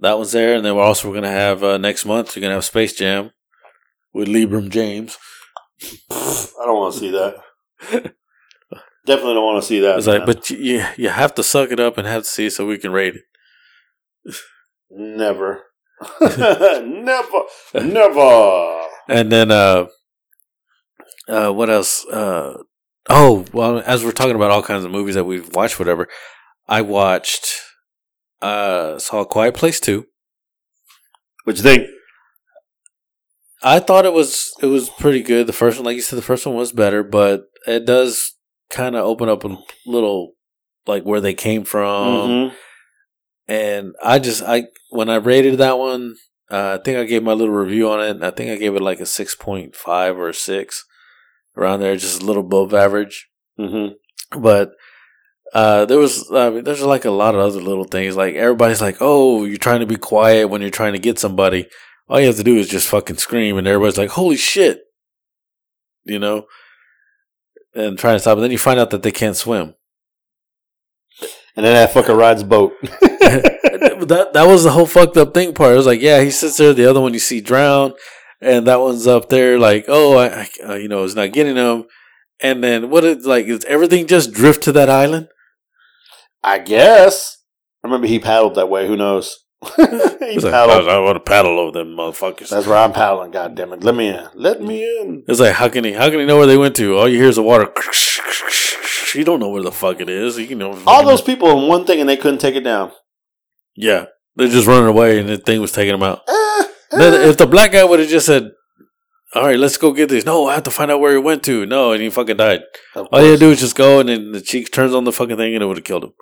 That 0.00 0.16
one's 0.16 0.32
there, 0.32 0.54
and 0.56 0.64
then 0.64 0.76
we're 0.76 0.82
also 0.82 1.10
going 1.10 1.22
to 1.24 1.28
have 1.28 1.62
uh, 1.62 1.76
next 1.76 2.06
month. 2.06 2.34
We're 2.34 2.40
going 2.40 2.50
to 2.50 2.54
have 2.54 2.64
Space 2.64 2.94
Jam 2.94 3.32
with 4.12 4.28
LeBron 4.28 4.70
James. 4.70 5.18
I 6.10 6.64
don't 6.64 6.76
want 6.76 6.94
to 6.94 7.00
see 7.00 7.10
that. 7.10 7.34
Definitely 9.06 9.34
don't 9.34 9.44
want 9.44 9.62
to 9.62 9.66
see 9.66 9.80
that. 9.80 9.98
It's 9.98 10.06
like, 10.06 10.26
but 10.26 10.50
you, 10.50 10.58
you 10.58 10.84
you 10.96 11.08
have 11.08 11.34
to 11.34 11.42
suck 11.42 11.70
it 11.70 11.80
up 11.80 11.98
and 11.98 12.06
have 12.06 12.22
to 12.22 12.28
see 12.28 12.50
so 12.50 12.66
we 12.66 12.78
can 12.78 12.92
rate 12.92 13.14
it. 13.16 14.36
never, 14.90 15.64
never, 16.20 17.42
never. 17.74 18.82
And 19.08 19.32
then, 19.32 19.50
uh, 19.50 19.86
uh, 21.28 21.50
what 21.50 21.70
else? 21.70 22.06
Uh, 22.06 22.58
oh, 23.08 23.44
well, 23.52 23.78
as 23.80 24.04
we're 24.04 24.12
talking 24.12 24.36
about 24.36 24.50
all 24.50 24.62
kinds 24.62 24.84
of 24.84 24.90
movies 24.90 25.14
that 25.14 25.24
we've 25.24 25.52
watched, 25.54 25.78
whatever, 25.78 26.08
I 26.68 26.82
watched, 26.82 27.60
uh, 28.42 28.98
saw 28.98 29.24
Quiet 29.24 29.54
Place 29.54 29.80
2. 29.80 30.06
What 31.44 31.56
you 31.56 31.62
think? 31.62 31.86
I 33.62 33.78
thought 33.80 34.06
it 34.06 34.12
was, 34.12 34.52
it 34.62 34.66
was 34.66 34.88
pretty 34.88 35.22
good. 35.22 35.46
The 35.46 35.52
first 35.52 35.76
one, 35.78 35.84
like 35.84 35.96
you 35.96 36.02
said, 36.02 36.16
the 36.18 36.22
first 36.22 36.46
one 36.46 36.54
was 36.56 36.72
better, 36.72 37.02
but 37.02 37.44
it 37.66 37.84
does 37.84 38.34
kind 38.70 38.96
of 38.96 39.04
open 39.04 39.28
up 39.28 39.44
a 39.44 39.58
little, 39.86 40.32
like 40.86 41.02
where 41.02 41.20
they 41.20 41.34
came 41.34 41.64
from. 41.64 42.28
Mhm. 42.28 42.54
And 43.48 43.94
I 44.02 44.18
just, 44.18 44.42
I, 44.42 44.64
when 44.90 45.10
I 45.10 45.16
rated 45.16 45.58
that 45.58 45.78
one, 45.78 46.16
uh, 46.50 46.78
I 46.80 46.82
think 46.82 46.98
I 46.98 47.04
gave 47.04 47.22
my 47.22 47.32
little 47.32 47.54
review 47.54 47.90
on 47.90 48.00
it. 48.00 48.22
I 48.22 48.30
think 48.30 48.50
I 48.50 48.56
gave 48.56 48.74
it 48.76 48.82
like 48.82 49.00
a 49.00 49.06
6.5 49.06 50.16
or 50.16 50.32
6 50.32 50.84
around 51.56 51.80
there, 51.80 51.96
just 51.96 52.22
a 52.22 52.24
little 52.24 52.42
above 52.44 52.72
average. 52.74 53.28
Mhm. 53.58 53.94
but 54.38 54.70
uh, 55.52 55.84
there 55.84 55.98
was 55.98 56.30
I 56.30 56.50
mean, 56.50 56.64
there's 56.64 56.82
like 56.82 57.04
a 57.04 57.10
lot 57.10 57.34
of 57.34 57.40
other 57.40 57.60
little 57.60 57.84
things. 57.84 58.16
Like 58.16 58.34
everybody's 58.34 58.80
like, 58.80 58.98
"Oh, 59.00 59.44
you're 59.44 59.58
trying 59.58 59.80
to 59.80 59.86
be 59.86 59.96
quiet 59.96 60.48
when 60.48 60.60
you're 60.60 60.70
trying 60.70 60.92
to 60.92 60.98
get 60.98 61.18
somebody." 61.18 61.66
All 62.08 62.20
you 62.20 62.26
have 62.26 62.36
to 62.36 62.44
do 62.44 62.56
is 62.56 62.68
just 62.68 62.88
fucking 62.88 63.16
scream, 63.16 63.58
and 63.58 63.66
everybody's 63.66 63.98
like, 63.98 64.10
"Holy 64.10 64.36
shit!" 64.36 64.80
You 66.04 66.18
know, 66.18 66.46
and 67.74 67.98
trying 67.98 68.16
to 68.16 68.20
stop. 68.20 68.36
And 68.36 68.44
then 68.44 68.50
you 68.50 68.58
find 68.58 68.78
out 68.78 68.90
that 68.90 69.02
they 69.02 69.12
can't 69.12 69.36
swim. 69.36 69.74
And 71.56 71.66
then 71.66 71.74
that 71.74 71.90
fucker 71.90 72.16
rides 72.16 72.44
boat. 72.44 72.72
that 72.82 74.30
that 74.32 74.46
was 74.46 74.64
the 74.64 74.70
whole 74.70 74.86
fucked 74.86 75.16
up 75.16 75.34
thing 75.34 75.52
part. 75.52 75.72
It 75.72 75.76
was 75.76 75.86
like, 75.86 76.00
yeah, 76.00 76.20
he 76.20 76.30
sits 76.30 76.56
there. 76.56 76.72
The 76.72 76.88
other 76.88 77.00
one 77.00 77.12
you 77.12 77.18
see 77.18 77.40
drown, 77.40 77.94
and 78.40 78.66
that 78.68 78.80
one's 78.80 79.06
up 79.06 79.28
there. 79.28 79.58
Like, 79.58 79.86
oh, 79.88 80.16
I, 80.16 80.26
I 80.26 80.48
uh, 80.64 80.74
you 80.74 80.88
know, 80.88 81.04
it's 81.04 81.14
not 81.14 81.32
getting 81.32 81.56
him. 81.56 81.84
And 82.40 82.62
then 82.62 82.88
what? 82.88 83.04
It 83.04 83.24
like, 83.24 83.46
is 83.46 83.64
everything 83.64 84.06
just 84.06 84.32
drift 84.32 84.62
to 84.64 84.72
that 84.72 84.88
island? 84.88 85.28
I 86.42 86.58
guess. 86.58 87.38
I 87.82 87.86
remember 87.88 88.06
he 88.06 88.18
paddled 88.18 88.54
that 88.56 88.68
way. 88.68 88.86
Who 88.86 88.96
knows? 88.96 89.38
he 89.76 89.82
It's 89.82 90.44
like, 90.44 90.52
paddled. 90.52 90.88
I, 90.88 90.98
want 91.00 91.16
to 91.16 91.20
paddle 91.20 91.58
over 91.58 91.72
them 91.78 91.94
motherfuckers. 91.94 92.48
That's 92.48 92.66
where 92.66 92.78
I'm 92.78 92.92
paddling. 92.92 93.30
God 93.30 93.54
damn 93.54 93.72
it! 93.72 93.82
Let 93.84 93.94
me 93.94 94.08
in. 94.08 94.26
Let 94.34 94.62
me 94.62 94.82
in. 95.00 95.24
It's 95.28 95.40
like 95.40 95.54
how 95.54 95.68
can 95.68 95.84
he 95.84 95.92
how 95.92 96.08
can 96.10 96.18
he 96.20 96.26
know 96.26 96.38
where 96.38 96.46
they 96.46 96.56
went 96.56 96.76
to? 96.76 96.96
All 96.96 97.08
you 97.08 97.18
hear 97.18 97.28
is 97.28 97.36
the 97.36 97.42
water. 97.42 97.68
You 99.12 99.24
don't 99.24 99.40
know 99.40 99.48
where 99.50 99.62
the 99.62 99.72
fuck 99.72 100.00
it 100.00 100.08
is. 100.08 100.38
You 100.38 100.54
know 100.54 100.80
All 100.86 101.04
those 101.04 101.20
people 101.20 101.50
in 101.58 101.66
one 101.68 101.84
thing, 101.84 101.98
and 101.98 102.08
they 102.08 102.16
couldn't 102.16 102.38
take 102.38 102.54
it 102.54 102.60
down. 102.62 102.92
yeah, 103.74 104.04
they're 104.36 104.46
just 104.46 104.68
running 104.68 104.88
away, 104.88 105.18
and 105.18 105.28
the 105.28 105.36
thing 105.36 105.60
was 105.60 105.72
taking 105.72 105.90
them 105.92 106.04
out. 106.04 106.20
Then 106.92 107.14
eh. 107.14 107.28
if 107.28 107.36
the 107.36 107.48
black 107.48 107.72
guy 107.72 107.82
would 107.82 107.98
have 107.98 108.08
just 108.08 108.26
said, 108.26 108.50
"All 109.34 109.44
right, 109.44 109.58
let's 109.58 109.76
go 109.76 109.92
get 109.92 110.08
this," 110.08 110.24
no, 110.24 110.46
I 110.46 110.54
have 110.54 110.64
to 110.64 110.70
find 110.70 110.90
out 110.90 111.00
where 111.00 111.12
he 111.12 111.18
went 111.18 111.42
to. 111.44 111.66
No, 111.66 111.92
and 111.92 112.02
he 112.02 112.10
fucking 112.10 112.36
died. 112.36 112.62
All 112.94 113.20
you 113.22 113.30
had 113.30 113.38
to 113.40 113.46
do 113.46 113.50
is 113.50 113.60
just 113.60 113.76
go, 113.76 114.00
and 114.00 114.08
then 114.08 114.32
the 114.32 114.40
cheek 114.40 114.72
turns 114.72 114.94
on 114.94 115.04
the 115.04 115.12
fucking 115.12 115.36
thing, 115.36 115.54
and 115.54 115.62
it 115.62 115.66
would 115.66 115.76
have 115.76 115.84
killed 115.84 116.04
him. 116.04 116.12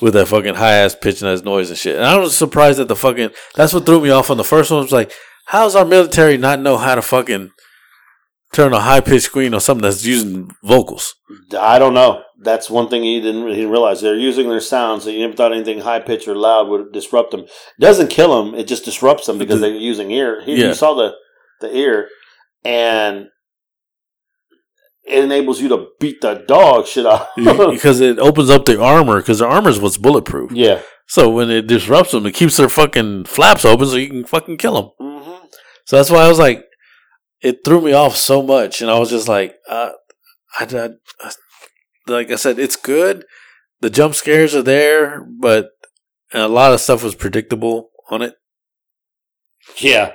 With 0.00 0.14
that 0.14 0.28
fucking 0.28 0.54
high 0.54 0.76
ass 0.76 0.94
pitch 0.94 1.20
and 1.20 1.30
ass 1.30 1.42
noise 1.42 1.68
and 1.68 1.78
shit. 1.78 1.96
And 1.96 2.04
I 2.06 2.16
was 2.16 2.34
surprised 2.36 2.78
that 2.78 2.88
the 2.88 2.96
fucking 2.96 3.30
that's 3.54 3.74
what 3.74 3.84
threw 3.84 4.00
me 4.00 4.08
off 4.10 4.30
on 4.30 4.38
the 4.38 4.44
first 4.44 4.70
one. 4.70 4.80
Was 4.80 4.92
like, 4.92 5.12
how's 5.46 5.76
our 5.76 5.84
military 5.84 6.38
not 6.38 6.60
know 6.60 6.78
how 6.78 6.94
to 6.94 7.02
fucking 7.02 7.50
turn 8.54 8.72
a 8.72 8.80
high 8.80 9.00
pitched 9.00 9.26
screen 9.26 9.52
on 9.52 9.60
something 9.60 9.82
that's 9.82 10.06
using 10.06 10.50
vocals? 10.64 11.14
I 11.58 11.78
don't 11.78 11.92
know. 11.92 12.22
That's 12.42 12.70
one 12.70 12.88
thing 12.88 13.02
he 13.02 13.20
didn't 13.20 13.48
he 13.48 13.56
didn't 13.56 13.70
realize. 13.70 14.00
They're 14.00 14.16
using 14.16 14.48
their 14.48 14.60
sounds. 14.60 15.04
so 15.04 15.10
you 15.10 15.18
never 15.18 15.34
thought 15.34 15.52
anything 15.52 15.80
high 15.80 16.00
pitched 16.00 16.26
or 16.28 16.34
loud 16.34 16.68
would 16.68 16.92
disrupt 16.92 17.32
them. 17.32 17.40
It 17.40 17.50
doesn't 17.80 18.08
kill 18.08 18.42
them; 18.42 18.54
it 18.54 18.66
just 18.66 18.86
disrupts 18.86 19.26
them 19.26 19.36
because 19.36 19.60
they're 19.60 19.74
using 19.74 20.10
ear. 20.12 20.40
He, 20.42 20.54
Yeah. 20.54 20.68
You 20.68 20.74
saw 20.74 20.94
the 20.94 21.12
the 21.60 21.74
ear, 21.74 22.08
and 22.64 23.26
it 25.04 25.24
enables 25.24 25.60
you 25.60 25.68
to 25.70 25.88
beat 25.98 26.20
the 26.20 26.34
dog 26.46 26.86
shit 26.86 27.06
out. 27.06 27.28
because 27.36 28.00
it 28.00 28.18
opens 28.18 28.50
up 28.50 28.64
the 28.64 28.80
armor 28.80 29.18
because 29.20 29.38
the 29.40 29.46
armor 29.46 29.70
is 29.70 29.80
what's 29.80 29.96
bulletproof. 29.98 30.52
yeah. 30.52 30.82
So 31.06 31.28
when 31.28 31.50
it 31.50 31.66
disrupts 31.66 32.12
them, 32.12 32.24
it 32.26 32.34
keeps 32.34 32.56
their 32.56 32.68
fucking 32.68 33.24
flaps 33.24 33.64
open 33.64 33.86
so 33.88 33.96
you 33.96 34.06
can 34.08 34.24
fucking 34.24 34.58
kill 34.58 34.74
them. 34.74 34.90
hmm 35.00 35.46
So 35.84 35.96
that's 35.96 36.08
why 36.10 36.18
I 36.24 36.28
was 36.28 36.38
like, 36.38 36.64
it 37.40 37.64
threw 37.64 37.80
me 37.80 37.92
off 37.92 38.14
so 38.16 38.42
much, 38.42 38.80
and 38.80 38.88
I 38.90 38.98
was 38.98 39.10
just 39.10 39.26
like, 39.26 39.56
uh, 39.68 39.90
I, 40.60 40.64
I, 40.64 40.88
I- 41.26 41.32
like 42.06 42.30
I 42.30 42.36
said, 42.36 42.58
it's 42.58 42.76
good. 42.76 43.24
The 43.80 43.90
jump 43.90 44.14
scares 44.14 44.54
are 44.54 44.62
there, 44.62 45.24
but 45.40 45.70
a 46.32 46.48
lot 46.48 46.72
of 46.72 46.80
stuff 46.80 47.02
was 47.02 47.14
predictable 47.14 47.90
on 48.10 48.22
it. 48.22 48.34
Yeah. 49.78 50.12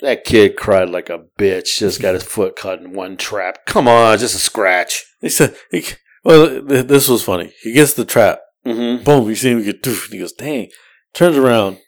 That 0.00 0.24
kid 0.24 0.56
cried 0.56 0.90
like 0.90 1.10
a 1.10 1.24
bitch. 1.38 1.78
Just 1.78 2.00
got 2.00 2.14
his 2.14 2.22
foot 2.22 2.56
caught 2.56 2.80
in 2.80 2.92
one 2.92 3.16
trap. 3.16 3.66
Come 3.66 3.88
on, 3.88 4.18
just 4.18 4.34
a 4.34 4.38
scratch. 4.38 5.04
He 5.20 5.28
said, 5.28 5.56
he, 5.70 5.84
well, 6.24 6.62
th- 6.64 6.86
this 6.86 7.08
was 7.08 7.22
funny. 7.24 7.52
He 7.62 7.72
gets 7.72 7.94
the 7.94 8.04
trap, 8.04 8.40
Mm-hmm. 8.66 9.04
Boom, 9.04 9.28
you 9.28 9.34
see 9.34 9.50
him 9.50 9.62
get 9.62 9.82
doof, 9.82 10.04
and 10.04 10.12
he 10.14 10.18
goes, 10.18 10.32
dang. 10.32 10.68
Turns 11.14 11.36
around. 11.36 11.78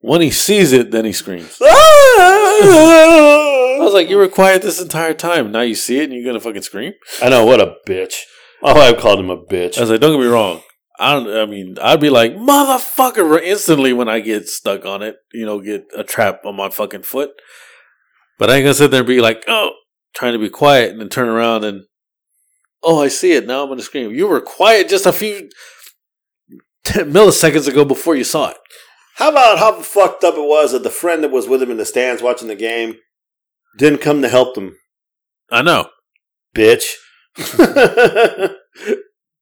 When 0.00 0.20
he 0.20 0.30
sees 0.30 0.72
it, 0.72 0.90
then 0.90 1.04
he 1.04 1.12
screams. 1.12 1.58
I 1.62 3.78
was 3.80 3.94
like, 3.94 4.08
you 4.10 4.16
were 4.16 4.28
quiet 4.28 4.62
this 4.62 4.80
entire 4.80 5.14
time. 5.14 5.52
Now 5.52 5.60
you 5.60 5.74
see 5.74 6.00
it 6.00 6.04
and 6.04 6.12
you're 6.12 6.24
gonna 6.24 6.40
fucking 6.40 6.62
scream? 6.62 6.92
I 7.22 7.28
know 7.28 7.44
what 7.46 7.60
a 7.60 7.76
bitch. 7.86 8.14
Oh, 8.62 8.80
I 8.80 8.92
called 8.94 9.20
him 9.20 9.30
a 9.30 9.36
bitch. 9.36 9.78
I 9.78 9.82
was 9.82 9.90
like, 9.90 10.00
don't 10.00 10.18
get 10.18 10.24
me 10.24 10.30
wrong. 10.30 10.62
I 10.98 11.12
don't. 11.12 11.28
I 11.28 11.46
mean, 11.46 11.76
I'd 11.82 12.00
be 12.00 12.10
like, 12.10 12.34
motherfucker, 12.34 13.40
instantly 13.42 13.92
when 13.92 14.08
I 14.08 14.20
get 14.20 14.48
stuck 14.48 14.86
on 14.86 15.02
it. 15.02 15.16
You 15.32 15.44
know, 15.44 15.60
get 15.60 15.86
a 15.96 16.04
trap 16.04 16.42
on 16.44 16.56
my 16.56 16.70
fucking 16.70 17.02
foot. 17.02 17.30
But 18.38 18.50
I 18.50 18.56
ain't 18.56 18.64
gonna 18.64 18.74
sit 18.74 18.90
there 18.90 19.00
and 19.00 19.06
be 19.06 19.20
like, 19.20 19.44
oh, 19.48 19.72
trying 20.14 20.32
to 20.32 20.38
be 20.38 20.48
quiet 20.48 20.90
and 20.90 21.00
then 21.00 21.08
turn 21.08 21.28
around 21.28 21.64
and, 21.64 21.84
oh, 22.82 23.02
I 23.02 23.08
see 23.08 23.32
it. 23.32 23.46
Now 23.46 23.62
I'm 23.62 23.68
gonna 23.68 23.82
scream. 23.82 24.12
You 24.12 24.28
were 24.28 24.40
quiet 24.40 24.88
just 24.88 25.06
a 25.06 25.12
few 25.12 25.48
10 26.84 27.12
milliseconds 27.12 27.68
ago 27.68 27.84
before 27.84 28.14
you 28.14 28.24
saw 28.24 28.50
it. 28.50 28.56
How 29.16 29.30
about 29.30 29.58
how 29.58 29.80
fucked 29.80 30.24
up 30.24 30.34
it 30.34 30.40
was 30.40 30.72
that 30.72 30.82
the 30.82 30.90
friend 30.90 31.22
that 31.22 31.30
was 31.30 31.48
with 31.48 31.62
him 31.62 31.70
in 31.70 31.76
the 31.76 31.84
stands 31.84 32.22
watching 32.22 32.48
the 32.48 32.56
game 32.56 32.96
didn't 33.78 34.00
come 34.00 34.22
to 34.22 34.28
help 34.28 34.54
them, 34.54 34.76
I 35.50 35.62
know, 35.62 35.88
bitch. 36.54 36.84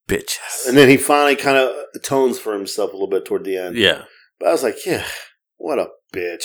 and 0.08 0.76
then 0.76 0.88
he 0.88 0.96
finally 0.96 1.36
kind 1.36 1.56
of 1.56 1.74
atones 1.94 2.38
for 2.38 2.52
himself 2.52 2.90
a 2.90 2.94
little 2.94 3.08
bit 3.08 3.24
toward 3.24 3.44
the 3.44 3.56
end. 3.56 3.76
Yeah. 3.76 4.02
But 4.38 4.48
I 4.48 4.52
was 4.52 4.62
like, 4.62 4.84
yeah, 4.84 5.04
what 5.56 5.78
a 5.78 5.88
bitch. 6.14 6.44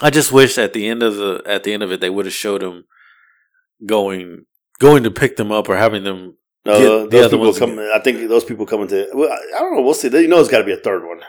I 0.00 0.10
just 0.10 0.32
wish 0.32 0.58
at 0.58 0.72
the 0.72 0.88
end 0.88 1.02
of 1.02 1.16
the 1.16 1.42
at 1.46 1.64
the 1.64 1.72
end 1.72 1.82
of 1.82 1.92
it 1.92 2.00
they 2.00 2.10
would 2.10 2.26
have 2.26 2.34
showed 2.34 2.62
him 2.62 2.84
going 3.86 4.46
going 4.78 5.02
to 5.04 5.10
pick 5.10 5.36
them 5.36 5.52
up 5.52 5.68
or 5.68 5.76
having 5.76 6.04
them. 6.04 6.36
No, 6.64 6.72
Get 6.72 6.80
those 6.80 7.10
the 7.10 7.18
other 7.18 7.28
people 7.30 7.46
ones 7.46 7.58
come. 7.58 7.78
I 7.78 7.98
think 7.98 8.28
those 8.28 8.44
people 8.44 8.66
coming 8.66 8.88
to. 8.88 9.08
Well, 9.12 9.30
I 9.30 9.56
I 9.56 9.60
don't 9.60 9.74
know. 9.76 9.82
We'll 9.82 9.94
see. 9.94 10.08
You 10.08 10.28
know, 10.28 10.36
there's 10.36 10.48
got 10.48 10.58
to 10.58 10.64
be 10.64 10.72
a 10.72 10.76
third 10.76 11.04
one. 11.06 11.20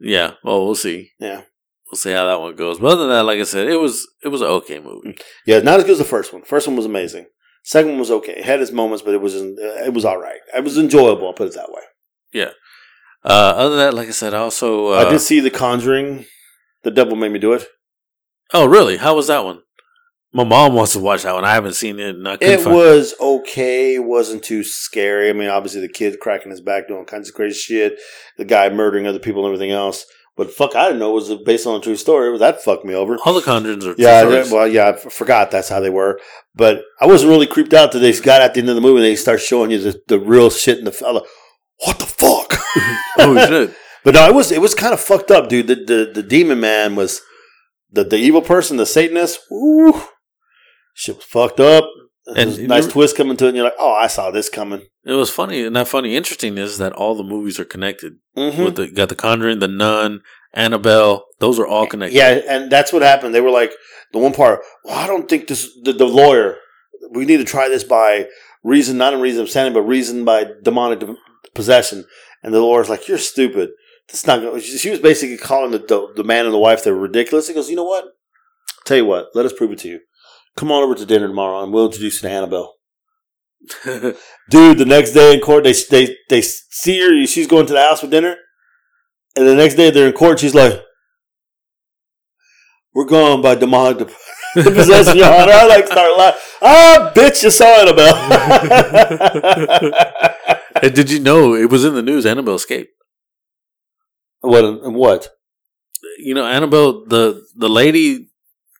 Yeah, 0.00 0.32
well, 0.42 0.64
we'll 0.64 0.74
see. 0.74 1.12
Yeah. 1.18 1.42
we'll 1.90 1.98
see 1.98 2.12
how 2.12 2.26
that 2.26 2.40
one 2.40 2.56
goes. 2.56 2.78
But 2.78 2.88
other 2.92 3.02
than 3.02 3.10
that, 3.10 3.24
like 3.24 3.40
I 3.40 3.44
said, 3.44 3.68
it 3.68 3.76
was 3.76 4.06
it 4.22 4.28
was 4.28 4.40
an 4.40 4.48
okay 4.48 4.80
movie. 4.80 5.10
Mm. 5.10 5.20
Yeah, 5.46 5.58
not 5.60 5.78
as 5.80 5.84
good 5.84 5.92
as 5.92 5.98
the 5.98 6.04
first 6.04 6.32
one. 6.32 6.42
First 6.42 6.66
one 6.66 6.76
was 6.76 6.86
amazing. 6.86 7.26
Second 7.64 7.92
one 7.92 7.98
was 7.98 8.10
okay. 8.10 8.34
It 8.34 8.44
had 8.44 8.60
its 8.60 8.70
moments, 8.70 9.02
but 9.02 9.14
it 9.14 9.20
was 9.20 9.34
uh, 9.34 9.56
it 9.84 9.94
was 9.94 10.04
all 10.04 10.18
right. 10.18 10.40
It 10.54 10.62
was 10.62 10.78
enjoyable. 10.78 11.26
I'll 11.26 11.32
put 11.32 11.48
it 11.48 11.54
that 11.54 11.72
way. 11.72 11.82
Yeah. 12.32 12.50
Uh, 13.24 13.54
other 13.56 13.70
than 13.70 13.78
that, 13.78 13.94
like 13.94 14.08
I 14.08 14.12
said, 14.12 14.34
I 14.34 14.38
also 14.38 14.92
uh, 14.92 14.98
I 14.98 15.10
did 15.10 15.20
see 15.20 15.40
The 15.40 15.50
Conjuring. 15.50 16.26
The 16.82 16.90
Devil 16.90 17.16
Made 17.16 17.32
Me 17.32 17.38
Do 17.38 17.54
It. 17.54 17.66
Oh, 18.52 18.66
really? 18.66 18.98
How 18.98 19.16
was 19.16 19.28
that 19.28 19.44
one? 19.44 19.62
My 20.34 20.44
mom 20.44 20.74
wants 20.74 20.92
to 20.92 20.98
watch 20.98 21.22
that 21.22 21.32
one. 21.32 21.44
I 21.44 21.54
haven't 21.54 21.74
seen 21.74 21.98
it. 21.98 22.16
And 22.16 22.28
I 22.28 22.36
It 22.40 22.66
was 22.66 23.14
okay. 23.18 23.94
It 23.94 24.04
wasn't 24.04 24.42
too 24.42 24.62
scary. 24.62 25.30
I 25.30 25.32
mean, 25.32 25.48
obviously 25.48 25.80
the 25.80 25.88
kid 25.88 26.20
cracking 26.20 26.50
his 26.50 26.60
back 26.60 26.88
doing 26.88 27.06
kinds 27.06 27.28
of 27.28 27.34
crazy 27.34 27.58
shit. 27.58 27.98
The 28.36 28.44
guy 28.44 28.68
murdering 28.68 29.06
other 29.06 29.18
people 29.20 29.46
and 29.46 29.54
everything 29.54 29.70
else. 29.72 30.04
But 30.36 30.50
fuck, 30.50 30.74
I 30.74 30.86
didn't 30.86 30.98
know 30.98 31.10
it 31.10 31.14
was 31.14 31.34
based 31.44 31.66
on 31.66 31.76
a 31.76 31.80
true 31.80 31.94
story. 31.94 32.36
That 32.38 32.62
fucked 32.62 32.84
me 32.84 32.94
over. 32.94 33.16
all 33.24 33.34
the 33.34 33.40
Conjurings 33.40 33.84
are. 33.86 33.94
Yeah, 33.96 34.24
well, 34.50 34.66
yeah, 34.66 34.88
I 34.88 34.92
forgot 34.96 35.52
that's 35.52 35.68
how 35.68 35.78
they 35.78 35.90
were. 35.90 36.20
But 36.56 36.82
I 37.00 37.06
wasn't 37.06 37.30
really 37.30 37.46
creeped 37.46 37.72
out 37.72 37.92
till 37.92 38.00
they 38.00 38.12
got 38.20 38.42
at 38.42 38.54
the 38.54 38.60
end 38.60 38.68
of 38.68 38.74
the 38.74 38.80
movie 38.80 38.96
and 38.96 39.04
they 39.04 39.16
start 39.16 39.40
showing 39.40 39.70
you 39.70 39.78
the, 39.78 40.00
the 40.08 40.18
real 40.18 40.50
shit 40.50 40.78
in 40.78 40.86
the 40.86 40.92
fella. 40.92 41.22
What 41.78 41.98
the 42.00 42.06
fuck? 42.06 42.52
oh 43.18 43.46
shit! 43.48 43.76
But 44.02 44.14
no, 44.14 44.28
it 44.28 44.34
was 44.34 44.50
it 44.50 44.60
was 44.60 44.74
kind 44.74 44.92
of 44.92 45.00
fucked 45.00 45.30
up, 45.30 45.48
dude. 45.48 45.68
The 45.68 45.76
the, 45.76 46.10
the 46.14 46.22
demon 46.22 46.60
man 46.60 46.96
was 46.96 47.20
the 47.90 48.02
the 48.02 48.16
evil 48.16 48.42
person, 48.42 48.76
the 48.76 48.86
Satanist. 48.86 49.40
Woo, 49.50 50.02
shit 50.94 51.16
was 51.16 51.24
fucked 51.24 51.60
up. 51.60 51.84
And 52.26 52.68
nice 52.68 52.86
twist 52.86 53.16
coming 53.16 53.36
to 53.36 53.44
it, 53.44 53.48
and 53.48 53.56
you're 53.56 53.66
like, 53.66 53.76
oh, 53.78 53.92
I 53.92 54.06
saw 54.06 54.30
this 54.30 54.48
coming. 54.48 54.86
It 55.04 55.12
was 55.12 55.30
funny, 55.30 55.64
and 55.64 55.74
not 55.74 55.88
funny. 55.88 56.16
Interesting 56.16 56.56
is 56.56 56.78
that 56.78 56.94
all 56.94 57.14
the 57.14 57.22
movies 57.22 57.60
are 57.60 57.66
connected. 57.66 58.14
Mm-hmm. 58.36 58.64
With 58.64 58.76
the 58.76 58.90
got 58.90 59.10
the 59.10 59.14
Conjuring, 59.14 59.58
the 59.58 59.68
Nun, 59.68 60.22
Annabelle. 60.54 61.26
Those 61.38 61.58
are 61.58 61.66
all 61.66 61.86
connected. 61.86 62.16
Yeah, 62.16 62.40
and 62.48 62.72
that's 62.72 62.92
what 62.92 63.02
happened. 63.02 63.34
They 63.34 63.42
were 63.42 63.50
like 63.50 63.72
the 64.12 64.18
one 64.18 64.32
part. 64.32 64.60
Well, 64.84 64.96
I 64.96 65.06
don't 65.06 65.28
think 65.28 65.48
this. 65.48 65.70
The, 65.82 65.92
the 65.92 66.06
lawyer. 66.06 66.56
We 67.10 67.26
need 67.26 67.36
to 67.36 67.44
try 67.44 67.68
this 67.68 67.84
by 67.84 68.28
reason, 68.62 68.96
not 68.96 69.12
in 69.12 69.20
reason 69.20 69.42
of 69.42 69.50
sanity, 69.50 69.74
but 69.74 69.82
reason 69.82 70.24
by 70.24 70.46
demonic 70.62 71.00
de- 71.00 71.16
possession. 71.54 72.06
And 72.42 72.54
the 72.54 72.60
lawyer's 72.60 72.88
like, 72.88 73.06
"You're 73.06 73.18
stupid. 73.18 73.70
That's 74.08 74.26
not." 74.26 74.40
Gonna, 74.40 74.60
she 74.60 74.78
she 74.78 74.90
was 74.90 75.00
basically 75.00 75.36
calling 75.36 75.72
the, 75.72 75.78
the 75.78 76.12
the 76.16 76.24
man 76.24 76.46
and 76.46 76.54
the 76.54 76.58
wife 76.58 76.82
they're 76.82 76.94
ridiculous. 76.94 77.48
He 77.48 77.54
goes, 77.54 77.68
"You 77.68 77.76
know 77.76 77.84
what? 77.84 78.06
Tell 78.86 78.96
you 78.96 79.04
what. 79.04 79.28
Let 79.34 79.44
us 79.44 79.52
prove 79.52 79.72
it 79.72 79.78
to 79.80 79.88
you. 79.88 80.00
Come 80.56 80.70
on 80.70 80.82
over 80.82 80.94
to 80.94 81.06
dinner 81.06 81.26
tomorrow, 81.28 81.62
and 81.62 81.72
we'll 81.72 81.86
introduce 81.86 82.22
you 82.22 82.28
to 82.28 82.34
Annabelle." 82.34 82.74
Dude, 84.50 84.78
the 84.78 84.84
next 84.86 85.12
day 85.12 85.34
in 85.34 85.40
court, 85.40 85.64
they 85.64 85.72
they 85.72 86.16
they 86.28 86.42
see 86.42 87.00
her. 87.00 87.26
She's 87.26 87.46
going 87.46 87.66
to 87.66 87.72
the 87.72 87.80
house 87.80 88.00
for 88.00 88.06
dinner, 88.06 88.36
and 89.36 89.46
the 89.46 89.54
next 89.54 89.74
day 89.74 89.90
they're 89.90 90.08
in 90.08 90.12
court. 90.12 90.38
She's 90.40 90.54
like, 90.54 90.82
"We're 92.94 93.06
going 93.06 93.40
by 93.42 93.54
demonic 93.54 93.98
de- 93.98 94.04
possession, 94.62 95.16
Your 95.16 95.32
Honor." 95.32 95.52
I 95.52 95.66
like 95.66 95.86
start 95.86 96.16
laughing. 96.18 96.40
Ah, 96.62 97.12
bitch, 97.14 97.42
you 97.42 97.50
saw 97.50 97.80
Annabelle. 97.80 98.14
and 100.82 100.94
did 100.94 101.10
you 101.10 101.20
know 101.20 101.54
it 101.54 101.70
was 101.70 101.84
in 101.84 101.94
the 101.94 102.02
news? 102.02 102.26
Annabelle 102.26 102.54
escaped. 102.56 102.90
what? 104.40 104.62
What? 104.92 105.30
You 106.18 106.34
know, 106.34 106.46
Annabelle, 106.46 107.06
the 107.06 107.42
the 107.56 107.68
lady, 107.68 108.28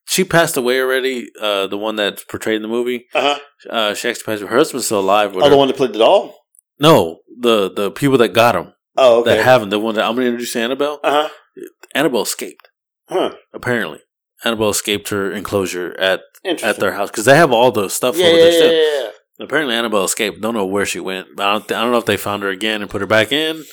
she 0.05 0.25
passed 0.25 0.57
away 0.57 0.81
already. 0.81 1.29
Uh, 1.41 1.67
the 1.67 1.79
one 1.79 1.97
that's 1.97 2.25
portrayed 2.25 2.57
in 2.57 2.63
the 2.63 2.69
movie, 2.69 3.07
Uh 3.15 3.21
huh. 3.21 3.39
uh, 3.71 3.95
she 3.95 4.09
actually 4.09 4.25
passed. 4.25 4.43
away. 4.43 4.51
Her 4.51 4.59
husband's 4.59 4.87
still 4.87 5.01
alive. 5.01 5.35
With 5.35 5.43
Oh, 5.43 5.47
her. 5.47 5.51
the 5.51 5.57
one 5.57 5.69
that 5.69 5.77
played 5.77 5.93
the 5.93 5.99
doll. 5.99 6.35
No, 6.79 7.21
the 7.39 7.71
the 7.71 7.91
people 7.91 8.19
that 8.19 8.29
got 8.35 8.57
him 8.57 8.73
Oh, 8.97 9.21
okay. 9.21 9.37
that 9.37 9.45
have 9.45 9.63
him. 9.63 9.71
The 9.71 9.79
one 9.79 9.95
that 9.95 10.05
I'm 10.05 10.15
going 10.15 10.25
to 10.25 10.29
introduce 10.29 10.53
to 10.55 10.61
Annabelle. 10.61 11.01
uh 11.05 11.29
huh. 11.29 11.63
Annabelle 11.95 12.23
escaped. 12.23 12.69
Huh. 13.09 13.35
Apparently, 13.53 14.01
Annabelle 14.45 14.71
escaped 14.71 15.09
her 15.11 15.31
enclosure 15.33 15.95
at 15.99 16.21
at 16.45 16.77
their 16.79 16.93
house 16.93 17.11
because 17.11 17.25
they 17.27 17.37
have 17.37 17.53
all 17.53 17.71
the 17.71 17.89
stuff 17.89 18.17
yeah, 18.17 18.27
over 18.27 18.37
yeah, 18.37 18.43
there 18.43 18.53
yeah, 18.53 18.59
still. 18.59 18.73
yeah, 18.73 19.03
yeah. 19.39 19.45
Apparently, 19.45 19.75
Annabelle 19.75 20.05
escaped. 20.05 20.41
Don't 20.41 20.55
know 20.55 20.67
where 20.67 20.87
she 20.87 21.01
went. 21.01 21.29
But 21.37 21.47
I 21.47 21.53
don't. 21.53 21.69
Th- 21.69 21.79
I 21.79 21.83
don't 21.83 21.93
know 21.93 21.99
if 21.99 22.07
they 22.07 22.17
found 22.17 22.43
her 22.43 22.49
again 22.51 22.83
and 22.83 22.91
put 22.91 23.01
her 23.01 23.07
back 23.07 23.33
in. 23.33 23.65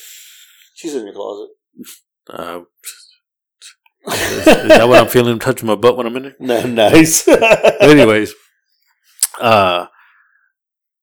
She's 0.76 0.96
in 0.96 1.06
your 1.06 1.14
closet. 1.14 1.50
Uh, 2.30 2.62
is, 4.08 4.48
is 4.48 4.68
that 4.68 4.88
what 4.88 5.00
I'm 5.02 5.08
feeling? 5.08 5.38
Touching 5.40 5.68
my 5.68 5.76
butt 5.76 5.98
when 5.98 6.06
I'm 6.08 6.16
in 6.18 6.24
there. 6.24 6.36
No, 6.40 6.66
nice. 6.66 7.28
Anyways, 7.28 8.34
uh, 9.40 9.88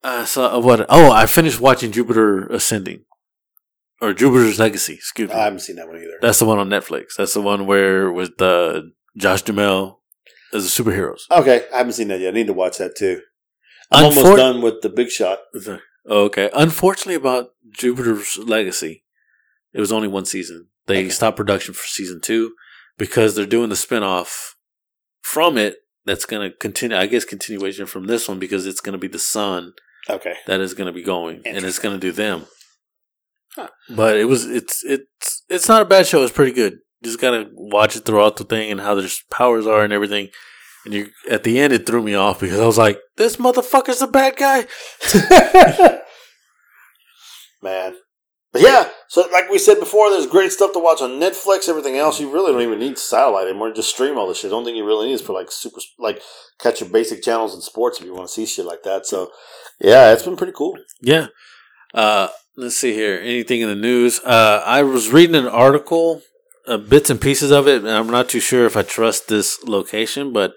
uh, 0.03 0.25
so 0.25 0.45
uh, 0.47 0.61
what? 0.61 0.87
Oh, 0.89 1.11
I 1.13 1.27
finished 1.27 1.61
watching 1.61 1.93
Jupiter 1.93 2.47
Ascending, 2.49 3.05
or 4.01 4.13
Jupiter's 4.13 4.59
Legacy. 4.59 4.95
Excuse 4.95 5.29
me. 5.31 5.35
I 5.35 5.45
haven't 5.45 5.61
seen 5.61 5.77
that 5.77 5.87
one 5.89 5.97
either. 5.97 6.19
That's 6.21 6.39
the 6.39 6.45
one 6.47 6.59
on 6.59 6.69
Netflix. 6.69 7.15
That's 7.17 7.35
the 7.35 7.43
one 7.43 7.67
where 7.67 8.11
with 8.13 8.41
uh, 8.41 8.83
Josh 9.17 9.43
Duhamel 9.43 10.01
as 10.53 10.65
the 10.75 10.83
superheroes. 10.83 11.23
Okay, 11.31 11.65
I 11.73 11.79
haven't 11.79 11.93
seen 11.95 12.09
that 12.09 12.21
yet. 12.21 12.35
I 12.35 12.37
need 12.37 12.47
to 12.47 12.53
watch 12.53 12.79
that 12.79 12.97
too. 12.97 13.21
I'm 13.91 14.05
almost 14.07 14.37
done 14.37 14.61
with 14.63 14.83
the 14.83 14.89
Big 14.91 15.09
Shot. 15.09 15.39
Oh, 16.07 16.25
okay. 16.25 16.51
Unfortunately, 16.55 17.15
about 17.15 17.51
Jupiter's 17.73 18.39
Legacy, 18.39 19.05
it 19.73 19.81
was 19.81 19.93
only 19.93 20.09
one 20.09 20.25
season. 20.27 20.69
They 20.87 21.01
Okay. 21.01 21.09
stopped 21.11 21.37
production 21.37 21.75
for 21.75 21.87
season 21.87 22.21
two 22.23 22.53
because 22.99 23.35
they're 23.35 23.47
doing 23.47 23.69
the 23.71 23.75
spinoff 23.75 24.51
from 25.23 25.57
it. 25.57 25.77
That's 26.05 26.25
going 26.27 26.51
to 26.51 26.57
continue. 26.57 26.97
I 26.97 27.07
guess 27.07 27.25
continuation 27.25 27.87
from 27.87 28.07
this 28.07 28.29
one 28.29 28.39
because 28.39 28.67
it's 28.67 28.81
going 28.81 28.93
to 28.95 28.99
be 28.99 29.09
the 29.09 29.19
sun 29.19 29.73
Okay. 30.09 30.35
that 30.47 30.61
is 30.61 30.73
going 30.75 30.87
to 30.87 30.93
be 30.93 31.03
going, 31.03 31.43
and 31.45 31.65
it's 31.67 31.79
going 31.79 31.95
to 31.95 32.01
do 32.01 32.13
them. 32.13 32.47
Huh. 33.55 33.69
But 33.91 34.17
it 34.17 34.25
was 34.25 34.45
it's 34.47 34.83
it's 34.85 35.43
it's 35.51 35.69
not 35.69 35.83
a 35.83 35.87
bad 35.87 36.07
show. 36.07 36.23
It's 36.23 36.33
pretty 36.33 36.53
good. 36.53 36.75
You 37.01 37.05
just 37.11 37.21
gotta 37.21 37.49
watch 37.53 37.95
it 37.97 38.05
throughout 38.05 38.37
the 38.37 38.45
thing 38.45 38.71
and 38.71 38.81
how 38.81 38.95
their 38.95 39.09
powers 39.31 39.67
are 39.67 39.85
and 39.85 39.93
everything. 39.93 40.29
And 40.85 40.95
you 40.95 41.09
at 41.31 41.43
the 41.45 41.59
end, 41.61 41.73
it 41.73 41.87
threw 41.87 42.03
me 42.03 42.15
off 42.15 42.41
because 42.41 42.59
I 42.61 42.67
was 42.67 42.79
like, 42.79 42.99
"This 43.17 43.37
motherfucker's 43.37 44.01
a 44.03 44.07
bad 44.07 44.37
guy." 44.37 44.67
Man. 47.63 47.95
But 48.53 48.63
yeah, 48.63 48.89
so 49.09 49.29
like 49.31 49.51
we 49.51 49.59
said 49.59 49.79
before, 49.79 50.11
there's 50.11 50.27
great 50.27 50.53
stuff 50.53 50.73
to 50.73 50.79
watch 50.79 51.03
on 51.03 51.21
Netflix. 51.21 51.69
Everything 51.69 51.97
else, 51.97 52.19
you 52.19 52.33
really 52.33 52.53
don't 52.53 52.63
even 52.63 52.79
need 52.79 52.97
satellite 52.97 53.47
anymore. 53.47 53.73
Just 53.73 53.91
stream 53.91 54.17
all 54.17 54.27
this 54.27 54.39
shit. 54.41 54.51
Don't 54.51 54.65
think 54.65 54.77
you 54.77 54.87
really 54.87 55.09
need 55.09 55.15
is 55.15 55.21
for 55.21 55.35
like 55.35 55.53
super, 55.53 55.81
like 55.99 56.23
catch 56.59 56.81
your 56.81 56.89
basic 56.89 57.23
channels 57.23 57.53
and 57.53 57.63
sports 57.63 58.01
if 58.01 58.07
you 58.07 58.15
want 58.15 58.27
to 58.27 58.33
see 58.33 58.47
shit 58.47 58.65
like 58.65 58.83
that. 58.85 59.07
So 59.07 59.31
yeah, 59.81 60.13
it's 60.13 60.23
been 60.23 60.37
pretty 60.37 60.55
cool. 60.57 60.79
Yeah. 61.03 61.27
Uh, 61.93 62.29
let's 62.57 62.77
see 62.77 62.95
here. 62.95 63.19
Anything 63.21 63.61
in 63.61 63.69
the 63.69 63.75
news? 63.75 64.19
Uh, 64.21 64.63
I 64.65 64.83
was 64.83 65.13
reading 65.13 65.37
an 65.37 65.47
article, 65.47 66.23
uh, 66.67 66.79
bits 66.79 67.11
and 67.11 67.21
pieces 67.21 67.51
of 67.51 67.69
it, 67.69 67.85
and 67.85 67.91
I'm 67.91 68.09
not 68.11 68.31
too 68.31 68.41
sure 68.41 68.65
if 68.65 68.77
I 68.77 68.83
trust 68.83 69.29
this 69.29 69.63
location, 69.65 70.33
but 70.33 70.55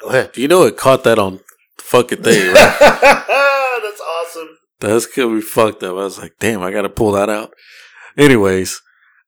Go 0.00 0.08
ahead. 0.08 0.32
Do 0.32 0.42
you 0.42 0.48
know 0.48 0.64
it 0.64 0.76
caught 0.76 1.04
that 1.04 1.18
on 1.18 1.40
fucking 1.78 2.22
thing, 2.22 2.52
right? 2.52 2.76
That's 3.82 4.00
awesome. 4.00 4.55
That's 4.80 5.06
gonna 5.06 5.34
be 5.34 5.40
fucked 5.40 5.82
up. 5.82 5.92
I 5.92 6.04
was 6.04 6.18
like, 6.18 6.34
damn, 6.38 6.62
I 6.62 6.70
gotta 6.70 6.88
pull 6.88 7.12
that 7.12 7.30
out. 7.30 7.54
Anyways, 8.16 8.80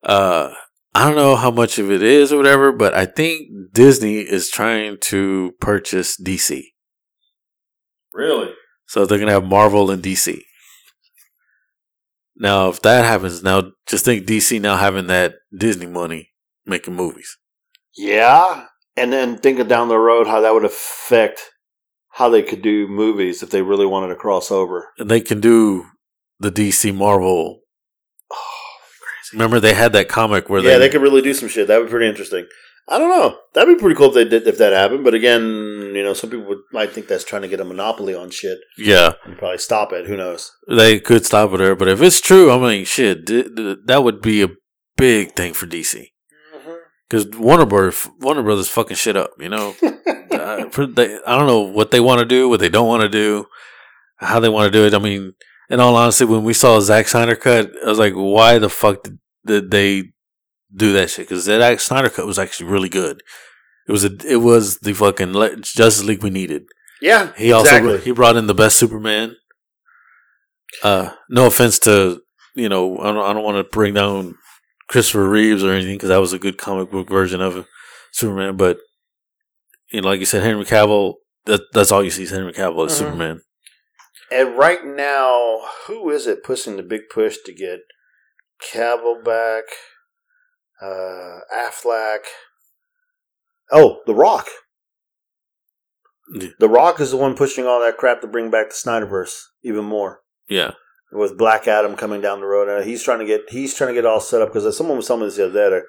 uh, 0.03 0.53
I 0.93 1.05
don't 1.05 1.15
know 1.15 1.35
how 1.35 1.51
much 1.51 1.77
of 1.79 1.91
it 1.91 2.03
is 2.03 2.31
or 2.31 2.37
whatever, 2.37 2.71
but 2.71 2.93
I 2.93 3.05
think 3.05 3.49
Disney 3.73 4.19
is 4.19 4.49
trying 4.49 4.97
to 5.01 5.53
purchase 5.59 6.19
DC. 6.19 6.63
Really? 8.13 8.53
So 8.85 9.05
they're 9.05 9.19
gonna 9.19 9.31
have 9.31 9.45
Marvel 9.45 9.91
and 9.91 10.03
DC. 10.03 10.41
Now, 12.35 12.69
if 12.69 12.81
that 12.83 13.03
happens, 13.05 13.43
now 13.43 13.71
just 13.85 14.05
think 14.05 14.25
DC 14.25 14.61
now 14.61 14.77
having 14.77 15.07
that 15.07 15.35
Disney 15.55 15.87
money 15.87 16.31
making 16.65 16.95
movies. 16.95 17.37
Yeah, 17.97 18.65
and 18.95 19.11
then 19.11 19.37
thinking 19.37 19.67
down 19.67 19.89
the 19.89 19.97
road 19.97 20.27
how 20.27 20.41
that 20.41 20.53
would 20.53 20.63
affect 20.63 21.51
how 22.19 22.27
they 22.27 22.43
could 22.43 22.61
do 22.61 22.85
movies 22.85 23.41
if 23.41 23.49
they 23.49 23.61
really 23.61 23.85
wanted 23.85 24.09
to 24.09 24.15
cross 24.15 24.51
over. 24.51 24.89
And 24.97 25.09
they 25.09 25.21
can 25.21 25.39
do 25.39 25.85
the 26.37 26.51
DC 26.51 26.93
Marvel. 26.93 27.61
Remember 29.33 29.61
they 29.61 29.73
had 29.73 29.93
that 29.93 30.09
comic 30.09 30.49
where 30.49 30.59
yeah, 30.59 30.73
they, 30.73 30.79
they 30.79 30.89
could 30.89 31.01
really 31.01 31.21
do 31.21 31.33
some 31.33 31.47
shit. 31.47 31.67
That 31.67 31.77
would 31.77 31.85
be 31.85 31.91
pretty 31.91 32.09
interesting. 32.09 32.45
I 32.89 32.97
don't 32.97 33.09
know. 33.09 33.37
That'd 33.53 33.73
be 33.73 33.79
pretty 33.79 33.95
cool 33.95 34.09
if 34.09 34.15
they 34.15 34.25
did 34.25 34.45
if 34.47 34.57
that 34.57 34.73
happened. 34.73 35.05
But 35.05 35.13
again, 35.13 35.43
you 35.95 36.03
know, 36.03 36.13
some 36.13 36.29
people 36.29 36.45
would, 36.47 36.57
might 36.73 36.91
think 36.91 37.07
that's 37.07 37.23
trying 37.23 37.43
to 37.43 37.47
get 37.47 37.61
a 37.61 37.65
monopoly 37.65 38.13
on 38.13 38.31
shit 38.31 38.57
yeah 38.77 39.13
and 39.23 39.37
probably 39.37 39.59
stop 39.59 39.93
it. 39.93 40.07
Who 40.07 40.17
knows? 40.17 40.51
they 40.67 40.99
could 40.99 41.25
stop 41.25 41.53
it 41.53 41.57
there. 41.57 41.75
But 41.75 41.87
if 41.87 42.01
it's 42.01 42.19
true, 42.19 42.51
I 42.51 42.57
mean, 42.57 42.83
shit, 42.83 43.27
th- 43.27 43.55
th- 43.55 43.77
that 43.85 44.03
would 44.03 44.21
be 44.21 44.41
a 44.41 44.49
big 44.97 45.35
thing 45.35 45.53
for 45.53 45.67
DC 45.67 45.95
mm-hmm. 45.95 46.71
because 47.07 47.27
Warner 47.37 47.65
Brothers, 47.65 48.09
Warner 48.19 48.43
Brothers, 48.43 48.67
fucking 48.67 48.97
shit 48.97 49.15
up. 49.15 49.31
You 49.39 49.49
know, 49.49 49.75
uh, 50.57 50.69
for- 50.69 50.85
they, 50.87 51.17
I 51.25 51.37
don't 51.37 51.47
know 51.47 51.61
what 51.61 51.91
they 51.91 51.99
want 51.99 52.19
to 52.19 52.25
do, 52.25 52.49
what 52.49 52.59
they 52.59 52.69
don't 52.69 52.87
want 52.87 53.01
to 53.03 53.09
do, 53.09 53.45
how 54.17 54.39
they 54.39 54.49
want 54.49 54.71
to 54.71 54.77
do 54.79 54.85
it. 54.85 54.93
I 54.93 54.99
mean, 54.99 55.33
in 55.69 55.79
all 55.79 55.95
honesty, 55.95 56.25
when 56.25 56.43
we 56.43 56.53
saw 56.53 56.79
Zack 56.79 57.07
Snyder 57.07 57.35
cut, 57.35 57.71
I 57.85 57.89
was 57.89 57.99
like, 57.99 58.13
why 58.13 58.57
the 58.59 58.69
fuck 58.69 59.03
did, 59.03 59.19
did 59.45 59.71
they 59.71 60.11
do 60.73 60.93
that 60.93 61.09
shit? 61.09 61.27
Because 61.27 61.45
that 61.45 61.79
Snyder 61.81 62.09
cut 62.09 62.25
was 62.25 62.39
actually 62.39 62.69
really 62.69 62.89
good. 62.89 63.21
It 63.87 63.91
was 63.91 64.03
a, 64.05 64.11
it 64.27 64.37
was 64.37 64.79
the 64.79 64.93
fucking 64.93 65.33
le- 65.33 65.55
Justice 65.57 66.03
League 66.03 66.23
we 66.23 66.29
needed. 66.29 66.63
Yeah, 67.01 67.31
He 67.37 67.51
also 67.51 67.69
exactly. 67.77 67.99
he 68.01 68.11
brought 68.11 68.35
in 68.35 68.47
the 68.47 68.53
best 68.53 68.77
Superman. 68.77 69.35
Uh, 70.83 71.11
no 71.29 71.47
offense 71.47 71.79
to 71.79 72.21
you 72.55 72.67
know, 72.67 72.97
I 72.99 73.13
don't, 73.13 73.23
I 73.25 73.33
don't 73.33 73.43
want 73.43 73.57
to 73.57 73.63
bring 73.63 73.93
down 73.93 74.35
Christopher 74.89 75.29
Reeves 75.29 75.63
or 75.63 75.71
anything 75.71 75.95
because 75.95 76.09
that 76.09 76.17
was 76.19 76.33
a 76.33 76.39
good 76.39 76.57
comic 76.57 76.91
book 76.91 77.07
version 77.07 77.41
of 77.41 77.65
Superman, 78.11 78.57
but 78.57 78.79
you 79.91 80.01
know, 80.01 80.07
like 80.09 80.19
you 80.19 80.25
said, 80.25 80.43
Henry 80.43 80.65
Cavill. 80.65 81.15
That 81.45 81.61
that's 81.73 81.91
all 81.91 82.03
you 82.03 82.11
see 82.11 82.23
is 82.23 82.31
Henry 82.31 82.53
Cavill 82.53 82.85
as 82.85 82.93
Mhm. 82.93 82.97
Superman. 82.97 83.41
And 84.31 84.57
right 84.57 84.85
now, 84.85 85.61
who 85.87 86.09
is 86.11 86.27
it 86.27 86.43
pushing 86.43 86.77
the 86.77 86.83
big 86.83 87.09
push 87.09 87.37
to 87.45 87.53
get 87.53 87.79
Cavill 88.61 89.23
back? 89.23 89.63
Uh, 90.81 91.39
Affleck. 91.53 92.19
Oh, 93.71 94.01
The 94.05 94.13
Rock. 94.15 94.47
Yeah. 96.33 96.49
The 96.59 96.69
Rock 96.69 96.99
is 96.99 97.11
the 97.11 97.17
one 97.17 97.35
pushing 97.35 97.65
all 97.65 97.79
that 97.81 97.97
crap 97.97 98.21
to 98.21 98.27
bring 98.27 98.51
back 98.51 98.69
the 98.69 98.75
Snyderverse 98.75 99.35
even 99.63 99.85
more. 99.85 100.21
Yeah, 100.47 100.71
With 101.11 101.37
Black 101.37 101.67
Adam 101.67 101.95
coming 101.95 102.21
down 102.21 102.39
the 102.39 102.45
road, 102.45 102.69
uh, 102.69 102.83
he's 102.83 103.03
trying 103.03 103.19
to 103.19 103.25
get 103.25 103.49
he's 103.49 103.73
trying 103.73 103.89
to 103.89 103.93
get 103.93 104.05
all 104.05 104.19
set 104.19 104.41
up 104.41 104.49
because 104.49 104.75
someone 104.77 104.97
was 104.97 105.07
telling 105.07 105.21
me 105.21 105.27
this 105.27 105.37
the 105.37 105.45
other 105.47 105.79
day. 105.81 105.85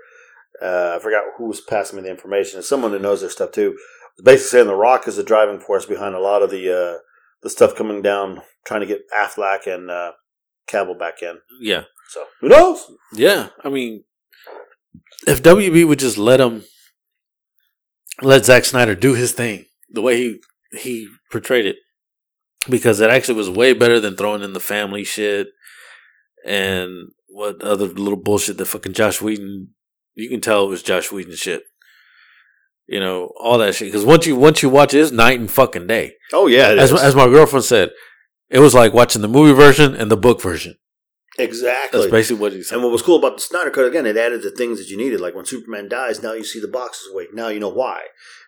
Uh, 0.63 0.95
I 0.97 0.99
forgot 1.03 1.25
who 1.39 1.47
was 1.47 1.61
passing 1.61 1.97
me 1.97 2.03
the 2.03 2.11
information. 2.11 2.59
It's 2.59 2.69
someone 2.69 2.93
that 2.93 3.03
knows 3.03 3.21
their 3.21 3.31
stuff 3.31 3.53
too. 3.53 3.77
Basically, 4.23 4.49
saying 4.49 4.67
The 4.67 4.75
Rock 4.75 5.09
is 5.09 5.17
the 5.17 5.23
driving 5.23 5.61
force 5.61 5.87
behind 5.87 6.15
a 6.15 6.21
lot 6.21 6.43
of 6.43 6.51
the 6.51 6.71
uh, 6.71 6.99
the 7.43 7.49
stuff 7.51 7.75
coming 7.75 8.03
down, 8.03 8.43
trying 8.67 8.81
to 8.81 8.87
get 8.87 9.03
Affleck 9.19 9.67
and 9.67 9.91
uh, 9.91 10.13
Cavill 10.71 10.99
back 10.99 11.23
in. 11.23 11.39
yeah, 11.61 11.85
So 12.11 12.25
who 12.41 12.49
knows? 12.49 12.85
yeah. 13.15 13.49
I 13.65 13.71
mean, 13.71 14.05
if 15.27 15.43
WB 15.43 15.87
would 15.89 15.99
just 15.99 16.19
let 16.19 16.41
him 16.41 16.65
let 18.21 18.45
Zack 18.45 18.65
Snyder 18.67 18.95
do 18.95 19.15
his 19.15 19.33
thing 19.33 19.65
the 19.89 20.03
way 20.03 20.17
he 20.19 20.41
he 20.79 21.09
portrayed 21.33 21.65
it, 21.65 21.77
because 22.69 23.01
it 23.01 23.09
actually 23.09 23.35
was 23.37 23.49
way 23.49 23.73
better 23.73 23.99
than 24.01 24.17
throwing 24.17 24.43
in 24.43 24.53
the 24.53 24.61
family 24.61 25.05
shit 25.05 25.49
and 26.45 27.09
what 27.29 27.63
other 27.63 27.87
little 27.87 28.21
bullshit 28.21 28.59
that 28.59 28.67
fucking 28.67 28.93
Joss 28.93 29.23
Whedon. 29.23 29.69
You 30.21 30.29
can 30.29 30.41
tell 30.41 30.65
it 30.65 30.69
was 30.69 30.83
Joss 30.83 31.11
Whedon 31.11 31.35
shit. 31.37 31.63
You 32.87 32.99
know 32.99 33.33
all 33.39 33.59
that 33.59 33.75
shit 33.77 33.89
because 33.89 34.05
once 34.05 34.27
you 34.27 34.35
once 34.37 34.63
you 34.63 34.69
watch 34.69 34.95
it, 34.95 34.99
it's 35.01 35.13
night 35.13 35.39
and 35.39 35.51
fucking 35.51 35.87
day. 35.87 36.15
Oh 36.33 36.49
yeah, 36.49 36.69
As 36.71 36.93
as 36.93 37.15
my 37.15 37.27
girlfriend 37.27 37.65
said, 37.65 37.91
it 38.49 38.59
was 38.59 38.75
like 38.75 38.93
watching 38.93 39.23
the 39.23 39.29
movie 39.29 39.55
version 39.55 39.95
and 39.95 40.11
the 40.11 40.17
book 40.17 40.43
version. 40.43 40.75
Exactly. 41.41 42.01
That's 42.01 42.11
basically 42.11 42.41
what 42.41 42.53
he 42.53 42.63
said. 42.63 42.77
And 42.77 42.85
what 42.85 42.93
was 42.93 43.03
cool 43.03 43.19
about 43.19 43.37
the 43.37 43.43
Snyder 43.43 43.71
Cut 43.71 43.87
again, 43.87 44.07
it 44.07 44.17
added 44.17 44.43
the 44.43 44.51
things 44.51 44.79
that 44.79 44.89
you 44.89 44.97
needed. 44.97 45.21
Like 45.21 45.35
when 45.35 45.45
Superman 45.45 45.89
dies, 45.89 46.23
now 46.23 46.33
you 46.33 46.45
see 46.45 46.61
the 46.61 46.69
boxes 46.69 47.09
awake. 47.13 47.35
Now 47.35 47.49
you 47.49 47.61
know 47.61 47.69
why. 47.69 48.01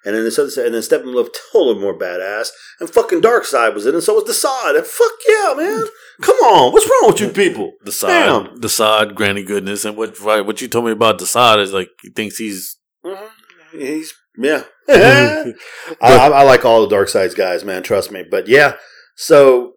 And 0.05 0.16
then 0.16 0.24
this 0.24 0.38
other 0.38 0.51
side, 0.51 0.66
and 0.66 0.74
then 0.74 0.82
Steppenwolf 0.82 1.28
totally 1.53 1.78
more 1.78 1.97
badass. 1.97 2.49
And 2.80 2.90
fucking 2.90 3.20
Darkseid 3.20 3.72
was 3.72 3.86
in, 3.86 3.90
it, 3.90 3.95
and 3.95 4.03
so 4.03 4.14
was 4.14 4.24
Desaad. 4.24 4.76
And 4.76 4.84
fuck 4.84 5.12
yeah, 5.28 5.55
man! 5.57 5.84
Come 6.20 6.36
on, 6.38 6.72
what's 6.72 6.86
wrong 6.86 7.12
with 7.12 7.20
you 7.20 7.28
people? 7.28 7.74
Desaad, 7.86 8.09
Damn. 8.09 8.61
Desaad, 8.61 9.14
Granny 9.14 9.45
Goodness, 9.45 9.84
and 9.84 9.97
what 9.97 10.18
right, 10.20 10.45
what 10.45 10.61
you 10.61 10.66
told 10.66 10.86
me 10.86 10.90
about 10.90 11.20
Desaad 11.20 11.59
is 11.59 11.72
like 11.72 11.88
he 12.03 12.11
thinks 12.11 12.38
he's 12.38 12.78
Mm-hmm. 13.05 13.78
He's 13.78 14.14
yeah. 14.38 14.64
I, 14.88 15.53
I, 16.01 16.43
like 16.43 16.64
all 16.64 16.86
the 16.86 16.95
Darkseid's 16.95 17.34
guys, 17.34 17.64
man. 17.64 17.82
Trust 17.82 18.11
me. 18.11 18.24
But 18.28 18.49
yeah, 18.49 18.76
so 19.16 19.74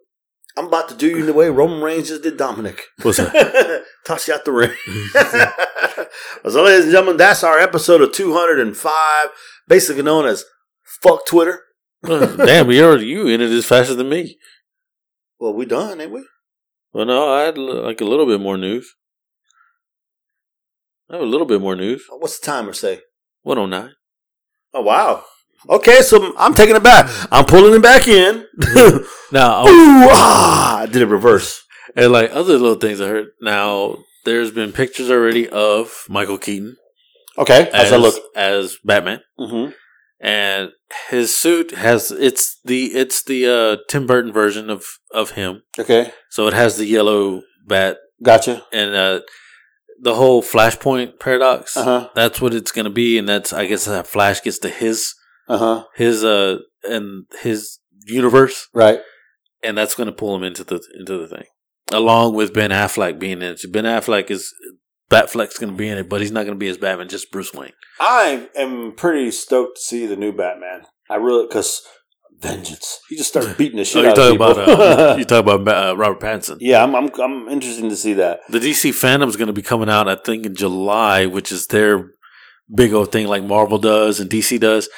I'm 0.56 0.66
about 0.66 0.88
to 0.88 0.94
do 0.94 1.08
you 1.08 1.26
the 1.26 1.34
way 1.34 1.50
Roman 1.50 1.82
Reigns 1.82 2.08
just 2.08 2.22
did 2.22 2.38
Dominik. 2.38 2.80
what's 3.02 3.18
that? 3.18 3.84
Toss 4.06 4.26
you 4.26 4.34
out 4.34 4.44
the 4.44 4.52
ring. 4.52 4.70
so, 6.50 6.62
ladies 6.62 6.84
and 6.84 6.92
gentlemen, 6.92 7.18
that's 7.18 7.44
our 7.44 7.58
episode 7.58 8.00
of 8.00 8.12
205, 8.12 8.92
basically 9.68 10.02
known 10.02 10.24
as 10.24 10.44
Fuck 11.02 11.26
Twitter. 11.26 11.62
Damn, 12.02 12.70
you 12.70 12.84
already 12.84 13.06
you 13.06 13.28
ended 13.28 13.50
this 13.50 13.66
faster 13.66 13.94
than 13.94 14.08
me. 14.08 14.38
Well, 15.38 15.52
we 15.52 15.66
done, 15.66 16.00
ain't 16.00 16.12
we? 16.12 16.24
Well, 16.92 17.04
no, 17.04 17.32
I 17.32 17.42
had 17.42 17.58
like 17.58 18.00
a 18.00 18.04
little 18.04 18.26
bit 18.26 18.40
more 18.40 18.56
news. 18.56 18.94
I 21.10 21.14
have 21.14 21.22
a 21.22 21.26
little 21.26 21.46
bit 21.46 21.60
more 21.60 21.76
news. 21.76 22.04
What's 22.08 22.38
the 22.38 22.46
timer 22.46 22.72
say? 22.72 23.00
One 23.42 23.58
oh 23.58 23.66
nine. 23.66 23.92
Oh, 24.72 24.82
wow. 24.82 25.24
Okay, 25.68 26.00
so 26.02 26.34
I'm 26.38 26.54
taking 26.54 26.76
it 26.76 26.82
back. 26.82 27.10
I'm 27.32 27.44
pulling 27.44 27.74
it 27.74 27.82
back 27.82 28.06
in. 28.08 28.46
Ooh, 28.76 29.06
Now, 29.32 29.62
I- 29.64 30.08
ah, 30.12 30.78
I 30.80 30.86
did 30.86 31.02
it 31.02 31.06
reverse. 31.06 31.62
and 31.96 32.12
like 32.12 32.30
other 32.32 32.54
little 32.58 32.76
things 32.76 33.00
I 33.00 33.08
heard. 33.08 33.28
Now, 33.40 33.98
there's 34.24 34.50
been 34.50 34.72
pictures 34.72 35.10
already 35.10 35.48
of 35.48 36.04
Michael 36.08 36.38
Keaton 36.38 36.76
Okay, 37.38 37.68
as, 37.72 37.92
I 37.92 37.96
look. 37.96 38.14
as 38.34 38.78
Batman. 38.84 39.20
Mm-hmm. 39.38 39.72
and 40.20 40.70
his 41.10 41.36
suit 41.36 41.72
has 41.72 42.10
it's 42.10 42.58
the 42.64 42.86
it's 42.86 43.22
the 43.24 43.46
uh 43.46 43.76
Tim 43.88 44.06
Burton 44.06 44.32
version 44.32 44.70
of 44.70 44.84
of 45.12 45.32
him. 45.32 45.62
Okay, 45.78 46.12
So 46.30 46.46
it 46.46 46.54
has 46.54 46.76
the 46.76 46.86
yellow 46.86 47.42
bat 47.66 47.98
gotcha. 48.22 48.64
and 48.72 48.94
uh 48.94 49.20
the 50.00 50.14
whole 50.14 50.42
Flashpoint 50.42 51.18
paradox. 51.20 51.76
Uh 51.76 51.84
huh. 51.84 52.08
That's 52.14 52.40
what 52.40 52.54
it's 52.54 52.72
gonna 52.72 52.90
be, 52.90 53.18
and 53.18 53.28
that's 53.28 53.52
I 53.52 53.66
guess 53.66 53.84
that 53.84 54.06
Flash 54.06 54.40
gets 54.42 54.58
to 54.60 54.68
his 54.70 55.14
Uh 55.48 55.58
huh. 55.58 55.84
his 55.94 56.24
uh 56.24 56.58
and 56.84 57.26
his 57.42 57.78
universe, 58.06 58.68
Right. 58.74 59.00
and 59.62 59.76
that's 59.78 59.94
gonna 59.94 60.12
pull 60.12 60.34
him 60.36 60.42
into 60.44 60.64
the 60.64 60.80
into 60.98 61.18
the 61.18 61.28
thing, 61.28 61.44
along 61.92 62.34
with 62.34 62.52
Ben 62.54 62.70
Affleck 62.70 63.18
being 63.18 63.42
in 63.42 63.42
it. 63.42 63.60
Ben 63.72 63.84
Affleck 63.84 64.30
is 64.30 64.52
Batfleck's 65.10 65.58
gonna 65.58 65.72
be 65.72 65.88
in 65.88 65.98
it, 65.98 66.08
but 66.08 66.20
he's 66.20 66.32
not 66.32 66.44
gonna 66.46 66.56
be 66.56 66.68
as 66.68 66.78
Batman, 66.78 67.08
just 67.08 67.30
Bruce 67.30 67.52
Wayne. 67.54 67.72
I 68.00 68.48
am 68.56 68.92
pretty 68.92 69.30
stoked 69.30 69.76
to 69.76 69.82
see 69.82 70.06
the 70.06 70.16
new 70.16 70.32
Batman. 70.32 70.82
I 71.08 71.14
really 71.16 71.46
because 71.46 71.82
vengeance. 72.40 72.98
He 73.08 73.16
just 73.16 73.30
starts 73.30 73.52
beating 73.58 73.76
the 73.76 73.82
Oh, 73.82 73.84
shit 73.84 74.02
you 74.04 74.10
out 74.10 74.16
talking 74.16 74.40
of 74.40 74.56
people. 74.56 74.72
about 74.72 74.98
uh, 75.00 75.16
you 75.18 75.24
talking 75.24 75.48
about 75.54 75.68
uh, 75.90 75.96
Robert 75.96 76.20
Pattinson? 76.20 76.56
yeah, 76.60 76.82
I'm, 76.82 76.94
I'm 76.94 77.10
I'm 77.20 77.48
interested 77.48 77.88
to 77.88 77.96
see 77.96 78.12
that. 78.14 78.40
The 78.48 78.58
DC 78.58 78.90
FanDome's 78.90 79.36
going 79.36 79.46
to 79.46 79.52
be 79.52 79.62
coming 79.62 79.88
out, 79.88 80.08
I 80.08 80.16
think, 80.16 80.44
in 80.44 80.54
July, 80.54 81.26
which 81.26 81.50
is 81.52 81.66
their 81.68 82.10
big 82.74 82.92
old 82.92 83.12
thing, 83.12 83.26
like 83.26 83.42
Marvel 83.44 83.78
does 83.78 84.20
and 84.20 84.28
DC 84.30 84.60
does. 84.60 84.88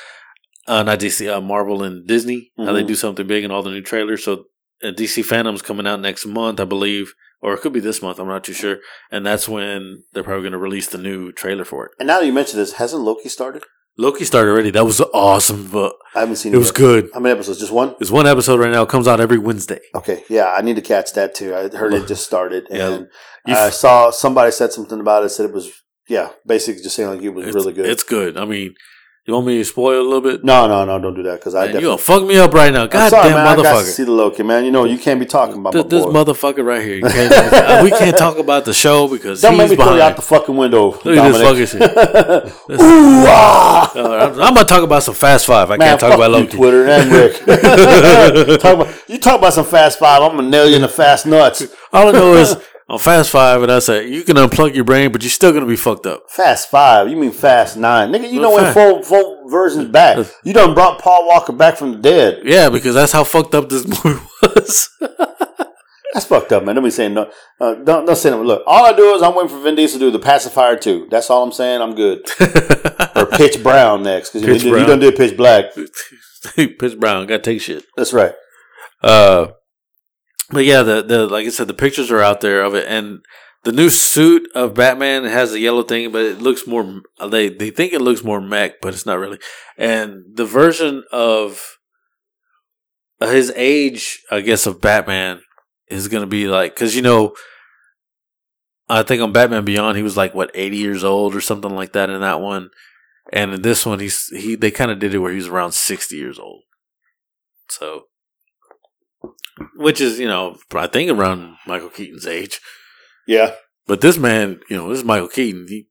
Uh, 0.68 0.82
not 0.82 0.98
DC, 1.00 1.26
uh, 1.28 1.40
Marvel 1.40 1.82
and 1.82 2.06
Disney. 2.06 2.52
How 2.58 2.72
they 2.72 2.82
Mhm. 2.82 2.88
do 2.88 2.94
something 2.94 3.26
big 3.26 3.42
in 3.44 3.50
all 3.50 3.62
the 3.62 3.70
new 3.70 3.80
trailers. 3.82 4.22
So, 4.24 4.44
uh, 4.84 4.90
DC 4.90 5.22
FanDome's 5.22 5.62
coming 5.62 5.86
out 5.86 6.00
next 6.00 6.26
month, 6.26 6.60
I 6.60 6.64
believe, 6.64 7.14
or 7.40 7.54
it 7.54 7.60
could 7.62 7.72
be 7.72 7.80
this 7.80 8.02
month. 8.02 8.18
I'm 8.20 8.28
not 8.28 8.44
too 8.44 8.52
sure. 8.52 8.76
And 9.10 9.24
that's 9.26 9.48
when 9.48 10.02
they're 10.12 10.22
probably 10.22 10.42
going 10.42 10.52
to 10.52 10.58
release 10.58 10.86
the 10.88 10.98
new 10.98 11.32
trailer 11.32 11.64
for 11.64 11.86
it. 11.86 11.92
And 11.98 12.06
now 12.06 12.20
that 12.20 12.26
you 12.26 12.32
mention 12.32 12.58
this, 12.58 12.74
hasn't 12.74 13.02
Loki 13.02 13.28
started? 13.28 13.64
Loki 14.00 14.24
started 14.24 14.50
already. 14.52 14.70
That 14.70 14.84
was 14.84 15.00
awesome, 15.12 15.68
but 15.72 15.92
I 16.14 16.20
haven't 16.20 16.36
seen 16.36 16.52
it 16.52 16.56
It 16.56 16.58
was 16.58 16.68
yet. 16.68 16.74
good. 16.76 17.10
How 17.14 17.18
many 17.20 17.32
episodes? 17.34 17.58
Just 17.58 17.72
one? 17.72 17.96
It's 17.98 18.12
one 18.12 18.28
episode 18.28 18.60
right 18.60 18.70
now. 18.70 18.82
It 18.84 18.88
comes 18.88 19.08
out 19.08 19.18
every 19.20 19.38
Wednesday. 19.38 19.80
Okay, 19.96 20.22
yeah, 20.28 20.52
I 20.56 20.60
need 20.62 20.76
to 20.76 20.82
catch 20.82 21.14
that 21.14 21.34
too. 21.34 21.52
I 21.52 21.66
heard 21.68 21.94
it 21.94 22.06
just 22.06 22.24
started, 22.24 22.66
Yeah. 22.70 22.88
and 22.90 23.08
You 23.46 23.54
I 23.56 23.70
saw 23.70 24.10
somebody 24.10 24.52
said 24.52 24.72
something 24.72 25.00
about 25.00 25.24
it. 25.24 25.30
Said 25.30 25.46
it 25.46 25.52
was 25.52 25.72
yeah, 26.08 26.28
basically 26.46 26.80
just 26.82 26.94
saying 26.94 27.08
like 27.10 27.22
it 27.22 27.30
was 27.30 27.46
it's, 27.46 27.54
really 27.56 27.72
good. 27.72 27.86
It's 27.86 28.04
good. 28.04 28.36
I 28.36 28.44
mean, 28.44 28.74
you 29.28 29.34
want 29.34 29.46
me 29.46 29.58
to 29.58 29.64
spoil 29.64 30.00
a 30.00 30.02
little 30.02 30.22
bit? 30.22 30.42
no, 30.42 30.66
no, 30.66 30.86
no, 30.86 30.98
don't 30.98 31.14
do 31.14 31.22
that 31.24 31.38
because 31.38 31.54
I 31.54 31.66
Man, 31.66 31.66
you 31.66 31.72
definitely. 31.74 31.88
gonna 31.90 31.98
fuck 31.98 32.26
me 32.26 32.38
up 32.38 32.52
right 32.54 32.72
now. 32.72 32.86
God 32.86 33.10
sorry, 33.10 33.28
damn 33.28 33.34
man. 33.36 33.46
I 33.46 33.56
got 33.56 33.62
to 33.62 33.68
motherfucker. 33.68 33.92
see 33.92 34.04
the 34.04 34.10
Loki, 34.12 34.42
man. 34.42 34.64
You 34.64 34.70
know 34.70 34.84
you 34.86 34.96
can't 34.98 35.20
be 35.20 35.26
talking 35.26 35.56
about 35.58 35.74
Th- 35.74 35.84
my 35.84 35.90
this 35.90 36.04
motherfucker 36.06 36.64
right 36.64 36.82
here. 36.82 36.96
You 36.96 37.02
can't, 37.08 37.32
uh, 37.52 37.80
we 37.84 37.90
can't 37.90 38.16
talk 38.16 38.38
about 38.38 38.64
the 38.64 38.72
show 38.72 39.06
because 39.06 39.42
Don't 39.42 39.52
he's 39.52 39.58
make 39.58 39.70
me 39.70 39.76
throw 39.76 39.84
you 39.84 39.90
behind. 39.98 40.12
out 40.12 40.16
the 40.16 40.22
fucking 40.22 40.56
window. 40.56 40.86
Look 41.04 41.06
at 41.06 41.32
this 41.32 41.42
fucking 41.42 41.66
shit. 41.66 41.82
Ooh, 42.80 43.24
ah! 43.28 43.92
Uh, 43.94 44.32
I'm, 44.34 44.40
I'm 44.42 44.54
gonna 44.54 44.64
talk 44.64 44.82
about 44.82 45.02
some 45.02 45.14
Fast 45.14 45.46
Five. 45.46 45.70
I 45.70 45.76
Man, 45.76 45.88
can't 45.88 46.00
talk 46.00 46.14
about 46.14 46.30
Loki. 46.30 46.56
Twitter 46.56 46.88
and 46.88 47.12
Rick. 47.12 47.36
talk 48.60 48.74
about, 48.80 49.08
you 49.10 49.18
talk 49.18 49.38
about 49.38 49.52
some 49.52 49.66
fast 49.66 49.98
five. 49.98 50.22
I'm 50.22 50.36
gonna 50.36 50.48
nail 50.48 50.66
you 50.68 50.76
in 50.76 50.82
the 50.82 50.88
fast 50.88 51.26
nuts. 51.26 51.66
All 51.92 52.08
I 52.08 52.12
know 52.12 52.34
is 52.34 52.56
on 52.88 52.98
Fast 52.98 53.30
Five, 53.30 53.62
and 53.62 53.70
I 53.70 53.78
said 53.80 54.08
you 54.08 54.22
can 54.22 54.36
unplug 54.36 54.74
your 54.74 54.84
brain, 54.84 55.12
but 55.12 55.22
you're 55.22 55.30
still 55.30 55.52
gonna 55.52 55.66
be 55.66 55.76
fucked 55.76 56.06
up. 56.06 56.30
Fast 56.30 56.70
Five. 56.70 57.08
You 57.08 57.16
mean 57.16 57.32
Fast 57.32 57.76
Nine, 57.76 58.10
nigga? 58.10 58.30
You 58.30 58.40
Well, 58.40 58.56
know 58.56 58.62
when 58.64 58.72
full 58.72 59.02
full 59.02 59.48
versions 59.50 59.88
back. 59.90 60.26
You 60.44 60.52
done 60.52 60.74
brought 60.74 61.00
Paul 61.00 61.26
Walker 61.26 61.52
back 61.52 61.76
from 61.76 61.92
the 61.92 61.98
dead. 61.98 62.40
Yeah, 62.44 62.68
because 62.70 62.94
that's 62.94 63.12
how 63.12 63.24
fucked 63.24 63.54
up 63.54 63.68
this 63.68 63.86
movie 64.04 64.20
was. 64.42 64.88
That's 66.14 66.24
fucked 66.24 66.52
up, 66.52 66.64
man. 66.64 66.74
Don't 66.74 66.84
be 66.84 66.90
saying 66.90 67.12
no. 67.14 67.30
Uh, 67.60 67.74
don't 67.74 68.06
don't 68.06 68.16
say 68.16 68.30
no. 68.30 68.42
Look, 68.42 68.62
all 68.66 68.86
I 68.86 68.94
do 68.94 69.14
is 69.14 69.22
I'm 69.22 69.34
waiting 69.34 69.50
for 69.50 69.60
Vin 69.60 69.74
Diesel 69.74 69.98
to 70.00 70.06
do 70.06 70.10
the 70.10 70.18
pacifier 70.18 70.76
two. 70.76 71.06
That's 71.10 71.28
all 71.28 71.42
I'm 71.44 71.52
saying. 71.52 71.82
I'm 71.82 71.94
good. 71.94 72.20
or 73.14 73.26
Pitch 73.26 73.62
Brown 73.62 74.02
next 74.02 74.30
because 74.32 74.62
you, 74.64 74.70
you 74.70 74.74
Brown. 74.76 74.88
done 74.88 74.98
did 75.00 75.16
Pitch 75.16 75.36
Black. 75.36 75.66
Pitch 76.56 76.98
Brown, 76.98 77.26
gotta 77.26 77.42
take 77.42 77.60
shit. 77.60 77.84
That's 77.96 78.14
right. 78.14 78.32
Uh, 79.02 79.48
but 80.50 80.64
yeah, 80.64 80.82
the 80.82 81.02
the 81.02 81.26
like 81.26 81.46
I 81.46 81.50
said, 81.50 81.68
the 81.68 81.74
pictures 81.74 82.10
are 82.10 82.22
out 82.22 82.40
there 82.40 82.62
of 82.62 82.74
it, 82.74 82.86
and 82.88 83.20
the 83.64 83.72
new 83.72 83.90
suit 83.90 84.48
of 84.54 84.74
Batman 84.74 85.24
has 85.24 85.52
a 85.52 85.60
yellow 85.60 85.82
thing, 85.82 86.10
but 86.10 86.22
it 86.22 86.40
looks 86.40 86.66
more. 86.66 87.02
They 87.28 87.48
they 87.48 87.70
think 87.70 87.92
it 87.92 88.00
looks 88.00 88.24
more 88.24 88.40
mech, 88.40 88.80
but 88.80 88.94
it's 88.94 89.06
not 89.06 89.18
really. 89.18 89.38
And 89.76 90.24
the 90.34 90.46
version 90.46 91.04
of 91.12 91.78
uh, 93.20 93.28
his 93.28 93.52
age, 93.56 94.22
I 94.30 94.40
guess, 94.40 94.66
of 94.66 94.80
Batman 94.80 95.42
is 95.88 96.08
going 96.08 96.22
to 96.22 96.28
be 96.28 96.48
like 96.48 96.74
because 96.74 96.96
you 96.96 97.02
know. 97.02 97.34
I 98.90 99.02
think 99.02 99.20
on 99.20 99.32
Batman 99.32 99.66
Beyond 99.66 99.98
he 99.98 100.02
was 100.02 100.16
like 100.16 100.34
what 100.34 100.50
eighty 100.54 100.78
years 100.78 101.04
old 101.04 101.34
or 101.34 101.42
something 101.42 101.74
like 101.74 101.92
that 101.92 102.08
in 102.08 102.22
that 102.22 102.40
one, 102.40 102.70
and 103.30 103.52
in 103.52 103.60
this 103.60 103.84
one 103.84 104.00
he's 104.00 104.28
he 104.28 104.54
they 104.54 104.70
kind 104.70 104.90
of 104.90 104.98
did 104.98 105.12
it 105.12 105.18
where 105.18 105.30
he 105.30 105.36
was 105.36 105.48
around 105.48 105.72
sixty 105.72 106.16
years 106.16 106.38
old, 106.38 106.62
so 107.68 108.04
which 109.76 110.00
is 110.00 110.18
you 110.18 110.28
know 110.28 110.56
I 110.72 110.86
think 110.86 111.10
around 111.10 111.56
Michael 111.66 111.90
Keaton's 111.90 112.26
age. 112.26 112.60
Yeah. 113.26 113.54
But 113.86 114.00
this 114.00 114.18
man, 114.18 114.60
you 114.68 114.76
know, 114.76 114.88
this 114.88 114.98
is 114.98 115.04
Michael 115.04 115.28
Keaton. 115.28 115.66
He 115.68 115.88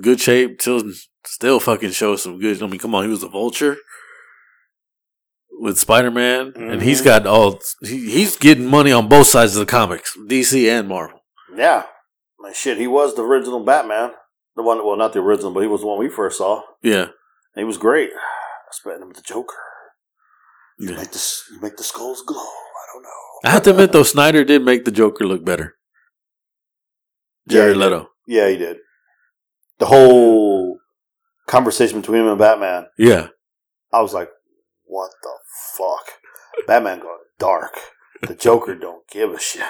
good 0.00 0.20
shape, 0.20 0.60
still 0.60 0.82
still 1.24 1.60
fucking 1.60 1.90
shows 1.90 2.22
some 2.22 2.38
good. 2.38 2.62
I 2.62 2.66
mean, 2.66 2.80
come 2.80 2.94
on, 2.94 3.04
he 3.04 3.10
was 3.10 3.22
a 3.22 3.28
vulture 3.28 3.76
with 5.58 5.78
Spider 5.78 6.10
Man, 6.10 6.52
and 6.56 6.82
he's 6.82 6.98
mm-hmm. 6.98 7.06
got 7.06 7.26
all. 7.26 7.60
He, 7.82 8.10
he's 8.10 8.36
getting 8.36 8.66
money 8.66 8.92
on 8.92 9.08
both 9.08 9.26
sides 9.26 9.56
of 9.56 9.60
the 9.60 9.70
comics, 9.70 10.16
DC 10.28 10.68
and 10.70 10.88
Marvel. 10.88 11.20
Yeah. 11.54 11.84
Man, 12.38 12.52
shit, 12.54 12.78
he 12.78 12.86
was 12.86 13.14
the 13.14 13.22
original 13.22 13.64
Batman. 13.64 14.12
The 14.56 14.62
one, 14.62 14.84
well, 14.84 14.96
not 14.96 15.12
the 15.12 15.20
original, 15.20 15.52
but 15.52 15.60
he 15.60 15.66
was 15.66 15.82
the 15.82 15.86
one 15.86 15.98
we 15.98 16.08
first 16.08 16.38
saw. 16.38 16.62
Yeah, 16.82 17.02
And 17.02 17.10
he 17.56 17.64
was 17.64 17.76
great. 17.76 18.10
I 18.10 18.70
spent 18.72 19.02
him 19.02 19.08
with 19.08 19.18
the 19.18 19.22
Joker. 19.22 19.54
You 20.78 20.90
Yeah. 20.90 20.96
make 20.96 21.10
the 21.10 21.42
you 21.52 21.60
make 21.60 21.76
the 21.76 21.84
skulls 21.84 22.22
glow. 22.26 22.38
I 22.40 22.84
don't 22.92 23.02
know. 23.02 23.08
I 23.44 23.50
have 23.50 23.62
to 23.64 23.70
admit 23.70 23.92
though, 23.92 24.02
Snyder 24.02 24.44
did 24.44 24.62
make 24.62 24.84
the 24.84 24.90
Joker 24.90 25.24
look 25.26 25.44
better. 25.44 25.76
Yeah, 27.46 27.52
Jared 27.60 27.74
did. 27.74 27.80
Leto. 27.80 28.10
Yeah, 28.26 28.48
he 28.48 28.56
did. 28.56 28.78
The 29.78 29.86
whole 29.86 30.78
conversation 31.46 32.00
between 32.00 32.22
him 32.22 32.28
and 32.28 32.38
Batman, 32.38 32.86
Yeah, 32.98 33.28
I 33.92 34.00
was 34.02 34.12
like, 34.14 34.30
what 34.84 35.10
the 35.22 35.30
fuck? 35.76 36.66
Batman 36.66 37.00
going 37.00 37.18
dark. 37.38 37.78
The 38.22 38.34
Joker 38.34 38.74
don't 38.74 39.06
give 39.08 39.30
a 39.32 39.38
shit. 39.38 39.62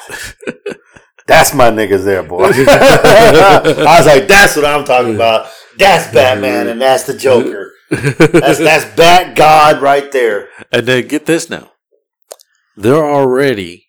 That's 1.27 1.53
my 1.53 1.71
niggas 1.71 2.05
there, 2.05 2.23
boy. 2.23 2.45
I 2.53 3.97
was 3.99 4.07
like, 4.07 4.29
that's 4.29 4.55
what 4.55 4.65
I'm 4.65 4.85
talking 4.85 5.17
about. 5.17 5.49
That's 5.77 6.13
Batman 6.15 6.69
and 6.69 6.81
that's 6.81 7.03
the 7.03 7.15
Joker. 7.19 7.73
That's 7.91 8.59
that's 8.59 8.97
Bat 8.97 9.37
God 9.37 9.83
right 9.83 10.11
there. 10.13 10.49
And 10.73 10.87
then 10.87 11.07
get 11.07 11.27
this 11.27 11.49
now. 11.49 11.73
They're 12.77 13.05
already 13.05 13.87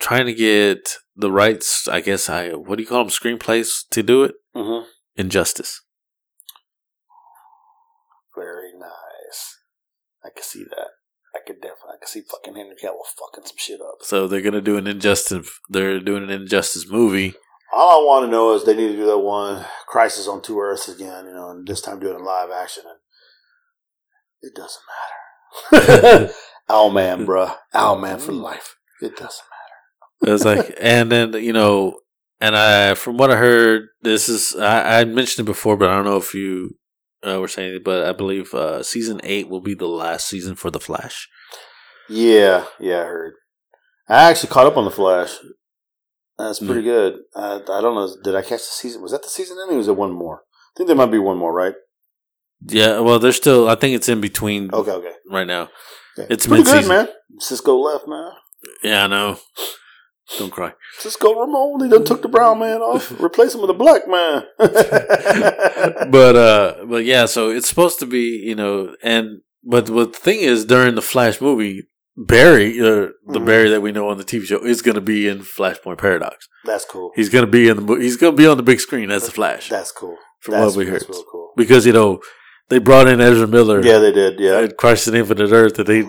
trying 0.00 0.26
to 0.26 0.34
get 0.34 0.96
the 1.14 1.30
rights, 1.30 1.88
I 1.88 2.00
guess 2.00 2.28
I 2.28 2.50
what 2.50 2.76
do 2.76 2.82
you 2.82 2.88
call 2.88 3.04
them, 3.04 3.10
screenplays 3.10 3.88
to 3.90 4.02
do 4.02 4.24
it? 4.24 4.34
Mm-hmm. 4.56 4.86
Injustice. 5.16 5.82
Very 8.34 8.72
nice. 8.78 9.58
I 10.24 10.30
can 10.34 10.42
see 10.42 10.64
that. 10.64 10.88
I 11.34 11.38
could 11.46 11.60
definitely. 11.60 11.94
I 11.94 11.98
can 12.00 12.08
see 12.08 12.22
fucking 12.22 12.54
Henry 12.54 12.74
Cavill 12.82 13.06
fucking 13.18 13.46
some 13.46 13.56
shit 13.56 13.80
up. 13.80 13.98
So 14.02 14.26
they're 14.26 14.42
gonna 14.42 14.60
do 14.60 14.76
an 14.76 14.86
injustice 14.86 15.48
they're 15.68 16.00
doing 16.00 16.24
an 16.24 16.30
injustice 16.30 16.88
movie. 16.88 17.34
All 17.72 18.02
I 18.02 18.04
want 18.04 18.26
to 18.26 18.30
know 18.30 18.54
is 18.54 18.64
they 18.64 18.76
need 18.76 18.88
to 18.88 18.96
do 18.96 19.06
that 19.06 19.18
one 19.18 19.64
Crisis 19.86 20.28
on 20.28 20.42
Two 20.42 20.60
Earths 20.60 20.88
again, 20.88 21.26
you 21.26 21.32
know, 21.32 21.50
and 21.50 21.66
this 21.66 21.80
time 21.80 22.00
do 22.00 22.10
it 22.10 22.16
in 22.16 22.24
live 22.24 22.50
action. 22.50 22.84
And 22.86 22.98
it 24.42 24.54
doesn't 24.54 24.82
matter. 25.72 26.32
Owlman, 26.70 27.26
bruh. 27.26 27.56
Owlman 27.74 28.20
for 28.20 28.32
life. 28.32 28.76
It 29.00 29.16
doesn't 29.16 29.44
matter. 30.22 30.34
It's 30.34 30.44
like 30.44 30.76
and 30.80 31.10
then, 31.10 31.32
you 31.34 31.52
know, 31.52 31.98
and 32.40 32.56
I 32.56 32.94
from 32.94 33.16
what 33.16 33.30
I 33.30 33.36
heard, 33.36 33.88
this 34.02 34.28
is 34.28 34.54
I, 34.56 35.00
I 35.00 35.04
mentioned 35.04 35.46
it 35.46 35.50
before, 35.50 35.76
but 35.76 35.88
I 35.88 35.94
don't 35.94 36.04
know 36.04 36.16
if 36.16 36.34
you 36.34 36.76
uh, 37.26 37.40
were 37.40 37.48
saying 37.48 37.76
it, 37.76 37.84
but 37.84 38.04
I 38.04 38.12
believe 38.12 38.52
uh, 38.54 38.82
season 38.82 39.20
eight 39.22 39.48
will 39.48 39.60
be 39.60 39.74
the 39.74 39.86
last 39.86 40.28
season 40.28 40.56
for 40.56 40.70
the 40.70 40.80
Flash. 40.80 41.28
Yeah, 42.08 42.66
yeah, 42.80 43.00
I 43.00 43.04
heard. 43.04 43.34
I 44.08 44.30
actually 44.30 44.50
caught 44.50 44.66
up 44.66 44.76
on 44.76 44.84
the 44.84 44.90
Flash. 44.90 45.36
That's 46.46 46.58
pretty 46.58 46.82
good. 46.82 47.20
I, 47.36 47.56
I 47.56 47.80
don't 47.80 47.94
know. 47.94 48.08
Did 48.24 48.34
I 48.34 48.42
catch 48.42 48.60
the 48.60 48.76
season? 48.82 49.02
Was 49.02 49.12
that 49.12 49.22
the 49.22 49.28
season 49.28 49.58
ending? 49.62 49.78
Was 49.78 49.88
it 49.88 49.96
one 49.96 50.12
more? 50.12 50.42
I 50.44 50.72
think 50.76 50.86
there 50.88 50.96
might 50.96 51.10
be 51.10 51.18
one 51.18 51.38
more, 51.38 51.52
right? 51.52 51.74
Yeah, 52.66 53.00
well, 53.00 53.18
there's 53.18 53.36
still. 53.36 53.68
I 53.68 53.74
think 53.76 53.94
it's 53.94 54.08
in 54.08 54.20
between 54.20 54.70
Okay, 54.72 54.90
okay. 54.90 55.12
right 55.30 55.46
now. 55.46 55.68
okay. 56.18 56.26
It's 56.32 56.46
pretty 56.46 56.64
good, 56.64 56.74
mid-season. 56.74 56.96
man. 56.96 57.08
Cisco 57.38 57.76
left, 57.76 58.06
man. 58.08 58.32
Yeah, 58.82 59.04
I 59.04 59.06
know. 59.08 59.38
Don't 60.38 60.50
cry. 60.50 60.72
Cisco 60.98 61.34
Ramon, 61.38 61.84
he 61.84 61.90
done 61.90 62.04
took 62.04 62.22
the 62.22 62.28
brown 62.28 62.60
man 62.60 62.80
off, 62.80 63.20
replace 63.20 63.54
him 63.54 63.60
with 63.60 63.70
a 63.70 63.74
black 63.74 64.08
man. 64.08 64.44
But 66.10 66.36
uh, 66.36 66.84
but 66.88 67.04
yeah, 67.04 67.26
so 67.26 67.50
it's 67.50 67.68
supposed 67.68 67.98
to 68.00 68.06
be, 68.06 68.40
you 68.44 68.54
know, 68.54 68.94
and 69.02 69.40
but 69.64 69.90
what 69.90 70.12
the 70.12 70.18
thing 70.18 70.40
is, 70.40 70.64
during 70.64 70.94
the 70.94 71.02
Flash 71.02 71.40
movie, 71.40 71.82
Barry, 72.16 72.78
uh, 72.80 73.08
the 73.26 73.40
Mhm. 73.40 73.46
Barry 73.46 73.70
that 73.70 73.80
we 73.80 73.90
know 73.92 74.08
on 74.08 74.18
the 74.18 74.24
TV 74.24 74.44
show, 74.44 74.58
is 74.64 74.82
going 74.82 74.96
to 74.96 75.00
be 75.00 75.26
in 75.28 75.38
Flashpoint 75.40 75.98
Paradox. 75.98 76.46
That's 76.64 76.84
cool. 76.84 77.10
He's 77.16 77.30
going 77.30 77.44
to 77.46 77.50
be 77.50 77.68
in 77.68 77.86
the 77.86 77.94
he's 77.94 78.16
going 78.18 78.34
to 78.34 78.36
be 78.36 78.46
on 78.46 78.56
the 78.58 78.62
big 78.62 78.80
screen 78.80 79.10
as 79.10 79.24
the 79.24 79.30
Flash, 79.32 79.68
That's 79.70 79.90
cool. 79.92 80.16
from 80.40 80.52
that's, 80.54 80.76
what 80.76 80.84
we 80.84 80.90
heard. 80.90 81.06
Cool. 81.30 81.52
Because 81.56 81.86
you 81.86 81.92
know 81.92 82.20
they 82.68 82.78
brought 82.78 83.08
in 83.08 83.20
Ezra 83.20 83.46
Miller, 83.46 83.82
Yeah, 83.82 83.98
they 83.98 84.12
did. 84.12 84.38
Yeah. 84.38 84.58
at 84.60 84.76
Crisis 84.76 85.08
on 85.08 85.14
Infinite 85.14 85.52
Earth 85.52 85.74
that 85.76 85.86
they 85.86 86.02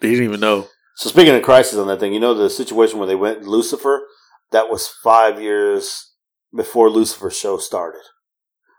they 0.00 0.10
didn't 0.10 0.24
even 0.24 0.40
know. 0.40 0.68
So 0.96 1.08
speaking 1.10 1.34
of 1.34 1.42
crisis 1.42 1.78
on 1.78 1.86
that 1.88 2.00
thing, 2.00 2.12
you 2.14 2.20
know 2.20 2.34
the 2.34 2.48
situation 2.50 2.98
where 2.98 3.08
they 3.08 3.14
went 3.14 3.42
Lucifer, 3.44 4.06
that 4.52 4.70
was 4.70 4.88
five 5.02 5.40
years 5.40 6.12
before 6.54 6.88
Lucifer's 6.90 7.36
show 7.36 7.58
started. 7.58 8.02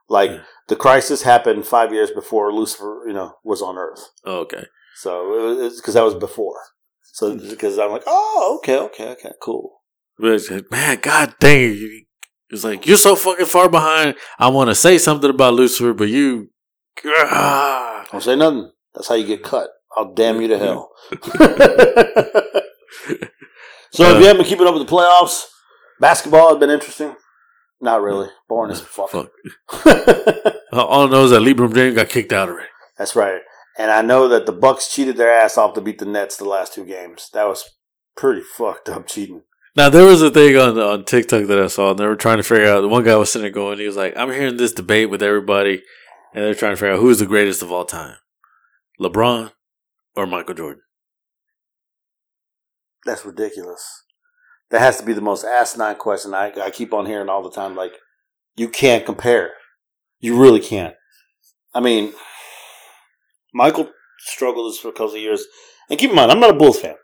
Like 0.09 0.31
Yeah. 0.31 0.41
the 0.69 0.75
crisis 0.75 1.21
happened 1.23 1.65
five 1.67 1.93
years 1.93 2.09
before 2.11 2.51
Lucifer, 2.53 3.03
you 3.07 3.13
know, 3.13 3.35
was 3.43 3.61
on 3.61 3.77
Earth. 3.77 4.09
Oh, 4.25 4.39
okay, 4.39 4.65
So 4.95 5.65
it's 5.65 5.81
because 5.81 5.95
that 5.95 6.03
was 6.03 6.15
before. 6.15 6.59
So 7.01 7.37
because 7.37 7.77
I'm 7.79 7.91
like, 7.91 8.03
oh, 8.07 8.59
okay, 8.59 8.77
okay, 8.77 9.09
okay, 9.09 9.31
cool. 9.41 9.81
but 10.17 10.41
man, 10.71 10.99
god 11.01 11.35
dang 11.39 11.73
it. 11.73 12.05
It's 12.49 12.63
like 12.63 12.85
you're 12.85 12.97
so 12.97 13.15
fucking 13.15 13.47
far 13.47 13.69
behind. 13.69 14.15
I 14.37 14.49
want 14.49 14.69
to 14.69 14.75
say 14.75 14.97
something 14.97 15.29
about 15.29 15.55
Lucifer, 15.55 15.93
but 15.93 16.09
you, 16.09 16.49
ah. 17.05 18.05
Don't 18.11 18.21
say 18.21 18.35
nothing. 18.35 18.71
That's 18.93 19.07
how 19.07 19.15
you 19.15 19.25
get 19.25 19.43
cut. 19.43 19.69
I'll 19.95 20.13
damn 20.13 20.41
you 20.41 20.47
to 20.49 20.57
hell. 20.57 20.91
so 21.11 21.17
if 24.03 24.19
you 24.19 24.25
haven't 24.25 24.37
been 24.37 24.45
keeping 24.45 24.67
up 24.67 24.75
with 24.75 24.87
the 24.87 24.91
playoffs, 24.91 25.45
basketball 25.99 26.49
has 26.49 26.59
been 26.59 26.69
interesting. 26.69 27.15
Not 27.81 28.01
really. 28.01 28.29
Boring 28.47 28.71
as 28.71 28.81
fuck. 28.81 29.09
Fuck. 29.09 29.31
All 30.73 31.07
I 31.07 31.09
know 31.11 31.25
is 31.25 31.31
that 31.31 31.41
LeBron 31.41 31.73
James 31.75 31.95
got 31.95 32.09
kicked 32.09 32.33
out 32.33 32.49
already. 32.49 32.69
That's 32.97 33.15
right. 33.15 33.41
And 33.77 33.91
I 33.91 34.01
know 34.01 34.27
that 34.27 34.45
the 34.45 34.51
Bucks 34.51 34.93
cheated 34.93 35.17
their 35.17 35.31
ass 35.31 35.57
off 35.57 35.73
to 35.73 35.81
beat 35.81 35.99
the 35.99 36.05
Nets 36.05 36.37
the 36.37 36.45
last 36.45 36.73
two 36.73 36.85
games. 36.85 37.29
That 37.33 37.47
was 37.47 37.63
pretty 38.15 38.41
fucked 38.57 38.89
up 38.89 39.07
cheating. 39.07 39.43
Now 39.75 39.89
there 39.89 40.05
was 40.05 40.21
a 40.21 40.29
thing 40.29 40.55
on 40.55 40.77
on 40.77 41.03
TikTok 41.03 41.47
that 41.47 41.59
I 41.59 41.67
saw, 41.67 41.91
and 41.91 41.99
they 41.99 42.05
were 42.05 42.15
trying 42.15 42.37
to 42.37 42.43
figure 42.43 42.67
out. 42.67 42.81
The 42.81 42.87
one 42.87 43.03
guy 43.03 43.15
was 43.15 43.31
sitting 43.31 43.43
there 43.43 43.51
going, 43.51 43.79
he 43.79 43.87
was 43.87 43.97
like, 43.97 44.13
"I'm 44.15 44.31
hearing 44.31 44.57
this 44.57 44.71
debate 44.71 45.09
with 45.09 45.23
everybody, 45.23 45.81
and 46.33 46.43
they're 46.43 46.53
trying 46.53 46.73
to 46.73 46.75
figure 46.75 46.93
out 46.93 46.99
who's 46.99 47.19
the 47.19 47.25
greatest 47.25 47.63
of 47.63 47.71
all 47.71 47.85
time, 47.85 48.17
LeBron 48.99 49.51
or 50.15 50.27
Michael 50.27 50.53
Jordan." 50.53 50.83
That's 53.03 53.25
ridiculous. 53.25 54.03
That 54.69 54.81
has 54.81 54.97
to 54.97 55.05
be 55.05 55.13
the 55.13 55.21
most 55.21 55.43
asinine 55.43 55.95
question 55.95 56.33
I, 56.33 56.51
I 56.61 56.69
keep 56.69 56.93
on 56.93 57.05
hearing 57.05 57.29
all 57.29 57.43
the 57.43 57.51
time. 57.51 57.75
Like, 57.75 57.93
you 58.55 58.69
can't 58.69 59.05
compare. 59.05 59.51
You 60.19 60.39
really 60.39 60.61
can't. 60.61 60.95
I 61.73 61.79
mean, 61.79 62.13
Michael 63.53 63.91
struggled 64.19 64.71
his 64.71 64.79
first 64.79 64.95
couple 64.95 65.15
of 65.15 65.21
years. 65.21 65.45
And 65.89 65.99
keep 65.99 66.09
in 66.09 66.15
mind, 66.15 66.31
I'm 66.31 66.39
not 66.39 66.49
a 66.49 66.53
Bulls 66.53 66.79
fan. 66.79 66.95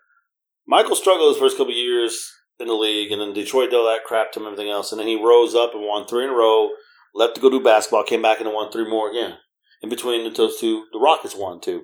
Michael 0.67 0.95
struggled 0.95 1.33
his 1.33 1.39
first 1.39 1.57
couple 1.57 1.73
of 1.73 1.77
years 1.77 2.31
in 2.59 2.67
the 2.67 2.73
league, 2.73 3.11
and 3.11 3.21
then 3.21 3.33
Detroit 3.33 3.71
did 3.71 3.77
all 3.77 3.85
that 3.85 4.03
crap 4.05 4.31
to 4.31 4.39
him 4.39 4.45
and 4.45 4.53
everything 4.53 4.71
else. 4.71 4.91
And 4.91 4.99
then 4.99 5.07
he 5.07 5.15
rose 5.15 5.55
up 5.55 5.73
and 5.73 5.83
won 5.83 6.05
three 6.05 6.23
in 6.25 6.29
a 6.29 6.33
row, 6.33 6.69
left 7.13 7.35
to 7.35 7.41
go 7.41 7.49
do 7.49 7.63
basketball, 7.63 8.03
came 8.03 8.21
back 8.21 8.39
and 8.39 8.53
won 8.53 8.71
three 8.71 8.87
more 8.87 9.09
again. 9.09 9.37
In 9.81 9.89
between 9.89 10.31
those 10.33 10.59
two, 10.59 10.85
the 10.91 10.99
Rockets 10.99 11.35
won 11.35 11.61
too. 11.61 11.83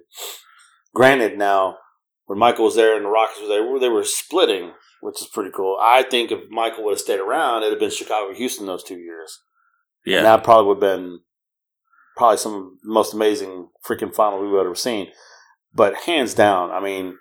Granted, 0.93 1.37
now, 1.37 1.77
when 2.25 2.39
Michael 2.39 2.65
was 2.65 2.75
there 2.75 2.95
and 2.95 3.05
the 3.05 3.09
Rockets 3.09 3.41
were 3.41 3.47
there, 3.47 3.79
they 3.79 3.89
were 3.89 4.03
splitting, 4.03 4.73
which 5.01 5.21
is 5.21 5.27
pretty 5.27 5.51
cool. 5.51 5.77
I 5.81 6.03
think 6.03 6.31
if 6.31 6.49
Michael 6.49 6.83
would 6.85 6.91
have 6.91 6.99
stayed 6.99 7.19
around, 7.19 7.63
it'd 7.63 7.73
have 7.73 7.79
been 7.79 7.89
Chicago 7.89 8.33
Houston 8.33 8.65
those 8.65 8.83
two 8.83 8.97
years. 8.97 9.41
Yeah. 10.05 10.17
And 10.17 10.25
that 10.25 10.43
probably 10.43 10.67
would 10.67 10.83
have 10.83 10.99
been 10.99 11.19
probably 12.15 12.37
some 12.37 12.53
of 12.53 12.63
the 12.81 12.91
most 12.91 13.13
amazing 13.13 13.69
freaking 13.85 14.13
final 14.13 14.41
we've 14.41 14.59
ever 14.59 14.75
seen. 14.75 15.09
But 15.73 15.95
hands 16.05 16.33
down, 16.33 16.71
I 16.71 16.79
mean, 16.79 17.17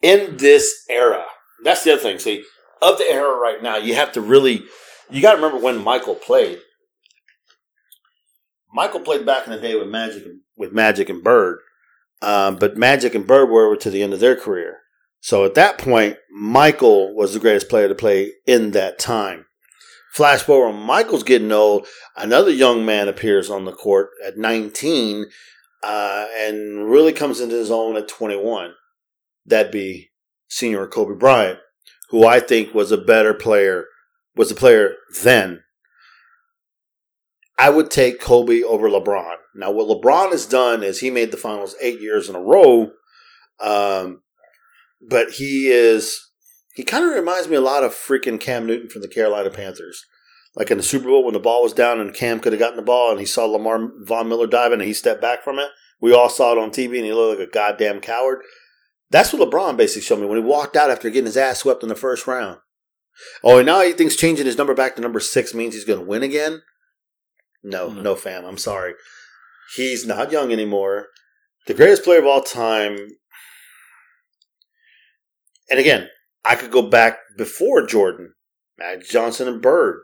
in 0.00 0.38
this 0.38 0.84
era, 0.88 1.24
that's 1.62 1.84
the 1.84 1.92
other 1.92 2.02
thing. 2.02 2.18
See, 2.18 2.44
of 2.80 2.98
the 2.98 3.04
era 3.10 3.38
right 3.38 3.62
now, 3.62 3.76
you 3.76 3.94
have 3.94 4.12
to 4.12 4.20
really, 4.20 4.62
you 5.10 5.20
got 5.20 5.32
to 5.32 5.36
remember 5.36 5.62
when 5.62 5.82
Michael 5.84 6.14
played. 6.14 6.58
Michael 8.72 9.00
played 9.00 9.26
back 9.26 9.46
in 9.46 9.52
the 9.52 9.60
day 9.60 9.74
with 9.74 9.88
Magic, 9.88 10.24
with 10.56 10.72
Magic 10.72 11.08
and 11.08 11.22
Bird, 11.22 11.58
um, 12.22 12.56
but 12.56 12.76
Magic 12.76 13.14
and 13.14 13.26
Bird 13.26 13.50
were 13.50 13.76
to 13.76 13.90
the 13.90 14.02
end 14.02 14.14
of 14.14 14.20
their 14.20 14.36
career. 14.36 14.78
So 15.20 15.44
at 15.44 15.54
that 15.54 15.76
point, 15.76 16.16
Michael 16.30 17.14
was 17.14 17.34
the 17.34 17.40
greatest 17.40 17.68
player 17.68 17.88
to 17.88 17.94
play 17.94 18.32
in 18.46 18.70
that 18.70 18.98
time. 18.98 19.46
Flash 20.12 20.42
forward, 20.42 20.72
Michael's 20.72 21.22
getting 21.22 21.52
old. 21.52 21.86
Another 22.16 22.50
young 22.50 22.84
man 22.84 23.08
appears 23.08 23.48
on 23.48 23.64
the 23.64 23.72
court 23.72 24.10
at 24.24 24.36
19 24.36 25.26
uh, 25.82 26.26
and 26.36 26.90
really 26.90 27.12
comes 27.12 27.40
into 27.40 27.54
his 27.54 27.70
own 27.70 27.96
at 27.96 28.08
21. 28.08 28.72
That'd 29.46 29.72
be 29.72 30.10
senior 30.48 30.86
Kobe 30.86 31.18
Bryant, 31.18 31.60
who 32.10 32.26
I 32.26 32.40
think 32.40 32.74
was 32.74 32.90
a 32.90 32.98
better 32.98 33.32
player, 33.32 33.84
was 34.34 34.50
a 34.50 34.56
player 34.56 34.94
then. 35.22 35.62
I 37.56 37.70
would 37.70 37.90
take 37.90 38.20
Kobe 38.20 38.62
over 38.62 38.88
LeBron. 38.88 39.36
Now, 39.54 39.70
what 39.70 39.86
LeBron 39.86 40.32
has 40.32 40.46
done 40.46 40.82
is 40.82 41.00
he 41.00 41.10
made 41.10 41.30
the 41.30 41.36
finals 41.36 41.76
eight 41.80 42.00
years 42.00 42.28
in 42.28 42.34
a 42.34 42.40
row, 42.40 42.92
um, 43.60 44.22
but 45.00 45.32
he 45.32 45.68
is 45.68 46.29
he 46.74 46.82
kind 46.84 47.04
of 47.04 47.14
reminds 47.14 47.48
me 47.48 47.56
a 47.56 47.60
lot 47.60 47.82
of 47.84 47.92
freaking 47.92 48.40
Cam 48.40 48.66
Newton 48.66 48.88
from 48.88 49.02
the 49.02 49.08
Carolina 49.08 49.50
Panthers. 49.50 50.04
Like 50.56 50.70
in 50.70 50.78
the 50.78 50.82
Super 50.82 51.06
Bowl 51.06 51.24
when 51.24 51.34
the 51.34 51.38
ball 51.40 51.62
was 51.62 51.72
down 51.72 52.00
and 52.00 52.12
Cam 52.14 52.40
could 52.40 52.52
have 52.52 52.58
gotten 52.60 52.76
the 52.76 52.82
ball 52.82 53.10
and 53.10 53.20
he 53.20 53.26
saw 53.26 53.44
Lamar 53.44 53.88
Von 54.02 54.28
Miller 54.28 54.46
diving 54.48 54.80
and 54.80 54.88
he 54.88 54.92
stepped 54.92 55.20
back 55.20 55.42
from 55.44 55.58
it. 55.58 55.68
We 56.00 56.12
all 56.12 56.28
saw 56.28 56.52
it 56.52 56.58
on 56.58 56.70
TV 56.70 56.96
and 56.96 57.04
he 57.04 57.12
looked 57.12 57.38
like 57.38 57.48
a 57.48 57.50
goddamn 57.52 58.00
coward. 58.00 58.40
That's 59.10 59.32
what 59.32 59.48
LeBron 59.48 59.76
basically 59.76 60.02
showed 60.02 60.20
me 60.20 60.26
when 60.26 60.38
he 60.38 60.44
walked 60.44 60.76
out 60.76 60.90
after 60.90 61.08
getting 61.08 61.26
his 61.26 61.36
ass 61.36 61.58
swept 61.60 61.82
in 61.82 61.88
the 61.88 61.94
first 61.94 62.26
round. 62.26 62.58
Oh, 63.44 63.58
and 63.58 63.66
now 63.66 63.80
he 63.82 63.92
thinks 63.92 64.16
changing 64.16 64.46
his 64.46 64.56
number 64.58 64.74
back 64.74 64.96
to 64.96 65.02
number 65.02 65.20
six 65.20 65.52
means 65.54 65.74
he's 65.74 65.84
going 65.84 65.98
to 65.98 66.04
win 66.04 66.22
again. 66.22 66.62
No, 67.62 67.90
Mhm. 67.90 68.02
no, 68.02 68.14
fam. 68.16 68.44
I'm 68.44 68.56
sorry. 68.58 68.94
He's 69.76 70.06
not 70.06 70.32
young 70.32 70.52
anymore. 70.52 71.08
The 71.66 71.74
greatest 71.74 72.02
player 72.02 72.18
of 72.20 72.26
all 72.26 72.42
time. 72.42 72.96
And 75.68 75.78
again, 75.78 76.08
I 76.44 76.54
could 76.54 76.70
go 76.70 76.82
back 76.82 77.18
before 77.36 77.86
Jordan, 77.86 78.34
Magic 78.78 79.08
Johnson 79.08 79.48
and 79.48 79.62
Bird. 79.62 80.02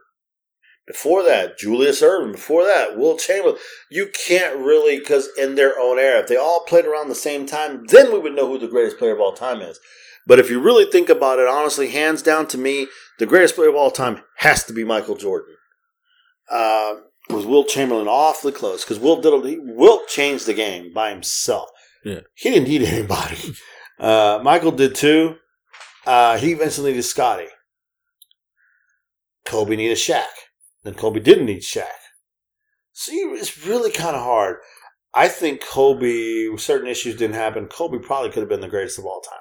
Before 0.87 1.25
that, 1.25 1.59
Julius 1.59 2.01
Erving. 2.01 2.33
Before 2.33 2.63
that, 2.65 2.97
Wilt 2.97 3.19
Chamberlain. 3.19 3.59
You 3.91 4.09
can't 4.27 4.57
really, 4.59 4.99
because 4.99 5.29
in 5.37 5.57
their 5.57 5.77
own 5.79 5.99
era, 5.99 6.21
if 6.21 6.29
they 6.29 6.37
all 6.37 6.65
played 6.69 6.85
around 6.85 7.09
the 7.09 7.17
same 7.17 7.45
time, 7.45 7.85
then 7.89 8.13
we 8.13 8.21
would 8.21 8.35
know 8.35 8.47
who 8.47 8.59
the 8.59 8.69
greatest 8.69 8.99
player 8.99 9.13
of 9.13 9.21
all 9.21 9.33
time 9.33 9.63
is. 9.63 9.81
But 10.29 10.39
if 10.39 10.49
you 10.49 10.61
really 10.61 10.85
think 10.91 11.09
about 11.09 11.41
it, 11.41 11.49
honestly, 11.49 11.89
hands 11.89 12.23
down 12.23 12.47
to 12.49 12.59
me, 12.59 12.87
the 13.19 13.27
greatest 13.27 13.57
player 13.57 13.69
of 13.69 13.75
all 13.75 13.91
time 13.91 14.23
has 14.39 14.63
to 14.65 14.73
be 14.73 14.85
Michael 14.85 15.17
Jordan. 15.17 15.57
Uh, 16.51 16.97
was 17.31 17.47
Wilt 17.47 17.69
Chamberlain 17.69 18.07
awfully 18.07 18.53
close? 18.53 18.85
Because 18.85 19.01
Will 19.01 19.21
did 19.21 19.45
he, 19.45 19.59
Wilt 19.59 20.07
changed 20.09 20.47
the 20.47 20.55
game 20.55 20.93
by 20.93 21.11
himself. 21.11 21.69
Yeah. 22.05 22.21
he 22.35 22.51
didn't 22.51 22.69
need 22.69 22.83
anybody. 22.83 23.37
Uh, 23.99 24.39
Michael 24.43 24.73
did 24.73 24.95
too. 24.95 25.37
Uh, 26.07 26.39
he 26.39 26.53
eventually 26.53 26.93
needed 26.93 27.03
Scottie. 27.03 27.49
Kobe 29.45 29.77
needed 29.77 29.99
Shaq. 29.99 30.25
Then 30.85 30.95
Kobe 30.95 31.21
didn't 31.21 31.47
need 31.47 31.63
Shaq. 31.63 31.85
See, 32.93 33.17
it's 33.17 33.67
really 33.67 33.91
kind 33.91 34.17
of 34.17 34.23
hard. 34.23 34.59
I 35.13 35.29
think 35.29 35.65
Kobe, 35.65 36.57
certain 36.57 36.89
issues 36.89 37.17
didn't 37.17 37.37
happen. 37.37 37.67
Kobe 37.67 37.99
probably 37.99 38.31
could 38.31 38.41
have 38.41 38.49
been 38.49 38.61
the 38.61 38.69
greatest 38.69 38.99
of 38.99 39.05
all 39.05 39.21
time. 39.21 39.39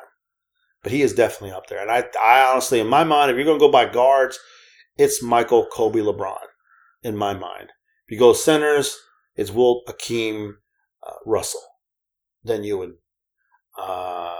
But 0.82 0.92
he 0.92 1.02
is 1.02 1.14
definitely 1.14 1.52
up 1.52 1.68
there. 1.68 1.82
And 1.82 1.92
I, 1.92 2.06
I 2.22 2.52
honestly, 2.52 2.80
in 2.80 2.88
my 2.88 3.04
mind, 3.04 3.30
if 3.30 3.36
you're 3.36 3.46
going 3.46 3.60
to 3.60 3.66
go 3.66 3.72
by 3.72 3.86
guards, 3.86 4.40
it's 4.98 5.22
Michael, 5.22 5.68
Kobe, 5.72 6.00
LeBron, 6.00 6.38
in 7.04 7.18
my 7.18 7.34
mind. 7.34 7.70
If 8.08 8.12
you 8.12 8.20
go 8.20 8.34
centers, 8.34 8.98
it's 9.36 9.52
Wilt, 9.52 9.86
Akeem, 9.88 10.54
uh, 11.06 11.14
Russell. 11.26 11.64
Then 12.44 12.64
you 12.64 12.78
would. 12.78 12.94
Uh, 13.78 14.36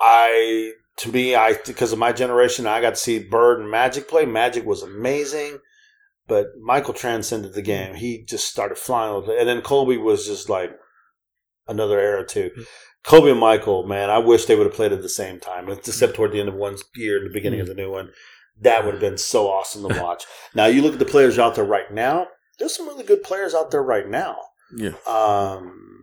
I 0.00 0.72
to 0.98 1.12
me, 1.12 1.34
I 1.34 1.54
because 1.66 1.92
of 1.92 1.98
my 1.98 2.12
generation, 2.12 2.66
I 2.66 2.80
got 2.80 2.90
to 2.90 2.96
see 2.96 3.18
Bird 3.18 3.60
and 3.60 3.70
Magic 3.70 4.08
play. 4.08 4.24
Magic 4.26 4.64
was 4.64 4.82
amazing, 4.82 5.58
but 6.26 6.46
Michael 6.62 6.94
transcended 6.94 7.54
the 7.54 7.62
game. 7.62 7.94
He 7.94 8.24
just 8.24 8.48
started 8.48 8.78
flying 8.78 9.14
with 9.14 9.28
it, 9.30 9.38
and 9.38 9.48
then 9.48 9.62
Kobe 9.62 9.96
was 9.96 10.26
just 10.26 10.48
like 10.48 10.72
another 11.68 11.98
era 11.98 12.26
too. 12.26 12.50
Kobe 13.02 13.30
and 13.30 13.40
Michael, 13.40 13.86
man, 13.86 14.10
I 14.10 14.18
wish 14.18 14.44
they 14.44 14.56
would 14.56 14.66
have 14.66 14.74
played 14.74 14.92
at 14.92 15.02
the 15.02 15.08
same 15.08 15.40
time, 15.40 15.70
except 15.70 16.14
toward 16.14 16.32
the 16.32 16.40
end 16.40 16.50
of 16.50 16.54
one 16.54 16.76
year 16.94 17.16
and 17.16 17.26
the 17.26 17.32
beginning 17.32 17.60
of 17.60 17.66
the 17.66 17.74
new 17.74 17.90
one. 17.90 18.10
That 18.60 18.84
would 18.84 18.92
have 18.92 19.00
been 19.00 19.16
so 19.16 19.48
awesome 19.48 19.88
to 19.88 20.00
watch. 20.02 20.24
now 20.54 20.66
you 20.66 20.82
look 20.82 20.92
at 20.92 20.98
the 20.98 21.06
players 21.06 21.38
out 21.38 21.54
there 21.54 21.64
right 21.64 21.90
now. 21.90 22.26
There's 22.58 22.76
some 22.76 22.86
really 22.86 23.04
good 23.04 23.22
players 23.22 23.54
out 23.54 23.70
there 23.70 23.82
right 23.82 24.06
now. 24.06 24.36
Yeah. 24.76 24.92
Um, 25.06 25.99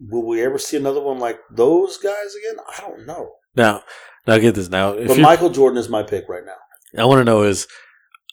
will 0.00 0.26
we 0.26 0.42
ever 0.42 0.58
see 0.58 0.76
another 0.76 1.00
one 1.00 1.18
like 1.18 1.38
those 1.50 1.98
guys 1.98 2.34
again? 2.34 2.64
I 2.76 2.80
don't 2.80 3.06
know. 3.06 3.32
Now, 3.54 3.82
now 4.26 4.38
get 4.38 4.54
this. 4.54 4.68
Now, 4.68 4.94
But 4.94 5.18
Michael 5.18 5.50
Jordan 5.50 5.78
is 5.78 5.88
my 5.88 6.02
pick 6.02 6.28
right 6.28 6.44
now. 6.44 7.00
I 7.00 7.04
want 7.04 7.20
to 7.20 7.24
know 7.24 7.42
is, 7.42 7.66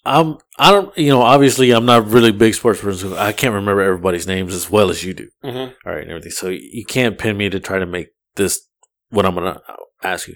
I'm 0.05 0.37
I 0.59 0.71
don't 0.71 0.95
you 0.97 1.09
know 1.09 1.23
obviously 1.23 1.71
I'm 1.71 1.85
not 1.85 2.07
really 2.07 2.31
big 2.31 2.53
sports 2.53 2.81
person. 2.81 3.13
I 3.13 3.31
can't 3.31 3.55
remember 3.55 3.81
everybody's 3.81 4.27
names 4.27 4.53
as 4.53 4.69
well 4.69 4.89
as 4.89 5.03
you 5.03 5.13
do. 5.13 5.29
Mm-hmm. 5.43 5.73
All 5.85 5.93
right, 5.93 6.03
and 6.03 6.11
everything. 6.11 6.31
So 6.31 6.49
you 6.49 6.85
can't 6.85 7.17
pin 7.17 7.37
me 7.37 7.49
to 7.49 7.59
try 7.59 7.79
to 7.79 7.85
make 7.85 8.09
this 8.35 8.67
what 9.09 9.25
I'm 9.25 9.33
gonna 9.33 9.61
ask 10.03 10.27
you. 10.27 10.35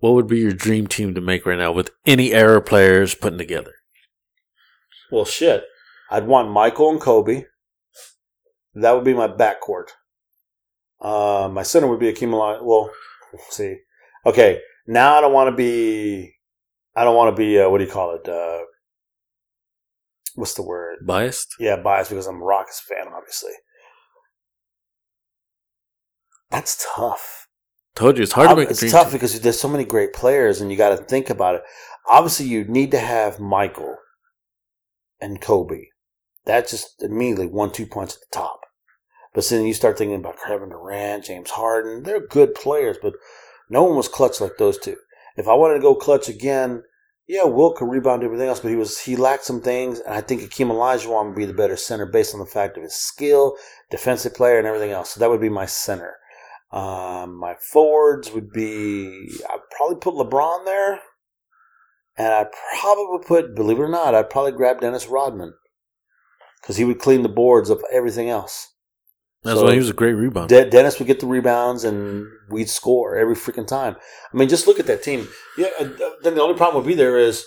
What 0.00 0.14
would 0.14 0.26
be 0.26 0.38
your 0.38 0.52
dream 0.52 0.86
team 0.86 1.14
to 1.14 1.20
make 1.20 1.46
right 1.46 1.58
now 1.58 1.72
with 1.72 1.90
any 2.04 2.32
era 2.32 2.60
players 2.60 3.14
putting 3.14 3.38
together? 3.38 3.74
Well, 5.10 5.24
shit. 5.24 5.64
I'd 6.10 6.26
want 6.26 6.50
Michael 6.50 6.90
and 6.90 7.00
Kobe. 7.00 7.44
That 8.74 8.92
would 8.92 9.04
be 9.04 9.14
my 9.14 9.28
backcourt. 9.28 9.90
Uh, 11.00 11.48
my 11.52 11.62
center 11.62 11.86
would 11.86 12.00
be 12.00 12.12
Akeem 12.12 12.30
Olajuwon. 12.30 12.64
Well, 12.64 12.90
let's 13.32 13.56
see. 13.56 13.76
Okay, 14.26 14.60
now 14.86 15.16
I 15.16 15.20
don't 15.20 15.32
want 15.32 15.50
to 15.50 15.56
be. 15.56 16.34
I 16.96 17.04
don't 17.04 17.16
want 17.16 17.34
to 17.34 17.38
be. 17.38 17.58
Uh, 17.58 17.68
what 17.68 17.78
do 17.78 17.84
you 17.84 17.90
call 17.90 18.16
it? 18.16 18.28
Uh, 18.28 18.60
what's 20.34 20.54
the 20.54 20.62
word? 20.62 21.06
Biased? 21.06 21.54
Yeah, 21.60 21.76
biased 21.76 22.10
because 22.10 22.26
I'm 22.26 22.42
a 22.42 22.44
Rockets 22.44 22.80
fan, 22.80 23.06
obviously. 23.12 23.52
That's 26.50 26.84
tough. 26.96 27.46
Told 27.94 28.16
you 28.16 28.22
it's 28.22 28.32
hard 28.32 28.50
to 28.50 28.56
make 28.56 28.70
it's 28.70 28.90
tough 28.90 29.08
team. 29.08 29.12
because 29.12 29.40
there's 29.40 29.60
so 29.60 29.68
many 29.68 29.84
great 29.84 30.12
players, 30.12 30.60
and 30.60 30.70
you 30.70 30.76
got 30.76 30.90
to 30.90 31.04
think 31.04 31.30
about 31.30 31.56
it. 31.56 31.62
Obviously, 32.08 32.46
you 32.46 32.64
need 32.64 32.90
to 32.92 32.98
have 32.98 33.38
Michael 33.38 33.96
and 35.20 35.40
Kobe. 35.40 35.86
That 36.46 36.68
just 36.68 37.02
immediately 37.02 37.46
one-two 37.48 37.86
punch 37.86 38.14
at 38.14 38.20
the 38.20 38.26
top. 38.38 38.60
But 39.38 39.48
then 39.50 39.66
you 39.66 39.72
start 39.72 39.96
thinking 39.96 40.16
about 40.16 40.40
Kevin 40.44 40.70
Durant, 40.70 41.26
James 41.26 41.50
Harden. 41.50 42.02
They're 42.02 42.26
good 42.26 42.56
players, 42.56 42.96
but 43.00 43.14
no 43.70 43.84
one 43.84 43.94
was 43.94 44.08
clutch 44.08 44.40
like 44.40 44.56
those 44.58 44.78
two. 44.78 44.96
If 45.36 45.46
I 45.46 45.54
wanted 45.54 45.74
to 45.74 45.80
go 45.80 45.94
clutch 45.94 46.28
again, 46.28 46.82
yeah, 47.28 47.44
Will 47.44 47.72
could 47.72 47.88
rebound 47.88 48.24
everything 48.24 48.48
else, 48.48 48.58
but 48.58 48.70
he 48.70 48.74
was 48.74 48.98
he 48.98 49.14
lacked 49.14 49.44
some 49.44 49.60
things, 49.60 50.00
and 50.00 50.12
I 50.12 50.22
think 50.22 50.42
Akeem 50.42 50.72
Olajuwon 50.72 51.26
would 51.26 51.36
be 51.36 51.44
the 51.44 51.54
better 51.54 51.76
center 51.76 52.04
based 52.04 52.34
on 52.34 52.40
the 52.40 52.46
fact 52.46 52.76
of 52.76 52.82
his 52.82 52.96
skill, 52.96 53.54
defensive 53.92 54.34
player, 54.34 54.58
and 54.58 54.66
everything 54.66 54.90
else. 54.90 55.10
So 55.10 55.20
that 55.20 55.30
would 55.30 55.40
be 55.40 55.48
my 55.48 55.66
center. 55.66 56.16
Um, 56.72 57.38
my 57.38 57.54
forwards 57.60 58.32
would 58.32 58.50
be 58.50 59.30
I'd 59.48 59.60
probably 59.70 59.98
put 60.00 60.14
LeBron 60.14 60.64
there, 60.64 60.98
and 62.16 62.34
I'd 62.34 62.50
probably 62.80 63.24
put, 63.24 63.54
believe 63.54 63.78
it 63.78 63.82
or 63.82 63.88
not, 63.88 64.16
I'd 64.16 64.30
probably 64.30 64.50
grab 64.50 64.80
Dennis 64.80 65.06
Rodman 65.06 65.54
because 66.60 66.76
he 66.76 66.84
would 66.84 66.98
clean 66.98 67.22
the 67.22 67.28
boards 67.28 67.70
of 67.70 67.84
everything 67.92 68.28
else. 68.28 68.74
That's 69.44 69.60
So- 69.60 69.66
why 69.66 69.72
he 69.72 69.78
was 69.78 69.90
a 69.90 69.94
great 69.94 70.14
rebounder. 70.16 70.48
De- 70.48 70.68
Dennis 70.70 70.98
would 70.98 71.06
get 71.06 71.20
the 71.20 71.26
rebounds 71.26 71.84
and 71.84 72.26
we'd 72.50 72.68
score 72.68 73.16
every 73.16 73.36
freaking 73.36 73.66
time. 73.66 73.96
I 74.32 74.36
mean, 74.36 74.48
just 74.48 74.66
look 74.66 74.80
at 74.80 74.86
that 74.86 75.02
team. 75.02 75.28
Yeah, 75.56 75.68
uh, 75.78 75.88
then 76.22 76.34
the 76.34 76.42
only 76.42 76.56
problem 76.56 76.82
would 76.82 76.88
be 76.88 76.94
there 76.94 77.18
is 77.18 77.44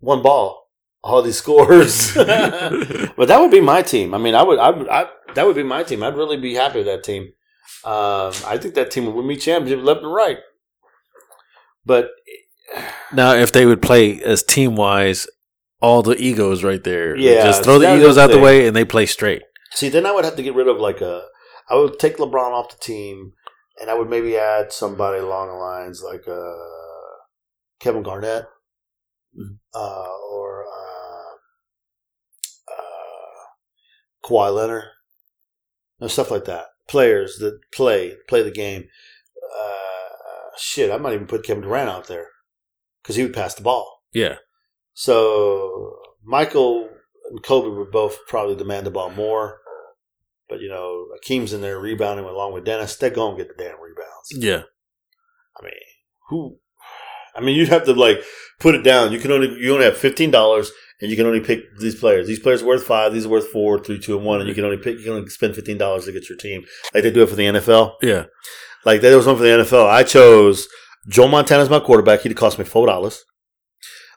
one 0.00 0.22
ball, 0.22 0.68
all 1.02 1.20
these 1.22 1.36
scores. 1.44 2.14
but 2.14 3.26
that 3.28 3.40
would 3.40 3.50
be 3.50 3.60
my 3.60 3.82
team. 3.82 4.14
I 4.14 4.18
mean, 4.18 4.34
I 4.34 4.42
would, 4.42 4.58
I, 4.58 4.70
would, 4.70 4.88
I 4.88 5.06
that 5.34 5.46
would 5.46 5.56
be 5.56 5.62
my 5.64 5.82
team. 5.82 6.02
I'd 6.02 6.16
really 6.16 6.36
be 6.36 6.54
happy 6.54 6.78
with 6.78 6.86
that 6.86 7.02
team. 7.04 7.32
Um, 7.84 8.32
I 8.46 8.56
think 8.60 8.74
that 8.74 8.90
team 8.90 9.06
would 9.06 9.14
win 9.14 9.26
me 9.26 9.36
championship 9.36 9.84
left 9.84 10.02
and 10.02 10.12
right. 10.12 10.38
But 11.84 12.10
now, 13.12 13.34
if 13.34 13.50
they 13.52 13.66
would 13.66 13.80
play 13.82 14.22
as 14.22 14.42
team 14.42 14.76
wise, 14.76 15.26
all 15.80 16.02
the 16.02 16.16
egos 16.20 16.62
right 16.64 16.82
there. 16.82 17.16
Yeah, 17.16 17.44
just 17.44 17.64
throw 17.64 17.78
the 17.78 17.96
egos 17.96 18.18
out 18.18 18.30
the 18.30 18.38
way 18.38 18.66
and 18.66 18.74
they 18.76 18.84
play 18.84 19.06
straight. 19.06 19.42
See, 19.72 19.88
then 19.88 20.06
I 20.06 20.12
would 20.12 20.24
have 20.24 20.36
to 20.36 20.42
get 20.42 20.54
rid 20.54 20.68
of 20.68 20.78
like 20.78 21.00
a. 21.00 21.22
I 21.70 21.74
would 21.76 21.98
take 21.98 22.16
LeBron 22.16 22.52
off 22.52 22.70
the 22.70 22.82
team, 22.82 23.32
and 23.80 23.90
I 23.90 23.94
would 23.94 24.08
maybe 24.08 24.36
add 24.36 24.72
somebody 24.72 25.18
along 25.18 25.48
the 25.48 25.54
lines 25.54 26.02
like 26.02 26.26
uh, 26.26 26.54
Kevin 27.78 28.02
Garnett 28.02 28.46
Mhm. 29.38 29.58
uh, 29.74 30.08
or 30.30 30.64
uh, 30.64 31.34
uh, 32.72 33.44
Kawhi 34.24 34.54
Leonard, 34.54 34.84
and 36.00 36.10
stuff 36.10 36.30
like 36.30 36.46
that. 36.46 36.66
Players 36.88 37.36
that 37.38 37.60
play 37.72 38.16
play 38.28 38.42
the 38.42 38.50
game. 38.50 38.88
Uh, 39.54 40.56
shit, 40.56 40.90
I 40.90 40.96
might 40.96 41.12
even 41.14 41.26
put 41.26 41.44
Kevin 41.44 41.62
Durant 41.62 41.90
out 41.90 42.06
there 42.06 42.28
because 43.02 43.16
he 43.16 43.22
would 43.22 43.34
pass 43.34 43.54
the 43.54 43.62
ball. 43.62 44.02
Yeah. 44.12 44.36
So 44.94 45.98
Michael 46.24 46.88
and 47.30 47.42
Kobe 47.42 47.76
would 47.76 47.90
both 47.90 48.18
probably 48.26 48.56
demand 48.56 48.86
the 48.86 48.90
ball 48.90 49.10
more. 49.10 49.60
But 50.48 50.60
you 50.60 50.68
know, 50.68 51.06
Akeem's 51.18 51.52
in 51.52 51.60
there 51.60 51.78
rebounding 51.78 52.24
along 52.24 52.54
with 52.54 52.64
Dennis. 52.64 52.96
They're 52.96 53.10
going 53.10 53.36
to 53.36 53.44
get 53.44 53.56
the 53.56 53.62
damn 53.62 53.80
rebounds. 53.80 54.32
Yeah. 54.32 54.62
I 55.60 55.64
mean, 55.64 55.72
who? 56.28 56.58
I 57.34 57.40
mean, 57.40 57.56
you'd 57.56 57.68
have 57.68 57.84
to 57.84 57.92
like 57.92 58.22
put 58.58 58.74
it 58.74 58.82
down. 58.82 59.12
You 59.12 59.18
can 59.18 59.30
only 59.30 59.48
you 59.60 59.72
only 59.72 59.84
have 59.84 59.96
fifteen 59.96 60.30
dollars, 60.30 60.70
and 61.00 61.10
you 61.10 61.16
can 61.16 61.26
only 61.26 61.40
pick 61.40 61.64
these 61.78 61.94
players. 61.94 62.26
These 62.26 62.40
players 62.40 62.62
are 62.62 62.66
worth 62.66 62.84
five. 62.84 63.12
These 63.12 63.26
are 63.26 63.30
worth 63.30 63.48
four, 63.48 63.78
three, 63.78 63.98
two, 63.98 64.16
and 64.16 64.24
one. 64.24 64.40
And 64.40 64.48
you 64.48 64.54
can 64.54 64.64
only 64.64 64.78
pick. 64.78 64.98
You 64.98 65.04
can 65.04 65.12
only 65.14 65.28
spend 65.28 65.54
fifteen 65.54 65.78
dollars 65.78 66.06
to 66.06 66.12
get 66.12 66.28
your 66.28 66.38
team. 66.38 66.64
Like 66.94 67.02
they 67.02 67.10
do 67.10 67.22
it 67.22 67.28
for 67.28 67.36
the 67.36 67.44
NFL. 67.44 67.94
Yeah. 68.02 68.26
Like 68.84 69.00
there 69.00 69.16
was 69.16 69.26
one 69.26 69.36
for 69.36 69.42
the 69.42 69.48
NFL. 69.48 69.86
I 69.86 70.02
chose 70.02 70.66
Joe 71.08 71.28
Montana 71.28 71.62
as 71.62 71.70
my 71.70 71.80
quarterback. 71.80 72.20
He'd 72.20 72.36
cost 72.36 72.58
me 72.58 72.64
four 72.64 72.86
dollars. 72.86 73.24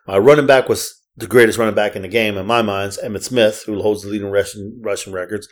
My 0.08 0.18
running 0.18 0.48
back 0.48 0.70
was 0.70 1.01
the 1.22 1.28
greatest 1.28 1.58
running 1.58 1.76
back 1.76 1.96
in 1.96 2.02
the 2.02 2.08
game 2.08 2.38
in 2.38 2.46
my 2.46 2.62
mind, 2.62 2.90
is 2.90 3.00
Emmitt 3.02 3.24
Smith, 3.24 3.64
who 3.66 3.82
holds 3.82 4.04
the 4.04 4.10
leading 4.10 4.30
rushing 4.30 4.82
rushing 4.82 5.14
records. 5.14 5.48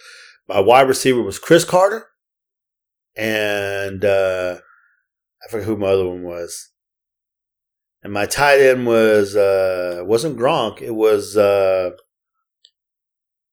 My 0.47 0.59
wide 0.59 0.87
receiver 0.87 1.21
was 1.21 1.39
Cris 1.39 1.63
Carter, 1.63 2.07
and 3.15 4.03
uh, 4.03 4.57
I 5.43 5.51
forget 5.51 5.67
who 5.67 5.77
my 5.77 5.87
other 5.87 6.07
one 6.07 6.23
was. 6.23 6.71
And 8.01 8.13
my 8.13 8.25
tight 8.25 8.59
end 8.59 8.87
was 8.87 9.35
uh, 9.35 10.01
wasn't 10.05 10.37
Gronk. 10.37 10.81
It 10.81 10.95
was 10.95 11.37
uh, 11.37 11.91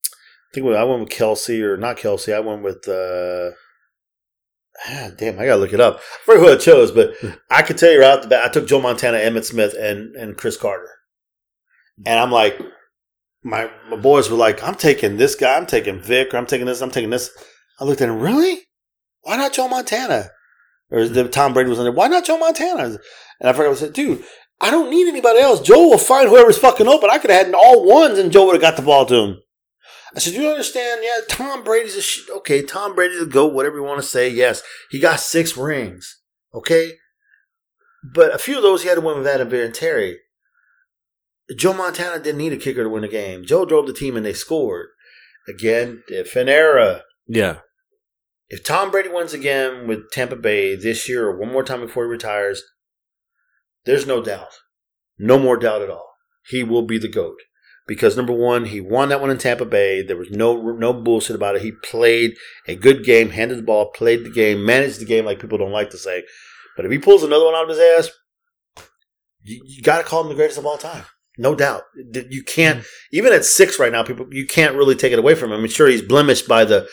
I 0.04 0.54
think 0.54 0.66
I 0.66 0.84
went 0.84 1.00
with 1.00 1.08
Kelce 1.10 1.60
or 1.60 1.76
not 1.76 1.96
Kelce. 1.98 2.34
I 2.34 2.40
went 2.40 2.62
with. 2.62 2.88
Uh, 2.88 3.56
Ah, 4.88 5.10
damn, 5.16 5.38
I 5.38 5.46
gotta 5.46 5.60
look 5.60 5.72
it 5.72 5.80
up. 5.80 5.96
I 5.96 6.24
forget 6.26 6.42
who 6.42 6.52
I 6.52 6.56
chose, 6.56 6.90
but 6.90 7.14
I 7.50 7.62
could 7.62 7.78
tell 7.78 7.90
you 7.90 8.00
right 8.00 8.16
off 8.16 8.22
the 8.22 8.28
bat, 8.28 8.44
I 8.44 8.48
took 8.48 8.68
Joe 8.68 8.80
Montana, 8.80 9.18
Emmitt 9.18 9.44
Smith, 9.44 9.74
and 9.78 10.14
and 10.16 10.36
Cris 10.36 10.56
Carter, 10.56 10.90
and 12.04 12.18
I'm 12.18 12.30
like, 12.30 12.60
my 13.42 13.70
my 13.88 13.96
boys 13.96 14.28
were 14.28 14.36
like, 14.36 14.62
I'm 14.62 14.74
taking 14.74 15.16
this 15.16 15.34
guy, 15.34 15.56
I'm 15.56 15.66
taking 15.66 16.00
Vic, 16.00 16.34
I'm 16.34 16.46
taking 16.46 16.66
this, 16.66 16.80
I'm 16.80 16.90
taking 16.90 17.10
this. 17.10 17.30
I 17.80 17.84
looked 17.84 18.00
at 18.00 18.08
him, 18.08 18.20
really? 18.20 18.60
Why 19.22 19.36
not 19.36 19.52
Joe 19.52 19.68
Montana? 19.68 20.30
Or 20.90 21.06
the 21.06 21.28
Tom 21.28 21.52
Brady 21.52 21.68
was 21.68 21.78
in 21.78 21.84
there. 21.84 21.92
Why 21.92 22.08
not 22.08 22.24
Joe 22.24 22.38
Montana? 22.38 22.98
And 23.40 23.50
I 23.50 23.52
forgot. 23.52 23.72
I 23.72 23.74
said, 23.74 23.92
dude, 23.92 24.24
I 24.60 24.70
don't 24.70 24.90
need 24.90 25.08
anybody 25.08 25.40
else. 25.40 25.60
Joe 25.60 25.88
will 25.88 25.98
find 25.98 26.28
whoever's 26.28 26.58
fucking 26.58 26.86
open. 26.86 27.10
I 27.10 27.18
could 27.18 27.30
have 27.30 27.40
had 27.40 27.48
an 27.48 27.54
all 27.54 27.84
ones, 27.86 28.18
and 28.18 28.32
Joe 28.32 28.46
would 28.46 28.54
have 28.54 28.62
got 28.62 28.76
the 28.76 28.82
ball 28.82 29.04
to 29.06 29.14
him. 29.14 29.36
I 30.14 30.20
said, 30.20 30.34
you 30.34 30.48
understand? 30.48 31.02
Yeah, 31.02 31.24
Tom 31.28 31.64
Brady's 31.64 31.96
a 31.96 32.02
sh- 32.02 32.28
okay. 32.36 32.62
Tom 32.62 32.94
Brady's 32.94 33.20
a 33.20 33.26
goat. 33.26 33.52
Whatever 33.52 33.76
you 33.76 33.82
want 33.82 34.00
to 34.00 34.06
say. 34.06 34.28
Yes, 34.28 34.62
he 34.90 34.98
got 35.00 35.20
six 35.20 35.56
rings. 35.56 36.20
Okay, 36.54 36.92
but 38.14 38.34
a 38.34 38.38
few 38.38 38.56
of 38.56 38.62
those 38.62 38.82
he 38.82 38.88
had 38.88 38.94
to 38.94 39.00
win 39.02 39.18
with 39.18 39.26
Adam 39.26 39.50
Vinatieri. 39.50 40.16
Joe 41.54 41.72
Montana 41.72 42.18
didn't 42.18 42.38
need 42.38 42.52
a 42.52 42.56
kicker 42.56 42.82
to 42.82 42.88
win 42.88 43.02
the 43.02 43.08
game. 43.08 43.44
Joe 43.44 43.64
drove 43.64 43.86
the 43.86 43.92
team 43.92 44.16
and 44.16 44.26
they 44.26 44.32
scored. 44.32 44.88
Again, 45.48 46.02
different 46.08 46.48
era. 46.48 47.02
Yeah. 47.28 47.58
If 48.48 48.64
Tom 48.64 48.90
Brady 48.90 49.08
wins 49.08 49.32
again 49.32 49.86
with 49.86 50.10
Tampa 50.10 50.36
Bay 50.36 50.74
this 50.74 51.08
year 51.08 51.26
or 51.26 51.38
one 51.38 51.52
more 51.52 51.62
time 51.62 51.80
before 51.80 52.04
he 52.04 52.10
retires, 52.10 52.62
there's 53.84 54.06
no 54.06 54.22
doubt. 54.22 54.58
No 55.18 55.38
more 55.38 55.56
doubt 55.56 55.82
at 55.82 55.90
all. 55.90 56.14
He 56.48 56.62
will 56.62 56.82
be 56.82 56.98
the 56.98 57.08
GOAT. 57.08 57.38
Because 57.86 58.16
number 58.16 58.32
one, 58.32 58.66
he 58.66 58.80
won 58.80 59.08
that 59.10 59.20
one 59.20 59.30
in 59.30 59.38
Tampa 59.38 59.64
Bay. 59.64 60.02
There 60.02 60.16
was 60.16 60.30
no 60.30 60.72
no 60.72 60.92
bullshit 60.92 61.36
about 61.36 61.54
it. 61.54 61.62
He 61.62 61.70
played 61.70 62.34
a 62.66 62.74
good 62.74 63.04
game, 63.04 63.30
handed 63.30 63.58
the 63.58 63.62
ball, 63.62 63.92
played 63.92 64.24
the 64.24 64.30
game, 64.30 64.64
managed 64.64 65.00
the 65.00 65.04
game 65.04 65.24
like 65.24 65.38
people 65.38 65.58
don't 65.58 65.70
like 65.70 65.90
to 65.90 65.98
say. 65.98 66.24
But 66.76 66.84
if 66.84 66.90
he 66.90 66.98
pulls 66.98 67.22
another 67.22 67.44
one 67.44 67.54
out 67.54 67.62
of 67.62 67.68
his 67.68 67.78
ass, 67.78 68.10
you, 69.42 69.62
you 69.64 69.82
got 69.82 69.98
to 69.98 70.04
call 70.04 70.22
him 70.22 70.28
the 70.28 70.34
greatest 70.34 70.58
of 70.58 70.66
all 70.66 70.78
time. 70.78 71.04
No 71.38 71.54
doubt. 71.54 71.82
You 72.30 72.42
can't, 72.42 72.84
even 73.12 73.32
at 73.32 73.44
six 73.44 73.78
right 73.78 73.92
now, 73.92 74.02
people, 74.02 74.26
you 74.30 74.46
can't 74.46 74.74
really 74.74 74.94
take 74.94 75.12
it 75.12 75.18
away 75.18 75.34
from 75.34 75.52
him. 75.52 75.60
I'm 75.62 75.68
sure 75.68 75.86
he's 75.88 76.02
blemished 76.02 76.48
by 76.48 76.64
the, 76.64 76.88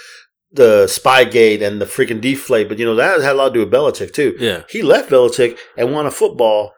the 0.51 0.85
Spygate 0.85 1.61
and 1.61 1.79
the 1.81 1.85
freaking 1.85 2.19
deflate, 2.21 2.67
but 2.69 2.77
you 2.77 2.85
know, 2.85 2.95
that 2.95 3.21
had 3.21 3.31
a 3.31 3.35
lot 3.35 3.49
to 3.49 3.53
do 3.53 3.59
with 3.61 3.71
Belichick 3.71 4.13
too. 4.13 4.35
Yeah. 4.39 4.63
He 4.69 4.81
left 4.81 5.09
Belichick 5.09 5.57
and 5.77 5.93
won 5.93 6.05
a 6.05 6.11
football, 6.11 6.73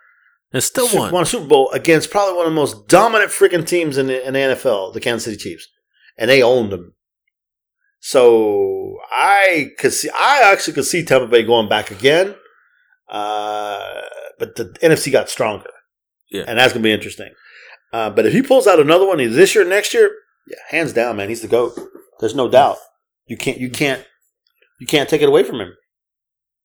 And 0.53 0.63
still 0.63 0.87
won. 0.93 1.11
won 1.11 1.23
a 1.23 1.25
Super 1.25 1.47
Bowl 1.47 1.71
against 1.71 2.11
probably 2.11 2.35
one 2.37 2.45
of 2.45 2.51
the 2.51 2.55
most 2.55 2.87
dominant 2.87 3.31
freaking 3.31 3.65
teams 3.67 3.97
in 3.97 4.07
the, 4.07 4.25
in 4.25 4.33
the 4.33 4.39
NFL, 4.39 4.93
the 4.93 5.01
Kansas 5.01 5.25
City 5.25 5.37
Chiefs. 5.37 5.67
And 6.17 6.29
they 6.29 6.41
owned 6.43 6.71
them. 6.71 6.93
So 7.99 8.97
I 9.11 9.71
could 9.79 9.91
see, 9.91 10.09
I 10.15 10.41
actually 10.51 10.73
could 10.73 10.85
see 10.85 11.03
Tampa 11.03 11.27
Bay 11.27 11.41
going 11.43 11.67
back 11.67 11.89
again. 11.89 12.35
Uh, 13.09 14.01
but 14.37 14.55
the 14.55 14.65
NFC 14.83 15.11
got 15.11 15.29
stronger. 15.29 15.69
Yeah. 16.29 16.43
And 16.47 16.59
that's 16.59 16.71
going 16.73 16.83
to 16.83 16.87
be 16.87 16.93
interesting. 16.93 17.31
Uh, 17.93 18.09
but 18.09 18.25
if 18.25 18.33
he 18.33 18.41
pulls 18.41 18.67
out 18.67 18.79
another 18.79 19.07
one 19.07 19.17
this 19.17 19.55
year 19.55 19.63
next 19.63 19.93
year, 19.93 20.11
yeah, 20.47 20.57
hands 20.69 20.93
down, 20.93 21.15
man, 21.17 21.29
he's 21.29 21.41
the 21.41 21.47
GOAT. 21.47 21.77
There's 22.19 22.35
no 22.35 22.49
doubt. 22.49 22.77
You 23.27 23.37
can't, 23.37 23.57
you 23.57 23.69
can't, 23.69 24.05
you 24.79 24.87
can't 24.87 25.09
take 25.09 25.21
it 25.21 25.29
away 25.29 25.43
from 25.43 25.59
him. 25.59 25.73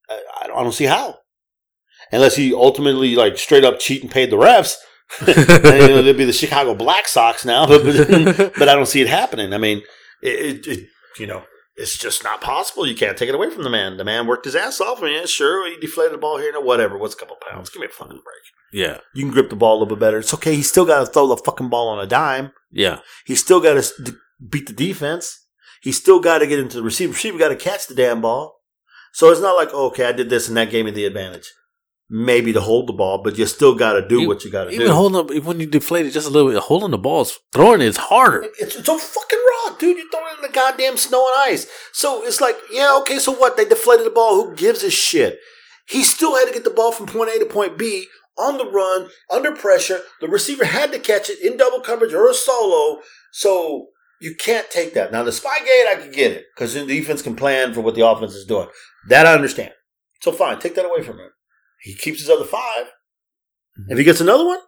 I, 0.08 0.20
I 0.44 0.46
don't, 0.46 0.72
see 0.72 0.84
how. 0.84 1.18
Unless 2.12 2.36
he 2.36 2.52
ultimately 2.52 3.14
like 3.14 3.38
straight 3.38 3.64
up 3.64 3.78
cheat 3.78 4.02
and 4.02 4.10
paid 4.10 4.30
the 4.30 4.36
refs. 4.36 4.76
and, 5.26 5.82
you 5.82 5.88
know, 5.88 6.02
they'd 6.02 6.16
be 6.16 6.24
the 6.24 6.32
Chicago 6.32 6.74
Black 6.74 7.08
Sox 7.08 7.44
now, 7.44 7.66
but, 7.66 7.82
but, 8.36 8.52
but 8.58 8.68
I 8.68 8.74
don't 8.74 8.86
see 8.86 9.00
it 9.00 9.08
happening. 9.08 9.52
I 9.52 9.58
mean, 9.58 9.82
it, 10.22 10.66
it, 10.66 10.66
it, 10.66 10.88
you 11.18 11.26
know, 11.26 11.44
it's 11.76 11.96
just 11.96 12.22
not 12.22 12.40
possible. 12.40 12.86
You 12.86 12.94
can't 12.94 13.16
take 13.16 13.28
it 13.28 13.34
away 13.34 13.50
from 13.50 13.64
the 13.64 13.70
man. 13.70 13.96
The 13.96 14.04
man 14.04 14.26
worked 14.26 14.44
his 14.44 14.54
ass 14.54 14.80
off. 14.80 15.00
I 15.00 15.06
mean, 15.06 15.14
yeah, 15.14 15.26
sure, 15.26 15.68
he 15.68 15.80
deflated 15.80 16.14
the 16.14 16.18
ball 16.18 16.38
here 16.38 16.54
and 16.54 16.64
whatever. 16.64 16.98
What's 16.98 17.14
a 17.14 17.18
couple 17.18 17.36
pounds? 17.48 17.70
Give 17.70 17.80
me 17.80 17.86
a 17.86 17.90
fucking 17.90 18.20
break. 18.22 18.44
Yeah. 18.72 18.98
You 19.14 19.24
can 19.24 19.32
grip 19.32 19.50
the 19.50 19.56
ball 19.56 19.72
a 19.74 19.78
little 19.80 19.96
bit 19.96 20.00
better. 20.00 20.18
It's 20.18 20.34
okay. 20.34 20.54
He's 20.54 20.68
still 20.68 20.86
got 20.86 21.00
to 21.00 21.06
throw 21.06 21.26
the 21.26 21.36
fucking 21.36 21.68
ball 21.68 21.88
on 21.88 21.98
a 21.98 22.06
dime. 22.06 22.52
Yeah. 22.70 23.00
He's 23.26 23.40
still 23.40 23.60
got 23.60 23.82
to 23.82 24.14
beat 24.48 24.66
the 24.66 24.72
defense. 24.72 25.46
He's 25.82 25.96
still 25.96 26.20
got 26.20 26.38
to 26.38 26.46
get 26.46 26.58
into 26.58 26.76
the 26.76 26.82
receiver. 26.82 27.12
Receiver 27.12 27.38
got 27.38 27.48
to 27.48 27.56
catch 27.56 27.86
the 27.86 27.94
damn 27.94 28.20
ball. 28.20 28.60
So 29.12 29.30
it's 29.30 29.40
not 29.40 29.56
like, 29.56 29.70
oh, 29.72 29.86
okay, 29.86 30.04
I 30.06 30.12
did 30.12 30.30
this 30.30 30.46
and 30.48 30.56
that 30.56 30.70
gave 30.70 30.84
me 30.84 30.90
the 30.92 31.04
advantage. 31.04 31.50
Maybe 32.12 32.52
to 32.52 32.60
hold 32.60 32.88
the 32.88 32.92
ball, 32.92 33.22
but 33.22 33.38
you 33.38 33.46
still 33.46 33.74
got 33.76 33.92
to 33.92 34.06
do 34.06 34.20
You- 34.22 34.28
what 34.28 34.44
you 34.44 34.50
got 34.50 34.64
to 34.64 34.70
do. 34.70 34.76
Even 34.76 34.88
holding 34.90 35.18
up, 35.20 35.44
when 35.44 35.60
you 35.60 35.66
deflate 35.66 36.06
it 36.06 36.10
just 36.10 36.26
a 36.26 36.30
little 36.30 36.50
bit, 36.50 36.60
holding 36.60 36.90
the 36.90 36.98
balls, 36.98 37.38
throwing 37.52 37.80
it's 37.80 37.96
harder. 37.96 38.42
It's, 38.58 38.76
it's 38.76 38.84
so 38.86 38.98
fucking 38.98 39.38
raw, 39.66 39.76
dude. 39.78 39.96
You're 39.96 40.10
throwing 40.10 40.32
it 40.34 40.36
in 40.44 40.50
the 40.50 40.54
goddamn 40.54 40.96
snow 40.96 41.24
and 41.28 41.52
ice. 41.52 41.66
So 41.92 42.24
it's 42.24 42.40
like, 42.40 42.56
yeah, 42.72 42.96
okay, 43.02 43.18
so 43.20 43.32
what? 43.32 43.56
They 43.56 43.64
deflated 43.64 44.06
the 44.06 44.10
ball. 44.10 44.34
Who 44.44 44.56
gives 44.56 44.82
a 44.82 44.90
shit? 44.90 45.38
He 45.88 46.02
still 46.04 46.36
had 46.36 46.46
to 46.46 46.52
get 46.52 46.64
the 46.64 46.70
ball 46.70 46.92
from 46.92 47.06
point 47.06 47.30
A 47.34 47.38
to 47.40 47.46
point 47.46 47.78
B 47.78 48.06
on 48.40 48.58
the 48.58 48.70
run, 48.70 49.08
under 49.30 49.52
pressure. 49.52 50.00
The 50.20 50.28
receiver 50.28 50.64
had 50.64 50.92
to 50.92 50.98
catch 50.98 51.28
it 51.28 51.40
in 51.40 51.56
double 51.56 51.80
coverage 51.80 52.14
or 52.14 52.28
a 52.28 52.34
solo. 52.34 53.00
So 53.32 53.88
you 54.20 54.34
can't 54.34 54.70
take 54.70 54.94
that. 54.94 55.12
Now, 55.12 55.22
the 55.22 55.32
spy 55.32 55.58
gate, 55.60 55.86
I 55.88 55.96
can 55.96 56.10
get 56.10 56.32
it 56.32 56.46
because 56.54 56.74
the 56.74 56.86
defense 56.86 57.22
can 57.22 57.36
plan 57.36 57.74
for 57.74 57.80
what 57.80 57.94
the 57.94 58.06
offense 58.06 58.34
is 58.34 58.46
doing. 58.46 58.68
That 59.08 59.26
I 59.26 59.34
understand. 59.34 59.72
So 60.20 60.32
fine, 60.32 60.58
take 60.58 60.74
that 60.74 60.84
away 60.84 61.02
from 61.02 61.18
him. 61.18 61.30
He 61.80 61.94
keeps 61.94 62.20
his 62.20 62.28
other 62.28 62.44
five. 62.44 62.92
If 63.88 63.96
he 63.96 64.04
gets 64.04 64.20
another 64.20 64.46
one, 64.46 64.58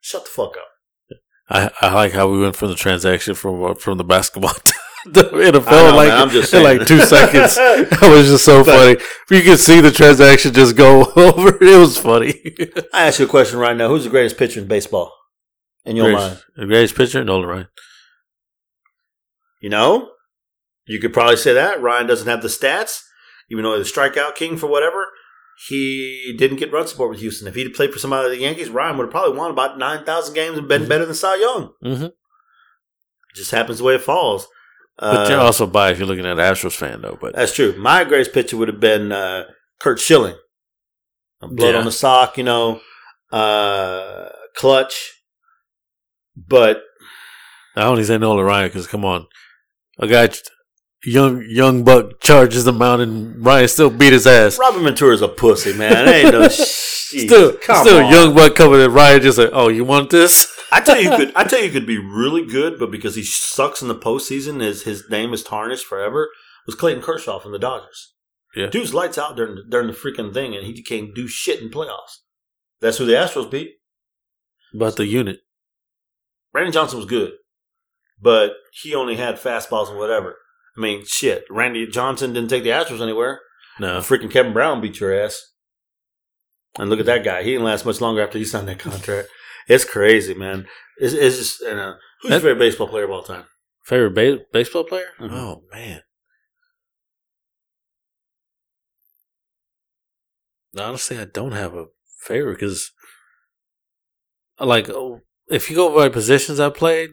shut 0.00 0.24
the 0.24 0.30
fuck 0.30 0.56
up. 0.56 1.18
I, 1.48 1.70
I 1.80 1.94
like 1.94 2.12
how 2.12 2.28
we 2.28 2.40
went 2.40 2.56
from 2.56 2.68
the 2.68 2.74
transaction 2.74 3.34
from 3.34 3.62
uh, 3.62 3.74
from 3.74 3.98
the 3.98 4.04
basketball 4.04 4.50
to 5.14 5.60
felt 5.60 5.94
like 5.94 6.08
man, 6.08 6.20
I'm 6.20 6.30
just 6.30 6.52
in 6.52 6.62
like 6.62 6.86
two 6.86 7.00
seconds. 7.00 7.56
That 7.56 8.10
was 8.10 8.28
just 8.28 8.44
so 8.44 8.64
funny. 8.64 9.00
You 9.30 9.42
could 9.42 9.58
see 9.58 9.80
the 9.80 9.90
transaction 9.90 10.52
just 10.52 10.76
go 10.76 11.12
over. 11.16 11.62
It 11.62 11.78
was 11.78 11.98
funny. 11.98 12.34
I 12.92 13.06
ask 13.06 13.18
you 13.18 13.26
a 13.26 13.28
question 13.28 13.58
right 13.58 13.76
now. 13.76 13.88
Who's 13.88 14.04
the 14.04 14.10
greatest 14.10 14.36
pitcher 14.36 14.60
in 14.60 14.66
baseball? 14.66 15.12
In 15.84 15.96
your 15.96 16.12
mind? 16.12 16.42
The 16.56 16.66
greatest 16.66 16.96
pitcher, 16.96 17.22
Nolan 17.24 17.48
Ryan. 17.48 17.68
You 19.60 19.70
know, 19.70 20.10
you 20.86 21.00
could 21.00 21.12
probably 21.12 21.36
say 21.36 21.52
that 21.54 21.80
Ryan 21.80 22.06
doesn't 22.06 22.28
have 22.28 22.42
the 22.42 22.48
stats, 22.48 23.02
even 23.50 23.64
though 23.64 23.76
he's 23.76 23.92
the 23.92 24.00
strikeout 24.00 24.34
king 24.34 24.56
for 24.56 24.66
whatever. 24.66 25.08
He 25.68 26.34
didn't 26.36 26.58
get 26.58 26.72
run 26.72 26.86
support 26.86 27.10
with 27.10 27.20
Houston. 27.20 27.48
If 27.48 27.54
he'd 27.54 27.72
played 27.74 27.92
for 27.92 27.98
somebody 27.98 28.26
of 28.26 28.32
the 28.32 28.42
Yankees, 28.42 28.68
Ryan 28.68 28.98
would 28.98 29.04
have 29.04 29.10
probably 29.10 29.38
won 29.38 29.50
about 29.50 29.78
nine 29.78 30.04
thousand 30.04 30.34
games 30.34 30.58
and 30.58 30.68
been 30.68 30.88
better 30.88 31.06
than 31.06 31.14
Cy 31.14 31.36
Young. 31.36 31.72
Mm-hmm. 31.82 32.04
It 32.04 32.14
just 33.34 33.52
happens 33.52 33.78
the 33.78 33.84
way 33.84 33.94
it 33.94 34.02
falls. 34.02 34.48
But 34.98 35.26
Uh, 35.26 35.30
you're 35.30 35.40
also 35.40 35.66
biased 35.66 35.92
if 35.94 35.98
you're 35.98 36.08
looking 36.08 36.24
at 36.26 36.32
an 36.32 36.38
Astros 36.38 36.74
fan, 36.74 37.02
though. 37.02 37.18
But 37.20 37.34
that's 37.34 37.54
true. 37.54 37.74
My 37.78 38.04
greatest 38.04 38.32
pitcher 38.32 38.56
would 38.56 38.68
have 38.68 38.80
been 38.80 39.12
uh, 39.12 39.44
Curt 39.80 40.00
Schilling. 40.00 40.36
Blood 41.40 41.72
Yeah. 41.74 41.78
on 41.78 41.84
the 41.84 41.92
sock, 41.92 42.38
you 42.38 42.44
know, 42.44 42.80
uh, 43.30 44.28
clutch. 44.56 45.12
But 46.36 46.82
I 47.76 47.82
only 47.84 48.04
say 48.04 48.16
Nolan 48.18 48.44
Ryan 48.44 48.68
because 48.68 48.86
come 48.86 49.04
on, 49.04 49.26
a 49.98 50.06
guy 50.06 50.30
young 51.04 51.44
young 51.46 51.84
buck 51.84 52.20
charges 52.20 52.64
the 52.64 52.72
mountain. 52.72 53.42
Ryan 53.42 53.68
still 53.68 53.90
beat 53.90 54.12
his 54.14 54.26
ass. 54.26 54.58
Robin 54.58 54.82
Ventura's 54.82 55.22
a 55.22 55.28
pussy, 55.28 55.72
man. 55.74 56.08
Ain't 56.08 56.32
no 56.32 56.48
shit. 56.48 56.66
Still, 56.66 57.56
still 57.60 58.04
on. 58.04 58.10
young 58.12 58.34
buck 58.34 58.54
coming 58.54 58.80
in. 58.80 58.92
Ryan 58.92 59.22
just 59.22 59.38
like, 59.38 59.50
oh, 59.52 59.68
you 59.68 59.84
want 59.84 60.10
this? 60.10 60.52
I 60.72 60.80
tell 60.80 61.00
you, 61.00 61.10
could 61.10 61.32
I 61.34 61.44
tell 61.44 61.62
you, 61.62 61.70
could 61.70 61.86
be 61.86 61.98
really 61.98 62.44
good, 62.44 62.78
but 62.78 62.90
because 62.90 63.14
he 63.14 63.22
sucks 63.22 63.82
in 63.82 63.88
the 63.88 63.94
postseason, 63.94 64.60
his 64.60 64.82
his 64.82 65.04
name 65.10 65.32
is 65.32 65.42
tarnished 65.42 65.86
forever. 65.86 66.30
Was 66.66 66.74
Clayton 66.74 67.02
Kershaw 67.02 67.38
from 67.38 67.52
the 67.52 67.58
Dodgers? 67.58 68.14
Yeah. 68.54 68.68
dude's 68.68 68.94
lights 68.94 69.18
out 69.18 69.36
during 69.36 69.62
during 69.68 69.86
the 69.86 69.92
freaking 69.92 70.32
thing, 70.32 70.54
and 70.56 70.66
he 70.66 70.82
can't 70.82 71.14
do 71.14 71.28
shit 71.28 71.60
in 71.60 71.70
playoffs. 71.70 72.18
That's 72.80 72.98
who 72.98 73.06
the 73.06 73.12
Astros 73.12 73.50
beat. 73.50 73.74
About 74.74 74.96
the 74.96 75.06
unit. 75.06 75.40
Brandon 76.52 76.72
Johnson 76.72 76.98
was 76.98 77.06
good, 77.06 77.32
but 78.20 78.54
he 78.72 78.94
only 78.94 79.16
had 79.16 79.36
fastballs 79.36 79.88
and 79.88 79.98
whatever. 79.98 80.36
I 80.76 80.80
mean, 80.80 81.04
shit. 81.06 81.44
Randy 81.50 81.86
Johnson 81.86 82.32
didn't 82.32 82.50
take 82.50 82.64
the 82.64 82.70
Astros 82.70 83.00
anywhere. 83.00 83.40
No, 83.78 83.98
Freaking 83.98 84.30
Kevin 84.30 84.52
Brown 84.52 84.80
beat 84.80 85.00
your 85.00 85.14
ass. 85.14 85.52
And 86.78 86.90
look 86.90 87.00
at 87.00 87.06
that 87.06 87.24
guy. 87.24 87.42
He 87.42 87.52
didn't 87.52 87.64
last 87.64 87.86
much 87.86 88.00
longer 88.00 88.22
after 88.22 88.38
he 88.38 88.44
signed 88.44 88.68
that 88.68 88.78
contract. 88.78 89.28
It's 89.68 89.84
crazy, 89.84 90.34
man. 90.34 90.66
It's, 90.98 91.12
it's 91.14 91.36
just, 91.38 91.62
and, 91.62 91.78
uh, 91.78 91.94
who's 92.22 92.30
your 92.30 92.40
favorite 92.40 92.58
baseball 92.58 92.88
player 92.88 93.04
of 93.04 93.10
all 93.10 93.22
time? 93.22 93.44
favorite 93.84 94.14
ba- 94.14 94.44
baseball 94.52 94.82
player? 94.84 95.06
Mhm. 95.20 95.32
Oh 95.32 95.62
man. 95.72 96.02
Honestly, 100.78 101.18
I 101.18 101.24
don't 101.24 101.52
have 101.52 101.74
a 101.74 101.86
favorite 102.20 102.54
because, 102.54 102.90
like, 104.60 104.88
oh, 104.90 105.20
if 105.48 105.70
you 105.70 105.76
go 105.76 105.94
by 105.94 106.08
positions 106.08 106.60
I 106.60 106.68
played, 106.70 107.10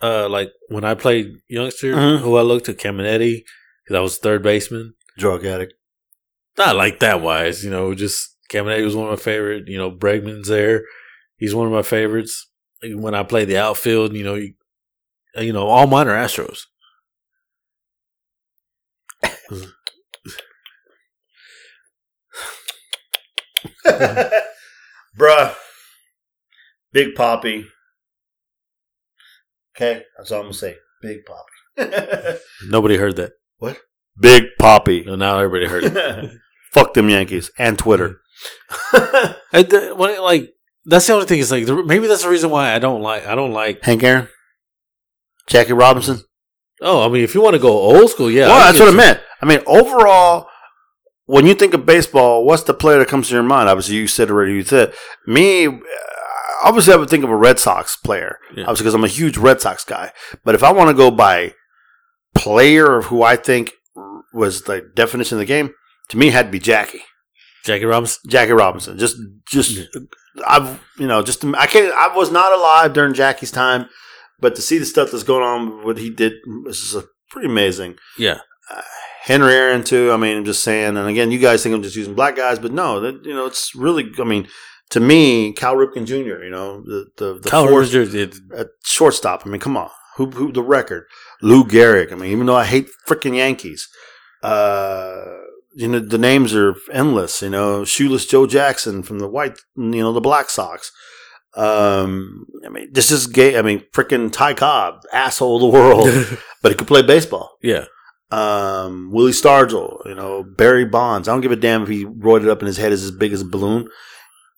uh, 0.00 0.28
like 0.28 0.50
when 0.68 0.84
I 0.84 0.94
played 0.94 1.34
youngster, 1.48 1.92
Mhm. 1.94 2.20
who 2.20 2.36
I 2.36 2.42
looked 2.42 2.68
at 2.68 2.78
Caminiti 2.78 3.44
because 3.84 3.96
I 3.96 4.00
was 4.00 4.18
third 4.18 4.42
baseman. 4.42 4.94
Drug 5.18 5.44
addict. 5.44 5.74
Not 6.58 6.76
like 6.76 7.00
that 7.00 7.20
wise, 7.20 7.64
you 7.64 7.70
know. 7.70 7.94
Just 7.94 8.36
Caminiti 8.50 8.84
was 8.84 8.96
one 8.96 9.06
of 9.06 9.12
my 9.18 9.22
favorite. 9.22 9.68
You 9.68 9.78
know, 9.78 9.90
Bregman's 9.90 10.48
there. 10.48 10.84
He's 11.42 11.56
one 11.56 11.66
of 11.66 11.72
my 11.72 11.82
favorites. 11.82 12.48
When 12.84 13.16
I 13.16 13.24
play 13.24 13.44
the 13.44 13.58
outfield, 13.58 14.14
you 14.14 14.22
know, 14.22 14.36
you, 14.36 14.54
uh, 15.36 15.40
you 15.40 15.52
know, 15.52 15.66
all 15.66 15.88
mine 15.88 16.06
are 16.06 16.14
Astros. 16.14 16.60
Bruh. 25.18 25.56
Big 26.92 27.16
Papi. 27.16 27.64
Okay, 29.74 30.04
that's 30.16 30.30
all 30.30 30.42
I'm 30.42 30.44
gonna 30.44 30.54
say. 30.54 30.76
Big 31.02 31.22
Papi. 31.24 32.38
Nobody 32.68 32.98
heard 32.98 33.16
that. 33.16 33.32
What? 33.58 33.80
Big 34.16 34.44
Papi. 34.60 35.04
No, 35.06 35.16
now 35.16 35.40
everybody 35.40 35.66
heard 35.66 35.82
it. 35.86 36.30
Fuck 36.72 36.94
them 36.94 37.08
Yankees 37.08 37.50
and 37.58 37.76
Twitter. 37.76 38.20
I, 38.92 39.34
the, 39.52 39.94
when 39.96 40.10
it, 40.10 40.20
like 40.20 40.54
that's 40.84 41.06
the 41.06 41.12
only 41.14 41.26
thing 41.26 41.38
is 41.40 41.50
like 41.50 41.66
maybe 41.86 42.06
that's 42.06 42.22
the 42.22 42.28
reason 42.30 42.50
why 42.50 42.74
I 42.74 42.78
don't 42.78 43.02
like 43.02 43.26
I 43.26 43.34
don't 43.34 43.52
like. 43.52 43.82
Hank 43.84 44.02
Aaron, 44.02 44.28
Jackie 45.46 45.72
Robinson. 45.72 46.20
Oh, 46.80 47.04
I 47.04 47.08
mean, 47.08 47.22
if 47.22 47.34
you 47.34 47.40
want 47.42 47.54
to 47.54 47.60
go 47.60 47.68
old 47.70 48.10
school, 48.10 48.30
yeah, 48.30 48.48
well, 48.48 48.58
that's 48.58 48.80
what 48.80 48.92
I 48.92 48.96
meant. 48.96 49.20
I 49.40 49.46
mean, 49.46 49.60
overall, 49.66 50.48
when 51.26 51.46
you 51.46 51.54
think 51.54 51.74
of 51.74 51.86
baseball, 51.86 52.44
what's 52.44 52.64
the 52.64 52.74
player 52.74 52.98
that 52.98 53.08
comes 53.08 53.28
to 53.28 53.34
your 53.34 53.44
mind? 53.44 53.68
Obviously, 53.68 53.94
you 53.96 54.08
said 54.08 54.28
it 54.28 54.32
already. 54.32 54.54
You 54.54 54.64
said 54.64 54.92
me. 55.26 55.66
uh, 55.66 55.78
Obviously, 56.64 56.92
I 56.92 56.96
would 56.96 57.10
think 57.10 57.24
of 57.24 57.30
a 57.30 57.34
Red 57.36 57.58
Sox 57.58 57.96
player. 57.96 58.38
Yeah. 58.54 58.62
Obviously, 58.62 58.84
because 58.84 58.94
I'm 58.94 59.02
a 59.02 59.08
huge 59.08 59.36
Red 59.36 59.60
Sox 59.60 59.84
guy. 59.84 60.12
But 60.44 60.54
if 60.54 60.62
I 60.62 60.70
want 60.70 60.90
to 60.90 60.94
go 60.94 61.10
by 61.10 61.54
player 62.36 62.96
of 62.98 63.06
who 63.06 63.24
I 63.24 63.34
think 63.34 63.72
was 64.32 64.62
the 64.62 64.88
definition 64.94 65.36
of 65.36 65.40
the 65.40 65.44
game, 65.44 65.74
to 66.10 66.16
me, 66.16 66.28
it 66.28 66.34
had 66.34 66.46
to 66.46 66.52
be 66.52 66.60
Jackie. 66.60 67.02
Jackie 67.64 67.84
Robinson. 67.84 68.20
Jackie 68.30 68.52
Robinson. 68.52 68.96
Just, 68.96 69.16
just, 69.48 69.88
I've, 70.46 70.82
you 70.98 71.06
know, 71.06 71.22
just, 71.22 71.44
I 71.44 71.66
can't, 71.66 71.92
I 71.94 72.14
was 72.16 72.30
not 72.30 72.52
alive 72.52 72.92
during 72.92 73.14
Jackie's 73.14 73.50
time, 73.50 73.88
but 74.40 74.54
to 74.56 74.62
see 74.62 74.78
the 74.78 74.86
stuff 74.86 75.10
that's 75.10 75.24
going 75.24 75.42
on, 75.42 75.84
what 75.84 75.98
he 75.98 76.10
did, 76.10 76.34
uh, 76.68 77.02
pretty 77.30 77.48
amazing. 77.48 77.96
Yeah, 78.18 78.38
Henry 79.22 79.54
Aaron 79.54 79.84
too. 79.84 80.10
I 80.10 80.16
mean, 80.16 80.38
I'm 80.38 80.44
just 80.44 80.64
saying. 80.64 80.96
And 80.96 81.08
again, 81.08 81.30
you 81.30 81.38
guys 81.38 81.62
think 81.62 81.74
I'm 81.74 81.82
just 81.82 81.96
using 81.96 82.14
black 82.14 82.34
guys, 82.34 82.58
but 82.58 82.72
no, 82.72 83.00
that, 83.00 83.24
you 83.24 83.32
know, 83.32 83.46
it's 83.46 83.74
really. 83.74 84.10
I 84.18 84.24
mean, 84.24 84.48
to 84.90 85.00
me, 85.00 85.52
Cal 85.52 85.76
Ripken 85.76 86.06
Jr. 86.06 86.42
You 86.42 86.50
know, 86.50 86.82
the 86.82 87.06
the, 87.16 87.38
the 87.38 87.48
Kyle 87.48 87.68
fourth 87.68 87.94
at 87.94 88.68
shortstop. 88.84 89.42
I 89.46 89.48
mean, 89.48 89.60
come 89.60 89.76
on, 89.76 89.90
who 90.16 90.30
who 90.30 90.52
the 90.52 90.62
record? 90.62 91.06
Lou 91.40 91.64
Gehrig. 91.64 92.12
I 92.12 92.16
mean, 92.16 92.32
even 92.32 92.46
though 92.46 92.56
I 92.56 92.64
hate 92.64 92.88
freaking 93.08 93.36
Yankees, 93.36 93.88
uh, 94.42 95.24
you 95.74 95.88
know, 95.88 95.98
the 96.00 96.18
names 96.18 96.54
are 96.54 96.74
endless. 96.92 97.42
You 97.42 97.50
know, 97.50 97.84
shoeless 97.84 98.26
Joe 98.26 98.46
Jackson 98.46 99.02
from 99.02 99.18
the 99.18 99.28
white, 99.28 99.58
you 99.76 100.02
know, 100.02 100.12
the 100.12 100.20
Black 100.20 100.50
Sox. 100.50 100.90
Um, 101.54 102.46
I 102.64 102.70
mean, 102.70 102.88
this 102.92 103.10
is 103.10 103.26
gay. 103.26 103.58
I 103.58 103.62
mean, 103.62 103.84
freaking 103.92 104.32
Ty 104.32 104.54
Cobb, 104.54 105.02
asshole 105.12 105.56
of 105.56 105.60
the 105.62 105.78
world, 105.78 106.38
but 106.62 106.72
he 106.72 106.78
could 106.78 106.86
play 106.88 107.02
baseball 107.02 107.56
yeah, 107.62 107.84
um, 108.30 109.10
Willie 109.12 109.32
Stargell, 109.32 109.98
you 110.06 110.14
know, 110.14 110.42
Barry 110.42 110.86
Bonds. 110.86 111.28
I 111.28 111.32
don't 111.32 111.42
give 111.42 111.52
a 111.52 111.56
damn 111.56 111.82
if 111.82 111.88
he 111.88 112.06
roided 112.06 112.48
up 112.48 112.60
and 112.60 112.66
his 112.68 112.78
head 112.78 112.92
is 112.92 113.04
as 113.04 113.10
big 113.10 113.32
as 113.34 113.42
a 113.42 113.44
balloon. 113.44 113.88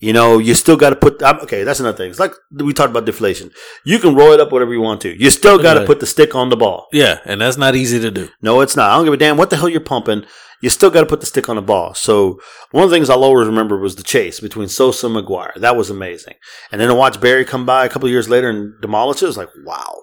You 0.00 0.12
know, 0.12 0.38
you 0.38 0.54
still 0.54 0.76
got 0.76 0.90
to 0.90 0.96
put. 0.96 1.22
I'm- 1.22 1.40
Okay, 1.40 1.64
that's 1.64 1.80
another 1.80 1.96
thing. 1.96 2.10
It's 2.10 2.20
like 2.20 2.34
we 2.52 2.72
talked 2.72 2.90
about 2.90 3.06
deflation. 3.06 3.50
You 3.84 3.98
can 3.98 4.14
roll 4.14 4.32
it 4.32 4.40
up 4.40 4.52
whatever 4.52 4.72
you 4.72 4.80
want 4.80 5.00
to. 5.02 5.20
You 5.20 5.30
still 5.30 5.58
got 5.58 5.74
to 5.74 5.80
put 5.86 5.98
the 6.00 6.06
stick 6.06 6.34
on 6.34 6.50
the 6.50 6.56
ball. 6.56 6.86
yeah, 6.92 7.20
and 7.24 7.40
that's 7.40 7.56
not 7.56 7.74
easy 7.74 7.98
to 8.00 8.10
do. 8.10 8.28
No, 8.42 8.60
it's 8.60 8.76
not. 8.76 8.90
I 8.90 8.96
don't 8.96 9.04
give 9.04 9.14
a 9.14 9.16
damn 9.16 9.36
what 9.36 9.50
the 9.50 9.56
hell 9.56 9.68
you're 9.68 9.80
pumping. 9.80 10.24
You 10.64 10.70
still 10.70 10.88
got 10.90 11.00
to 11.02 11.06
put 11.06 11.20
the 11.20 11.26
stick 11.26 11.50
on 11.50 11.56
the 11.56 11.62
ball. 11.62 11.92
So 11.94 12.40
one 12.70 12.84
of 12.84 12.88
the 12.88 12.96
things 12.96 13.10
I'll 13.10 13.22
always 13.22 13.46
remember 13.46 13.78
was 13.78 13.96
the 13.96 14.02
chase 14.02 14.40
between 14.40 14.68
Sosa 14.68 15.06
and 15.08 15.14
McGwire. 15.14 15.54
That 15.56 15.76
was 15.76 15.90
amazing. 15.90 16.34
And 16.72 16.80
then 16.80 16.88
to 16.88 16.94
watch 16.94 17.20
Barry 17.20 17.44
come 17.44 17.66
by 17.66 17.84
a 17.84 17.88
couple 17.90 18.08
years 18.08 18.30
later 18.30 18.48
and 18.48 18.72
demolish 18.80 19.22
it 19.22 19.26
was 19.26 19.36
like, 19.36 19.50
wow. 19.66 19.94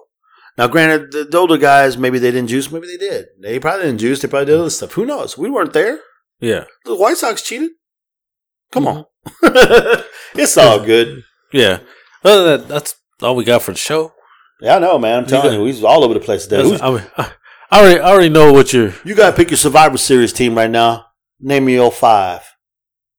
Now, 0.56 0.68
granted, 0.68 1.10
the, 1.10 1.24
the 1.24 1.36
older 1.38 1.56
guys, 1.56 1.96
maybe 1.98 2.20
they 2.20 2.30
didn't 2.30 2.46
juice, 2.46 2.70
maybe 2.70 2.86
they 2.86 2.96
did. 2.96 3.26
They 3.40 3.58
probably 3.58 3.86
didn't 3.86 3.98
juice. 3.98 4.22
They 4.22 4.28
probably 4.28 4.46
did 4.46 4.60
other 4.60 4.70
stuff. 4.70 4.92
Who 4.92 5.04
knows? 5.04 5.36
We 5.36 5.50
weren't 5.50 5.72
there. 5.72 5.98
Yeah, 6.38 6.64
The 6.84 6.94
White 6.94 7.16
Sox 7.16 7.42
cheated. 7.42 7.70
Come 8.70 8.86
on. 8.86 9.06
Mm-hmm. 9.42 10.00
it's 10.38 10.56
all 10.56 10.84
good. 10.84 11.24
yeah. 11.52 11.80
Other 12.24 12.44
than 12.58 12.60
that, 12.60 12.68
that's 12.68 12.94
all 13.20 13.34
we 13.34 13.44
got 13.44 13.62
for 13.62 13.72
the 13.72 13.78
show. 13.78 14.12
Yeah, 14.60 14.76
I 14.76 14.78
know, 14.78 14.96
man. 14.98 15.24
I'm 15.24 15.26
telling 15.26 15.58
you, 15.58 15.66
he's 15.66 15.82
all 15.82 16.04
over 16.04 16.14
the 16.14 16.20
place 16.20 16.44
today. 16.46 16.62
Who's- 16.62 16.80
I, 16.80 16.90
mean, 16.90 17.02
I, 17.16 17.32
I 17.72 17.80
already, 17.80 18.00
I 18.00 18.10
already 18.10 18.28
know 18.28 18.52
what 18.52 18.74
your 18.74 18.92
you 19.02 19.14
got 19.14 19.30
to 19.30 19.36
pick 19.36 19.50
your 19.50 19.56
Survivor 19.56 19.96
Series 19.96 20.34
team 20.34 20.54
right 20.54 20.70
now. 20.70 21.06
Name 21.40 21.64
me 21.64 21.74
your 21.74 21.90
five. 21.90 22.42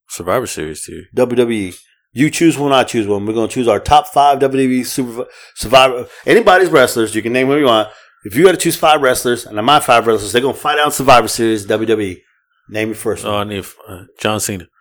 Survivor 0.08 0.46
Series 0.46 0.84
to. 0.84 1.06
WWE. 1.16 1.76
You 2.12 2.30
choose 2.30 2.56
one, 2.56 2.72
I 2.72 2.84
choose 2.84 3.08
one. 3.08 3.26
We're 3.26 3.34
going 3.34 3.50
to 3.50 3.54
choose 3.54 3.68
our 3.68 3.80
top 3.80 4.08
five 4.10 4.38
WWE 4.38 4.86
Super 4.86 5.26
Survivor. 5.56 6.08
Anybody's 6.28 6.70
wrestlers, 6.70 7.16
you 7.16 7.24
can 7.24 7.34
name 7.34 7.48
who 7.48 7.58
you 7.58 7.66
want. 7.66 7.90
If 8.26 8.36
you 8.36 8.44
got 8.44 8.52
to 8.52 8.58
choose 8.58 8.76
five 8.76 9.02
wrestlers, 9.02 9.48
and 9.48 9.58
my 9.66 9.80
five 9.80 10.06
wrestlers, 10.06 10.32
they're 10.32 10.42
going 10.42 10.54
to 10.54 10.60
fight 10.60 10.78
out 10.78 10.94
Survivor 10.94 11.28
Series 11.28 11.66
WWE. 11.66 12.20
Name 12.70 12.90
your 12.90 12.96
first 12.96 13.26
Oh, 13.26 13.38
I 13.38 13.44
need 13.46 13.66
uh, 13.88 14.04
John 14.20 14.40
Cena. 14.40 14.68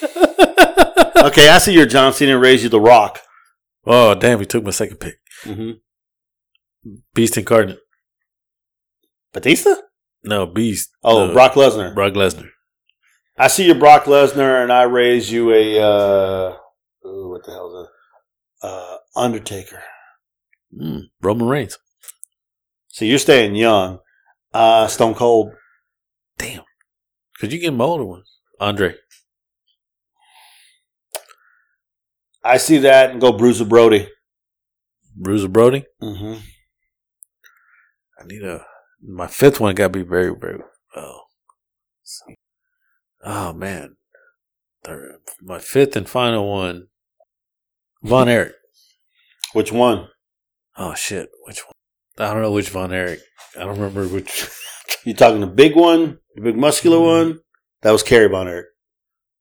Okay, 1.18 1.48
I 1.48 1.58
see 1.58 1.74
your 1.74 1.86
John 1.86 2.12
Cena 2.12 2.34
and 2.34 2.40
raise 2.40 2.62
you 2.62 2.68
the 2.68 2.80
Rock. 2.80 3.20
Oh, 3.84 4.14
damn! 4.14 4.38
He 4.38 4.46
took 4.46 4.62
my 4.62 4.70
second 4.70 4.98
pick. 4.98 5.16
Mm-hmm. 5.44 6.92
Beast 7.12 7.36
Incarnate. 7.36 7.80
Batista? 9.32 9.74
No, 10.24 10.46
Beast. 10.46 10.90
Oh, 11.04 11.26
No, 11.28 11.32
Brock 11.32 11.52
Lesnar. 11.52 11.94
Brock 11.94 12.14
Lesnar. 12.14 12.48
I 13.36 13.48
see 13.48 13.66
you, 13.66 13.74
Brock 13.74 14.04
Lesnar, 14.04 14.62
and 14.62 14.72
I 14.72 14.82
raise 14.82 15.30
you 15.30 15.52
a 15.52 15.78
uh, 15.80 16.56
ooh, 17.06 17.30
what 17.30 17.44
the 17.44 17.52
hell 17.52 17.82
is? 17.82 17.88
Uh, 18.68 18.96
Undertaker. 19.14 19.82
Mm, 20.76 21.02
Roman 21.22 21.46
Reigns. 21.46 21.78
So 22.88 23.04
you're 23.04 23.18
staying 23.18 23.54
young. 23.54 24.00
Uh, 24.52 24.88
Stone 24.88 25.14
Cold. 25.14 25.52
Damn. 26.36 26.64
Could 27.38 27.52
you 27.52 27.60
get 27.60 27.68
him 27.72 27.80
older 27.80 28.04
ones? 28.04 28.28
Andre. 28.58 28.94
I 32.42 32.56
see 32.56 32.78
that 32.78 33.10
and 33.10 33.20
go 33.20 33.32
Bruiser 33.32 33.64
Brody. 33.64 34.08
Bruiser 35.14 35.48
Brody. 35.48 35.84
Mm-hmm. 36.02 36.40
I 38.20 38.24
need 38.26 38.42
a. 38.42 38.64
My 39.02 39.26
fifth 39.26 39.60
one 39.60 39.74
got 39.74 39.92
to 39.92 39.98
be 39.98 40.02
very, 40.02 40.34
very. 40.34 40.60
Oh. 40.96 41.20
Oh, 43.24 43.52
man. 43.52 43.96
Third, 44.84 45.16
my 45.42 45.58
fifth 45.58 45.96
and 45.96 46.08
final 46.08 46.48
one. 46.48 46.88
Von 48.02 48.28
Erich. 48.28 48.54
Which 49.52 49.72
one? 49.72 50.08
Oh, 50.76 50.94
shit. 50.94 51.28
Which 51.44 51.60
one? 51.66 51.74
I 52.18 52.32
don't 52.32 52.42
know 52.42 52.52
which 52.52 52.70
Von 52.70 52.92
Erich. 52.92 53.20
I 53.56 53.60
don't 53.60 53.78
remember 53.78 54.06
which. 54.06 54.48
You 55.04 55.14
talking 55.14 55.40
the 55.40 55.46
big 55.46 55.76
one, 55.76 56.18
the 56.34 56.42
big 56.42 56.56
muscular 56.56 56.96
mm-hmm. 56.96 57.28
one? 57.28 57.40
That 57.82 57.92
was 57.92 58.02
Kerry 58.02 58.28
Von 58.28 58.48
Erich. 58.48 58.66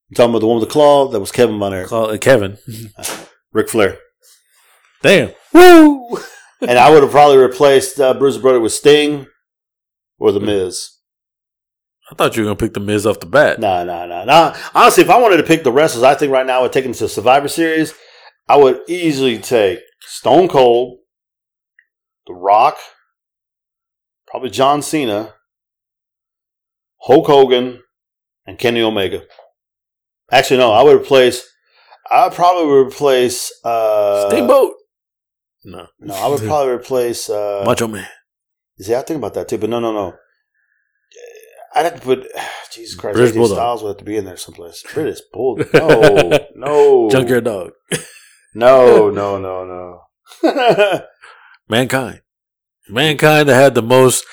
You 0.09 0.15
talking 0.15 0.29
about 0.29 0.39
the 0.39 0.47
one 0.47 0.59
with 0.59 0.67
the 0.67 0.71
claw? 0.71 1.07
That 1.07 1.19
was 1.19 1.31
Kevin 1.31 1.59
Von 1.59 1.73
Erich. 1.73 1.87
Call 1.87 2.09
it 2.09 2.15
uh, 2.15 2.17
Kevin. 2.17 2.57
Uh, 2.97 3.25
Ric 3.51 3.69
Flair. 3.69 3.97
Damn. 5.01 5.31
Woo! 5.53 6.19
and 6.61 6.77
I 6.77 6.89
would 6.89 7.01
have 7.01 7.11
probably 7.11 7.37
replaced 7.37 7.99
uh, 7.99 8.13
Bruiser 8.13 8.39
Brody 8.39 8.59
with 8.59 8.73
Sting 8.73 9.25
or 10.19 10.31
The 10.31 10.39
Miz. 10.39 10.89
I 12.11 12.15
thought 12.15 12.35
you 12.37 12.43
were 12.43 12.47
gonna 12.47 12.55
pick 12.55 12.73
the 12.73 12.79
Miz 12.79 13.05
off 13.05 13.19
the 13.19 13.25
bat. 13.25 13.59
No, 13.59 13.83
no, 13.83 14.05
no, 14.07 14.23
no. 14.23 14.53
Honestly, 14.73 15.03
if 15.03 15.09
I 15.09 15.17
wanted 15.19 15.37
to 15.37 15.43
pick 15.43 15.63
the 15.63 15.71
wrestlers, 15.73 16.03
I 16.03 16.15
think 16.15 16.31
right 16.31 16.45
now 16.45 16.59
I 16.59 16.61
would 16.61 16.71
take 16.71 16.85
them 16.85 16.93
to 16.93 17.09
Survivor 17.09 17.49
Series. 17.49 17.93
I 18.47 18.55
would 18.55 18.79
easily 18.87 19.37
take 19.39 19.79
Stone 20.01 20.47
Cold, 20.47 20.99
The 22.27 22.33
Rock, 22.33 22.77
probably 24.25 24.49
John 24.51 24.81
Cena, 24.81 25.33
Hulk 27.01 27.27
Hogan, 27.27 27.81
and 28.45 28.57
Kenny 28.57 28.81
Omega. 28.81 29.23
Actually, 30.31 30.57
no, 30.59 30.71
I 30.71 30.83
would 30.83 30.95
replace. 31.01 31.45
I 32.09 32.29
probably 32.29 32.67
would 32.71 32.87
replace. 32.87 33.51
Uh, 33.65 34.29
Steamboat. 34.29 34.73
No, 35.65 35.87
No, 35.99 36.13
I 36.13 36.27
would 36.29 36.39
probably 36.41 36.71
replace. 36.73 37.29
Uh, 37.29 37.63
Macho 37.65 37.87
Man. 37.87 38.07
See, 38.79 38.95
I 38.95 39.01
think 39.01 39.17
about 39.17 39.33
that 39.33 39.47
too, 39.47 39.57
but 39.57 39.69
no, 39.69 39.79
no, 39.79 39.91
no. 39.91 40.15
I'd 41.75 41.85
have 41.85 41.95
to 41.95 42.01
put 42.01 42.27
Jesus 42.71 42.95
Christ. 42.95 43.15
British 43.15 43.35
Bulldog. 43.35 43.57
Styles 43.57 43.83
would 43.83 43.89
have 43.89 43.97
to 43.97 44.03
be 44.03 44.17
in 44.17 44.25
there 44.25 44.37
someplace. 44.37 44.83
British 44.93 45.21
Bull. 45.33 45.59
No, 45.73 46.47
no, 46.55 47.09
Junkyard 47.09 47.43
Dog. 47.43 47.71
No, 48.53 49.09
no, 49.11 49.37
no, 49.37 50.01
no. 50.43 51.01
Mankind. 51.69 52.21
Mankind 52.89 53.49
that 53.49 53.55
had 53.55 53.75
the 53.75 53.81
most 53.81 54.25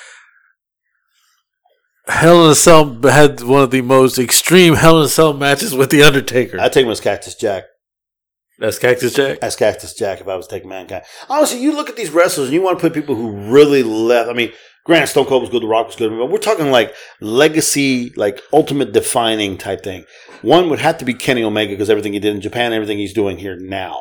Hell 2.07 2.45
in 2.45 2.51
a 2.51 2.55
Cell 2.55 2.99
had 3.03 3.41
one 3.41 3.63
of 3.63 3.71
the 3.71 3.81
most 3.81 4.19
extreme 4.19 4.75
Hell 4.75 4.99
in 4.99 5.05
a 5.05 5.09
Cell 5.09 5.33
matches 5.33 5.75
with 5.75 5.89
the 5.89 6.03
Undertaker. 6.03 6.59
I'd 6.59 6.71
take 6.71 6.85
him 6.85 6.91
as 6.91 7.01
Cactus 7.01 7.35
Jack. 7.35 7.63
That's 8.57 8.79
Cactus 8.79 9.13
Jack. 9.13 9.39
As 9.41 9.55
Cactus 9.55 9.93
Jack, 9.93 10.21
if 10.21 10.27
I 10.27 10.35
was 10.35 10.47
taking 10.47 10.69
mankind. 10.69 11.03
Honestly, 11.29 11.61
you 11.61 11.75
look 11.75 11.89
at 11.89 11.97
these 11.97 12.11
wrestlers 12.11 12.47
and 12.47 12.53
you 12.53 12.61
want 12.61 12.77
to 12.77 12.81
put 12.81 12.93
people 12.93 13.15
who 13.15 13.51
really 13.51 13.83
left. 13.83 14.29
I 14.29 14.33
mean, 14.33 14.51
Grant 14.85 15.09
Stone 15.09 15.25
Cold 15.25 15.41
was 15.41 15.49
good, 15.49 15.63
The 15.63 15.67
Rock 15.67 15.87
was 15.87 15.95
good, 15.95 16.11
but 16.11 16.27
we're 16.27 16.37
talking 16.37 16.71
like 16.71 16.93
legacy, 17.19 18.13
like 18.15 18.41
ultimate 18.53 18.93
defining 18.93 19.57
type 19.57 19.83
thing. 19.83 20.05
One 20.41 20.69
would 20.69 20.79
have 20.79 20.99
to 20.99 21.05
be 21.05 21.15
Kenny 21.15 21.43
Omega 21.43 21.73
because 21.73 21.89
everything 21.89 22.13
he 22.13 22.19
did 22.19 22.35
in 22.35 22.41
Japan, 22.41 22.71
everything 22.71 22.99
he's 22.99 23.13
doing 23.13 23.37
here 23.37 23.57
now. 23.59 23.99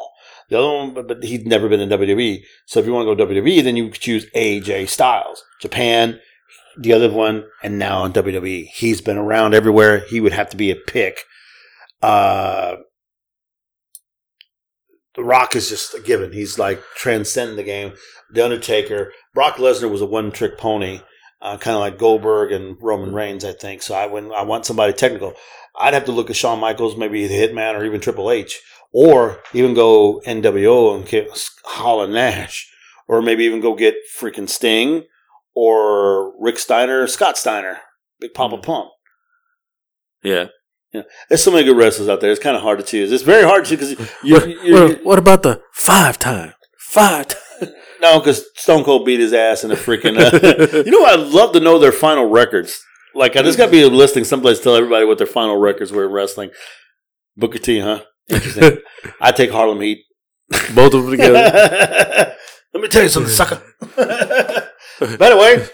The 0.51 0.59
other 0.59 0.69
one, 0.69 0.95
but, 0.95 1.09
but 1.09 1.25
he'd 1.25 1.47
never 1.47 1.71
been 1.71 1.81
in 1.81 1.89
WWE. 1.89 2.43
So 2.67 2.81
if 2.81 2.87
you 2.87 2.93
want 2.93 3.09
to 3.09 3.17
go 3.17 3.27
WWE, 3.27 3.65
then 3.65 3.77
you 3.77 3.89
could 3.89 4.01
choose 4.01 4.27
AJ 4.37 4.91
Styles. 4.91 5.43
Japan, 5.61 6.21
the 6.77 6.93
other 6.93 7.11
one, 7.11 7.47
and 7.63 7.79
now 7.79 8.05
in 8.05 8.13
WWE. 8.13 8.67
He's 8.67 9.01
been 9.01 9.17
around 9.17 9.55
everywhere. 9.55 10.01
He 10.01 10.21
would 10.21 10.33
have 10.33 10.51
to 10.51 10.57
be 10.57 10.71
a 10.71 10.77
pick. 10.77 11.21
Uh, 12.03 12.77
the 15.15 15.25
Rock 15.25 15.55
is 15.57 15.69
just 15.69 15.95
a 15.95 16.01
given. 16.01 16.33
He's 16.33 16.59
like 16.59 16.83
transcending 16.97 17.57
the 17.57 17.63
game. 17.63 17.95
The 18.31 18.45
Undertaker, 18.45 19.13
Brock 19.33 19.57
Lesnar 19.57 19.91
was 19.91 20.01
a 20.01 20.07
one 20.07 20.33
trick 20.33 20.59
pony, 20.59 21.01
uh, 21.41 21.57
kind 21.59 21.75
of 21.75 21.81
like 21.81 21.99
Goldberg 21.99 22.53
and 22.53 22.77
Roman 22.81 23.15
Reigns, 23.15 23.45
I 23.45 23.53
think. 23.53 23.83
So 23.83 23.95
I 23.95 24.07
when 24.07 24.33
I 24.33 24.43
want 24.43 24.67
somebody 24.67 24.93
technical, 24.93 25.35
I'd 25.79 25.95
have 25.95 26.07
to 26.07 26.13
look 26.13 26.31
at 26.31 26.37
Shawn 26.37 26.61
Michaels, 26.61 26.97
maybe 26.97 27.27
the 27.27 27.35
Hitman, 27.35 27.79
or 27.79 27.85
even 27.85 28.01
Triple 28.01 28.31
H, 28.31 28.61
or 28.93 29.41
even 29.53 29.75
go 29.75 30.21
NWO 30.27 30.97
and 30.97 31.07
get 31.07 31.29
Hall 31.65 32.03
and 32.03 32.13
Nash, 32.13 32.71
or 33.07 33.23
maybe 33.23 33.45
even 33.45 33.61
go 33.61 33.75
get 33.75 33.95
freaking 34.19 34.49
Sting 34.49 35.05
or 35.55 36.35
Rick 36.43 36.59
Steiner, 36.59 37.03
or 37.03 37.07
Scott 37.07 37.39
Steiner, 37.39 37.79
Big 38.21 38.35
Papa 38.35 38.59
Pump. 38.59 38.91
Yeah. 40.23 40.47
There's 41.29 41.43
so 41.43 41.51
many 41.51 41.65
good 41.65 41.77
wrestlers 41.77 42.09
out 42.09 42.21
there. 42.21 42.31
It's 42.31 42.41
kind 42.43 42.57
of 42.57 42.63
hard 42.63 42.79
to 42.79 42.85
choose. 42.85 43.11
It's 43.13 43.23
very 43.23 43.43
hard 43.45 43.65
to 43.67 43.77
because 43.77 43.97
you're, 44.23 44.41
What, 44.47 44.65
you're, 44.65 44.89
what- 44.89 45.05
what 45.05 45.19
about 45.19 45.43
the 45.43 45.61
five 45.73 46.19
time? 46.19 46.55
Five 46.79 47.29
time. 47.29 47.41
No, 48.01 48.19
because 48.19 48.45
Stone 48.57 48.85
Cold 48.85 49.07
beat 49.07 49.21
his 49.21 49.33
ass 49.33 49.65
in 49.65 49.71
a 49.71 49.77
freaking. 49.77 50.19
Uh, 50.19 50.83
you 50.85 50.91
know, 50.91 51.05
I'd 51.07 51.21
love 51.29 51.53
to 51.55 51.61
know 51.61 51.79
their 51.79 51.93
final 51.93 52.27
records. 52.29 52.83
Like, 53.15 53.35
I 53.37 53.43
just 53.43 53.57
got 53.57 53.67
to 53.67 53.71
be 53.71 53.81
a 53.83 53.89
listing 53.89 54.25
someplace. 54.25 54.59
to 54.59 54.65
Tell 54.65 54.77
everybody 54.77 55.07
what 55.07 55.17
their 55.17 55.27
final 55.27 55.57
records 55.57 55.91
were 55.91 56.05
in 56.05 56.13
wrestling. 56.13 56.51
Booker 57.35 57.59
T, 57.59 57.81
huh? 57.81 58.03
Interesting. 58.29 58.79
I 59.23 59.33
take 59.33 59.53
Harlem 59.53 59.81
Heat. 59.81 60.01
Both 60.75 60.93
of 60.93 61.03
them 61.05 61.13
together. 61.13 62.35
Let 62.75 62.83
me 62.83 62.89
tell 62.89 63.05
you 63.05 63.09
something, 63.09 63.33
sucker. 63.33 63.63
By 63.97 65.31
the 65.31 65.37
way, 65.39 65.67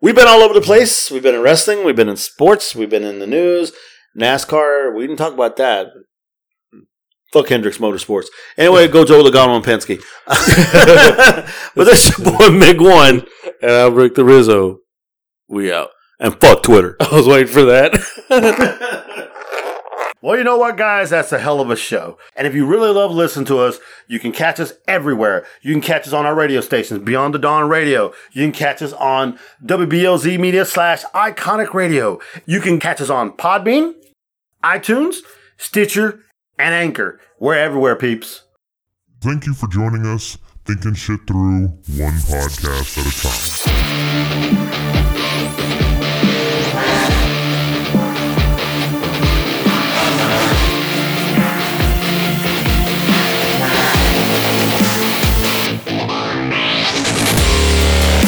we've 0.00 0.14
been 0.14 0.28
all 0.28 0.40
over 0.40 0.54
the 0.54 0.60
place. 0.62 1.10
We've 1.10 1.22
been 1.22 1.34
in 1.34 1.42
wrestling. 1.42 1.84
We've 1.84 1.96
been 1.96 2.08
in 2.08 2.16
sports. 2.16 2.74
We've 2.74 2.88
been 2.90 3.04
in 3.04 3.18
the 3.18 3.26
news, 3.26 3.72
NASCAR. 4.16 4.94
We 4.94 5.06
didn't 5.06 5.18
talk 5.18 5.32
about 5.34 5.56
that. 5.56 5.88
Fuck 7.32 7.48
Hendrick 7.48 7.74
Motorsports. 7.74 8.26
Anyway, 8.56 8.88
go 8.88 9.04
Joe 9.04 9.22
Logano 9.22 9.56
and 9.56 9.64
Penske. 9.64 10.00
but 11.74 11.84
this 11.84 12.08
is 12.08 12.18
your 12.18 12.38
boy 12.38 12.48
Mig 12.50 12.80
One, 12.80 13.26
and 13.60 13.70
I'm 13.70 13.94
Rick 13.94 14.14
the 14.14 14.24
Rizzo. 14.24 14.78
We 15.48 15.70
out. 15.72 15.90
and 16.20 16.40
fuck 16.40 16.62
Twitter. 16.62 16.96
I 17.00 17.14
was 17.14 17.26
waiting 17.26 17.52
for 17.52 17.64
that. 17.64 17.92
Well, 20.20 20.36
you 20.36 20.42
know 20.42 20.56
what, 20.58 20.76
guys? 20.76 21.10
That's 21.10 21.30
a 21.30 21.38
hell 21.38 21.60
of 21.60 21.70
a 21.70 21.76
show. 21.76 22.18
And 22.34 22.46
if 22.46 22.54
you 22.54 22.66
really 22.66 22.90
love 22.90 23.12
listening 23.12 23.46
to 23.46 23.58
us, 23.58 23.78
you 24.08 24.18
can 24.18 24.32
catch 24.32 24.58
us 24.58 24.72
everywhere. 24.88 25.46
You 25.62 25.72
can 25.72 25.80
catch 25.80 26.08
us 26.08 26.12
on 26.12 26.26
our 26.26 26.34
radio 26.34 26.60
stations, 26.60 27.04
Beyond 27.04 27.34
the 27.34 27.38
Dawn 27.38 27.68
Radio. 27.68 28.12
You 28.32 28.42
can 28.44 28.52
catch 28.52 28.82
us 28.82 28.92
on 28.94 29.38
WBLZ 29.64 30.38
Media 30.40 30.64
slash 30.64 31.04
Iconic 31.14 31.72
Radio. 31.72 32.18
You 32.46 32.60
can 32.60 32.80
catch 32.80 33.00
us 33.00 33.10
on 33.10 33.30
Podbean, 33.32 33.94
iTunes, 34.64 35.18
Stitcher, 35.56 36.24
and 36.58 36.74
Anchor. 36.74 37.20
We're 37.38 37.54
everywhere, 37.54 37.94
peeps. 37.94 38.42
Thank 39.20 39.46
you 39.46 39.54
for 39.54 39.68
joining 39.68 40.04
us, 40.04 40.36
thinking 40.64 40.94
shit 40.94 41.20
through 41.28 41.68
one 41.68 42.18
podcast 42.26 42.98
at 42.98 43.06
a 43.06 44.94
time. 44.98 45.07